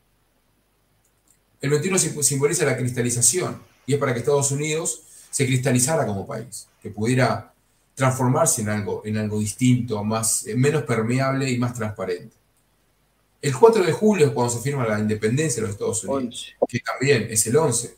El 1.63 1.71
21 1.71 1.99
simboliza 2.23 2.67
la 2.67 2.77
cristalización 2.77 3.63
y 3.87 3.95
es 3.95 3.99
para 3.99 4.13
que 4.13 4.19
Estados 4.19 4.51
Unidos 4.51 5.05
se 5.31 5.47
cristalizara 5.47 6.05
como 6.05 6.27
país, 6.27 6.67
que 6.83 6.91
pudiera 6.91 7.55
transformarse 7.95 8.63
en 8.63 8.69
algo, 8.69 9.03
en 9.05 9.17
algo 9.17 9.39
distinto, 9.39 10.03
más, 10.03 10.45
menos 10.57 10.83
permeable 10.83 11.49
y 11.49 11.59
más 11.59 11.73
transparente. 11.73 12.37
El 13.41 13.57
4 13.57 13.85
de 13.85 13.93
julio 13.93 14.27
es 14.27 14.33
cuando 14.33 14.53
se 14.53 14.61
firma 14.61 14.87
la 14.87 14.99
independencia 14.99 15.63
de 15.63 15.69
los 15.69 15.71
Estados 15.71 16.05
Unidos, 16.05 16.53
que 16.69 16.81
también 16.81 17.29
es 17.31 17.47
el 17.47 17.57
11. 17.57 17.97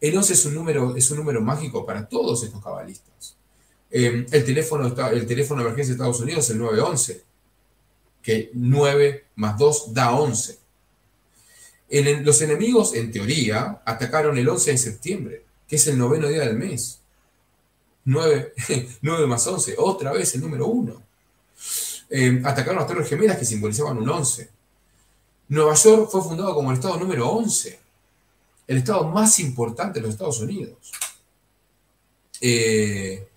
El 0.00 0.16
11 0.16 0.32
es 0.32 0.44
un 0.46 0.54
número, 0.54 0.96
es 0.96 1.10
un 1.10 1.18
número 1.18 1.40
mágico 1.40 1.84
para 1.84 2.08
todos 2.08 2.42
estos 2.42 2.62
cabalistas. 2.62 3.36
Eh, 3.90 4.26
el, 4.30 4.44
teléfono, 4.44 4.86
el 4.86 5.26
teléfono 5.26 5.60
de 5.60 5.68
emergencia 5.68 5.92
de 5.92 5.96
Estados 5.96 6.20
Unidos 6.20 6.44
es 6.46 6.50
el 6.50 6.58
911, 6.58 7.24
que 8.22 8.50
9 8.54 9.26
más 9.36 9.58
2 9.58 9.92
da 9.92 10.12
11. 10.12 10.61
Los 12.24 12.40
enemigos, 12.40 12.94
en 12.94 13.12
teoría, 13.12 13.82
atacaron 13.84 14.38
el 14.38 14.48
11 14.48 14.72
de 14.72 14.78
septiembre, 14.78 15.44
que 15.68 15.76
es 15.76 15.86
el 15.86 15.98
noveno 15.98 16.28
día 16.28 16.40
del 16.40 16.56
mes. 16.56 17.00
9, 18.04 18.54
9 19.02 19.26
más 19.28 19.46
11, 19.46 19.74
otra 19.78 20.12
vez 20.12 20.34
el 20.34 20.40
número 20.40 20.66
1. 20.66 21.02
Eh, 22.10 22.42
atacaron 22.44 22.76
las 22.76 22.86
Torres 22.86 23.08
Gemelas 23.08 23.38
que 23.38 23.44
simbolizaban 23.44 23.98
un 23.98 24.08
11. 24.08 24.50
Nueva 25.48 25.74
York 25.74 26.08
fue 26.10 26.22
fundado 26.22 26.54
como 26.54 26.70
el 26.70 26.78
estado 26.78 26.96
número 26.98 27.28
11, 27.28 27.78
el 28.68 28.78
estado 28.78 29.04
más 29.04 29.38
importante 29.38 29.98
de 29.98 30.06
los 30.06 30.14
Estados 30.14 30.40
Unidos. 30.40 30.92
Eh, 32.40 33.28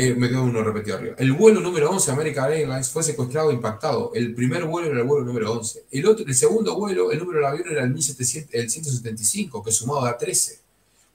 eh, 0.00 0.14
me 0.14 0.28
quedo 0.28 0.44
uno 0.44 0.62
repetido 0.62 0.96
arriba. 0.96 1.16
El 1.18 1.32
vuelo 1.32 1.60
número 1.60 1.90
11 1.90 2.12
American 2.12 2.52
Airlines 2.52 2.88
fue 2.88 3.02
secuestrado 3.02 3.50
e 3.50 3.54
impactado. 3.54 4.12
El 4.14 4.32
primer 4.32 4.64
vuelo 4.64 4.92
era 4.92 5.00
el 5.00 5.04
vuelo 5.04 5.26
número 5.26 5.52
11. 5.52 5.86
El, 5.90 6.06
otro, 6.06 6.24
el 6.24 6.36
segundo 6.36 6.76
vuelo, 6.76 7.10
el 7.10 7.18
número 7.18 7.40
del 7.40 7.46
avión 7.48 7.68
era 7.68 7.82
el, 7.82 7.90
1700, 7.90 8.54
el 8.54 8.70
175, 8.70 9.60
que 9.60 9.72
sumado 9.72 10.06
a 10.06 10.16
13. 10.16 10.60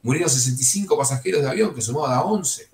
Murieron 0.02 0.30
65 0.30 0.98
pasajeros 0.98 1.42
de 1.42 1.50
avión, 1.50 1.74
que 1.74 1.82
sumado 1.82 2.08
a 2.08 2.26
11. 2.26 2.68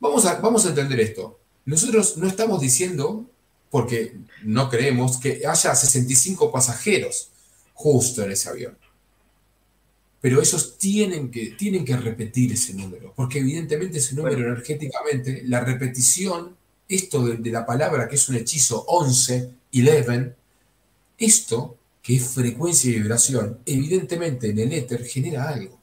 Vamos 0.00 0.24
a, 0.24 0.40
vamos 0.40 0.64
a 0.64 0.70
entender 0.70 0.98
esto. 1.00 1.38
Nosotros 1.66 2.16
no 2.16 2.26
estamos 2.26 2.58
diciendo, 2.62 3.26
porque 3.70 4.16
no 4.44 4.70
creemos, 4.70 5.18
que 5.18 5.42
haya 5.46 5.74
65 5.74 6.50
pasajeros 6.50 7.28
justo 7.74 8.22
en 8.22 8.32
ese 8.32 8.48
avión 8.48 8.81
pero 10.22 10.40
esos 10.40 10.78
tienen 10.78 11.32
que, 11.32 11.50
tienen 11.58 11.84
que 11.84 11.96
repetir 11.96 12.52
ese 12.52 12.74
número, 12.74 13.12
porque 13.14 13.40
evidentemente 13.40 13.98
ese 13.98 14.14
número 14.14 14.38
energéticamente, 14.38 15.42
la 15.46 15.64
repetición, 15.64 16.54
esto 16.88 17.26
de, 17.26 17.50
la 17.50 17.66
palabra 17.66 18.06
que 18.06 18.14
es 18.14 18.28
un 18.28 18.36
hechizo 18.36 18.84
11, 18.86 19.50
11, 19.74 20.34
esto 21.18 21.76
que 22.00 22.14
es 22.14 22.34
frecuencia 22.34 22.88
y 22.88 23.00
vibración, 23.00 23.58
evidentemente 23.66 24.50
en 24.50 24.60
el 24.60 24.72
éter 24.72 25.04
genera 25.04 25.48
algo. 25.48 25.80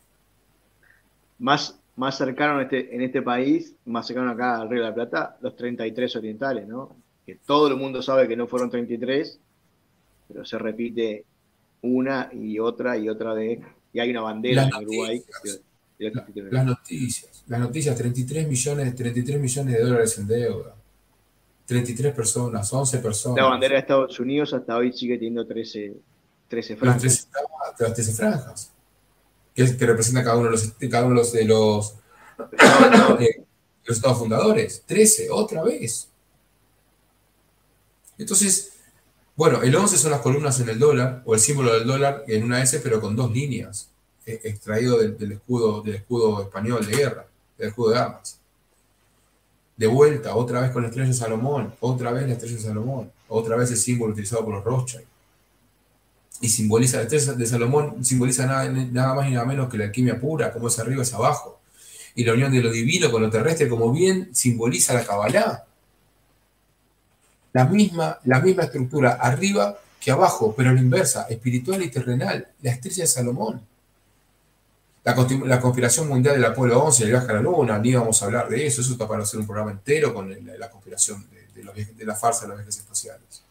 Más, 1.40 1.78
más 1.98 2.18
cercano 2.18 2.61
en 2.61 2.64
este, 2.64 2.95
en 2.95 3.02
este 3.02 3.22
país, 3.22 3.76
más 3.86 4.07
cercano 4.07 4.32
acá 4.32 4.61
al 4.61 4.70
Río 4.70 4.84
de 4.84 4.88
la 4.88 4.95
Plata, 4.95 5.38
los 5.41 5.53
33 5.57 6.16
orientales, 6.16 6.66
¿no? 6.66 6.95
Que 7.26 7.36
todo 7.36 7.68
el 7.68 7.76
mundo 7.76 8.02
sabe 8.02 8.30
que 8.30 8.38
no 8.38 8.48
fueron 8.48 8.70
33, 8.70 9.38
pero 10.30 10.45
se 10.45 10.57
repite 10.57 11.26
una 11.82 12.30
y 12.32 12.60
otra 12.60 12.98
y 12.98 13.10
otra 13.10 13.34
vez 13.34 13.60
y 13.94 13.99
hay 13.99 14.11
una 14.11 14.22
bandera 14.22 14.64
en 14.64 14.76
Uruguay. 14.76 15.24
las 15.98 16.66
noticias, 16.66 17.44
las 17.48 17.60
noticias, 17.60 17.98
33 17.98 18.48
millones, 18.48 18.95
33 18.95 19.40
millones 19.40 19.74
de 19.74 19.84
dólares 19.84 20.18
en 20.18 20.28
deuda. 20.28 20.76
33 21.66 22.16
personas, 22.16 22.74
11 22.74 22.98
personas. 22.98 23.38
La 23.38 23.49
bandera 23.49 23.76
de 23.76 23.82
Estados 23.82 24.20
Unidos 24.20 24.53
hasta 24.53 24.76
hoy 24.76 24.91
sigue 24.91 25.16
teniendo 25.18 25.45
13, 25.45 25.94
13 26.48 26.76
franjas. 26.76 27.30
Las 27.80 27.94
13, 27.94 28.14
franjas. 28.14 28.72
Que, 29.53 29.78
que, 29.78 29.86
representa 29.86 30.24
cada 30.24 30.38
uno 30.38 30.45
de 30.45 30.52
los, 30.52 30.74
cada 30.90 31.06
uno 31.06 31.24
de 31.24 31.45
los, 31.45 31.95
eh, 33.20 33.44
los 33.86 33.98
estados 33.98 34.18
fundadores. 34.18 34.84
13, 34.88 35.28
otra 35.30 35.64
vez. 35.64 36.10
Entonces, 38.18 38.68
bueno, 39.40 39.61
el 39.64 39.74
11 39.74 39.98
son 39.98 40.11
las 40.11 40.20
columnas 40.20 40.60
en 40.60 40.68
el 40.68 40.78
dólar, 40.78 41.24
o 41.24 41.34
el 41.34 41.40
símbolo 41.40 41.74
del 41.74 41.88
dólar 41.88 42.26
en 42.28 42.44
una 42.44 42.61
S, 42.61 42.78
pero 42.82 42.99
con 42.99 43.16
dos 43.16 43.32
líneas, 43.32 43.88
eh, 44.26 44.41
extraído 44.44 44.98
del, 44.98 45.32
escudo, 45.32 45.82
del 45.82 45.95
escudo 45.95 46.41
español 46.41 46.86
de 46.86 46.98
guerra, 46.98 47.26
del 47.57 47.70
escudo 47.70 47.91
de 47.91 47.99
armas. 47.99 48.38
De 49.78 49.88
vuelta, 49.88 50.36
otra 50.36 50.60
vez 50.60 50.72
con 50.72 50.82
la 50.82 50.90
estrella 50.90 51.07
de 51.07 51.14
Salomón, 51.14 51.74
otra 51.80 52.11
vez 52.11 52.28
la 52.28 52.34
estrella 52.34 52.56
de 52.56 52.61
Salomón, 52.61 53.14
otra 53.30 53.56
vez 53.56 53.72
el 53.72 53.78
símbolo 53.78 54.11
utilizado 54.11 54.44
por 54.44 54.56
los 54.56 54.64
Rothschild. 54.66 55.06
Y 56.41 56.49
simboliza, 56.49 56.98
la 56.98 57.03
estrella 57.03 57.32
de 57.32 57.45
Salomón 57.45 58.03
simboliza 58.03 58.45
nada, 58.45 58.70
nada 58.70 59.14
más 59.14 59.30
y 59.30 59.32
nada 59.32 59.45
menos 59.45 59.70
que 59.70 59.78
la 59.78 59.86
alquimia 59.86 60.20
pura, 60.20 60.52
como 60.52 60.68
es 60.68 60.78
arriba 60.80 61.03
es 61.03 61.14
abajo. 61.14 61.61
Y 62.14 62.26
la 62.26 62.34
unión 62.34 62.52
de 62.52 62.61
lo 62.61 62.72
divino 62.72 63.10
con 63.10 63.22
lo 63.22 63.30
terrestre, 63.30 63.70
como 63.70 63.90
bien 63.94 64.36
simboliza 64.36 64.94
la 64.94 65.06
Kabbalah 65.06 65.64
la 67.53 67.65
misma, 67.65 68.19
la 68.26 68.39
misma 68.39 68.63
estructura 68.63 69.13
arriba 69.13 69.77
que 69.99 70.11
abajo, 70.11 70.53
pero 70.55 70.71
la 70.73 70.80
inversa, 70.80 71.27
espiritual 71.30 71.84
y 71.84 71.89
terrenal, 71.89 72.47
la 72.61 72.71
estrella 72.71 73.03
de 73.03 73.07
Salomón. 73.07 73.61
La, 75.03 75.59
conspiración 75.59 76.07
mundial 76.07 76.35
del 76.35 76.45
Apolo 76.45 76.84
11, 76.84 77.03
el 77.03 77.09
viaje 77.09 77.31
a 77.31 77.35
la 77.35 77.41
luna, 77.41 77.80
ni 77.80 77.95
vamos 77.95 78.21
a 78.21 78.26
hablar 78.26 78.47
de 78.47 78.67
eso, 78.67 78.81
eso 78.81 78.91
está 78.91 79.07
para 79.07 79.23
hacer 79.23 79.39
un 79.39 79.47
programa 79.47 79.71
entero 79.71 80.13
con 80.13 80.30
la, 80.30 80.69
conspiración 80.69 81.26
de, 81.55 82.05
la 82.05 82.15
farsa 82.15 82.43
de 82.43 82.49
los 82.49 82.57
viajes 82.57 82.77
espaciales. 82.77 83.43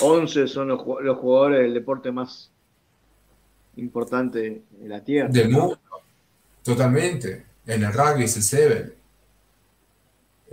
11 0.00 0.48
son 0.48 0.68
los, 0.68 0.80
jugadores 0.80 1.60
del 1.60 1.74
deporte 1.74 2.10
más 2.10 2.50
importante 3.76 4.62
de 4.70 4.88
la 4.88 5.04
Tierra. 5.04 5.28
Del 5.28 5.50
mundo, 5.50 5.78
totalmente. 6.62 7.44
En 7.66 7.84
el 7.84 7.92
rugby 7.92 8.24
es 8.24 8.36
el 8.36 8.42
Seven. 8.42 8.94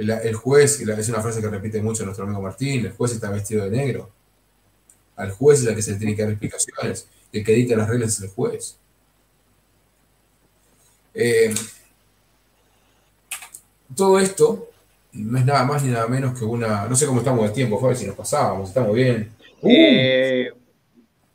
El, 0.02 0.34
juez, 0.34 0.82
es 0.82 1.10
una 1.10 1.22
frase 1.22 1.42
que 1.42 1.50
repite 1.50 1.82
mucho 1.82 2.04
nuestro 2.04 2.26
amigo 2.26 2.42
Martín, 2.42 2.86
el 2.86 2.92
juez 2.94 3.12
está 3.12 3.30
vestido 3.30 3.66
de 3.66 3.72
negro. 3.72 4.10
Al 5.16 5.32
juez 5.32 5.62
es 5.62 5.68
el 5.68 5.76
que 5.76 5.82
se 5.84 5.92
le 5.92 5.98
tiene 5.98 6.16
que 6.16 6.24
dar 6.24 6.32
explicaciones. 6.32 7.08
El 7.32 7.44
que 7.44 7.54
edita 7.54 7.76
las 7.76 7.88
reglas 7.88 8.14
es 8.14 8.22
el 8.24 8.30
juez. 8.30 8.78
Eh, 11.14 11.54
todo 13.96 14.20
esto 14.20 14.70
no 15.14 15.38
es 15.38 15.46
nada 15.46 15.66
más 15.66 15.84
ni 15.84 15.92
nada 15.92 16.08
menos 16.08 16.38
que 16.38 16.46
una. 16.46 16.88
No 16.88 16.96
sé 16.96 17.06
cómo 17.06 17.20
estamos 17.20 17.44
de 17.48 17.54
tiempo, 17.54 17.80
Fabi, 17.80 17.96
si 17.96 18.08
nos 18.08 18.16
pasábamos, 18.16 18.70
estamos 18.70 18.96
bien. 18.96 19.32
Eh, 19.62 20.52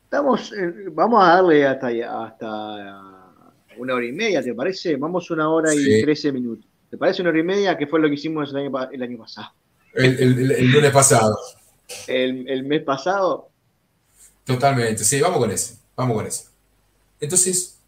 estamos, 0.04 0.52
eh, 0.52 0.88
vamos 0.90 1.22
a 1.22 1.34
darle 1.34 1.64
hasta, 1.66 2.24
hasta 2.24 3.32
una 3.78 3.94
hora 3.94 4.06
y 4.06 4.12
media, 4.12 4.42
¿te 4.42 4.54
parece? 4.54 4.96
Vamos 4.96 5.30
una 5.30 5.48
hora 5.50 5.72
y 5.72 6.02
trece 6.02 6.32
minutos. 6.32 6.66
¿Te 6.96 7.00
parece 7.00 7.20
una 7.20 7.28
hora 7.28 7.40
y 7.40 7.42
media? 7.42 7.76
Que 7.76 7.86
fue 7.86 8.00
lo 8.00 8.08
que 8.08 8.14
hicimos 8.14 8.48
el 8.48 8.56
año, 8.56 8.90
el 8.90 9.02
año 9.02 9.18
pasado. 9.18 9.48
El, 9.92 10.72
lunes 10.72 10.90
pasado. 10.90 11.38
El, 12.06 12.64
mes 12.64 12.82
pasado. 12.84 13.50
Totalmente, 14.46 15.04
sí, 15.04 15.20
vamos 15.20 15.40
con 15.40 15.50
ese. 15.50 15.76
Vamos 15.94 16.16
con 16.16 16.26
ese. 16.26 16.46
Entonces, 17.20 17.78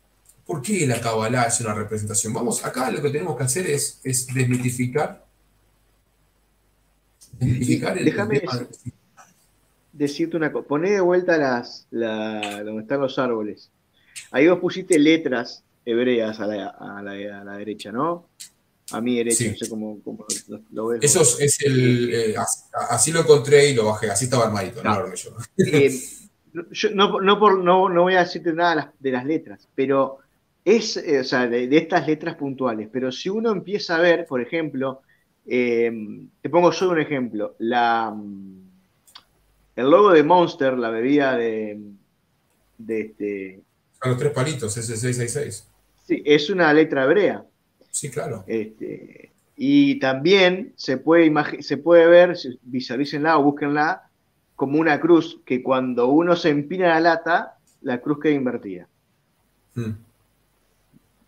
¿por 0.44 0.60
qué 0.60 0.86
la 0.86 1.00
Kabbalah 1.00 1.44
es 1.44 1.58
una 1.62 1.72
representación? 1.72 2.34
Vamos, 2.34 2.62
acá 2.66 2.90
lo 2.90 3.00
que 3.00 3.08
tenemos 3.08 3.34
que 3.34 3.44
hacer 3.44 3.66
es, 3.66 3.98
es 4.04 4.26
desmitificar. 4.26 5.24
desmitificar 7.38 7.96
el, 7.96 8.04
Déjame 8.04 8.42
decirte 9.94 10.36
una 10.36 10.52
cosa. 10.52 10.68
Poné 10.68 10.90
de 10.90 11.00
vuelta 11.00 11.38
las, 11.38 11.86
donde 11.90 12.82
están 12.82 13.00
los 13.00 13.18
árboles. 13.18 13.70
Ahí 14.32 14.48
vos 14.48 14.58
pusiste 14.58 14.98
letras 14.98 15.64
hebreas 15.86 16.40
a 16.40 16.46
la, 16.46 16.66
a 16.68 17.02
la 17.02 17.56
derecha, 17.56 17.90
¿no? 17.90 18.26
A 18.90 19.00
mi 19.00 19.16
derecha, 19.16 19.50
no 19.50 19.56
sé 19.56 19.68
cómo, 19.68 20.00
lo, 20.70 20.86
ves. 20.88 21.00
Eso 21.02 21.22
es 21.38 21.60
el. 21.62 22.12
Eh, 22.12 22.34
así 22.90 23.12
lo 23.12 23.20
encontré 23.20 23.70
y 23.70 23.74
lo 23.74 23.86
bajé, 23.86 24.10
así 24.10 24.24
estaba 24.24 24.46
armadito, 24.46 24.82
no, 24.82 25.06
no, 25.06 25.14
yo. 25.14 25.30
Eh, 25.58 25.92
yo 26.70 26.90
no, 26.94 27.20
no, 27.20 27.38
por, 27.38 27.62
no, 27.62 27.88
no 27.88 28.02
voy 28.02 28.14
a 28.14 28.20
decirte 28.20 28.52
nada 28.52 28.92
de 28.98 29.10
las, 29.12 29.24
letras, 29.24 29.68
pero 29.74 30.18
es, 30.64 30.96
eh, 30.96 31.20
o 31.20 31.24
sea, 31.24 31.46
de, 31.46 31.68
estas 31.76 32.06
letras 32.06 32.36
puntuales, 32.36 32.88
pero 32.90 33.12
si 33.12 33.28
uno 33.28 33.50
empieza 33.52 33.96
a 33.96 34.00
ver, 34.00 34.26
por 34.26 34.40
ejemplo, 34.40 35.02
te 35.44 36.50
pongo 36.50 36.72
solo 36.72 36.92
un 36.92 37.00
ejemplo, 37.00 37.56
la, 37.58 38.14
el 39.76 39.90
logo 39.90 40.12
de 40.12 40.22
Monster, 40.22 40.76
la 40.76 40.90
bebida 40.90 41.36
de, 41.36 41.78
de 42.78 43.00
este... 43.00 43.60
A 44.00 44.08
los 44.08 44.18
tres 44.18 44.32
palitos, 44.32 44.76
ese 44.76 44.96
666. 44.96 45.68
Sí, 46.06 46.22
es 46.24 46.48
una 46.50 46.72
letra 46.72 47.04
hebrea. 47.04 47.44
Sí, 47.90 48.10
claro. 48.10 48.44
Este, 48.46 49.30
y 49.56 49.98
también 49.98 50.72
se 50.76 50.98
puede, 50.98 51.32
se 51.62 51.78
puede 51.78 52.06
ver, 52.06 52.36
visualícenla 52.62 53.38
o 53.38 53.42
búsquenla, 53.42 54.08
como 54.54 54.78
una 54.78 55.00
cruz, 55.00 55.40
que 55.44 55.62
cuando 55.62 56.08
uno 56.08 56.36
se 56.36 56.50
empina 56.50 56.88
la 56.88 57.00
lata, 57.00 57.58
la 57.82 58.00
cruz 58.00 58.20
queda 58.20 58.34
invertida. 58.34 58.88
Hmm. 59.74 59.92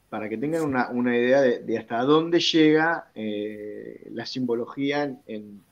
Para 0.08 0.28
que 0.28 0.38
tengan 0.38 0.62
una, 0.62 1.16
idea 1.16 1.40
de, 1.40 1.78
hasta 1.78 2.02
dónde 2.02 2.40
llega 2.40 3.10
eh, 3.14 4.08
la 4.12 4.26
simbología 4.26 5.04
en, 5.26 5.62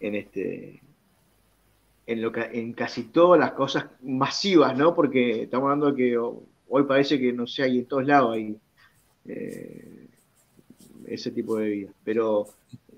en, 0.00 0.14
este, 0.14 0.82
en, 2.06 2.22
lo 2.22 2.32
que, 2.32 2.42
en 2.52 2.72
casi 2.72 3.04
todas 3.04 3.40
las 3.40 3.52
cosas 3.52 3.86
masivas, 4.02 4.76
¿no? 4.76 4.94
Porque 4.94 5.42
estamos 5.42 5.64
hablando 5.64 5.92
de 5.92 5.96
que 5.96 6.18
hoy 6.18 6.82
parece 6.84 7.18
que, 7.18 7.32
no 7.32 7.46
sé, 7.46 7.64
hay 7.64 7.78
en 7.78 7.86
todos 7.86 8.06
lados 8.06 8.34
hay 8.34 8.56
eh, 9.28 10.08
ese 11.06 11.30
tipo 11.30 11.56
de 11.56 11.68
vida. 11.68 11.90
Pero 12.04 12.48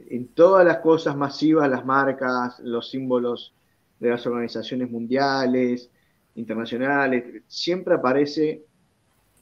en 0.08 0.28
todas 0.28 0.64
las 0.64 0.78
cosas 0.78 1.16
masivas, 1.16 1.68
las 1.68 1.84
marcas, 1.84 2.58
los 2.60 2.90
símbolos 2.90 3.52
de 4.00 4.10
las 4.10 4.26
organizaciones 4.26 4.90
mundiales, 4.90 5.90
internacionales, 6.34 7.42
siempre 7.48 7.94
aparece, 7.94 8.62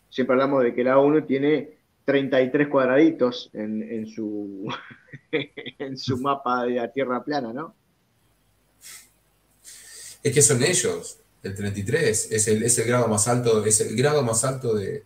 siempre 0.09 0.35
hablamos 0.35 0.65
de 0.65 0.75
que 0.75 0.85
la 0.85 0.99
ONU 0.99 1.23
tiene 1.23 1.77
33 2.05 2.69
cuadraditos 2.69 3.51
en, 3.53 3.83
en 3.83 4.07
su, 4.07 4.67
en 5.79 5.99
su 5.99 6.19
mapa 6.19 6.65
de 6.65 6.77
la 6.77 6.91
Tierra 6.91 7.23
plana, 7.23 7.53
¿no? 7.53 7.75
Es 10.23 10.35
que 10.35 10.43
son 10.43 10.63
ellos, 10.63 11.21
el 11.43 11.55
33, 11.55 12.33
es 12.33 12.49
el, 12.49 12.63
es 12.63 12.79
el 12.79 12.89
grado 12.89 13.07
más 13.07 13.29
alto, 13.29 13.65
es 13.65 13.81
el 13.81 13.95
grado 13.95 14.23
más 14.23 14.45
alto 14.45 14.75
de, 14.75 15.05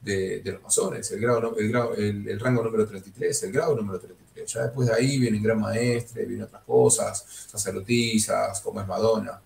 de, 0.00 0.42
los 0.44 0.62
masones, 0.62 1.10
el, 1.10 1.20
grado, 1.20 1.56
el, 1.58 1.68
grado, 1.68 1.94
el, 1.94 2.40
rango 2.40 2.62
número 2.62 2.86
33, 2.86 3.42
el 3.44 3.52
grado 3.52 3.76
número 3.76 3.98
33. 3.98 4.52
Ya 4.52 4.62
después 4.62 4.88
de 4.88 4.94
ahí 4.94 5.18
vienen 5.18 5.42
gran 5.42 5.60
maestre, 5.60 6.24
vienen 6.24 6.46
otras 6.46 6.62
cosas, 6.64 7.24
sacerdotisas, 7.50 8.60
como 8.60 8.80
es 8.80 8.86
Madonna. 8.86 9.40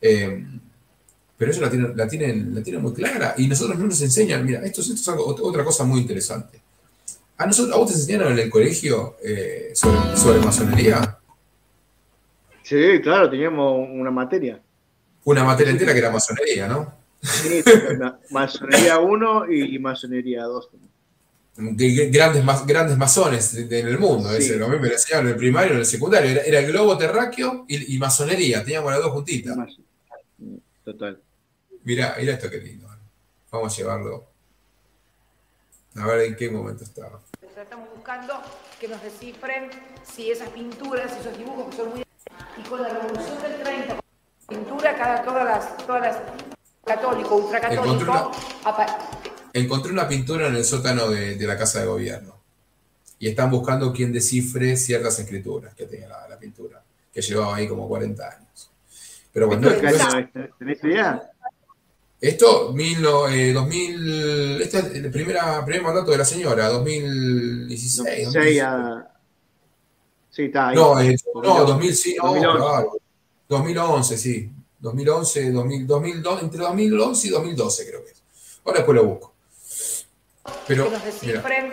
Em, 0.00 0.60
pero 1.36 1.50
ellos 1.50 1.62
la 1.62 1.70
tienen, 1.70 1.96
la, 1.96 2.06
tienen, 2.06 2.54
la 2.54 2.62
tienen 2.62 2.82
muy 2.82 2.92
clara 2.92 3.34
y 3.38 3.46
nosotros 3.46 3.78
no 3.78 3.86
nos 3.86 4.00
enseñan, 4.02 4.44
mira, 4.44 4.62
esto, 4.64 4.82
es 4.82 5.08
otra 5.08 5.64
cosa 5.64 5.84
muy 5.84 6.00
interesante. 6.00 6.60
¿A, 7.38 7.46
nosotros, 7.46 7.74
¿A 7.74 7.78
vos 7.78 7.88
te 7.88 7.94
enseñaron 7.94 8.32
en 8.32 8.38
el 8.38 8.50
colegio 8.50 9.16
eh, 9.24 9.70
sobre, 9.74 10.16
sobre 10.16 10.40
masonería? 10.40 11.18
Sí, 12.62 13.00
claro, 13.02 13.30
teníamos 13.30 13.88
una 13.90 14.10
materia. 14.10 14.60
Una 15.24 15.44
materia 15.44 15.70
entera 15.70 15.92
que 15.94 15.98
era 15.98 16.10
masonería, 16.10 16.68
¿no? 16.68 16.99
Sí, 17.22 17.62
masonería 18.30 18.98
1 18.98 19.52
y, 19.52 19.78
masonería 19.78 20.44
2. 20.44 20.70
Grandes, 21.56 22.66
grandes 22.66 22.96
masones 22.96 23.54
en 23.54 23.72
el 23.72 23.98
mundo, 23.98 24.30
sí. 24.38 24.54
lo 24.54 24.68
mismo 24.68 24.82
me 24.82 24.92
enseñaron 24.92 25.26
en 25.26 25.32
el 25.34 25.38
primario 25.38 25.72
y 25.72 25.74
en 25.74 25.80
el 25.80 25.86
secundario. 25.86 26.40
Era, 26.40 26.60
el 26.60 26.66
globo 26.66 26.96
terráqueo 26.96 27.66
y, 27.68 27.98
masonería, 27.98 28.64
teníamos 28.64 28.92
las 28.92 29.02
dos 29.02 29.12
juntitas. 29.12 29.56
Total. 30.84 31.20
Mirá, 31.84 32.16
mirá 32.18 32.34
esto 32.34 32.48
que 32.48 32.58
lindo. 32.58 32.88
Vamos 33.50 33.74
a 33.74 33.76
llevarlo. 33.76 34.26
A 35.96 36.06
ver 36.06 36.20
en 36.20 36.36
qué 36.36 36.48
momento 36.48 36.84
estaba. 36.84 37.20
Estamos 37.60 37.90
buscando 37.94 38.40
que 38.80 38.88
nos 38.88 39.02
descifren 39.02 39.70
si 40.02 40.30
esas 40.30 40.48
pinturas, 40.50 41.12
esos 41.20 41.36
dibujos 41.36 41.68
que 41.68 41.76
son 41.76 41.90
muy... 41.90 42.02
Y 42.56 42.62
con 42.68 42.80
la 42.80 42.88
revolución 42.88 43.42
del 43.42 43.62
30, 43.62 44.00
pintura, 44.48 44.96
cada, 44.96 45.22
todas 45.22 45.44
las, 45.44 45.76
todas 45.86 46.00
las 46.00 46.16
católico, 46.84 47.36
ultracatólico. 47.36 48.30
Encontré 49.52 49.92
una, 49.92 50.08
pintura 50.08 50.46
en 50.48 50.56
el 50.56 50.64
sótano 50.64 51.08
de, 51.08 51.36
la 51.46 51.56
Casa 51.56 51.80
de 51.80 51.86
Gobierno 51.86 52.36
y 53.18 53.28
están 53.28 53.50
buscando 53.50 53.92
quién 53.92 54.12
descifre 54.12 54.76
ciertas 54.76 55.18
escrituras 55.18 55.74
que 55.74 55.86
tenía 55.86 56.08
la, 56.08 56.38
pintura, 56.38 56.82
que 57.12 57.20
llevaba 57.20 57.56
ahí 57.56 57.68
como 57.68 57.88
40 57.88 58.24
años. 58.24 58.70
Pero 59.32 59.46
bueno, 59.46 59.68
¿tenés 60.58 60.82
idea? 60.84 61.30
Esto, 62.20 62.72
mil, 62.74 62.98
eh, 63.30 63.52
2000, 63.52 64.60
este 64.60 64.78
es 64.78 64.84
el 64.94 65.10
primera, 65.10 65.64
primer 65.64 65.82
mandato 65.82 66.10
de 66.10 66.18
la 66.18 66.24
señora, 66.24 66.68
2016. 66.68 68.28
Sí, 70.30 70.42
está 70.44 70.68
ahí. 70.68 70.76
No, 70.76 71.00
eh, 71.00 71.16
no 71.34 71.64
2000, 71.64 71.94
sí, 71.96 72.16
2011. 72.20 72.88
2011, 73.48 74.18
sí. 74.18 74.50
2011, 74.80 75.52
2002, 75.52 76.42
entre 76.42 76.60
2011 76.60 77.26
y 77.26 77.30
2012 77.30 77.88
creo 77.88 78.04
que 78.04 78.10
es. 78.10 78.22
Ahora 78.64 78.78
después 78.78 78.96
lo 78.96 79.04
busco. 79.04 79.34
Pero, 80.66 80.84
que 80.84 80.90
nos 80.90 81.04
descifren 81.04 81.72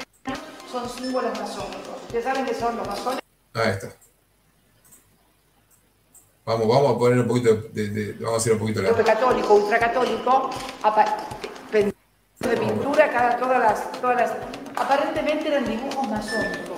son 0.72 0.90
símbolos 0.90 1.40
masónicos. 1.40 2.02
¿Ustedes 2.06 2.24
saben 2.24 2.46
qué 2.46 2.54
son 2.54 2.78
los 2.78 2.88
masones? 2.88 3.22
Ahí 3.54 3.70
está. 3.70 3.96
Vamos, 6.46 6.68
vamos 6.68 6.96
a 6.96 6.98
poner 6.98 7.20
un 7.20 7.28
poquito 7.28 7.56
de, 7.56 7.90
de, 7.90 8.14
vamos 8.14 8.36
a 8.36 8.38
hacer 8.38 8.54
un 8.54 8.60
poquito 8.60 8.82
de 8.82 9.04
católico, 9.04 9.54
ultracatólico, 9.54 10.50
de 11.72 12.58
pintura, 12.58 13.12
cada, 13.12 13.38
todas 13.38 13.60
las, 13.60 13.92
todas 14.00 14.16
las, 14.16 14.32
aparentemente 14.76 15.48
eran 15.48 15.66
dibujos 15.66 16.08
masónicos. 16.08 16.77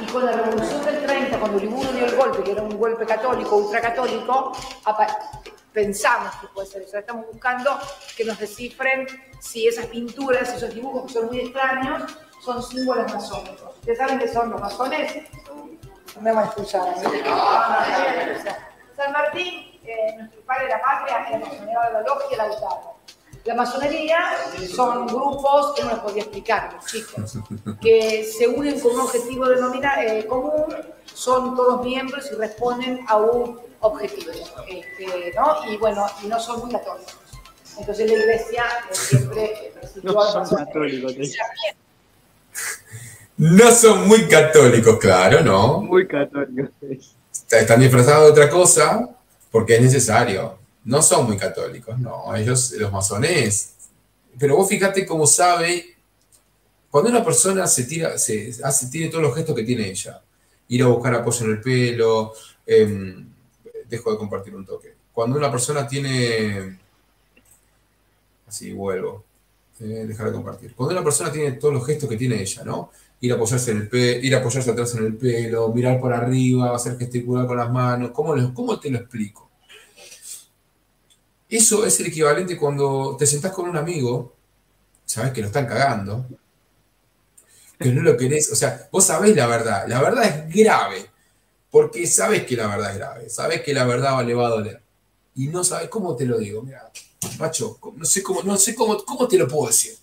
Y 0.00 0.06
con 0.06 0.26
la 0.26 0.32
revolución 0.32 0.84
del 0.84 1.06
30, 1.06 1.38
cuando 1.38 1.58
Liburo 1.58 1.92
dio 1.92 2.06
el 2.06 2.16
golpe, 2.16 2.42
que 2.42 2.52
era 2.52 2.62
un 2.62 2.76
golpe 2.76 3.06
católico, 3.06 3.56
ultracatólico, 3.56 4.52
pensamos 5.72 6.34
que 6.36 6.46
puede 6.48 6.66
ser 6.66 6.82
eso. 6.82 6.98
Estamos 6.98 7.26
buscando 7.26 7.78
que 8.16 8.24
nos 8.24 8.38
descifren 8.38 9.06
si 9.40 9.68
esas 9.68 9.86
pinturas, 9.86 10.54
esos 10.54 10.74
dibujos 10.74 11.06
que 11.06 11.18
son 11.18 11.26
muy 11.26 11.40
extraños, 11.40 12.02
son 12.44 12.62
símbolos 12.62 13.12
masónicos. 13.12 13.76
¿Ustedes 13.76 13.98
saben 13.98 14.18
qué 14.18 14.28
son 14.28 14.50
los 14.50 14.60
masones? 14.60 15.12
me 16.20 16.32
van 16.32 16.44
a 16.44 16.46
expulsar. 16.46 16.94
San 18.96 19.12
Martín, 19.12 19.80
eh, 19.84 20.14
nuestro 20.16 20.40
padre 20.42 20.64
de 20.64 20.70
la 20.70 20.80
patria, 20.80 21.28
el 21.32 21.40
masonero 21.40 21.82
de 21.82 21.92
la 21.92 22.00
logia, 22.02 22.36
la 22.36 22.48
Lautaro. 22.48 22.94
La 23.44 23.54
masonería 23.54 24.18
son 24.74 25.06
grupos, 25.06 25.74
que 25.76 25.82
no 25.82 25.90
les 25.90 25.98
podía 25.98 26.22
explicar, 26.22 26.72
los 26.74 26.86
chicos, 26.86 27.38
que 27.80 28.24
se 28.24 28.48
unen 28.48 28.80
con 28.80 28.94
un 28.94 29.00
objetivo 29.00 29.46
denominar, 29.46 30.02
eh, 30.02 30.24
común, 30.26 30.74
son 31.04 31.54
todos 31.54 31.84
miembros 31.84 32.30
y 32.32 32.36
responden 32.36 33.00
a 33.06 33.16
un 33.18 33.60
objetivo. 33.80 34.32
Este, 34.66 35.34
¿no? 35.36 35.70
Y 35.70 35.76
bueno, 35.76 36.06
y 36.22 36.26
no 36.26 36.40
son 36.40 36.60
muy 36.60 36.72
católicos. 36.72 37.16
Entonces 37.78 38.10
la 38.10 38.16
iglesia 38.16 38.64
eh, 38.90 38.94
siempre 38.94 39.72
no 40.02 40.22
son 40.22 40.56
católicos. 40.56 41.14
No 43.36 43.70
son 43.72 44.08
muy 44.08 44.26
católicos, 44.26 44.98
claro, 44.98 45.42
¿no? 45.42 45.82
Muy 45.82 46.06
católicos. 46.06 46.70
Están 47.50 47.80
disfrazados 47.80 48.26
de 48.26 48.30
otra 48.30 48.48
cosa 48.48 49.06
porque 49.50 49.76
es 49.76 49.82
necesario 49.82 50.63
no 50.84 51.02
son 51.02 51.26
muy 51.26 51.36
católicos, 51.36 51.98
no, 51.98 52.34
ellos, 52.36 52.72
los 52.72 52.92
masones. 52.92 53.74
Pero 54.38 54.56
vos 54.56 54.68
fíjate 54.68 55.06
cómo 55.06 55.26
sabe, 55.26 55.96
cuando 56.90 57.10
una 57.10 57.24
persona 57.24 57.66
se 57.66 57.84
tira, 57.84 58.18
se 58.18 58.52
hace, 58.62 58.86
tiene 58.88 59.08
todos 59.08 59.22
los 59.22 59.34
gestos 59.34 59.54
que 59.54 59.64
tiene 59.64 59.88
ella, 59.88 60.22
ir 60.68 60.82
a 60.82 60.86
buscar 60.86 61.14
apoyo 61.14 61.46
en 61.46 61.52
el 61.52 61.60
pelo, 61.60 62.32
em, 62.66 63.28
dejo 63.88 64.10
de 64.12 64.18
compartir 64.18 64.54
un 64.54 64.64
toque. 64.64 64.94
Cuando 65.12 65.38
una 65.38 65.50
persona 65.50 65.86
tiene, 65.86 66.78
así 68.46 68.72
vuelvo, 68.72 69.24
eh, 69.80 70.04
dejar 70.06 70.26
de 70.26 70.32
compartir. 70.32 70.74
Cuando 70.74 70.94
una 70.94 71.04
persona 71.04 71.32
tiene 71.32 71.52
todos 71.52 71.74
los 71.74 71.86
gestos 71.86 72.08
que 72.08 72.16
tiene 72.16 72.40
ella, 72.40 72.64
¿no? 72.64 72.90
Ir 73.20 73.32
a 73.32 73.36
apoyarse 73.36 73.70
en 73.70 73.78
el 73.78 73.88
pelo, 73.88 74.24
ir 74.24 74.34
a 74.34 74.38
apoyarse 74.38 74.70
atrás 74.70 74.94
en 74.96 75.06
el 75.06 75.16
pelo, 75.16 75.72
mirar 75.72 75.98
por 76.00 76.12
arriba, 76.12 76.74
hacer 76.74 76.98
gesticular 76.98 77.46
con 77.46 77.56
las 77.56 77.70
manos, 77.70 78.10
¿cómo, 78.10 78.34
cómo 78.52 78.78
te 78.78 78.90
lo 78.90 78.98
explico? 78.98 79.50
Eso 81.48 81.84
es 81.84 82.00
el 82.00 82.06
equivalente 82.06 82.56
cuando 82.56 83.16
te 83.18 83.26
sentás 83.26 83.52
con 83.52 83.68
un 83.68 83.76
amigo, 83.76 84.34
sabes 85.04 85.32
que 85.32 85.40
lo 85.40 85.48
están 85.48 85.66
cagando, 85.66 86.26
que 87.78 87.90
no 87.90 88.02
lo 88.02 88.16
querés, 88.16 88.50
o 88.50 88.56
sea, 88.56 88.88
vos 88.90 89.04
sabés 89.04 89.36
la 89.36 89.46
verdad, 89.46 89.86
la 89.86 90.00
verdad 90.00 90.24
es 90.24 90.54
grave, 90.54 91.10
porque 91.70 92.06
sabes 92.06 92.44
que 92.46 92.56
la 92.56 92.66
verdad 92.68 92.92
es 92.92 92.98
grave, 92.98 93.30
sabes 93.30 93.62
que 93.62 93.74
la 93.74 93.84
verdad 93.84 94.24
le 94.24 94.34
va 94.34 94.46
a 94.46 94.50
doler. 94.50 94.82
Y 95.34 95.48
no 95.48 95.64
sabes 95.64 95.88
cómo 95.88 96.14
te 96.14 96.24
lo 96.24 96.38
digo, 96.38 96.62
mira, 96.62 96.90
macho, 97.38 97.78
no 97.96 98.04
sé 98.04 98.22
cómo, 98.22 98.42
no 98.42 98.56
sé 98.56 98.74
cómo, 98.74 99.04
cómo 99.04 99.26
te 99.26 99.36
lo 99.36 99.48
puedo 99.48 99.66
decir. 99.66 99.96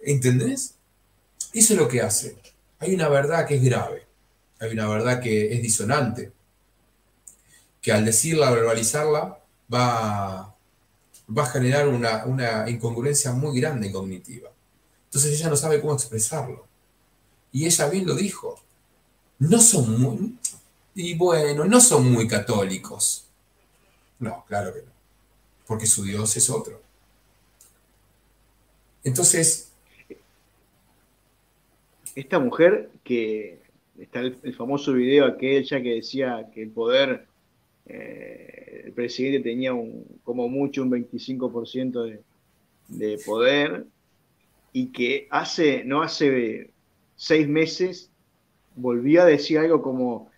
¿Entendés? 0.00 0.74
Eso 1.52 1.74
es 1.74 1.78
lo 1.78 1.88
que 1.88 2.00
hace. 2.00 2.36
Hay 2.78 2.94
una 2.94 3.08
verdad 3.08 3.46
que 3.46 3.56
es 3.56 3.62
grave, 3.62 4.06
hay 4.58 4.72
una 4.72 4.88
verdad 4.88 5.20
que 5.20 5.54
es 5.54 5.62
disonante, 5.62 6.32
que 7.82 7.92
al 7.92 8.04
decirla, 8.04 8.50
verbalizarla, 8.50 9.38
va, 9.72 10.54
va 11.36 11.42
a 11.42 11.46
generar 11.46 11.88
una, 11.88 12.68
incongruencia 12.68 13.32
muy 13.32 13.60
grande 13.60 13.90
cognitiva. 13.90 14.50
Entonces 15.06 15.38
ella 15.38 15.50
no 15.50 15.56
sabe 15.56 15.80
cómo 15.80 15.94
expresarlo. 15.94 16.66
Y 17.52 17.66
ella 17.66 17.88
bien 17.88 18.06
lo 18.06 18.14
dijo. 18.14 18.60
No 19.38 19.60
son 19.60 20.00
muy, 20.00 20.38
y 20.94 21.14
bueno, 21.14 21.64
no 21.64 21.80
son 21.80 22.10
muy 22.10 22.26
católicos. 22.26 23.26
No, 24.18 24.44
claro 24.48 24.72
que 24.72 24.80
no. 24.80 24.90
Porque 25.66 25.86
su 25.86 26.04
Dios 26.04 26.36
es 26.36 26.48
otro. 26.48 26.80
Entonces, 29.04 29.70
esta 32.14 32.38
mujer 32.38 32.90
que 33.04 33.60
está 33.98 34.20
el, 34.20 34.54
famoso 34.56 34.92
video 34.94 35.26
aquel 35.26 35.64
ya 35.64 35.82
que 35.82 35.96
decía 35.96 36.50
que 36.52 36.62
el 36.62 36.70
poder, 36.70 37.26
eh, 37.86 38.82
el 38.86 38.92
presidente 38.92 39.48
tenía 39.48 39.74
un, 39.74 40.04
como 40.24 40.48
mucho 40.48 40.82
un 40.82 40.90
25% 40.90 42.02
de, 42.04 42.20
de 42.88 43.18
poder 43.24 43.86
y 44.72 44.92
que 44.92 45.26
hace, 45.30 45.84
no 45.84 46.02
hace 46.02 46.70
seis 47.14 47.48
meses 47.48 48.10
volvió 48.76 49.22
a 49.22 49.24
decir 49.24 49.58
algo 49.58 49.82
como 49.82 50.30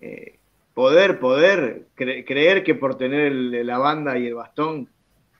eh, 0.00 0.38
poder, 0.74 1.18
poder, 1.18 1.86
creer 1.96 2.62
que 2.62 2.74
por 2.74 2.96
tener 2.96 3.32
la 3.32 3.78
banda 3.78 4.16
y 4.18 4.26
el 4.26 4.34
bastón 4.34 4.88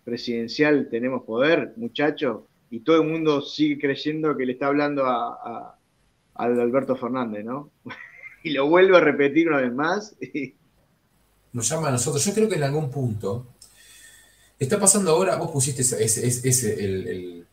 presidencial 0.05 0.89
tenemos 0.90 1.22
poder, 1.22 1.74
muchachos, 1.76 2.43
y 2.70 2.80
todo 2.80 3.02
el 3.02 3.09
mundo 3.09 3.43
sigue 3.43 3.78
creyendo 3.78 4.36
que 4.36 4.47
le 4.47 4.52
está 4.52 4.66
hablando 4.66 5.05
a, 5.06 5.74
Alberto 6.35 6.97
Fernández, 6.97 7.44
¿no? 7.44 7.70
y 8.44 8.51
lo 8.51 8.68
vuelve 8.68 8.97
a 8.97 9.01
repetir 9.01 9.48
una 9.48 9.60
vez 9.60 9.72
más. 9.72 10.16
Nos 11.53 11.69
llama 11.69 11.89
a 11.89 11.93
nosotros. 11.93 12.25
Yo 12.25 12.35
creo 12.35 12.49
que 12.49 12.57
en 12.57 12.62
algún 12.62 12.91
punto 12.91 13.47
está 14.59 14.79
pasando 14.79 15.11
ahora, 15.12 15.37
vos 15.37 15.51
pusiste 15.51 15.83
ese, 15.83 16.85
el, 16.85 17.47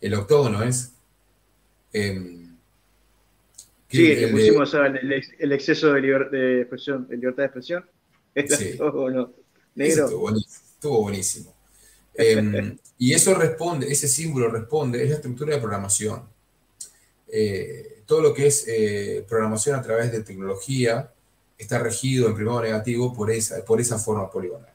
el, 0.00 0.14
octógono, 0.14 0.62
¿es? 0.62 0.92
Em, 1.92 2.56
sí, 3.88 4.14
le 4.14 4.28
pusimos 4.28 4.74
el, 4.74 5.52
exceso 5.52 5.92
de, 5.92 6.00
de, 6.00 6.60
expresión, 6.60 7.06
de 7.08 7.16
libertad 7.16 7.42
de 7.42 7.46
expresión. 7.46 7.84
Sí. 8.34 8.78
Negro. 9.74 10.36
Estuvo 10.36 11.02
buenísimo. 11.02 11.54
Em, 12.14 12.76
y 12.98 13.12
eso 13.12 13.34
responde, 13.34 13.90
ese 13.90 14.08
símbolo 14.08 14.48
responde, 14.50 15.02
es 15.02 15.10
la 15.10 15.16
estructura 15.16 15.54
de 15.54 15.60
programación. 15.60 16.22
Eh, 17.28 18.02
todo 18.06 18.20
lo 18.20 18.34
que 18.34 18.48
es 18.48 18.64
eh, 18.66 19.24
programación 19.28 19.76
a 19.76 19.82
través 19.82 20.10
de 20.10 20.22
tecnología 20.22 21.12
está 21.62 21.78
regido 21.78 22.28
en 22.28 22.34
primero 22.34 22.60
negativo 22.60 23.12
por 23.12 23.30
esa, 23.30 23.64
por 23.64 23.80
esa 23.80 23.98
forma 23.98 24.30
poligonal. 24.30 24.72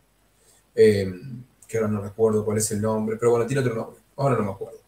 Em, 0.74 1.44
que 1.68 1.78
ahora 1.78 1.90
no 1.90 2.02
recuerdo 2.02 2.46
cuál 2.46 2.58
es 2.58 2.72
el 2.72 2.82
nombre, 2.82 3.18
pero 3.18 3.32
bueno, 3.32 3.46
tiene 3.46 3.62
otro 3.62 3.76
nombre, 3.76 4.00
ahora 4.18 4.36
no 4.36 4.44
me 4.44 4.52
acuerdo. 4.52 4.80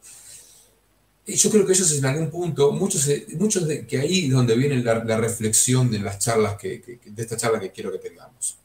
Y 1.26 1.36
yo 1.36 1.50
creo 1.50 1.66
que 1.66 1.74
ellos 1.74 1.92
en 1.98 2.06
algún 2.06 2.30
punto, 2.30 2.72
muchos, 2.72 3.10
muchos 3.38 3.68
de 3.68 3.86
que 3.86 4.00
ahí 4.00 4.26
es 4.28 4.32
donde 4.32 4.56
viene 4.56 4.82
la, 4.82 5.18
reflexión 5.18 5.92
de 5.92 6.00
las 6.00 6.20
charlas 6.20 6.56
que, 6.58 7.00
de 7.06 7.22
esta 7.22 7.36
charla 7.36 7.60
que 7.60 7.72
quiero 7.72 7.92
que 7.92 7.98
tengamos. 7.98 8.58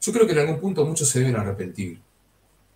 Yo 0.00 0.12
creo 0.12 0.26
que 0.26 0.32
en 0.32 0.38
algún 0.38 0.60
punto 0.60 0.84
muchos 0.86 1.08
se 1.08 1.20
deben 1.20 1.36
arrepentir 1.36 2.00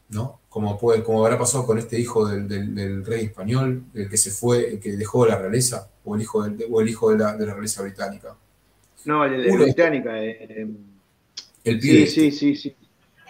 ¿no? 0.08 0.40
Como, 0.48 0.78
puede, 0.78 1.02
como 1.02 1.24
habrá 1.24 1.38
pasado 1.38 1.66
con 1.66 1.78
este 1.78 1.98
hijo 1.98 2.26
del, 2.26 3.04
rey 3.04 3.26
español, 3.26 3.84
el 3.94 4.08
que 4.08 4.16
se 4.16 4.30
fue, 4.30 4.74
el 4.74 4.80
que 4.80 4.92
dejó 4.92 5.26
la 5.26 5.36
realeza, 5.36 5.90
o 6.04 6.14
el 6.14 6.22
hijo, 6.22 6.46
o 6.70 6.80
el 6.80 6.88
hijo 6.88 7.10
de, 7.10 7.18
la, 7.18 7.36
realeza 7.36 7.82
británica. 7.82 8.36
No, 9.04 9.24
el 9.24 9.42
de 9.42 9.48
la 9.48 9.64
británica. 9.64 10.22
Eh, 10.22 10.46
eh, 10.48 10.68
el 11.64 11.80
Sí, 11.80 12.06
sí, 12.06 12.30
sí, 12.30 12.56
sí. 12.56 12.74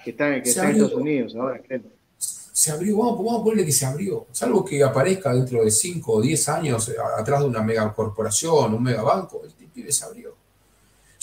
Que 0.05 0.11
está, 0.11 0.43
que 0.43 0.49
está 0.49 0.65
en 0.65 0.77
Estados 0.77 0.95
Unidos 0.95 1.35
ahora, 1.35 1.61
creo. 1.67 1.83
Se 2.19 2.71
abrió, 2.71 2.99
vamos, 2.99 3.19
vamos 3.19 3.41
a 3.41 3.45
ponerle 3.45 3.67
que 3.67 3.73
se 3.73 3.85
abrió. 3.85 4.27
Salvo 4.31 4.65
que 4.65 4.83
aparezca 4.83 5.35
dentro 5.35 5.65
de 5.65 5.71
5 5.71 6.13
o 6.13 6.21
10 6.21 6.49
años 6.51 6.89
eh, 6.89 6.95
atrás 7.19 7.41
de 7.41 7.47
una 7.47 7.63
mega 7.63 7.93
corporación, 7.93 8.75
un 8.75 8.83
mega 8.83 9.03
banco, 9.03 9.43
el 9.45 9.69
pibe 9.69 9.91
se 9.91 10.05
abrió. 10.05 10.37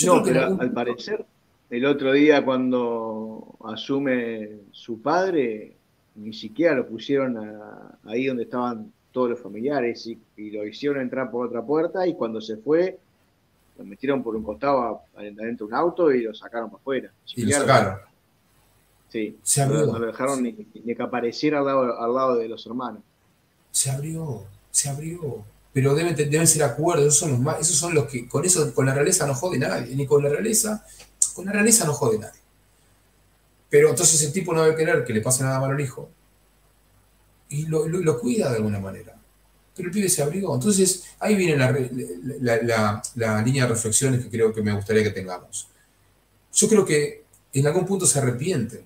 no, 0.05 0.21
pero 0.23 0.59
al 0.59 0.71
parecer 0.71 1.25
el 1.71 1.85
otro 1.85 2.11
día 2.11 2.43
cuando 2.43 3.55
asume 3.63 4.59
su 4.71 5.01
padre, 5.01 5.73
ni 6.15 6.33
siquiera 6.33 6.75
lo 6.75 6.85
pusieron 6.85 7.39
ahí 8.03 8.25
donde 8.25 8.43
estaban 8.43 8.91
todos 9.13 9.29
los 9.29 9.39
familiares 9.39 10.05
y, 10.05 10.19
lo 10.51 10.67
hicieron 10.67 11.01
entrar 11.01 11.31
por 11.31 11.47
otra 11.47 11.61
puerta 11.65 12.05
y 12.05 12.13
cuando 12.13 12.41
se 12.41 12.57
fue, 12.57 12.99
lo 13.77 13.85
metieron 13.85 14.23
por 14.23 14.35
un 14.35 14.43
costado 14.43 15.01
adentro 15.15 15.45
de 15.45 15.63
un 15.63 15.73
auto 15.73 16.11
y 16.11 16.21
lo 16.21 16.33
sacaron 16.33 16.69
para 16.69 16.81
afuera. 16.81 17.11
Y 17.35 17.43
lo 17.43 17.51
sacaron. 17.51 17.99
Sí, 19.09 19.37
se 19.43 19.61
abrió. 19.61 19.85
No, 19.87 19.99
lo 19.99 20.07
dejaron 20.07 20.43
ni, 20.43 20.53
que 20.53 21.03
apareciera 21.03 21.59
al 21.59 21.65
lado, 22.13 22.35
de 22.37 22.47
los 22.47 22.65
hermanos. 22.65 23.01
Se 23.71 23.91
abrió, 23.91 24.43
se 24.69 24.89
abrió 24.89 25.43
pero 25.73 25.95
deben, 25.95 26.15
deben, 26.15 26.47
ser 26.47 26.63
acuerdos, 26.63 27.05
esos 27.05 27.19
son 27.19 27.31
los 27.31 27.39
más, 27.39 27.59
esos 27.61 27.77
son 27.77 27.95
los 27.95 28.05
que, 28.05 28.27
con 28.27 28.43
eso, 28.43 28.73
con 28.73 28.85
la 28.85 28.93
realeza 28.93 29.25
no 29.25 29.33
jode 29.33 29.57
nadie, 29.57 29.95
ni 29.95 30.05
con 30.05 30.21
la 30.21 30.27
realeza, 30.27 30.85
con 31.33 31.45
la 31.45 31.53
realeza 31.53 31.85
no 31.85 31.93
jode 31.93 32.19
nadie. 32.19 32.41
Pero 33.69 33.89
entonces 33.89 34.21
el 34.21 34.33
tipo 34.33 34.53
no 34.53 34.63
debe 34.63 34.75
querer 34.75 35.05
que 35.05 35.13
le 35.13 35.21
pase 35.21 35.43
nada 35.43 35.61
malo 35.61 35.73
al 35.73 35.79
hijo. 35.79 36.09
Y 37.47 37.67
lo, 37.67 38.19
cuida 38.19 38.49
de 38.49 38.57
alguna 38.57 38.79
manera. 38.79 39.15
Pero 39.75 39.87
el 39.87 39.93
pibe 39.93 40.09
se 40.09 40.21
abrigó. 40.21 40.53
Entonces 40.53 41.03
ahí 41.19 41.35
viene 41.35 41.55
la, 41.57 43.41
línea 43.43 43.63
de 43.63 43.69
reflexiones 43.69 44.23
que 44.23 44.29
creo 44.29 44.53
que 44.53 44.61
me 44.61 44.73
gustaría 44.73 45.03
que 45.03 45.11
tengamos. 45.11 45.67
Yo 46.53 46.67
creo 46.67 46.85
que 46.85 47.23
en 47.53 47.67
algún 47.67 47.85
punto 47.85 48.05
se 48.05 48.19
arrepienten. 48.19 48.83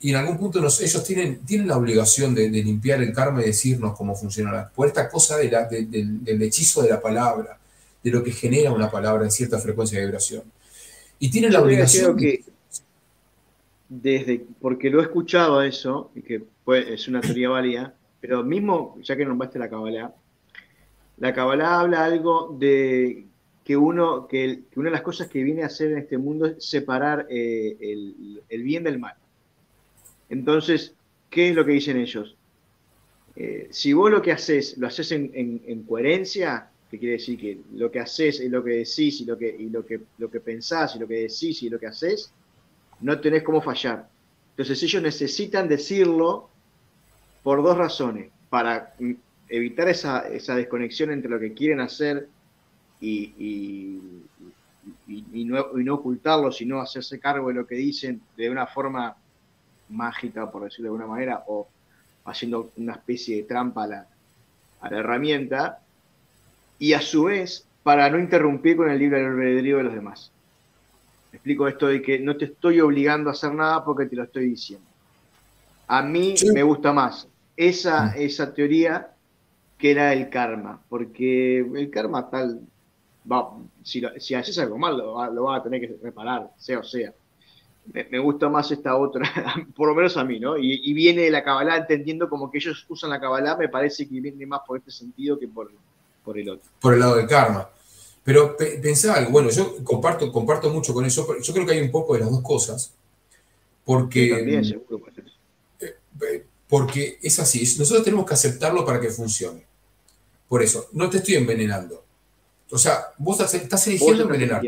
Y 0.00 0.10
en 0.10 0.16
algún 0.16 0.38
punto 0.38 0.60
ellos 0.60 1.04
tienen, 1.04 1.40
tienen 1.44 1.66
la 1.66 1.76
obligación 1.76 2.34
de, 2.34 2.48
limpiar 2.48 3.02
el 3.02 3.12
karma 3.12 3.42
y 3.42 3.46
decirnos 3.46 3.96
cómo 3.96 4.14
funciona. 4.14 4.70
Por 4.74 4.86
esta 4.86 5.08
cosa 5.08 5.36
de 5.36 5.48
del 5.48 6.42
hechizo 6.42 6.82
de 6.82 6.90
la 6.90 7.00
palabra, 7.00 7.58
de 8.02 8.10
lo 8.10 8.22
que 8.22 8.30
genera 8.30 8.70
una 8.70 8.90
palabra 8.90 9.24
en 9.24 9.30
cierta 9.30 9.58
frecuencia 9.58 9.98
de 9.98 10.04
vibración. 10.04 10.44
Y 11.18 11.30
tiene 11.30 11.50
la 11.50 11.60
obligación. 11.60 12.16
Que 12.16 12.44
desde, 13.88 14.44
porque 14.60 14.90
lo 14.90 15.00
he 15.00 15.04
escuchado 15.04 15.62
eso, 15.62 16.10
y 16.14 16.22
que 16.22 16.44
es 16.66 17.08
una 17.08 17.20
teoría 17.20 17.48
válida, 17.48 17.94
pero 18.20 18.44
mismo, 18.44 18.98
ya 19.02 19.16
que 19.16 19.24
nombraste 19.24 19.58
la 19.58 19.70
Kabbalah, 19.70 20.14
la 21.20 21.32
Kabbalah 21.34 21.80
habla 21.80 22.04
algo 22.04 22.56
de 22.58 23.26
que 23.64 23.76
uno, 23.76 24.26
que, 24.26 24.62
una 24.76 24.88
de 24.88 24.92
las 24.92 25.02
cosas 25.02 25.28
que 25.28 25.42
viene 25.42 25.62
a 25.62 25.66
hacer 25.66 25.92
en 25.92 25.98
este 25.98 26.16
mundo 26.16 26.46
es 26.46 26.64
separar 26.64 27.26
eh, 27.28 27.76
el, 28.48 28.62
bien 28.62 28.84
del 28.84 28.98
mal. 28.98 29.14
Entonces, 30.30 30.94
¿qué 31.28 31.50
es 31.50 31.54
lo 31.54 31.64
que 31.64 31.72
dicen 31.72 31.98
ellos? 31.98 32.36
Eh, 33.36 33.68
si 33.70 33.92
vos 33.92 34.10
lo 34.10 34.22
que 34.22 34.32
haces, 34.32 34.78
lo 34.78 34.86
haces 34.86 35.12
en 35.12 35.84
coherencia, 35.86 36.70
que 36.90 36.98
quiere 36.98 37.14
decir 37.14 37.38
que 37.38 37.58
lo 37.74 37.90
que 37.90 38.00
haces 38.00 38.40
es 38.40 38.50
lo 38.50 38.64
que 38.64 38.70
decís 38.70 39.20
y 39.20 39.24
lo 39.24 39.36
que, 39.36 39.54
y 39.58 39.68
lo 39.68 39.84
que, 39.84 40.00
lo 40.18 40.30
que 40.30 40.40
pensás 40.40 40.96
y 40.96 40.98
lo 40.98 41.06
que 41.06 41.14
decís 41.14 41.62
y 41.62 41.68
lo 41.68 41.78
que 41.78 41.86
haces, 41.86 42.32
no 43.00 43.20
tenés 43.20 43.42
cómo 43.42 43.60
fallar. 43.60 44.08
Entonces 44.50 44.82
ellos 44.82 45.02
necesitan 45.02 45.68
decirlo 45.68 46.48
por 47.42 47.62
dos 47.62 47.76
razones, 47.76 48.30
para 48.48 48.94
evitar 49.48 49.88
esa, 49.88 50.28
desconexión 50.28 51.10
entre 51.10 51.30
lo 51.30 51.38
que 51.38 51.54
quieren 51.54 51.80
hacer 51.80 52.28
y, 53.00 53.32
y, 53.38 54.24
no, 55.44 55.94
ocultarlo, 55.94 56.52
sino 56.52 56.80
hacerse 56.80 57.18
cargo 57.18 57.48
de 57.48 57.54
lo 57.54 57.66
que 57.66 57.76
dicen 57.76 58.20
de 58.36 58.50
una 58.50 58.66
forma 58.66 59.16
mágica, 59.88 60.50
por 60.50 60.64
decirlo 60.64 60.84
de 60.84 60.96
alguna 60.96 61.06
manera, 61.06 61.44
o 61.46 61.68
haciendo 62.24 62.72
una 62.76 62.94
especie 62.94 63.36
de 63.36 63.42
trampa 63.44 63.84
a 63.84 63.86
la, 63.86 64.06
a 64.80 64.90
la 64.90 64.98
herramienta, 64.98 65.80
y 66.78 66.92
a 66.92 67.00
su 67.00 67.24
vez 67.24 67.66
para 67.82 68.10
no 68.10 68.18
interrumpir 68.18 68.76
con 68.76 68.90
el 68.90 68.98
libre 68.98 69.24
albedrío 69.24 69.78
de 69.78 69.84
los 69.84 69.94
demás. 69.94 70.30
explico 71.32 71.68
esto 71.68 71.88
de 71.88 72.02
que 72.02 72.18
no 72.18 72.36
te 72.36 72.46
estoy 72.46 72.80
obligando 72.80 73.30
a 73.30 73.32
hacer 73.32 73.52
nada 73.52 73.84
porque 73.84 74.06
te 74.06 74.16
lo 74.16 74.24
estoy 74.24 74.50
diciendo. 74.50 74.86
A 75.86 76.02
mí 76.02 76.34
me 76.52 76.62
gusta 76.62 76.92
más 76.92 77.26
esa, 77.56 78.14
esa 78.14 78.52
teoría 78.52 79.10
que 79.78 79.92
era 79.92 80.12
el 80.12 80.28
karma, 80.28 80.82
porque 80.88 81.58
el 81.60 81.90
karma 81.90 82.28
tal, 82.28 82.60
va, 83.30 83.56
si, 83.82 84.02
si 84.18 84.34
haces 84.34 84.58
algo 84.58 84.76
mal, 84.76 84.98
lo, 84.98 85.32
lo 85.32 85.44
vas 85.44 85.60
a 85.60 85.62
tener 85.62 85.80
que 85.80 85.96
reparar, 86.02 86.50
sea 86.58 86.80
o 86.80 86.84
sea. 86.84 87.14
Me, 87.90 88.18
gusta 88.18 88.50
más 88.50 88.70
esta 88.70 88.94
otra, 88.96 89.24
por 89.76 89.88
lo 89.88 89.94
menos 89.94 90.14
a 90.18 90.24
mí, 90.24 90.38
¿no? 90.38 90.58
Y, 90.58 90.92
viene 90.92 91.30
la 91.30 91.42
Kabbalah 91.42 91.78
entendiendo 91.78 92.28
como 92.28 92.50
que 92.50 92.58
ellos 92.58 92.84
usan 92.90 93.08
la 93.08 93.18
Kabbalah, 93.18 93.56
me 93.56 93.70
parece 93.70 94.06
que 94.06 94.20
viene 94.20 94.44
más 94.44 94.60
por 94.66 94.76
este 94.76 94.90
sentido 94.90 95.38
que 95.38 95.48
por, 95.48 95.72
por 96.22 96.38
el 96.38 96.50
otro. 96.50 96.70
Por 96.80 96.92
el 96.92 97.00
lado 97.00 97.16
del 97.16 97.26
karma. 97.26 97.70
Pero 98.22 98.54
pensaba 98.58 99.14
algo, 99.14 99.30
bueno, 99.30 99.48
yo 99.48 99.82
comparto, 99.82 100.30
comparto 100.30 100.68
mucho 100.68 100.92
con 100.92 101.06
eso, 101.06 101.26
yo 101.40 101.54
creo 101.54 101.64
que 101.64 101.72
hay 101.72 101.80
un 101.80 101.90
poco 101.90 102.12
de 102.12 102.20
las 102.20 102.30
dos 102.30 102.42
cosas, 102.42 102.92
porque... 103.86 104.28
también, 104.36 104.62
seguro, 104.66 105.00
eh, 105.80 105.96
eh, 106.20 106.46
porque 106.68 107.18
es 107.22 107.38
así, 107.38 107.60
nosotros 107.78 108.04
tenemos 108.04 108.26
que 108.26 108.34
aceptarlo 108.34 108.84
para 108.84 109.00
que 109.00 109.08
funcione. 109.08 109.67
Por 110.48 110.62
eso, 110.62 110.88
no 110.92 111.10
te 111.10 111.18
estoy 111.18 111.34
envenenando. 111.36 112.04
O 112.70 112.78
sea, 112.78 113.06
vos 113.18 113.40
estás 113.40 113.86
eligiendo 113.86 114.24
envenenar. 114.24 114.62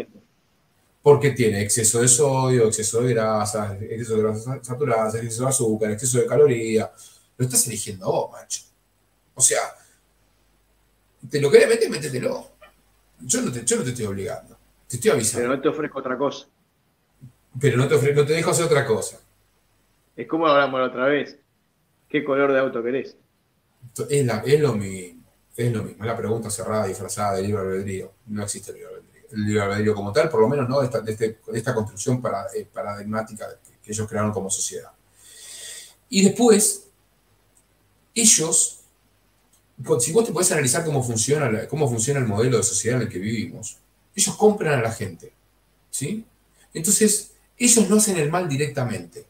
Porque 1.02 1.30
tiene 1.30 1.62
exceso 1.62 2.02
de 2.02 2.08
sodio, 2.08 2.66
exceso 2.66 3.00
de 3.02 3.14
grasa, 3.14 3.76
exceso 3.80 4.16
de 4.16 4.22
grasas 4.22 4.66
saturadas, 4.66 5.14
exceso 5.14 5.44
de 5.44 5.48
azúcar, 5.48 5.90
exceso 5.92 6.18
de 6.18 6.26
caloría. 6.26 6.90
Lo 7.38 7.44
estás 7.44 7.66
eligiendo 7.66 8.06
vos, 8.06 8.30
macho. 8.30 8.60
O 9.34 9.40
sea, 9.40 9.60
¿Te 11.28 11.40
lo 11.40 11.50
querés 11.50 11.68
meter? 11.68 11.90
Métetelo. 11.90 12.46
Yo 13.20 13.42
no, 13.42 13.52
te, 13.52 13.64
yo 13.64 13.76
no 13.76 13.82
te 13.82 13.90
estoy 13.90 14.06
obligando. 14.06 14.56
Te 14.88 14.96
estoy 14.96 15.10
avisando. 15.10 15.42
Pero 15.42 15.56
no 15.56 15.62
te 15.62 15.68
ofrezco 15.68 15.98
otra 15.98 16.16
cosa. 16.16 16.46
Pero 17.60 17.76
no 17.76 17.88
te, 17.88 17.94
ofrezco, 17.94 18.20
no 18.20 18.26
te 18.26 18.32
dejo 18.32 18.50
hacer 18.50 18.64
otra 18.64 18.86
cosa. 18.86 19.20
Es 20.16 20.26
como 20.26 20.46
hablamos 20.46 20.80
la 20.80 20.86
otra 20.86 21.06
vez. 21.06 21.36
¿Qué 22.08 22.24
color 22.24 22.52
de 22.52 22.60
auto 22.60 22.82
querés? 22.82 23.16
Es, 24.08 24.24
la, 24.24 24.38
es 24.46 24.60
lo 24.60 24.74
mismo. 24.74 25.19
Es 25.56 25.72
lo 25.72 25.82
mismo, 25.82 26.04
es 26.04 26.06
la 26.06 26.16
pregunta 26.16 26.50
cerrada, 26.50 26.86
disfrazada 26.86 27.36
del 27.36 27.46
libre 27.46 27.62
albedrío. 27.62 28.12
No 28.26 28.42
existe 28.42 28.70
el 28.70 28.78
libre 28.78 28.94
albedrío, 28.94 29.22
el 29.32 29.44
libre 29.44 29.62
albedrío 29.62 29.94
como 29.94 30.12
tal, 30.12 30.28
por 30.28 30.40
lo 30.40 30.48
menos 30.48 30.68
no 30.68 30.80
de 30.80 30.86
esta, 30.86 31.02
este, 31.06 31.74
construcción 31.74 32.22
para, 32.22 32.46
eh, 32.54 32.66
paradigmática 32.72 33.46
que, 33.62 33.78
que 33.82 33.92
ellos 33.92 34.08
crearon 34.08 34.32
como 34.32 34.48
sociedad. 34.48 34.92
Y 36.08 36.24
después, 36.24 36.86
ellos 38.14 38.80
si 39.98 40.12
vos 40.12 40.24
te 40.24 40.32
podés 40.32 40.52
analizar 40.52 40.84
cómo 40.84 41.02
funciona, 41.02 41.66
cómo 41.68 41.88
funciona 41.88 42.20
el 42.20 42.26
modelo 42.26 42.58
de 42.58 42.62
sociedad 42.62 43.00
en 43.00 43.06
el 43.06 43.12
que 43.12 43.18
vivimos, 43.18 43.78
ellos 44.14 44.36
compran 44.36 44.78
a 44.78 44.82
la 44.82 44.92
gente. 44.92 45.32
¿Sí? 45.90 46.24
Entonces, 46.74 47.32
ellos 47.56 47.88
no 47.88 47.96
hacen 47.96 48.16
el 48.18 48.30
mal 48.30 48.48
directamente. 48.48 49.26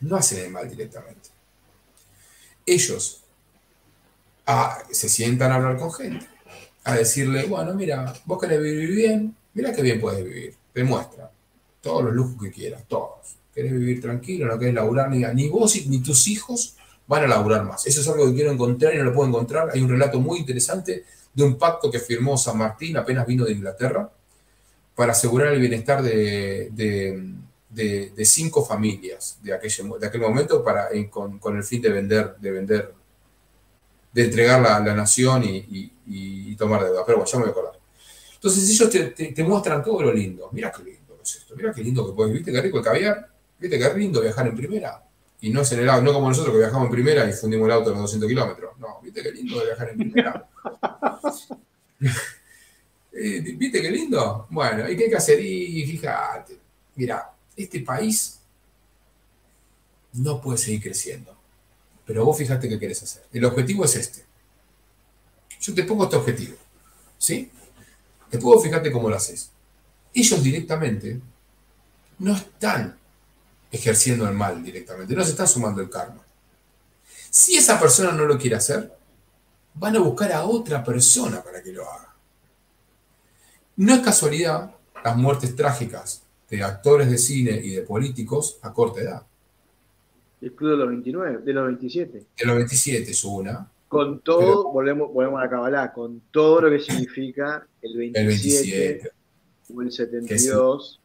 No 0.00 0.16
hacen 0.16 0.44
el 0.44 0.50
mal 0.50 0.68
directamente. 0.68 1.30
Ellos 2.66 3.21
ah, 4.46 4.78
se 4.90 5.08
sientan 5.08 5.52
a 5.52 5.56
hablar 5.56 5.76
con 5.76 5.92
gente, 5.92 6.26
a 6.84 6.94
decirle, 6.94 7.44
bueno, 7.44 7.74
mira, 7.74 8.12
vos 8.24 8.40
querés 8.40 8.60
vivir 8.62 8.90
bien, 8.90 9.36
mira 9.54 9.72
qué 9.72 9.82
bien 9.82 10.00
puedes 10.00 10.24
vivir. 10.24 10.54
Demuestra 10.74 11.30
todos 11.80 12.04
los 12.04 12.14
lujos 12.14 12.42
que 12.42 12.50
quieras, 12.50 12.84
todos. 12.88 13.36
Querés 13.54 13.72
vivir 13.72 14.00
tranquilo, 14.00 14.46
no 14.46 14.58
querés 14.58 14.74
laburar 14.74 15.10
ni, 15.10 15.24
ni 15.34 15.48
vos 15.48 15.74
ni 15.86 16.00
tus 16.00 16.28
hijos 16.28 16.76
van 17.06 17.24
a 17.24 17.26
laburar 17.26 17.64
más. 17.64 17.86
Eso 17.86 18.00
es 18.00 18.08
algo 18.08 18.26
que 18.26 18.34
quiero 18.34 18.50
encontrar 18.50 18.94
y 18.94 18.98
no 18.98 19.04
lo 19.04 19.12
puedo 19.12 19.28
encontrar. 19.28 19.70
Hay 19.72 19.82
un 19.82 19.90
relato 19.90 20.18
muy 20.18 20.38
interesante 20.38 21.04
de 21.34 21.44
un 21.44 21.58
pacto 21.58 21.90
que 21.90 21.98
firmó 21.98 22.36
San 22.38 22.58
Martín, 22.58 22.96
apenas 22.96 23.26
vino 23.26 23.44
de 23.44 23.52
Inglaterra, 23.52 24.10
para 24.94 25.12
asegurar 25.12 25.52
el 25.52 25.60
bienestar 25.60 26.02
de, 26.02 26.70
de, 26.72 28.24
cinco 28.24 28.64
familias 28.64 29.38
de 29.42 29.54
aquel, 29.54 29.70
de 30.00 30.06
aquel 30.06 30.20
momento 30.20 30.62
para, 30.62 30.88
con, 31.10 31.38
con, 31.38 31.56
el 31.56 31.64
fin 31.64 31.80
de 31.82 31.90
vender, 31.90 32.36
de 32.38 32.50
vender, 32.50 32.94
de 34.12 34.24
entregar 34.24 34.60
la, 34.60 34.80
la 34.80 34.94
nación 34.94 35.44
y, 35.44 35.92
y, 36.06 36.56
tomar 36.56 36.84
deuda. 36.84 37.02
Pero 37.04 37.18
bueno, 37.18 37.30
ya 37.30 37.38
me 37.38 37.44
voy 37.44 37.48
a 37.48 37.52
acordar. 37.52 37.80
Entonces 38.34 38.70
ellos 38.70 38.90
te, 38.90 39.32
te, 39.32 39.44
muestran 39.44 39.82
todo 39.82 40.02
lo 40.02 40.12
lindo. 40.12 40.48
Mira 40.52 40.70
qué 40.70 40.84
lindo 40.84 41.18
es 41.22 41.36
esto, 41.36 41.56
mira 41.56 41.72
qué 41.72 41.82
lindo 41.82 42.06
que 42.06 42.12
puedes, 42.12 42.32
viste 42.32 42.52
qué 42.52 42.60
rico 42.60 42.78
el 42.78 42.84
caviar, 42.84 43.28
viste 43.58 43.78
qué 43.78 43.94
lindo 43.94 44.20
viajar 44.20 44.46
en 44.46 44.54
primera 44.54 45.02
y 45.40 45.50
no 45.50 45.62
es 45.62 45.72
en 45.72 45.80
el 45.80 45.88
auto, 45.88 46.04
no 46.04 46.12
como 46.12 46.28
nosotros 46.28 46.52
que 46.52 46.60
viajamos 46.60 46.86
en 46.86 46.92
primera 46.92 47.28
y 47.28 47.32
fundimos 47.32 47.66
el 47.66 47.72
auto 47.72 47.88
a 47.88 47.92
los 47.92 48.02
200 48.02 48.28
kilómetros. 48.28 48.78
No, 48.78 49.00
viste 49.02 49.22
qué 49.22 49.32
lindo 49.32 49.58
de 49.58 49.66
viajar 49.66 49.88
en 49.90 49.96
primera. 49.96 50.48
Eh, 53.14 53.42
¿Viste 53.58 53.82
qué 53.82 53.90
lindo? 53.90 54.46
Bueno, 54.48 54.90
¿y 54.90 54.96
qué 54.96 55.04
hay 55.04 55.10
que 55.10 55.16
hacer? 55.16 55.38
Y 55.38 55.86
fíjate, 55.86 56.58
mira, 56.94 57.30
este 57.54 57.80
país 57.80 58.40
no 60.14 60.40
puede 60.40 60.56
seguir 60.56 60.82
creciendo. 60.82 61.36
Pero 62.04 62.24
vos 62.24 62.36
fíjate 62.36 62.68
qué 62.68 62.78
querés 62.78 63.02
hacer. 63.02 63.24
El 63.32 63.44
objetivo 63.44 63.84
es 63.84 63.96
este. 63.96 64.24
Yo 65.60 65.74
te 65.74 65.84
pongo 65.84 66.04
este 66.04 66.16
objetivo. 66.16 66.56
¿Sí? 67.18 67.50
Después 68.30 68.54
vos 68.54 68.62
fíjate 68.62 68.90
cómo 68.90 69.08
lo 69.08 69.16
haces. 69.16 69.50
Ellos 70.12 70.42
directamente 70.42 71.20
no 72.18 72.34
están 72.34 72.98
ejerciendo 73.70 74.28
el 74.28 74.34
mal 74.34 74.62
directamente, 74.62 75.14
no 75.14 75.24
se 75.24 75.30
está 75.30 75.46
sumando 75.46 75.80
el 75.80 75.88
karma. 75.88 76.22
Si 77.30 77.56
esa 77.56 77.80
persona 77.80 78.12
no 78.12 78.26
lo 78.26 78.38
quiere 78.38 78.56
hacer, 78.56 78.94
van 79.74 79.96
a 79.96 80.00
buscar 80.00 80.32
a 80.32 80.44
otra 80.44 80.84
persona 80.84 81.42
para 81.42 81.62
que 81.62 81.72
lo 81.72 81.90
haga. 81.90 82.14
No 83.76 83.94
es 83.94 84.00
casualidad 84.00 84.74
las 85.02 85.16
muertes 85.16 85.56
trágicas 85.56 86.22
de 86.50 86.62
actores 86.62 87.10
de 87.10 87.16
cine 87.16 87.52
y 87.52 87.70
de 87.70 87.82
políticos 87.82 88.58
a 88.62 88.72
corta 88.72 89.00
edad. 89.00 89.26
El 90.42 90.52
club 90.52 90.72
de 90.72 90.76
los 90.76 90.88
29, 90.88 91.38
de 91.38 91.52
los 91.52 91.66
27. 91.66 92.18
De 92.36 92.44
los 92.44 92.56
27 92.56 93.10
es 93.10 93.24
una. 93.24 93.70
Con 93.88 94.20
todo, 94.20 94.72
volvemos, 94.72 95.12
volvemos 95.12 95.38
a 95.40 95.44
la 95.44 95.50
Kabbalah, 95.50 95.92
con 95.92 96.20
todo 96.30 96.62
lo 96.62 96.70
que 96.70 96.80
significa 96.80 97.66
el 97.80 97.96
27, 97.96 99.10
o 99.72 99.82
el 99.82 99.92
72. 99.92 101.00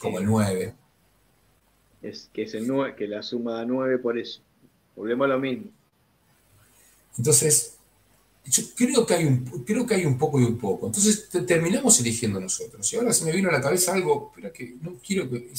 como 0.00 0.18
el 0.18 0.24
9 0.24 0.74
es 2.04 2.28
que, 2.32 2.42
es 2.42 2.54
el 2.54 2.66
9, 2.66 2.94
que 2.96 3.08
la 3.08 3.22
suma 3.22 3.54
da 3.54 3.64
9 3.64 3.98
por 3.98 4.18
eso. 4.18 4.40
Volvemos 4.94 5.24
a 5.24 5.28
lo 5.28 5.38
mismo. 5.38 5.70
Entonces, 7.16 7.76
yo 8.44 8.62
creo 8.76 9.06
que 9.06 9.14
hay 9.14 9.24
un, 9.24 9.44
creo 9.64 9.86
que 9.86 9.94
hay 9.94 10.04
un 10.04 10.18
poco 10.18 10.38
y 10.38 10.44
un 10.44 10.58
poco. 10.58 10.86
Entonces 10.86 11.28
terminamos 11.46 11.98
eligiendo 12.00 12.38
nosotros. 12.38 12.92
Y 12.92 12.96
ahora 12.96 13.12
se 13.12 13.24
me 13.24 13.32
vino 13.32 13.48
a 13.48 13.52
la 13.52 13.60
cabeza 13.60 13.94
algo, 13.94 14.30
pero 14.34 14.52
que 14.52 14.76
no 14.80 14.96
quiero 15.04 15.28
que... 15.30 15.50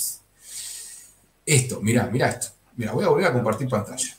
Esto, 1.48 1.82
mirá, 1.82 2.07
mirá 2.07 2.30
esto. 2.30 2.48
Mira, 2.77 2.91
voy 2.91 3.06
a 3.06 3.10
volver 3.10 3.26
a 3.26 3.34
compartir 3.34 3.69
pantalla. 3.69 4.18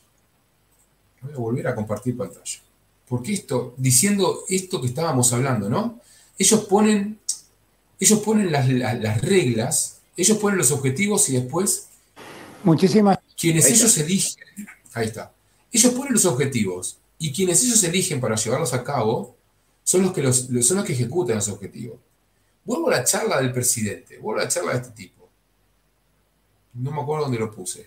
Voy 1.22 1.32
a 1.32 1.36
volver 1.36 1.68
a 1.68 1.74
compartir 1.74 2.16
pantalla. 2.16 2.60
Porque 3.08 3.32
esto, 3.32 3.74
diciendo 3.76 4.44
esto 4.48 4.80
que 4.80 4.88
estábamos 4.88 5.32
hablando, 5.32 5.68
¿no? 5.68 6.00
Ellos 6.38 6.64
ponen, 6.64 7.18
ellos 8.00 8.18
ponen 8.20 8.50
las, 8.50 8.68
las 8.68 9.20
reglas, 9.20 10.00
ellos 10.16 10.38
ponen 10.38 10.58
los 10.58 10.70
objetivos 10.70 11.28
y 11.28 11.34
después 11.34 11.88
Muchísimas. 12.66 13.18
Quienes 13.38 13.66
ellos 13.66 13.96
eligen, 13.98 14.44
ahí 14.94 15.06
está. 15.06 15.32
Ellos 15.70 15.92
ponen 15.92 16.14
los 16.14 16.24
objetivos 16.24 16.98
y 17.16 17.32
quienes 17.32 17.62
ellos 17.62 17.82
eligen 17.84 18.20
para 18.20 18.34
llevarlos 18.34 18.72
a 18.72 18.82
cabo 18.82 19.36
son 19.84 20.02
los 20.02 20.12
que, 20.12 20.22
los, 20.22 20.48
son 20.62 20.78
los 20.78 20.84
que 20.84 20.92
ejecutan 20.92 21.36
los 21.36 21.48
objetivos. 21.48 21.98
Vuelvo 22.64 22.88
a 22.88 22.96
la 22.96 23.04
charla 23.04 23.40
del 23.40 23.52
presidente, 23.52 24.18
vuelvo 24.18 24.40
a 24.40 24.44
la 24.44 24.48
charla 24.48 24.72
de 24.72 24.78
este 24.78 24.90
tipo. 24.90 25.28
No 26.74 26.90
me 26.90 27.02
acuerdo 27.02 27.26
dónde 27.26 27.38
lo 27.38 27.54
puse. 27.54 27.86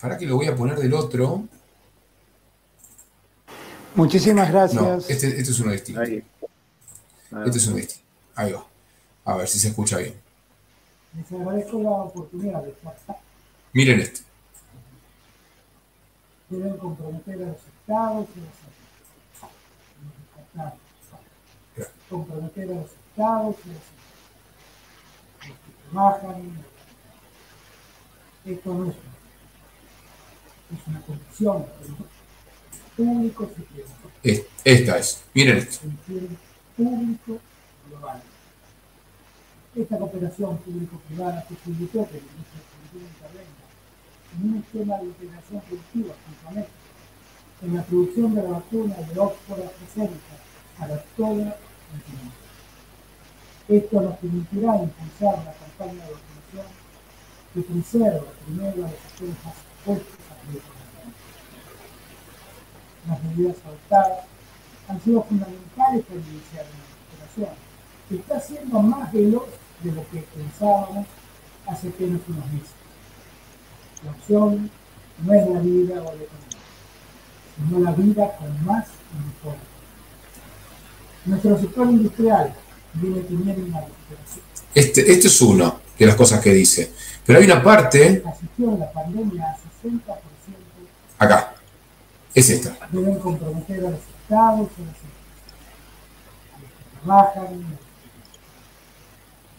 Para 0.00 0.18
que 0.18 0.26
lo 0.26 0.36
voy 0.36 0.46
a 0.46 0.56
poner 0.56 0.78
del 0.78 0.94
otro. 0.94 1.44
Muchísimas 3.94 4.50
gracias. 4.50 5.08
este, 5.08 5.28
este, 5.28 5.42
es 5.42 5.60
uno 5.60 5.72
distinto. 5.72 6.02
Este 6.02 6.24
es 7.30 7.66
uno 7.66 7.76
distinto. 7.76 8.04
Ahí 8.34 8.52
va. 8.52 8.64
A 9.24 9.36
ver 9.36 9.48
si 9.48 9.58
se 9.58 9.68
escucha 9.68 9.98
bien. 9.98 10.14
Les 11.16 11.32
agradezco 11.32 11.80
la 11.82 11.90
oportunidad 11.90 12.62
de 12.62 12.70
estar. 12.70 12.96
Miren 13.72 14.00
esto. 14.00 14.20
Deben 16.50 16.76
comprometer 16.76 17.34
a 17.34 17.46
los 17.46 17.56
estados 17.56 18.28
y 18.36 18.40
a 20.58 20.64
los 20.64 20.74
Comprometer 22.10 22.70
a 22.70 22.74
los 22.74 22.84
estados 22.84 23.56
y 23.64 23.70
a 23.70 23.72
los 23.72 23.82
los 25.48 25.56
que 25.58 25.72
trabajan. 25.90 26.73
Esto 28.46 28.74
no 28.74 28.90
es, 28.90 28.96
una 30.86 31.00
condición 31.00 31.64
público 32.96 33.50
y 34.22 34.42
Esta 34.64 34.98
es. 34.98 35.24
Miren 35.32 35.58
esto. 35.58 35.86
Público 36.76 37.38
global. 37.88 38.22
Esta 39.74 39.98
cooperación 39.98 40.58
público-privada 40.58 41.44
posibilitó 41.48 42.08
que 42.08 42.18
el 42.18 42.22
ministro 42.22 42.60
de 43.32 43.44
en 44.34 44.50
un 44.50 44.58
esquema 44.58 44.98
de 44.98 45.04
integración 45.04 45.60
productiva 45.62 46.14
con 46.42 46.64
en 47.62 47.76
la 47.76 47.82
producción 47.84 48.34
de 48.34 48.42
la 48.42 48.50
vacuna 48.50 48.94
de 48.96 49.20
Oxford 49.20 49.62
AstraZeneca 49.62 50.34
para 50.78 50.98
toda 51.16 51.56
continente. 51.90 52.44
Esto 53.68 54.00
nos 54.02 54.18
permitirá 54.18 54.76
impulsar 54.76 55.36
vacunación 55.36 55.73
que 57.54 57.60
preserva 57.60 58.24
primero 58.44 58.76
los 58.76 58.90
actores 58.90 59.34
más 59.44 59.54
expuestos 59.54 60.18
a 60.28 60.50
riesgos 60.50 60.74
Las 63.08 63.22
medidas 63.22 63.56
adoptadas 63.64 64.24
han 64.88 65.00
sido 65.02 65.22
fundamentales 65.22 66.04
para 66.04 66.20
iniciar 66.20 66.66
una 66.66 66.84
recuperación 66.90 67.56
que 68.08 68.16
está 68.16 68.40
siendo 68.40 68.80
más 68.80 69.12
veloz 69.12 69.48
de 69.82 69.92
lo 69.92 70.02
que 70.10 70.24
pensábamos 70.34 71.06
hace 71.66 71.88
apenas 71.88 72.20
unos 72.28 72.46
meses. 72.52 72.70
La 74.04 74.10
opción 74.10 74.70
no 75.24 75.32
es 75.32 75.48
la 75.48 75.60
vida 75.60 76.02
o 76.02 76.04
la 76.04 76.22
economía, 76.22 76.58
sino 77.56 77.78
la 77.78 77.92
vida 77.92 78.36
con 78.36 78.64
más 78.66 78.86
mejor. 79.26 79.56
Nuestro 81.24 81.58
sector 81.58 81.88
industrial 81.88 82.54
viene 82.94 83.20
teniendo 83.20 83.64
una 83.64 83.80
recuperación. 83.80 84.44
Este, 84.74 85.12
este 85.12 85.28
es 85.28 85.40
uno 85.40 85.80
de 85.98 86.06
las 86.06 86.16
cosas 86.16 86.40
que 86.40 86.52
dice. 86.52 86.92
Pero 87.26 87.38
hay 87.38 87.44
una 87.46 87.62
parte. 87.62 88.22
La 88.58 88.66
la 88.76 88.92
pandemia 88.92 89.50
a 89.50 89.56
60%. 89.56 90.14
Acá. 91.18 91.54
Es 92.34 92.50
esta. 92.50 92.76
Deben 92.90 93.18
comprometer 93.18 93.86
a 93.86 93.90
los 93.90 94.00
estados 94.00 94.68
y 94.76 94.82
a 94.82 94.86
los 94.86 94.94
que 94.96 95.14
trabajan, 97.04 97.78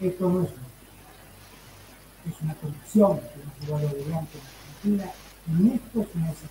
esto 0.00 0.28
no 0.28 0.42
es, 0.42 0.50
es 0.50 2.42
una 2.42 2.54
condición 2.54 3.20
que 3.20 3.40
hemos 3.40 3.60
llevado 3.60 3.88
adelante 3.88 4.38
en 4.84 5.00
Argentina 5.00 5.12
en 5.48 5.72
estos 5.72 6.14
meses. 6.14 6.50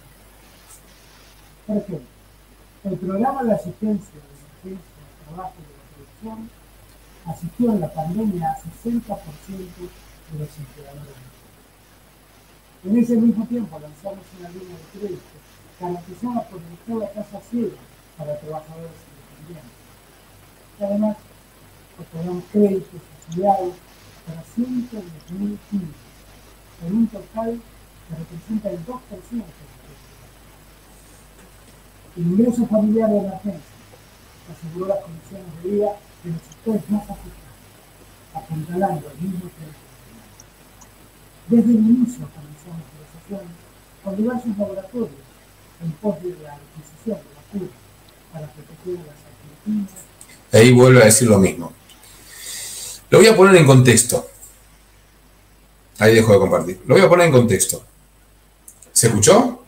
Por 1.68 1.78
ejemplo, 1.78 2.08
el 2.86 2.98
programa 2.98 3.44
de 3.44 3.54
asistencia 3.54 4.14
de 4.14 4.70
emergencia 4.72 4.96
de 5.00 5.26
trabajo 5.26 5.54
de 5.58 5.68
la 5.76 5.86
producción 5.96 6.50
asistió 7.26 7.72
en 7.72 7.82
la 7.82 7.94
pandemia 7.94 8.52
a 8.52 8.58
60% 8.84 9.16
de 10.31 10.39
los 10.39 10.57
empleadores. 10.57 11.35
En 12.84 12.97
ese 12.97 13.15
mismo 13.18 13.45
tiempo 13.47 13.80
lanzamos 13.80 14.26
una 14.39 14.49
línea 14.49 14.77
de 14.77 14.99
crédito 14.99 15.22
garantizada 15.80 16.41
por 16.49 16.61
el 16.61 16.73
Estado 16.73 17.03
a 17.03 17.14
tasa 17.14 17.41
cero 17.49 17.76
para 18.18 18.39
trabajadores 18.39 18.99
independientes. 19.10 19.72
Además, 20.80 21.18
otorgamos 21.99 22.43
créditos 22.52 23.02
afiliados 23.27 23.73
para 24.26 24.43
110.000 24.43 25.57
pymes, 25.69 25.95
con 26.80 26.95
un 26.95 27.07
total 27.07 27.61
que 28.07 28.15
representa 28.15 28.69
el 28.69 28.85
2% 28.85 28.99
de 29.31 29.38
la 29.38 29.45
El 32.18 32.23
ingreso 32.23 32.68
familiar 32.68 33.10
de 33.10 33.18
emergencia 33.18 33.76
aseguró 34.52 34.88
las 34.88 34.99
condiciones 34.99 35.64
de 35.64 35.69
vida 35.69 35.91
de 36.23 36.31
los 36.31 36.41
sectores 36.41 36.89
más 36.89 37.03
afectados, 37.03 37.34
apuntalando 38.34 39.11
el 39.11 39.18
mismo 39.22 39.49
crédito. 39.49 39.85
Desde 41.47 41.72
el 41.72 41.77
inicio 41.77 42.27
comenzamos 42.34 42.81
negociaciones 42.93 43.55
con 44.03 44.15
diversos 44.17 44.57
laboratorios 44.57 45.09
en 45.84 45.91
pos 45.91 46.23
de 46.23 46.30
la 46.41 46.53
adquisición 46.53 47.17
de 47.17 47.35
vacunas 47.35 47.76
para 48.34 48.47
proteger 48.47 48.99
a 48.99 49.07
las 49.07 49.15
argentinas. 49.30 49.91
Ahí 50.51 50.72
vuelve 50.72 51.01
a 51.01 51.05
decir 51.05 51.27
lo 51.27 51.38
mismo. 51.38 51.73
Lo 53.09 53.19
voy 53.19 53.27
a 53.27 53.35
poner 53.35 53.55
en 53.57 53.65
contexto. 53.65 54.27
Ahí 55.99 56.15
dejo 56.15 56.34
de 56.34 56.39
compartir. 56.39 56.81
Lo 56.88 56.95
voy 56.95 57.03
a 57.03 57.09
poner 57.09 57.27
en 57.27 57.31
contexto. 57.31 57.84
¿Se 58.91 59.07
escuchó? 59.07 59.63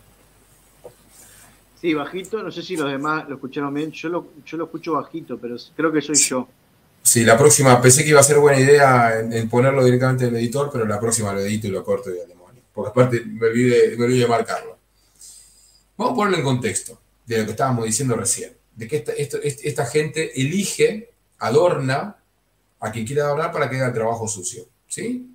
Sí, 1.80 1.94
bajito. 1.94 2.42
No 2.42 2.50
sé 2.50 2.62
si 2.62 2.76
los 2.76 2.90
demás 2.90 3.28
lo 3.28 3.36
escucharon 3.36 3.72
bien. 3.72 3.92
Yo 3.92 4.08
lo, 4.08 4.32
yo 4.44 4.56
lo 4.56 4.64
escucho 4.64 4.94
bajito, 4.94 5.38
pero 5.38 5.56
creo 5.76 5.92
que 5.92 6.02
soy 6.02 6.16
yo. 6.16 6.48
Sí, 7.08 7.24
la 7.24 7.38
próxima, 7.38 7.80
pensé 7.80 8.04
que 8.04 8.10
iba 8.10 8.20
a 8.20 8.22
ser 8.22 8.38
buena 8.38 8.60
idea 8.60 9.18
en, 9.18 9.48
ponerlo 9.48 9.82
directamente 9.82 10.26
en 10.26 10.36
el 10.36 10.42
editor, 10.42 10.68
pero 10.70 10.84
la 10.84 11.00
próxima 11.00 11.32
lo 11.32 11.40
edito 11.40 11.66
y 11.66 11.70
lo 11.70 11.82
corto 11.82 12.14
y 12.14 12.20
al 12.20 12.28
demonio. 12.28 12.60
Porque 12.74 12.90
aparte 12.90 13.24
me 13.24 13.46
olvidé, 13.46 13.96
me 13.96 14.04
olvidé 14.04 14.24
de 14.24 14.28
marcarlo. 14.28 14.76
Vamos 15.96 16.12
a 16.12 16.16
ponerlo 16.16 16.36
en 16.36 16.44
contexto 16.44 17.00
de 17.24 17.38
lo 17.38 17.44
que 17.46 17.52
estábamos 17.52 17.86
diciendo 17.86 18.14
recién. 18.14 18.52
De 18.76 18.86
que 18.86 19.02
esta 19.64 19.86
gente 19.86 20.38
elige, 20.38 21.10
adorna 21.38 22.18
a 22.78 22.92
quien 22.92 23.06
quiera 23.06 23.24
adornar 23.24 23.52
para 23.52 23.70
que 23.70 23.76
haga 23.76 23.86
el 23.86 23.94
trabajo 23.94 24.28
sucio. 24.28 24.66
¿Sí? 24.86 25.34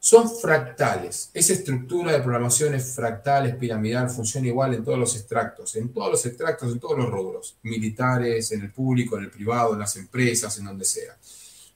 Son 0.00 0.28
fractales. 0.30 1.30
Esa 1.34 1.52
estructura 1.52 2.12
de 2.12 2.20
programación 2.20 2.74
es 2.74 2.94
fractal, 2.94 3.46
es 3.46 3.54
piramidal, 3.56 4.08
funciona 4.10 4.48
igual 4.48 4.74
en 4.74 4.82
todos 4.82 4.98
los 4.98 5.14
extractos, 5.14 5.76
en 5.76 5.92
todos 5.92 6.10
los 6.10 6.26
extractos, 6.26 6.72
en 6.72 6.80
todos 6.80 6.96
los 6.98 7.10
rubros, 7.10 7.56
militares, 7.62 8.50
en 8.52 8.62
el 8.62 8.72
público, 8.72 9.16
en 9.18 9.24
el 9.24 9.30
privado, 9.30 9.74
en 9.74 9.80
las 9.80 9.94
empresas, 9.96 10.58
en 10.58 10.64
donde 10.64 10.84
sea. 10.86 11.16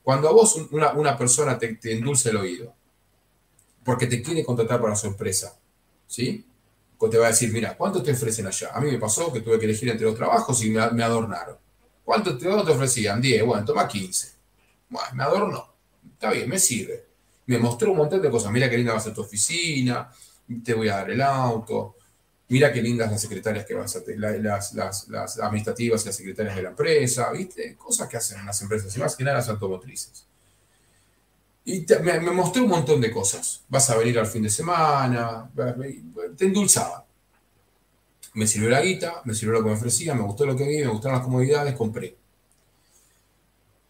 Cuando 0.03 0.29
a 0.29 0.33
vos 0.33 0.57
un- 0.57 0.69
una, 0.73 0.93
una 0.95 1.17
persona 1.19 1.59
te, 1.59 1.75
te 1.77 1.93
endulce 1.93 2.31
el 2.31 2.37
oído, 2.39 2.75
porque 3.85 4.07
te 4.07 4.23
quiere 4.23 4.45
contratar 4.45 4.81
para 4.81 4.97
su 4.97 5.07
empresa, 5.07 5.57
¿sí? 6.07 6.47
O 6.99 7.11
te 7.11 7.19
va 7.19 7.27
a 7.27 7.31
decir, 7.31 7.53
mira, 7.53 7.77
¿cuánto 7.77 8.03
te 8.03 8.13
ofrecen 8.13 8.47
allá? 8.47 8.71
A 8.73 8.81
mí 8.81 8.91
me 8.91 8.99
pasó 8.99 9.33
que 9.33 9.41
tuve 9.41 9.59
que 9.59 9.67
elegir 9.67 9.91
entre 9.91 10.07
los 10.07 10.15
trabajos 10.17 10.63
y 10.65 10.71
me, 10.71 10.81
adornaron. 10.81 11.59
¿Cuánto 12.05 12.37
te, 12.39 12.45
te 12.47 12.51
ofrecían? 12.73 13.21
10, 13.21 13.45
bueno, 13.45 13.65
toma 13.65 13.87
15. 13.87 14.33
Bueno, 14.89 15.09
me 15.15 15.23
adornó. 15.25 15.75
Está 16.15 16.31
bien, 16.31 16.49
me 16.49 16.59
sirve. 16.59 17.05
Me 17.47 17.59
mostró 17.59 17.91
un 17.93 17.99
montón 17.99 18.23
de 18.23 18.31
cosas. 18.31 18.51
Mira 18.53 18.69
qué 18.71 18.77
linda 18.77 18.95
va 18.95 19.01
a 19.01 19.13
tu 19.15 19.21
oficina, 19.21 20.11
te 20.65 20.75
voy 20.75 20.89
a 20.89 20.97
dar 20.97 21.11
el 21.11 21.21
auto, 21.23 21.97
mira 22.49 22.73
qué 22.73 22.83
lindas 22.83 23.11
las 23.11 23.21
secretarias 23.21 23.65
que 23.67 23.75
vas 23.75 23.95
a 23.97 24.05
tener, 24.05 24.21
la- 24.21 24.57
las, 24.57 24.73
las, 24.75 25.09
las 25.09 25.39
administrativas 25.41 26.03
y 26.03 26.07
las 26.07 26.17
secretarias 26.17 26.57
de 26.57 26.63
la 26.63 26.71
empresa, 26.71 27.31
¿viste? 27.33 27.77
Cosas 27.77 28.09
que 28.09 28.17
hacen 28.17 28.45
las 28.47 28.61
empresas, 28.63 28.97
y 28.97 29.01
más 29.01 29.17
que 29.17 29.25
nada 29.25 29.39
las 29.39 29.49
automotrices. 29.49 30.27
Y 31.67 31.85
me, 32.03 32.21
me 32.21 32.31
mostró 32.31 32.63
un 32.65 32.69
montón 32.71 33.01
de 33.01 33.11
cosas. 33.11 33.63
Vas 33.69 33.89
a 33.91 33.97
venir 33.97 34.19
al 34.19 34.27
fin 34.27 34.43
de 34.43 34.51
semana, 34.51 35.51
te 36.37 36.45
endulzaba. 36.45 37.07
Me 38.35 38.47
sirvió 38.47 38.69
la 38.69 38.83
guita, 38.83 39.23
me 39.25 39.33
sirvió 39.33 39.55
lo 39.55 39.63
que 39.63 39.71
me 39.71 39.77
ofrecía, 39.77 40.15
me 40.15 40.21
gustó 40.23 40.45
lo 40.45 40.55
que 40.57 40.65
vi, 40.69 40.79
me 40.81 40.89
gustaron 40.89 41.17
las 41.19 41.25
comodidades, 41.25 41.75
compré. 41.75 42.17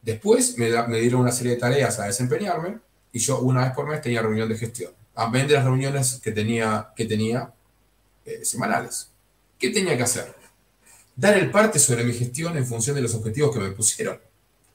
Después 0.03 0.57
me 0.59 1.01
dieron 1.01 1.23
una 1.23 1.33
serie 1.33 1.53
de 1.55 1.59
tareas 1.59 1.99
a 1.99 2.05
desempeñarme 2.05 2.79
y 3.15 3.21
yo 3.21 3.39
una 3.39 3.65
vez 3.65 3.73
por 3.73 3.87
mes 3.87 4.03
tenía 4.03 4.21
reunión 4.21 4.49
de 4.49 4.59
gestión. 4.59 4.93
Amén 5.15 5.47
de 5.47 5.55
las 5.55 5.65
reuniones 5.65 6.21
que 6.21 6.33
tenía, 6.33 6.93
que 6.97 7.05
tenía 7.05 7.55
eh, 8.27 8.45
semanales. 8.45 9.09
¿Qué 9.57 9.71
tenía 9.71 9.97
que 9.97 10.03
hacer? 10.03 10.35
Dar 11.15 11.39
el 11.39 11.49
parte 11.53 11.79
sobre 11.79 12.03
mi 12.03 12.13
gestión 12.13 12.57
en 12.57 12.67
función 12.67 12.97
de 12.97 13.03
los 13.03 13.15
objetivos 13.15 13.55
que 13.55 13.61
me 13.63 13.71
pusieron. 13.71 14.19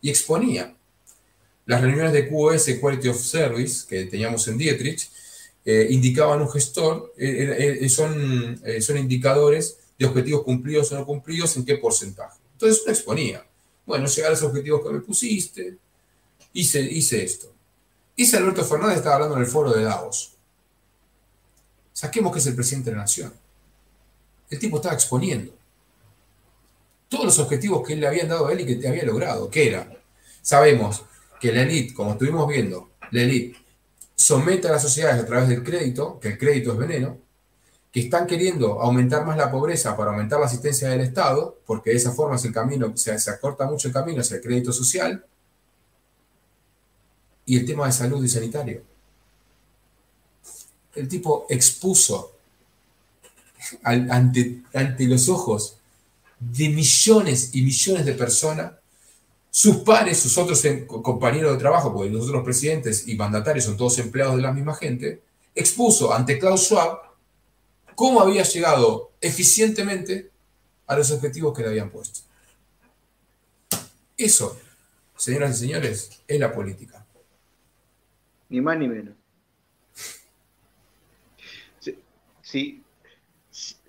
Y 0.01 0.09
exponía. 0.09 0.73
Las 1.65 1.81
reuniones 1.81 2.13
de 2.13 2.29
QoS, 2.29 2.79
Quality 2.79 3.09
of 3.09 3.19
Service, 3.19 3.85
que 3.85 4.05
teníamos 4.05 4.47
en 4.47 4.57
Dietrich, 4.57 5.09
eh, 5.65 5.87
indicaban 5.89 6.41
un 6.41 6.49
gestor, 6.49 7.13
eh, 7.17 7.87
son, 7.89 8.61
son 8.79 8.97
indicadores 8.97 9.79
de 9.99 10.05
objetivos 10.05 10.43
cumplidos 10.43 10.89
o 10.93 10.95
no 10.95 11.05
cumplidos, 11.05 11.57
en 11.57 11.65
qué 11.65 11.75
porcentaje. 11.75 12.39
Entonces 12.53 12.83
uno 12.83 12.93
exponía, 12.93 13.45
bueno, 13.85 14.07
llegar 14.07 14.29
a 14.29 14.35
los 14.35 14.43
objetivos 14.43 14.81
que 14.81 14.93
me 14.93 15.01
pusiste, 15.01 15.77
hice, 16.53 16.79
hice 16.79 17.21
esto. 17.21 17.58
Ese 18.19 18.35
Alberto 18.35 18.65
Fernández 18.65 18.97
estaba 18.97 19.15
hablando 19.15 19.37
en 19.37 19.43
el 19.43 19.47
foro 19.47 19.71
de 19.71 19.81
Davos. 19.81 20.33
Saquemos 21.93 22.33
que 22.33 22.39
es 22.39 22.47
el 22.47 22.55
presidente 22.55 22.89
de 22.89 22.97
la 22.97 23.03
nación. 23.03 23.33
El 24.49 24.59
tipo 24.59 24.75
estaba 24.75 24.93
exponiendo 24.93 25.53
todos 27.07 27.23
los 27.23 27.39
objetivos 27.39 27.87
que 27.87 27.95
le 27.95 28.05
habían 28.05 28.27
dado 28.27 28.47
a 28.47 28.51
él 28.51 28.59
y 28.59 28.77
que 28.77 28.85
había 28.89 29.05
logrado. 29.05 29.49
¿Qué 29.49 29.69
era? 29.69 29.89
Sabemos 30.41 31.05
que 31.39 31.53
la 31.53 31.61
élite, 31.61 31.93
como 31.93 32.11
estuvimos 32.11 32.45
viendo, 32.49 32.89
la 33.11 33.21
élite 33.21 33.57
somete 34.15 34.67
a 34.67 34.71
las 34.73 34.81
sociedades 34.81 35.23
a 35.23 35.25
través 35.25 35.47
del 35.47 35.63
crédito, 35.63 36.19
que 36.19 36.27
el 36.27 36.37
crédito 36.37 36.73
es 36.73 36.77
veneno, 36.77 37.17
que 37.89 38.01
están 38.01 38.27
queriendo 38.27 38.81
aumentar 38.81 39.25
más 39.25 39.37
la 39.37 39.49
pobreza 39.49 39.95
para 39.95 40.11
aumentar 40.11 40.41
la 40.41 40.47
asistencia 40.47 40.89
del 40.89 40.99
Estado, 40.99 41.61
porque 41.65 41.91
de 41.91 41.95
esa 41.95 42.11
forma 42.11 42.35
es 42.35 42.43
el 42.43 42.51
camino, 42.51 42.91
se, 42.97 43.17
se 43.17 43.31
acorta 43.31 43.65
mucho 43.65 43.87
el 43.87 43.93
camino 43.93 44.19
hacia 44.19 44.35
el 44.35 44.43
crédito 44.43 44.73
social, 44.73 45.25
y 47.49 47.57
el 47.57 47.65
tema 47.65 47.87
de 47.87 47.91
salud 47.91 48.23
y 48.23 48.29
sanitario. 48.29 48.83
El 50.93 51.07
tipo 51.07 51.47
expuso 51.49 52.35
ante, 53.83 54.61
ante 54.71 55.05
los 55.05 55.27
ojos 55.29 55.77
de 56.39 56.69
millones 56.69 57.49
y 57.53 57.63
millones 57.63 58.05
de 58.05 58.13
personas, 58.13 58.73
sus 59.49 59.77
pares, 59.77 60.19
sus 60.19 60.37
otros 60.37 60.61
co- 60.85 61.01
compañeros 61.01 61.53
de 61.53 61.57
trabajo, 61.57 61.91
porque 61.91 62.11
los 62.11 62.27
otros 62.27 62.43
presidentes 62.43 63.07
y 63.07 63.15
mandatarios 63.15 63.65
son 63.65 63.77
todos 63.77 63.97
empleados 63.97 64.35
de 64.35 64.43
la 64.43 64.53
misma 64.53 64.75
gente, 64.75 65.23
expuso 65.55 66.13
ante 66.13 66.37
Klaus 66.37 66.65
Schwab 66.65 66.99
cómo 67.95 68.21
había 68.21 68.43
llegado 68.43 69.09
eficientemente 69.19 70.29
a 70.85 70.95
los 70.95 71.09
objetivos 71.09 71.55
que 71.55 71.63
le 71.63 71.69
habían 71.69 71.89
puesto. 71.89 72.19
Eso, 74.15 74.55
señoras 75.17 75.57
y 75.57 75.59
señores, 75.61 76.09
es 76.27 76.39
la 76.39 76.53
política. 76.53 76.98
Ni 78.49 78.61
más 78.61 78.77
ni 78.77 78.87
menos. 78.89 79.15
Sí, 81.79 82.03
sí, 82.41 82.85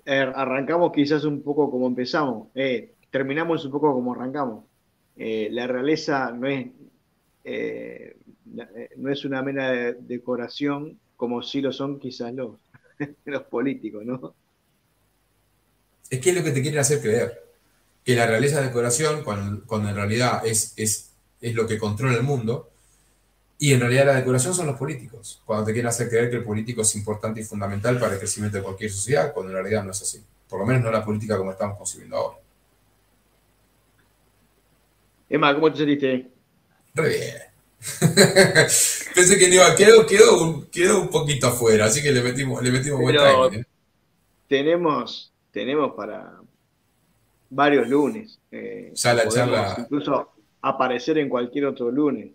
eh, 0.05 0.31
arrancamos 0.35 0.91
quizás 0.91 1.23
un 1.25 1.43
poco 1.43 1.69
como 1.71 1.87
empezamos, 1.87 2.49
eh, 2.55 2.95
terminamos 3.11 3.65
un 3.65 3.71
poco 3.71 3.93
como 3.93 4.13
arrancamos. 4.13 4.65
Eh, 5.15 5.49
la 5.51 5.67
realeza 5.67 6.31
no 6.31 6.47
es, 6.47 6.67
eh, 7.43 8.17
no 8.97 9.11
es 9.11 9.25
una 9.25 9.41
mera 9.43 9.71
de- 9.71 9.93
decoración 9.95 10.99
como 11.15 11.41
sí 11.43 11.61
lo 11.61 11.71
son 11.71 11.99
quizás 11.99 12.33
los, 12.33 12.59
los 13.25 13.43
políticos, 13.43 14.05
¿no? 14.05 14.35
Es 16.09 16.19
que 16.19 16.29
es 16.31 16.35
lo 16.35 16.43
que 16.43 16.51
te 16.51 16.61
quieren 16.61 16.79
hacer 16.79 17.01
creer. 17.01 17.41
Que 18.05 18.15
la 18.15 18.27
realeza 18.27 18.59
es 18.61 18.67
decoración, 18.67 19.23
cuando, 19.23 19.65
cuando 19.67 19.89
en 19.89 19.95
realidad 19.97 20.45
es, 20.45 20.73
es, 20.77 21.11
es 21.41 21.55
lo 21.55 21.67
que 21.67 21.79
controla 21.79 22.15
el 22.17 22.23
mundo. 22.23 22.70
Y 23.63 23.73
en 23.73 23.79
realidad 23.79 24.07
la 24.07 24.15
decoración 24.15 24.55
son 24.55 24.65
los 24.65 24.75
políticos. 24.75 25.39
Cuando 25.45 25.65
te 25.65 25.71
quieren 25.71 25.87
hacer 25.87 26.09
creer 26.09 26.31
que 26.31 26.37
el 26.37 26.43
político 26.43 26.81
es 26.81 26.95
importante 26.95 27.41
y 27.41 27.43
fundamental 27.43 27.99
para 27.99 28.13
el 28.13 28.17
crecimiento 28.17 28.57
de 28.57 28.63
cualquier 28.63 28.89
sociedad, 28.89 29.31
cuando 29.31 29.51
en 29.51 29.57
realidad 29.59 29.83
no 29.83 29.91
es 29.91 30.01
así. 30.01 30.19
Por 30.49 30.59
lo 30.61 30.65
menos 30.65 30.81
no 30.81 30.89
la 30.89 31.05
política 31.05 31.37
como 31.37 31.51
estamos 31.51 31.77
concibiendo 31.77 32.17
ahora. 32.17 32.37
Emma, 35.29 35.53
¿cómo 35.53 35.71
te 35.71 35.77
sentiste? 35.77 36.31
Re 36.95 37.07
bien. 37.09 37.37
Pensé 39.15 39.37
que 39.37 39.47
iba, 39.49 39.75
quedó, 39.75 40.07
quedó, 40.07 40.41
un, 40.43 40.65
quedó 40.65 40.99
un 41.01 41.09
poquito 41.09 41.47
afuera, 41.47 41.85
así 41.85 42.01
que 42.01 42.11
le 42.11 42.21
metimos, 42.23 42.63
le 42.63 42.71
metimos 42.71 42.99
buen 42.99 43.15
timing, 43.15 43.61
¿eh? 43.61 43.65
Tenemos, 44.47 45.31
tenemos 45.51 45.93
para 45.95 46.33
varios 47.49 47.87
lunes. 47.87 48.39
eh, 48.51 48.91
Ya 48.95 49.13
la 49.13 49.23
podemos 49.23 49.55
charla- 49.55 49.75
Incluso 49.79 50.31
aparecer 50.63 51.19
en 51.19 51.29
cualquier 51.29 51.65
otro 51.67 51.91
lunes. 51.91 52.31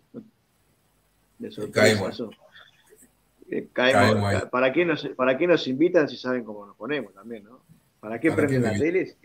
De 1.38 1.50
sorpresa, 1.50 1.96
Caemos. 1.98 2.14
eso. 2.14 2.30
Eh, 3.50 3.68
caemos. 3.72 4.02
Caemos 4.02 4.24
ahí. 4.34 4.48
¿Para, 4.50 4.72
qué 4.72 4.84
nos, 4.84 5.06
¿Para 5.16 5.36
qué 5.38 5.46
nos 5.46 5.66
invitan 5.68 6.08
si 6.08 6.16
saben 6.16 6.44
cómo 6.44 6.66
nos 6.66 6.76
ponemos 6.76 7.12
también, 7.14 7.44
no? 7.44 7.62
¿Para 8.00 8.18
qué 8.20 8.30
¿Para 8.30 8.46
qué 8.46 8.60
prenden 8.60 8.62
me 8.62 8.72
la 8.72 8.78
tele? 8.78 9.16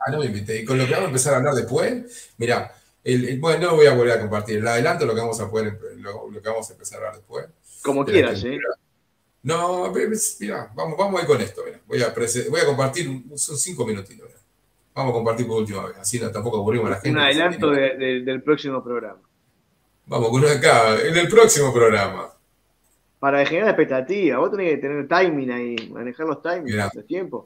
Ah, 0.00 0.10
no 0.12 0.18
me 0.20 0.26
invité. 0.26 0.60
Y 0.60 0.64
con 0.64 0.78
lo 0.78 0.84
que 0.86 0.92
vamos 0.92 1.06
a 1.06 1.08
empezar 1.08 1.34
a 1.34 1.36
hablar 1.38 1.54
después, 1.54 2.32
mira, 2.38 2.72
el, 3.02 3.28
el- 3.28 3.40
bueno, 3.40 3.66
no 3.70 3.76
voy 3.76 3.86
a 3.86 3.94
volver 3.94 4.18
a 4.18 4.20
compartir. 4.20 4.58
El 4.58 4.68
adelanto 4.68 5.06
lo 5.06 5.14
que 5.14 5.20
vamos 5.20 5.40
a 5.40 5.50
poder, 5.50 5.78
lo, 5.96 6.30
lo 6.30 6.40
que 6.42 6.48
vamos 6.48 6.68
a 6.70 6.72
empezar 6.72 6.98
a 6.98 7.00
hablar 7.00 7.16
después. 7.16 7.46
Como 7.82 8.04
quieras, 8.04 8.44
¿eh? 8.44 8.58
No, 9.42 9.92
mira, 10.40 10.70
vamos, 10.74 10.98
vamos 10.98 11.18
a 11.18 11.22
ir 11.22 11.26
con 11.28 11.40
esto. 11.40 11.62
Voy, 11.86 12.02
a 12.02 12.12
voy 12.50 12.60
a 12.60 12.66
compartir, 12.66 13.22
son 13.36 13.56
cinco 13.56 13.86
minutitos. 13.86 14.28
Vamos 14.94 15.10
a 15.12 15.14
compartir 15.14 15.46
por 15.46 15.58
última 15.58 15.86
vez, 15.86 15.96
así 15.96 16.18
no, 16.18 16.30
tampoco 16.30 16.58
aburrimos 16.58 16.88
a 16.88 16.90
la 16.90 16.96
gente. 16.96 17.10
Un 17.10 17.18
adelanto 17.18 17.70
del 17.70 18.42
próximo 18.42 18.82
programa. 18.82 19.20
Vamos 20.08 20.30
con 20.30 20.42
acá, 20.46 20.98
en 21.02 21.14
el 21.18 21.28
próximo 21.28 21.70
programa. 21.70 22.32
Para 23.18 23.44
generar 23.44 23.68
expectativa, 23.68 24.38
vos 24.38 24.50
tenés 24.50 24.70
que 24.70 24.78
tener 24.78 25.06
timing 25.06 25.50
ahí, 25.50 25.90
manejar 25.90 26.26
los 26.26 26.40
timings, 26.40 26.94
los 26.94 27.06
tiempos. 27.06 27.44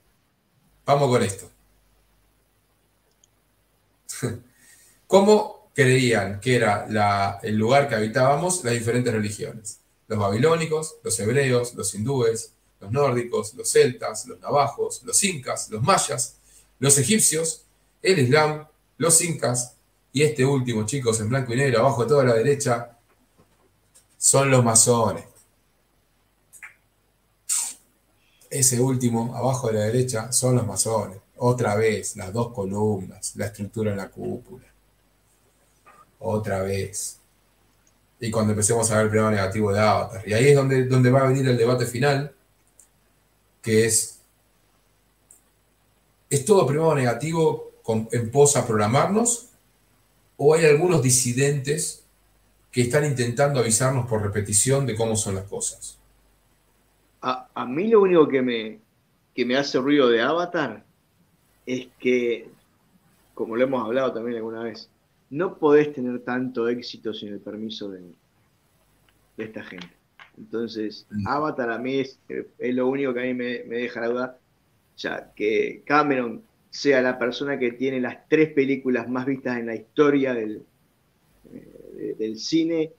Vamos 0.87 1.09
con 1.09 1.23
esto. 1.25 1.51
¿Cómo 5.09 5.71
creían 5.75 6.39
que 6.39 6.55
era 6.55 7.41
el 7.43 7.57
lugar 7.57 7.89
que 7.89 7.97
habitábamos 7.97 8.63
las 8.63 8.75
diferentes 8.75 9.13
religiones? 9.13 9.81
Los 10.07 10.21
babilónicos, 10.21 10.99
los 11.03 11.19
hebreos, 11.19 11.75
los 11.75 11.93
hindúes, 11.97 12.53
los 12.79 12.93
nórdicos, 12.93 13.55
los 13.55 13.69
celtas, 13.73 14.27
los 14.27 14.39
navajos, 14.39 15.03
los 15.03 15.25
incas, 15.25 15.69
los 15.69 15.83
mayas, 15.83 16.37
los 16.79 16.97
egipcios, 16.97 17.65
el 18.03 18.21
islam, 18.21 18.69
los 18.99 19.21
incas 19.21 19.77
y 20.13 20.23
este 20.23 20.45
último, 20.45 20.85
chicos, 20.85 21.21
en 21.21 21.31
blanco 21.31 21.55
y 21.55 21.57
negro, 21.57 21.81
abajo 21.81 22.07
toda 22.07 22.25
la 22.25 22.35
derecha, 22.35 22.99
son 24.19 24.51
los 24.51 24.63
masones. 24.63 25.25
Ese 28.51 28.79
último, 28.79 29.35
abajo 29.35 29.69
de 29.69 29.75
la 29.75 29.85
derecha, 29.87 30.31
son 30.31 30.57
los 30.57 30.67
masones. 30.67 31.19
Otra 31.39 31.75
vez, 31.77 32.15
las 32.17 32.31
dos 32.33 32.53
columnas, 32.53 33.35
la 33.37 33.47
estructura 33.47 33.93
en 33.93 33.97
la 33.97 34.11
cúpula. 34.11 34.67
Otra 36.19 36.63
vez. 36.63 37.19
Y 38.21 38.31
cuando 38.31 38.53
empecemos 38.53 38.91
a 38.91 38.97
ver 38.97 39.07
el 39.07 39.11
plano 39.11 39.31
negativo 39.31 39.73
de 39.73 39.81
Avatar. 39.81 40.29
Y 40.29 40.35
ahí 40.35 40.49
es 40.49 40.55
donde, 40.55 40.85
donde 40.85 41.11
va 41.11 41.23
a 41.23 41.29
venir 41.29 41.49
el 41.49 41.57
debate 41.57 41.87
final, 41.87 42.35
que 43.63 43.87
es, 43.87 44.19
¿es 46.29 46.45
todo 46.45 46.67
primero 46.67 46.95
negativo 46.95 47.73
en 48.13 48.31
pos 48.31 48.57
a 48.57 48.67
programarnos? 48.67 49.49
¿O 50.37 50.55
hay 50.55 50.65
algunos 50.67 51.03
disidentes 51.03 52.05
que 52.71 52.83
están 52.83 53.05
intentando 53.05 53.61
avisarnos 53.61 54.07
por 54.07 54.23
repetición 54.23 54.87
de 54.87 54.97
cómo 54.97 55.17
son 55.17 55.35
las 55.35 55.45
cosas? 55.45 55.99
A, 57.21 57.67
mí 57.67 57.87
lo 57.87 58.01
único 58.01 58.27
que 58.27 58.43
me, 58.43 58.81
que 59.35 59.45
me 59.45 59.57
hace 59.57 59.79
ruido 59.79 60.09
de 60.09 60.21
Avatar 60.23 60.85
es 61.67 61.87
que, 62.01 62.51
como 63.35 63.55
lo 63.55 63.63
hemos 63.63 63.85
hablado 63.85 64.13
también 64.13 64.39
alguna 64.39 64.65
vez, 64.65 64.89
no 65.31 65.57
podés 65.57 65.93
tener 65.93 66.21
tanto 66.21 66.69
éxito 66.69 67.15
sin 67.15 67.29
el 67.29 67.39
permiso 67.39 67.89
de, 67.91 68.01
de 69.37 69.45
esta 69.45 69.63
gente. 69.63 70.03
Entonces, 70.37 71.07
mm. 71.11 71.29
Avatar 71.29 71.71
a 71.71 71.79
mí 71.79 72.01
es, 72.01 72.19
lo 72.59 72.89
único 72.89 73.15
que 73.15 73.21
a 73.21 73.25
mí 73.25 73.35
me, 73.35 73.59
deja 73.61 74.01
la 74.01 74.09
duda. 74.09 74.39
Ya, 74.97 75.33
que 75.35 75.83
Cameron 75.87 76.43
sea 76.73 77.03
la 77.03 77.19
persona 77.19 77.59
que 77.59 77.73
tiene 77.73 78.01
las 78.01 78.27
tres 78.29 78.51
películas 78.55 79.07
más 79.07 79.27
vistas 79.27 79.59
en 79.59 79.67
la 79.67 79.75
historia 79.75 80.33
del, 80.33 80.63
eh, 81.53 82.17
del 82.19 82.39
cine, 82.39 82.91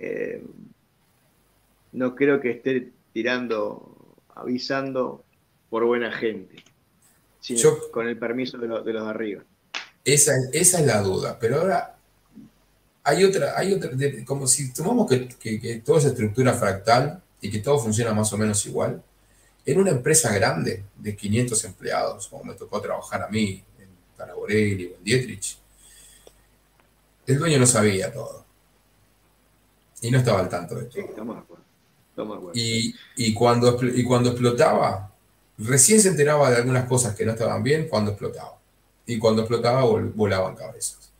eh, 0.00 0.42
no 1.92 2.16
creo 2.16 2.40
que 2.40 2.50
esté 2.50 2.90
tirando, 3.12 4.16
avisando 4.34 5.24
por 5.70 5.84
buena 5.84 6.10
gente, 6.10 6.64
sino 7.38 7.78
con 7.92 8.08
el 8.08 8.18
permiso 8.18 8.58
de, 8.58 8.66
los 8.66 8.84
de 8.84 8.98
arriba. 8.98 9.44
Esa, 10.04 10.32
esa, 10.52 10.80
es 10.80 10.86
la 10.86 11.00
duda, 11.00 11.38
pero 11.40 11.60
ahora 11.60 11.96
hay 13.04 13.22
otra, 13.22 13.56
hay 13.56 13.72
otra, 13.72 13.90
como 14.24 14.48
si 14.48 14.72
tomamos 14.72 15.08
que, 15.08 15.28
que, 15.60 15.80
toda 15.84 16.00
esa 16.00 16.08
estructura 16.08 16.54
fractal 16.54 17.22
y 17.40 17.52
que 17.52 17.60
todo 17.60 17.78
funciona 17.78 18.12
más 18.12 18.32
o 18.32 18.36
menos 18.36 18.66
igual, 18.66 19.00
en 19.64 19.80
una 19.80 19.90
empresa 19.90 20.32
grande 20.34 20.84
de 20.96 21.16
500 21.16 21.64
empleados, 21.64 22.28
como 22.28 22.44
me 22.44 22.54
tocó 22.54 22.80
trabajar 22.80 23.22
a 23.22 23.28
mí 23.28 23.62
en 23.78 23.88
Taraborelli 24.16 24.86
o 24.86 24.96
en 24.96 25.04
Dietrich, 25.04 25.58
el 27.26 27.38
dueño 27.38 27.58
no 27.58 27.66
sabía 27.66 28.12
todo. 28.12 28.44
Y 30.00 30.10
no 30.10 30.18
estaba 30.18 30.40
al 30.40 30.48
tanto 30.48 30.74
de 30.74 30.86
todo. 30.86 31.02
estamos 31.02 31.36
de 31.36 31.42
acuerdo. 31.42 31.62
Y, 32.54 32.94
y, 33.16 33.32
cuando, 33.32 33.78
y 33.82 34.04
cuando 34.04 34.30
explotaba, 34.30 35.10
recién 35.58 36.00
se 36.00 36.08
enteraba 36.08 36.50
de 36.50 36.56
algunas 36.56 36.86
cosas 36.86 37.14
que 37.14 37.24
no 37.24 37.32
estaban 37.32 37.62
bien 37.62 37.88
cuando 37.88 38.10
explotaba. 38.10 38.58
Y 39.06 39.18
cuando 39.18 39.42
explotaba 39.42 39.84
volaban 39.84 40.54
cabezas. 40.56 41.12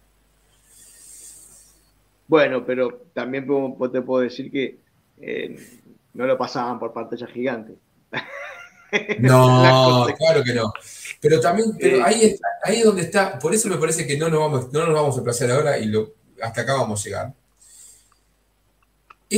Bueno, 2.27 2.65
pero 2.65 3.03
también 3.13 3.47
te 3.93 4.03
puedo 4.03 4.23
decir 4.23 4.51
que 4.51 4.79
eh, 5.21 5.81
no 6.15 6.27
lo 6.27 6.37
pasaban 6.39 6.79
por 6.79 6.93
pantalla 6.93 7.27
gigante. 7.27 7.75
No, 9.21 10.07
claro 10.19 10.45
que 10.45 10.53
no. 10.53 10.71
Pero 11.19 11.41
también, 11.41 11.75
pero 11.81 12.05
ahí, 12.05 12.37
ahí 12.63 12.77
es 12.77 12.85
donde 12.85 13.01
está, 13.01 13.39
por 13.39 13.55
eso 13.55 13.71
me 13.71 13.79
parece 13.79 14.07
que 14.07 14.19
no 14.19 14.29
nos 14.29 14.41
vamos, 14.41 14.71
no 14.71 14.85
nos 14.85 14.95
vamos 14.95 15.19
a 15.19 15.23
placer 15.23 15.51
ahora 15.51 15.79
y 15.79 15.87
lo, 15.87 16.13
hasta 16.43 16.61
acá 16.61 16.75
vamos 16.75 17.01
a 17.01 17.05
llegar 17.05 17.33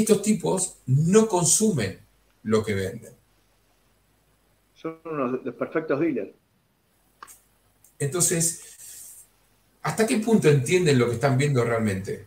estos 0.00 0.22
tipos 0.22 0.78
no 0.86 1.28
consumen 1.28 2.00
lo 2.42 2.64
que 2.64 2.74
venden. 2.74 3.12
Son 4.74 4.98
unos 5.04 5.44
los 5.44 5.54
perfectos 5.54 6.00
dealers. 6.00 6.32
Entonces, 7.98 9.24
¿hasta 9.82 10.06
qué 10.06 10.18
punto 10.18 10.48
entienden 10.48 10.98
lo 10.98 11.06
que 11.06 11.14
están 11.14 11.38
viendo 11.38 11.64
realmente? 11.64 12.26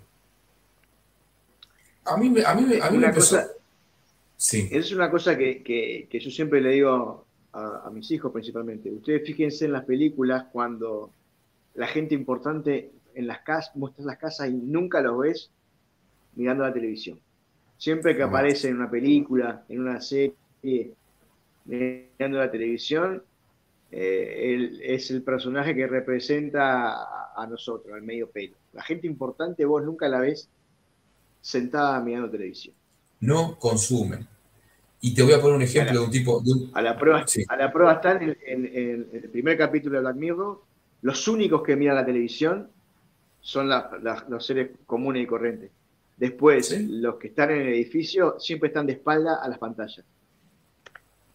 A 2.05 2.15
mí, 2.15 2.27
a 2.41 2.55
mí, 2.55 2.79
a 2.81 2.89
mí 2.89 2.97
me 2.97 3.07
empezó... 3.07 3.37
sí. 4.37 4.69
Es 4.71 4.91
una 4.91 5.11
cosa 5.11 5.37
que, 5.37 6.07
yo 6.09 6.31
siempre 6.31 6.61
le 6.61 6.71
digo 6.71 7.25
a, 7.53 7.89
mis 7.91 8.09
hijos 8.11 8.31
principalmente. 8.31 8.91
Ustedes 8.91 9.25
fíjense 9.25 9.65
en 9.65 9.73
las 9.73 9.85
películas 9.85 10.45
cuando 10.51 11.11
la 11.75 11.87
gente 11.87 12.15
importante 12.15 12.91
en 13.15 13.27
las 13.27 13.39
casas, 13.39 13.75
muestras 13.75 14.05
las 14.05 14.17
casas 14.17 14.49
y 14.49 14.53
nunca 14.53 15.01
los 15.01 15.17
ves 15.17 15.51
mirando 16.35 16.63
la 16.63 16.73
televisión. 16.73 17.19
Siempre 17.77 18.15
que 18.15 18.23
aparece 18.23 18.69
en 18.69 18.77
una 18.77 18.89
película, 18.89 19.65
en 19.69 19.81
una 19.81 19.99
serie, 20.01 20.35
mirando 21.65 22.37
la 22.37 22.49
televisión, 22.49 23.23
eh, 23.91 24.53
él 24.53 24.79
es 24.83 25.11
el 25.11 25.21
personaje 25.23 25.75
que 25.75 25.87
representa 25.87 27.33
a, 27.33 27.47
nosotros, 27.47 27.93
al 27.93 28.01
medio 28.01 28.29
pelo. 28.29 28.55
La 28.73 28.83
gente 28.83 29.07
importante 29.07 29.65
vos 29.65 29.83
nunca 29.83 30.07
la 30.09 30.19
ves 30.19 30.49
sentada 31.41 31.99
mirando 32.01 32.29
televisión. 32.29 32.75
No 33.19 33.57
consumen. 33.57 34.27
Y 35.01 35.13
te 35.13 35.21
voy 35.21 35.33
a 35.33 35.41
poner 35.41 35.55
un 35.55 35.61
ejemplo 35.61 35.99
de 35.99 36.05
un 36.05 36.11
tipo... 36.11 36.41
a, 36.73 36.81
la 36.81 36.97
prueba, 36.97 37.25
a 37.47 37.55
la 37.55 37.71
prueba 37.71 37.93
están 37.93 38.21
en, 38.21 38.35
el 39.13 39.29
primer 39.31 39.57
capítulo 39.57 39.95
de 39.95 40.01
Black 40.01 40.15
Mirror, 40.15 40.61
los 41.01 41.27
únicos 41.27 41.61
que 41.61 41.75
miran 41.75 41.95
la 41.95 42.05
televisión 42.05 42.69
son 43.41 43.69
los 43.69 44.45
seres 44.45 44.71
comunes 44.85 45.23
y 45.23 45.27
corrientes. 45.27 45.71
Después, 46.17 46.75
los 46.89 47.15
que 47.15 47.27
están 47.27 47.51
en 47.51 47.61
el 47.61 47.67
edificio 47.69 48.39
siempre 48.39 48.67
están 48.67 48.87
de 48.87 48.93
espalda 48.93 49.35
a 49.35 49.47
las 49.47 49.59
pantallas. 49.59 50.03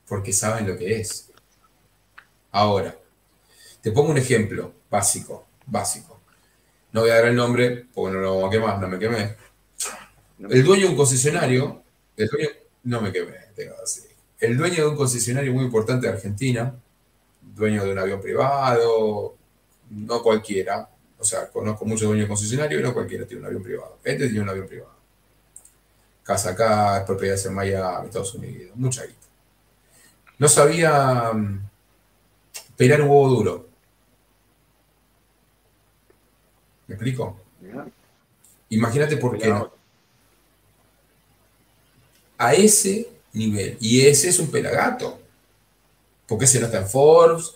Porque 0.08 0.32
saben 0.32 0.66
lo 0.66 0.76
que 0.76 1.00
es. 1.00 1.30
Ahora, 2.50 2.94
te 3.80 3.92
pongo 3.92 4.10
un 4.10 4.18
ejemplo 4.18 4.72
básico, 4.90 5.46
básico. 5.66 6.20
No 6.92 7.02
voy 7.02 7.10
a 7.10 7.14
dar 7.14 7.26
el 7.26 7.36
nombre 7.36 7.86
porque 7.94 8.14
no 8.14 8.20
lo 8.20 8.34
vamos 8.34 8.48
a 8.48 8.50
quemar, 8.50 8.80
no 8.80 8.88
me 8.88 8.98
quemé. 8.98 9.36
El 10.48 10.64
dueño 10.64 10.86
de 10.86 10.90
un 10.90 10.96
concesionario, 10.96 11.82
el 12.16 12.28
dueño, 12.28 12.48
no 12.84 13.00
me 13.00 13.12
quemé, 13.12 13.36
tengo 13.54 13.74
así. 13.82 14.02
El 14.40 14.56
dueño 14.56 14.76
de 14.76 14.86
un 14.86 14.96
concesionario 14.96 15.52
muy 15.52 15.64
importante 15.64 16.06
de 16.06 16.12
Argentina, 16.12 16.74
dueño 17.40 17.84
de 17.84 17.92
un 17.92 17.98
avión 17.98 18.20
privado, 18.20 19.36
no 19.90 20.22
cualquiera, 20.22 20.88
o 21.18 21.24
sea, 21.24 21.48
conozco 21.50 21.84
muchos 21.84 22.08
dueños 22.08 22.24
de 22.24 22.28
concesionario 22.28 22.80
y 22.80 22.82
no 22.82 22.92
cualquiera 22.92 23.24
tiene 23.26 23.42
un 23.42 23.46
avión 23.46 23.62
privado. 23.62 23.98
Este 24.02 24.26
tiene 24.26 24.40
un 24.40 24.48
avión 24.48 24.66
privado. 24.66 24.92
Casa 26.24 26.50
acá, 26.50 27.04
propiedades 27.06 27.46
en 27.46 27.54
Miami, 27.54 28.06
Estados 28.06 28.34
Unidos, 28.34 28.74
mucha 28.74 29.04
guita. 29.04 29.18
No 30.38 30.48
sabía 30.48 31.32
mm, 31.32 31.68
pelar 32.76 33.02
un 33.02 33.08
huevo 33.08 33.28
duro. 33.28 33.68
¿Me 36.88 36.94
explico? 36.94 37.40
Imagínate 38.70 39.16
por 39.16 39.38
qué 39.38 39.48
no. 39.48 39.81
A 42.42 42.54
ese 42.54 43.08
nivel. 43.32 43.76
Y 43.80 44.06
ese 44.06 44.28
es 44.28 44.38
un 44.38 44.50
pelagato. 44.50 45.18
Porque 46.26 46.46
ese 46.46 46.60
no 46.60 46.66
está 46.66 46.78
en 46.78 46.88
Forbes. 46.88 47.52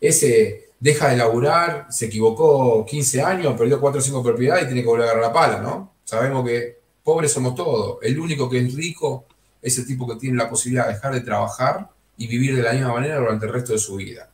Ese 0.00 0.70
deja 0.80 1.08
de 1.08 1.16
laburar, 1.16 1.86
se 1.90 2.06
equivocó 2.06 2.84
15 2.84 3.22
años, 3.22 3.56
perdió 3.56 3.80
4 3.80 4.00
o 4.00 4.02
5 4.02 4.22
propiedades 4.22 4.64
y 4.64 4.66
tiene 4.66 4.82
que 4.82 4.88
volver 4.88 5.06
a 5.06 5.12
agarrar 5.12 5.28
la 5.28 5.32
pala, 5.32 5.60
¿no? 5.60 5.92
Sabemos 6.04 6.44
que 6.44 6.78
pobres 7.02 7.32
somos 7.32 7.54
todos. 7.54 7.98
El 8.02 8.18
único 8.18 8.50
que 8.50 8.58
es 8.58 8.74
rico 8.74 9.24
es 9.62 9.78
el 9.78 9.86
tipo 9.86 10.06
que 10.06 10.16
tiene 10.16 10.36
la 10.36 10.50
posibilidad 10.50 10.86
de 10.86 10.94
dejar 10.94 11.14
de 11.14 11.20
trabajar 11.20 11.88
y 12.16 12.26
vivir 12.26 12.54
de 12.56 12.62
la 12.62 12.72
misma 12.72 12.92
manera 12.92 13.16
durante 13.16 13.46
el 13.46 13.52
resto 13.52 13.72
de 13.72 13.78
su 13.78 13.96
vida. 13.96 14.28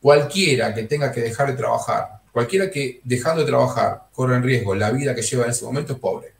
Cualquiera 0.00 0.72
que 0.74 0.84
tenga 0.84 1.10
que 1.10 1.22
dejar 1.22 1.48
de 1.48 1.56
trabajar, 1.56 2.20
cualquiera 2.32 2.70
que 2.70 3.00
dejando 3.04 3.42
de 3.42 3.48
trabajar 3.48 4.04
corra 4.12 4.36
en 4.36 4.42
riesgo 4.42 4.74
la 4.74 4.90
vida 4.90 5.14
que 5.14 5.22
lleva 5.22 5.44
en 5.44 5.50
ese 5.50 5.64
momento 5.64 5.94
es 5.94 5.98
pobre. 5.98 6.39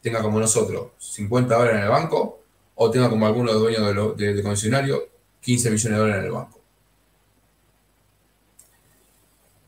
Tenga 0.00 0.22
como 0.22 0.38
nosotros 0.38 0.92
50 0.98 1.54
dólares 1.54 1.78
en 1.78 1.84
el 1.84 1.90
banco 1.90 2.40
o 2.74 2.90
tenga 2.90 3.08
como 3.08 3.26
algunos 3.26 3.54
dueños 3.54 3.86
de, 3.86 3.94
lo, 3.94 4.12
de, 4.12 4.34
de 4.34 4.42
concesionario 4.42 5.08
15 5.40 5.70
millones 5.70 5.92
de 5.92 5.98
dólares 5.98 6.20
en 6.20 6.26
el 6.26 6.32
banco. 6.32 6.60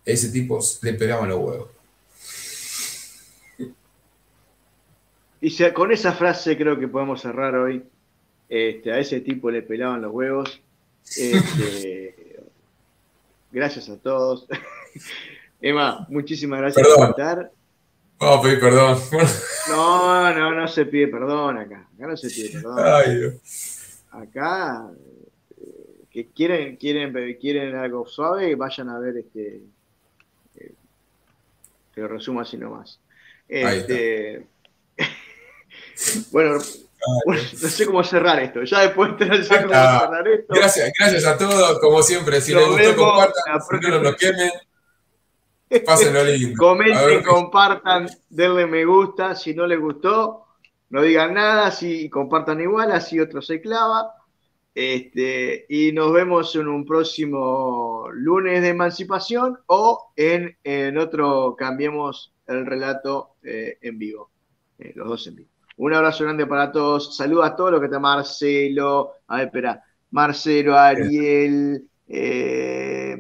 Ese 0.05 0.31
tipo 0.31 0.59
le 0.83 0.95
pegaban 0.95 1.29
los 1.29 1.39
huevos. 1.39 1.69
Y 5.41 5.57
con 5.73 5.93
esa 5.93 6.13
frase 6.13 6.57
creo 6.57 6.81
que 6.81 6.89
podemos 6.89 7.21
cerrar 7.21 7.55
hoy. 7.55 7.85
Este, 8.49 8.91
a 8.91 8.99
ese 8.99 9.21
tipo 9.21 9.51
le 9.51 9.63
pelaban 9.63 10.03
los 10.03 10.13
huevos. 10.13 10.61
Este, 11.05 12.41
gracias 13.53 13.89
a 13.89 13.97
todos. 13.99 14.49
Emma, 15.61 16.07
muchísimas 16.09 16.61
gracias 16.61 16.87
Perdón. 16.87 17.13
por 17.13 17.21
estar. 17.21 17.53
Vamos 18.19 18.39
a 18.39 18.43
pedir 18.43 18.61
perdón. 18.61 18.99
No, 19.69 20.35
no, 20.35 20.53
no 20.55 20.69
se 20.69 20.87
pide 20.87 21.09
perdón 21.09 21.59
acá. 21.59 21.89
Acá 21.95 22.07
no 22.07 22.17
se 22.17 22.29
pide 22.31 22.51
perdón. 22.61 22.79
Ay, 22.85 23.17
Dios. 23.17 23.35
Acá, 24.11 24.91
eh, 25.61 26.05
que 26.11 26.27
quieren, 26.33 26.77
quieren, 26.77 27.13
quieren 27.41 27.77
algo 27.77 28.07
suave, 28.07 28.55
vayan 28.57 28.89
a 28.89 28.99
ver 28.99 29.19
este. 29.19 29.61
eh, 30.57 30.73
que 31.95 32.01
lo 32.01 32.09
resumo 32.09 32.41
así 32.41 32.57
nomás. 32.57 32.99
Este, 33.49 34.47
bueno, 36.33 36.59
bueno, 37.25 37.43
no 37.63 37.69
sé 37.69 37.87
cómo 37.87 38.03
cerrar 38.05 38.41
esto. 38.43 38.63
Ya 38.65 38.81
después 38.81 39.11
no 39.19 39.43
sé 39.45 39.63
cómo 39.63 39.73
Ah, 39.75 40.01
cerrar 40.07 40.29
esto. 40.29 40.55
Gracias, 40.55 40.93
gracias 40.99 41.25
a 41.27 41.39
todos. 41.39 41.79
Como 41.79 42.03
siempre, 42.03 42.41
si 42.41 42.53
Nos 42.53 42.77
les 42.77 42.89
gustó, 42.97 43.05
compartan. 43.05 43.91
No 43.91 44.01
nos 44.03 44.17
quemen, 44.17 44.51
pásenlo 45.85 46.25
lindo. 46.25 46.57
Comenten, 46.57 47.23
compartan, 47.23 48.09
denle 48.29 48.67
me 48.67 48.85
gusta. 48.85 49.35
Si 49.35 49.55
no 49.55 49.67
les 49.67 49.81
gustó, 49.81 50.47
no 50.91 51.03
digan 51.03 51.35
nada. 51.35 51.71
Si 51.71 52.09
compartan 52.09 52.61
igual, 52.61 52.93
así 52.93 53.21
otro 53.21 53.43
se 53.43 53.61
clava. 53.61 54.15
Este, 54.75 55.67
y 55.69 55.91
nos 55.93 56.13
vemos 56.13 56.55
en 56.55 56.69
un 56.69 56.85
próximo 56.85 58.07
lunes 58.13 58.63
de 58.63 58.69
emancipación 58.69 59.59
o 59.67 60.13
en, 60.15 60.57
en 60.63 60.99
otro 60.99 61.57
Cambiemos 61.59 62.33
el 62.47 62.65
relato 62.65 63.37
eh, 63.43 63.79
en 63.81 63.99
vivo. 63.99 64.31
Eh, 64.79 64.93
los 64.95 65.09
dos 65.09 65.27
en 65.27 65.37
vivo. 65.37 65.51
Un 65.79 65.95
abrazo 65.95 66.25
grande 66.25 66.47
para 66.47 66.73
todos. 66.73 67.17
Saludos 67.17 67.47
a 67.47 67.57
todos 67.57 67.73
los 67.73 67.81
que 67.81 67.87
están. 67.87 68.03
Marcelo, 68.03 69.15
a 69.27 69.37
ver, 69.37 69.47
espera. 69.47 69.85
Marcelo, 70.11 70.77
Ariel, 70.77 71.88
eh. 72.09 73.17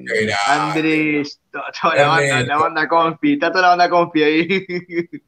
Andrés, 0.48 1.40
to- 1.52 1.60
toda 1.80 1.94
la 1.96 2.08
banda, 2.08 2.40
la 2.42 2.58
banda 2.58 2.88
Confi, 2.88 3.32
está 3.34 3.50
toda 3.50 3.62
la 3.62 3.68
banda 3.70 3.90
Confi 3.90 4.22
ahí. 4.22 4.48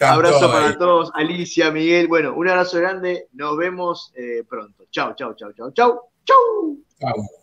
Abrazo 0.00 0.50
para 0.50 0.68
ahí. 0.68 0.78
todos, 0.78 1.10
Alicia, 1.14 1.70
Miguel. 1.70 2.08
Bueno, 2.08 2.32
un 2.34 2.48
abrazo 2.48 2.78
grande. 2.78 3.26
Nos 3.32 3.56
vemos 3.58 4.12
eh, 4.16 4.44
pronto. 4.48 4.84
Chau, 4.90 5.14
chau, 5.14 5.34
chau, 5.34 5.52
chau, 5.52 5.70
chau. 5.72 6.10
Chau. 6.24 6.82
Chau. 6.98 7.39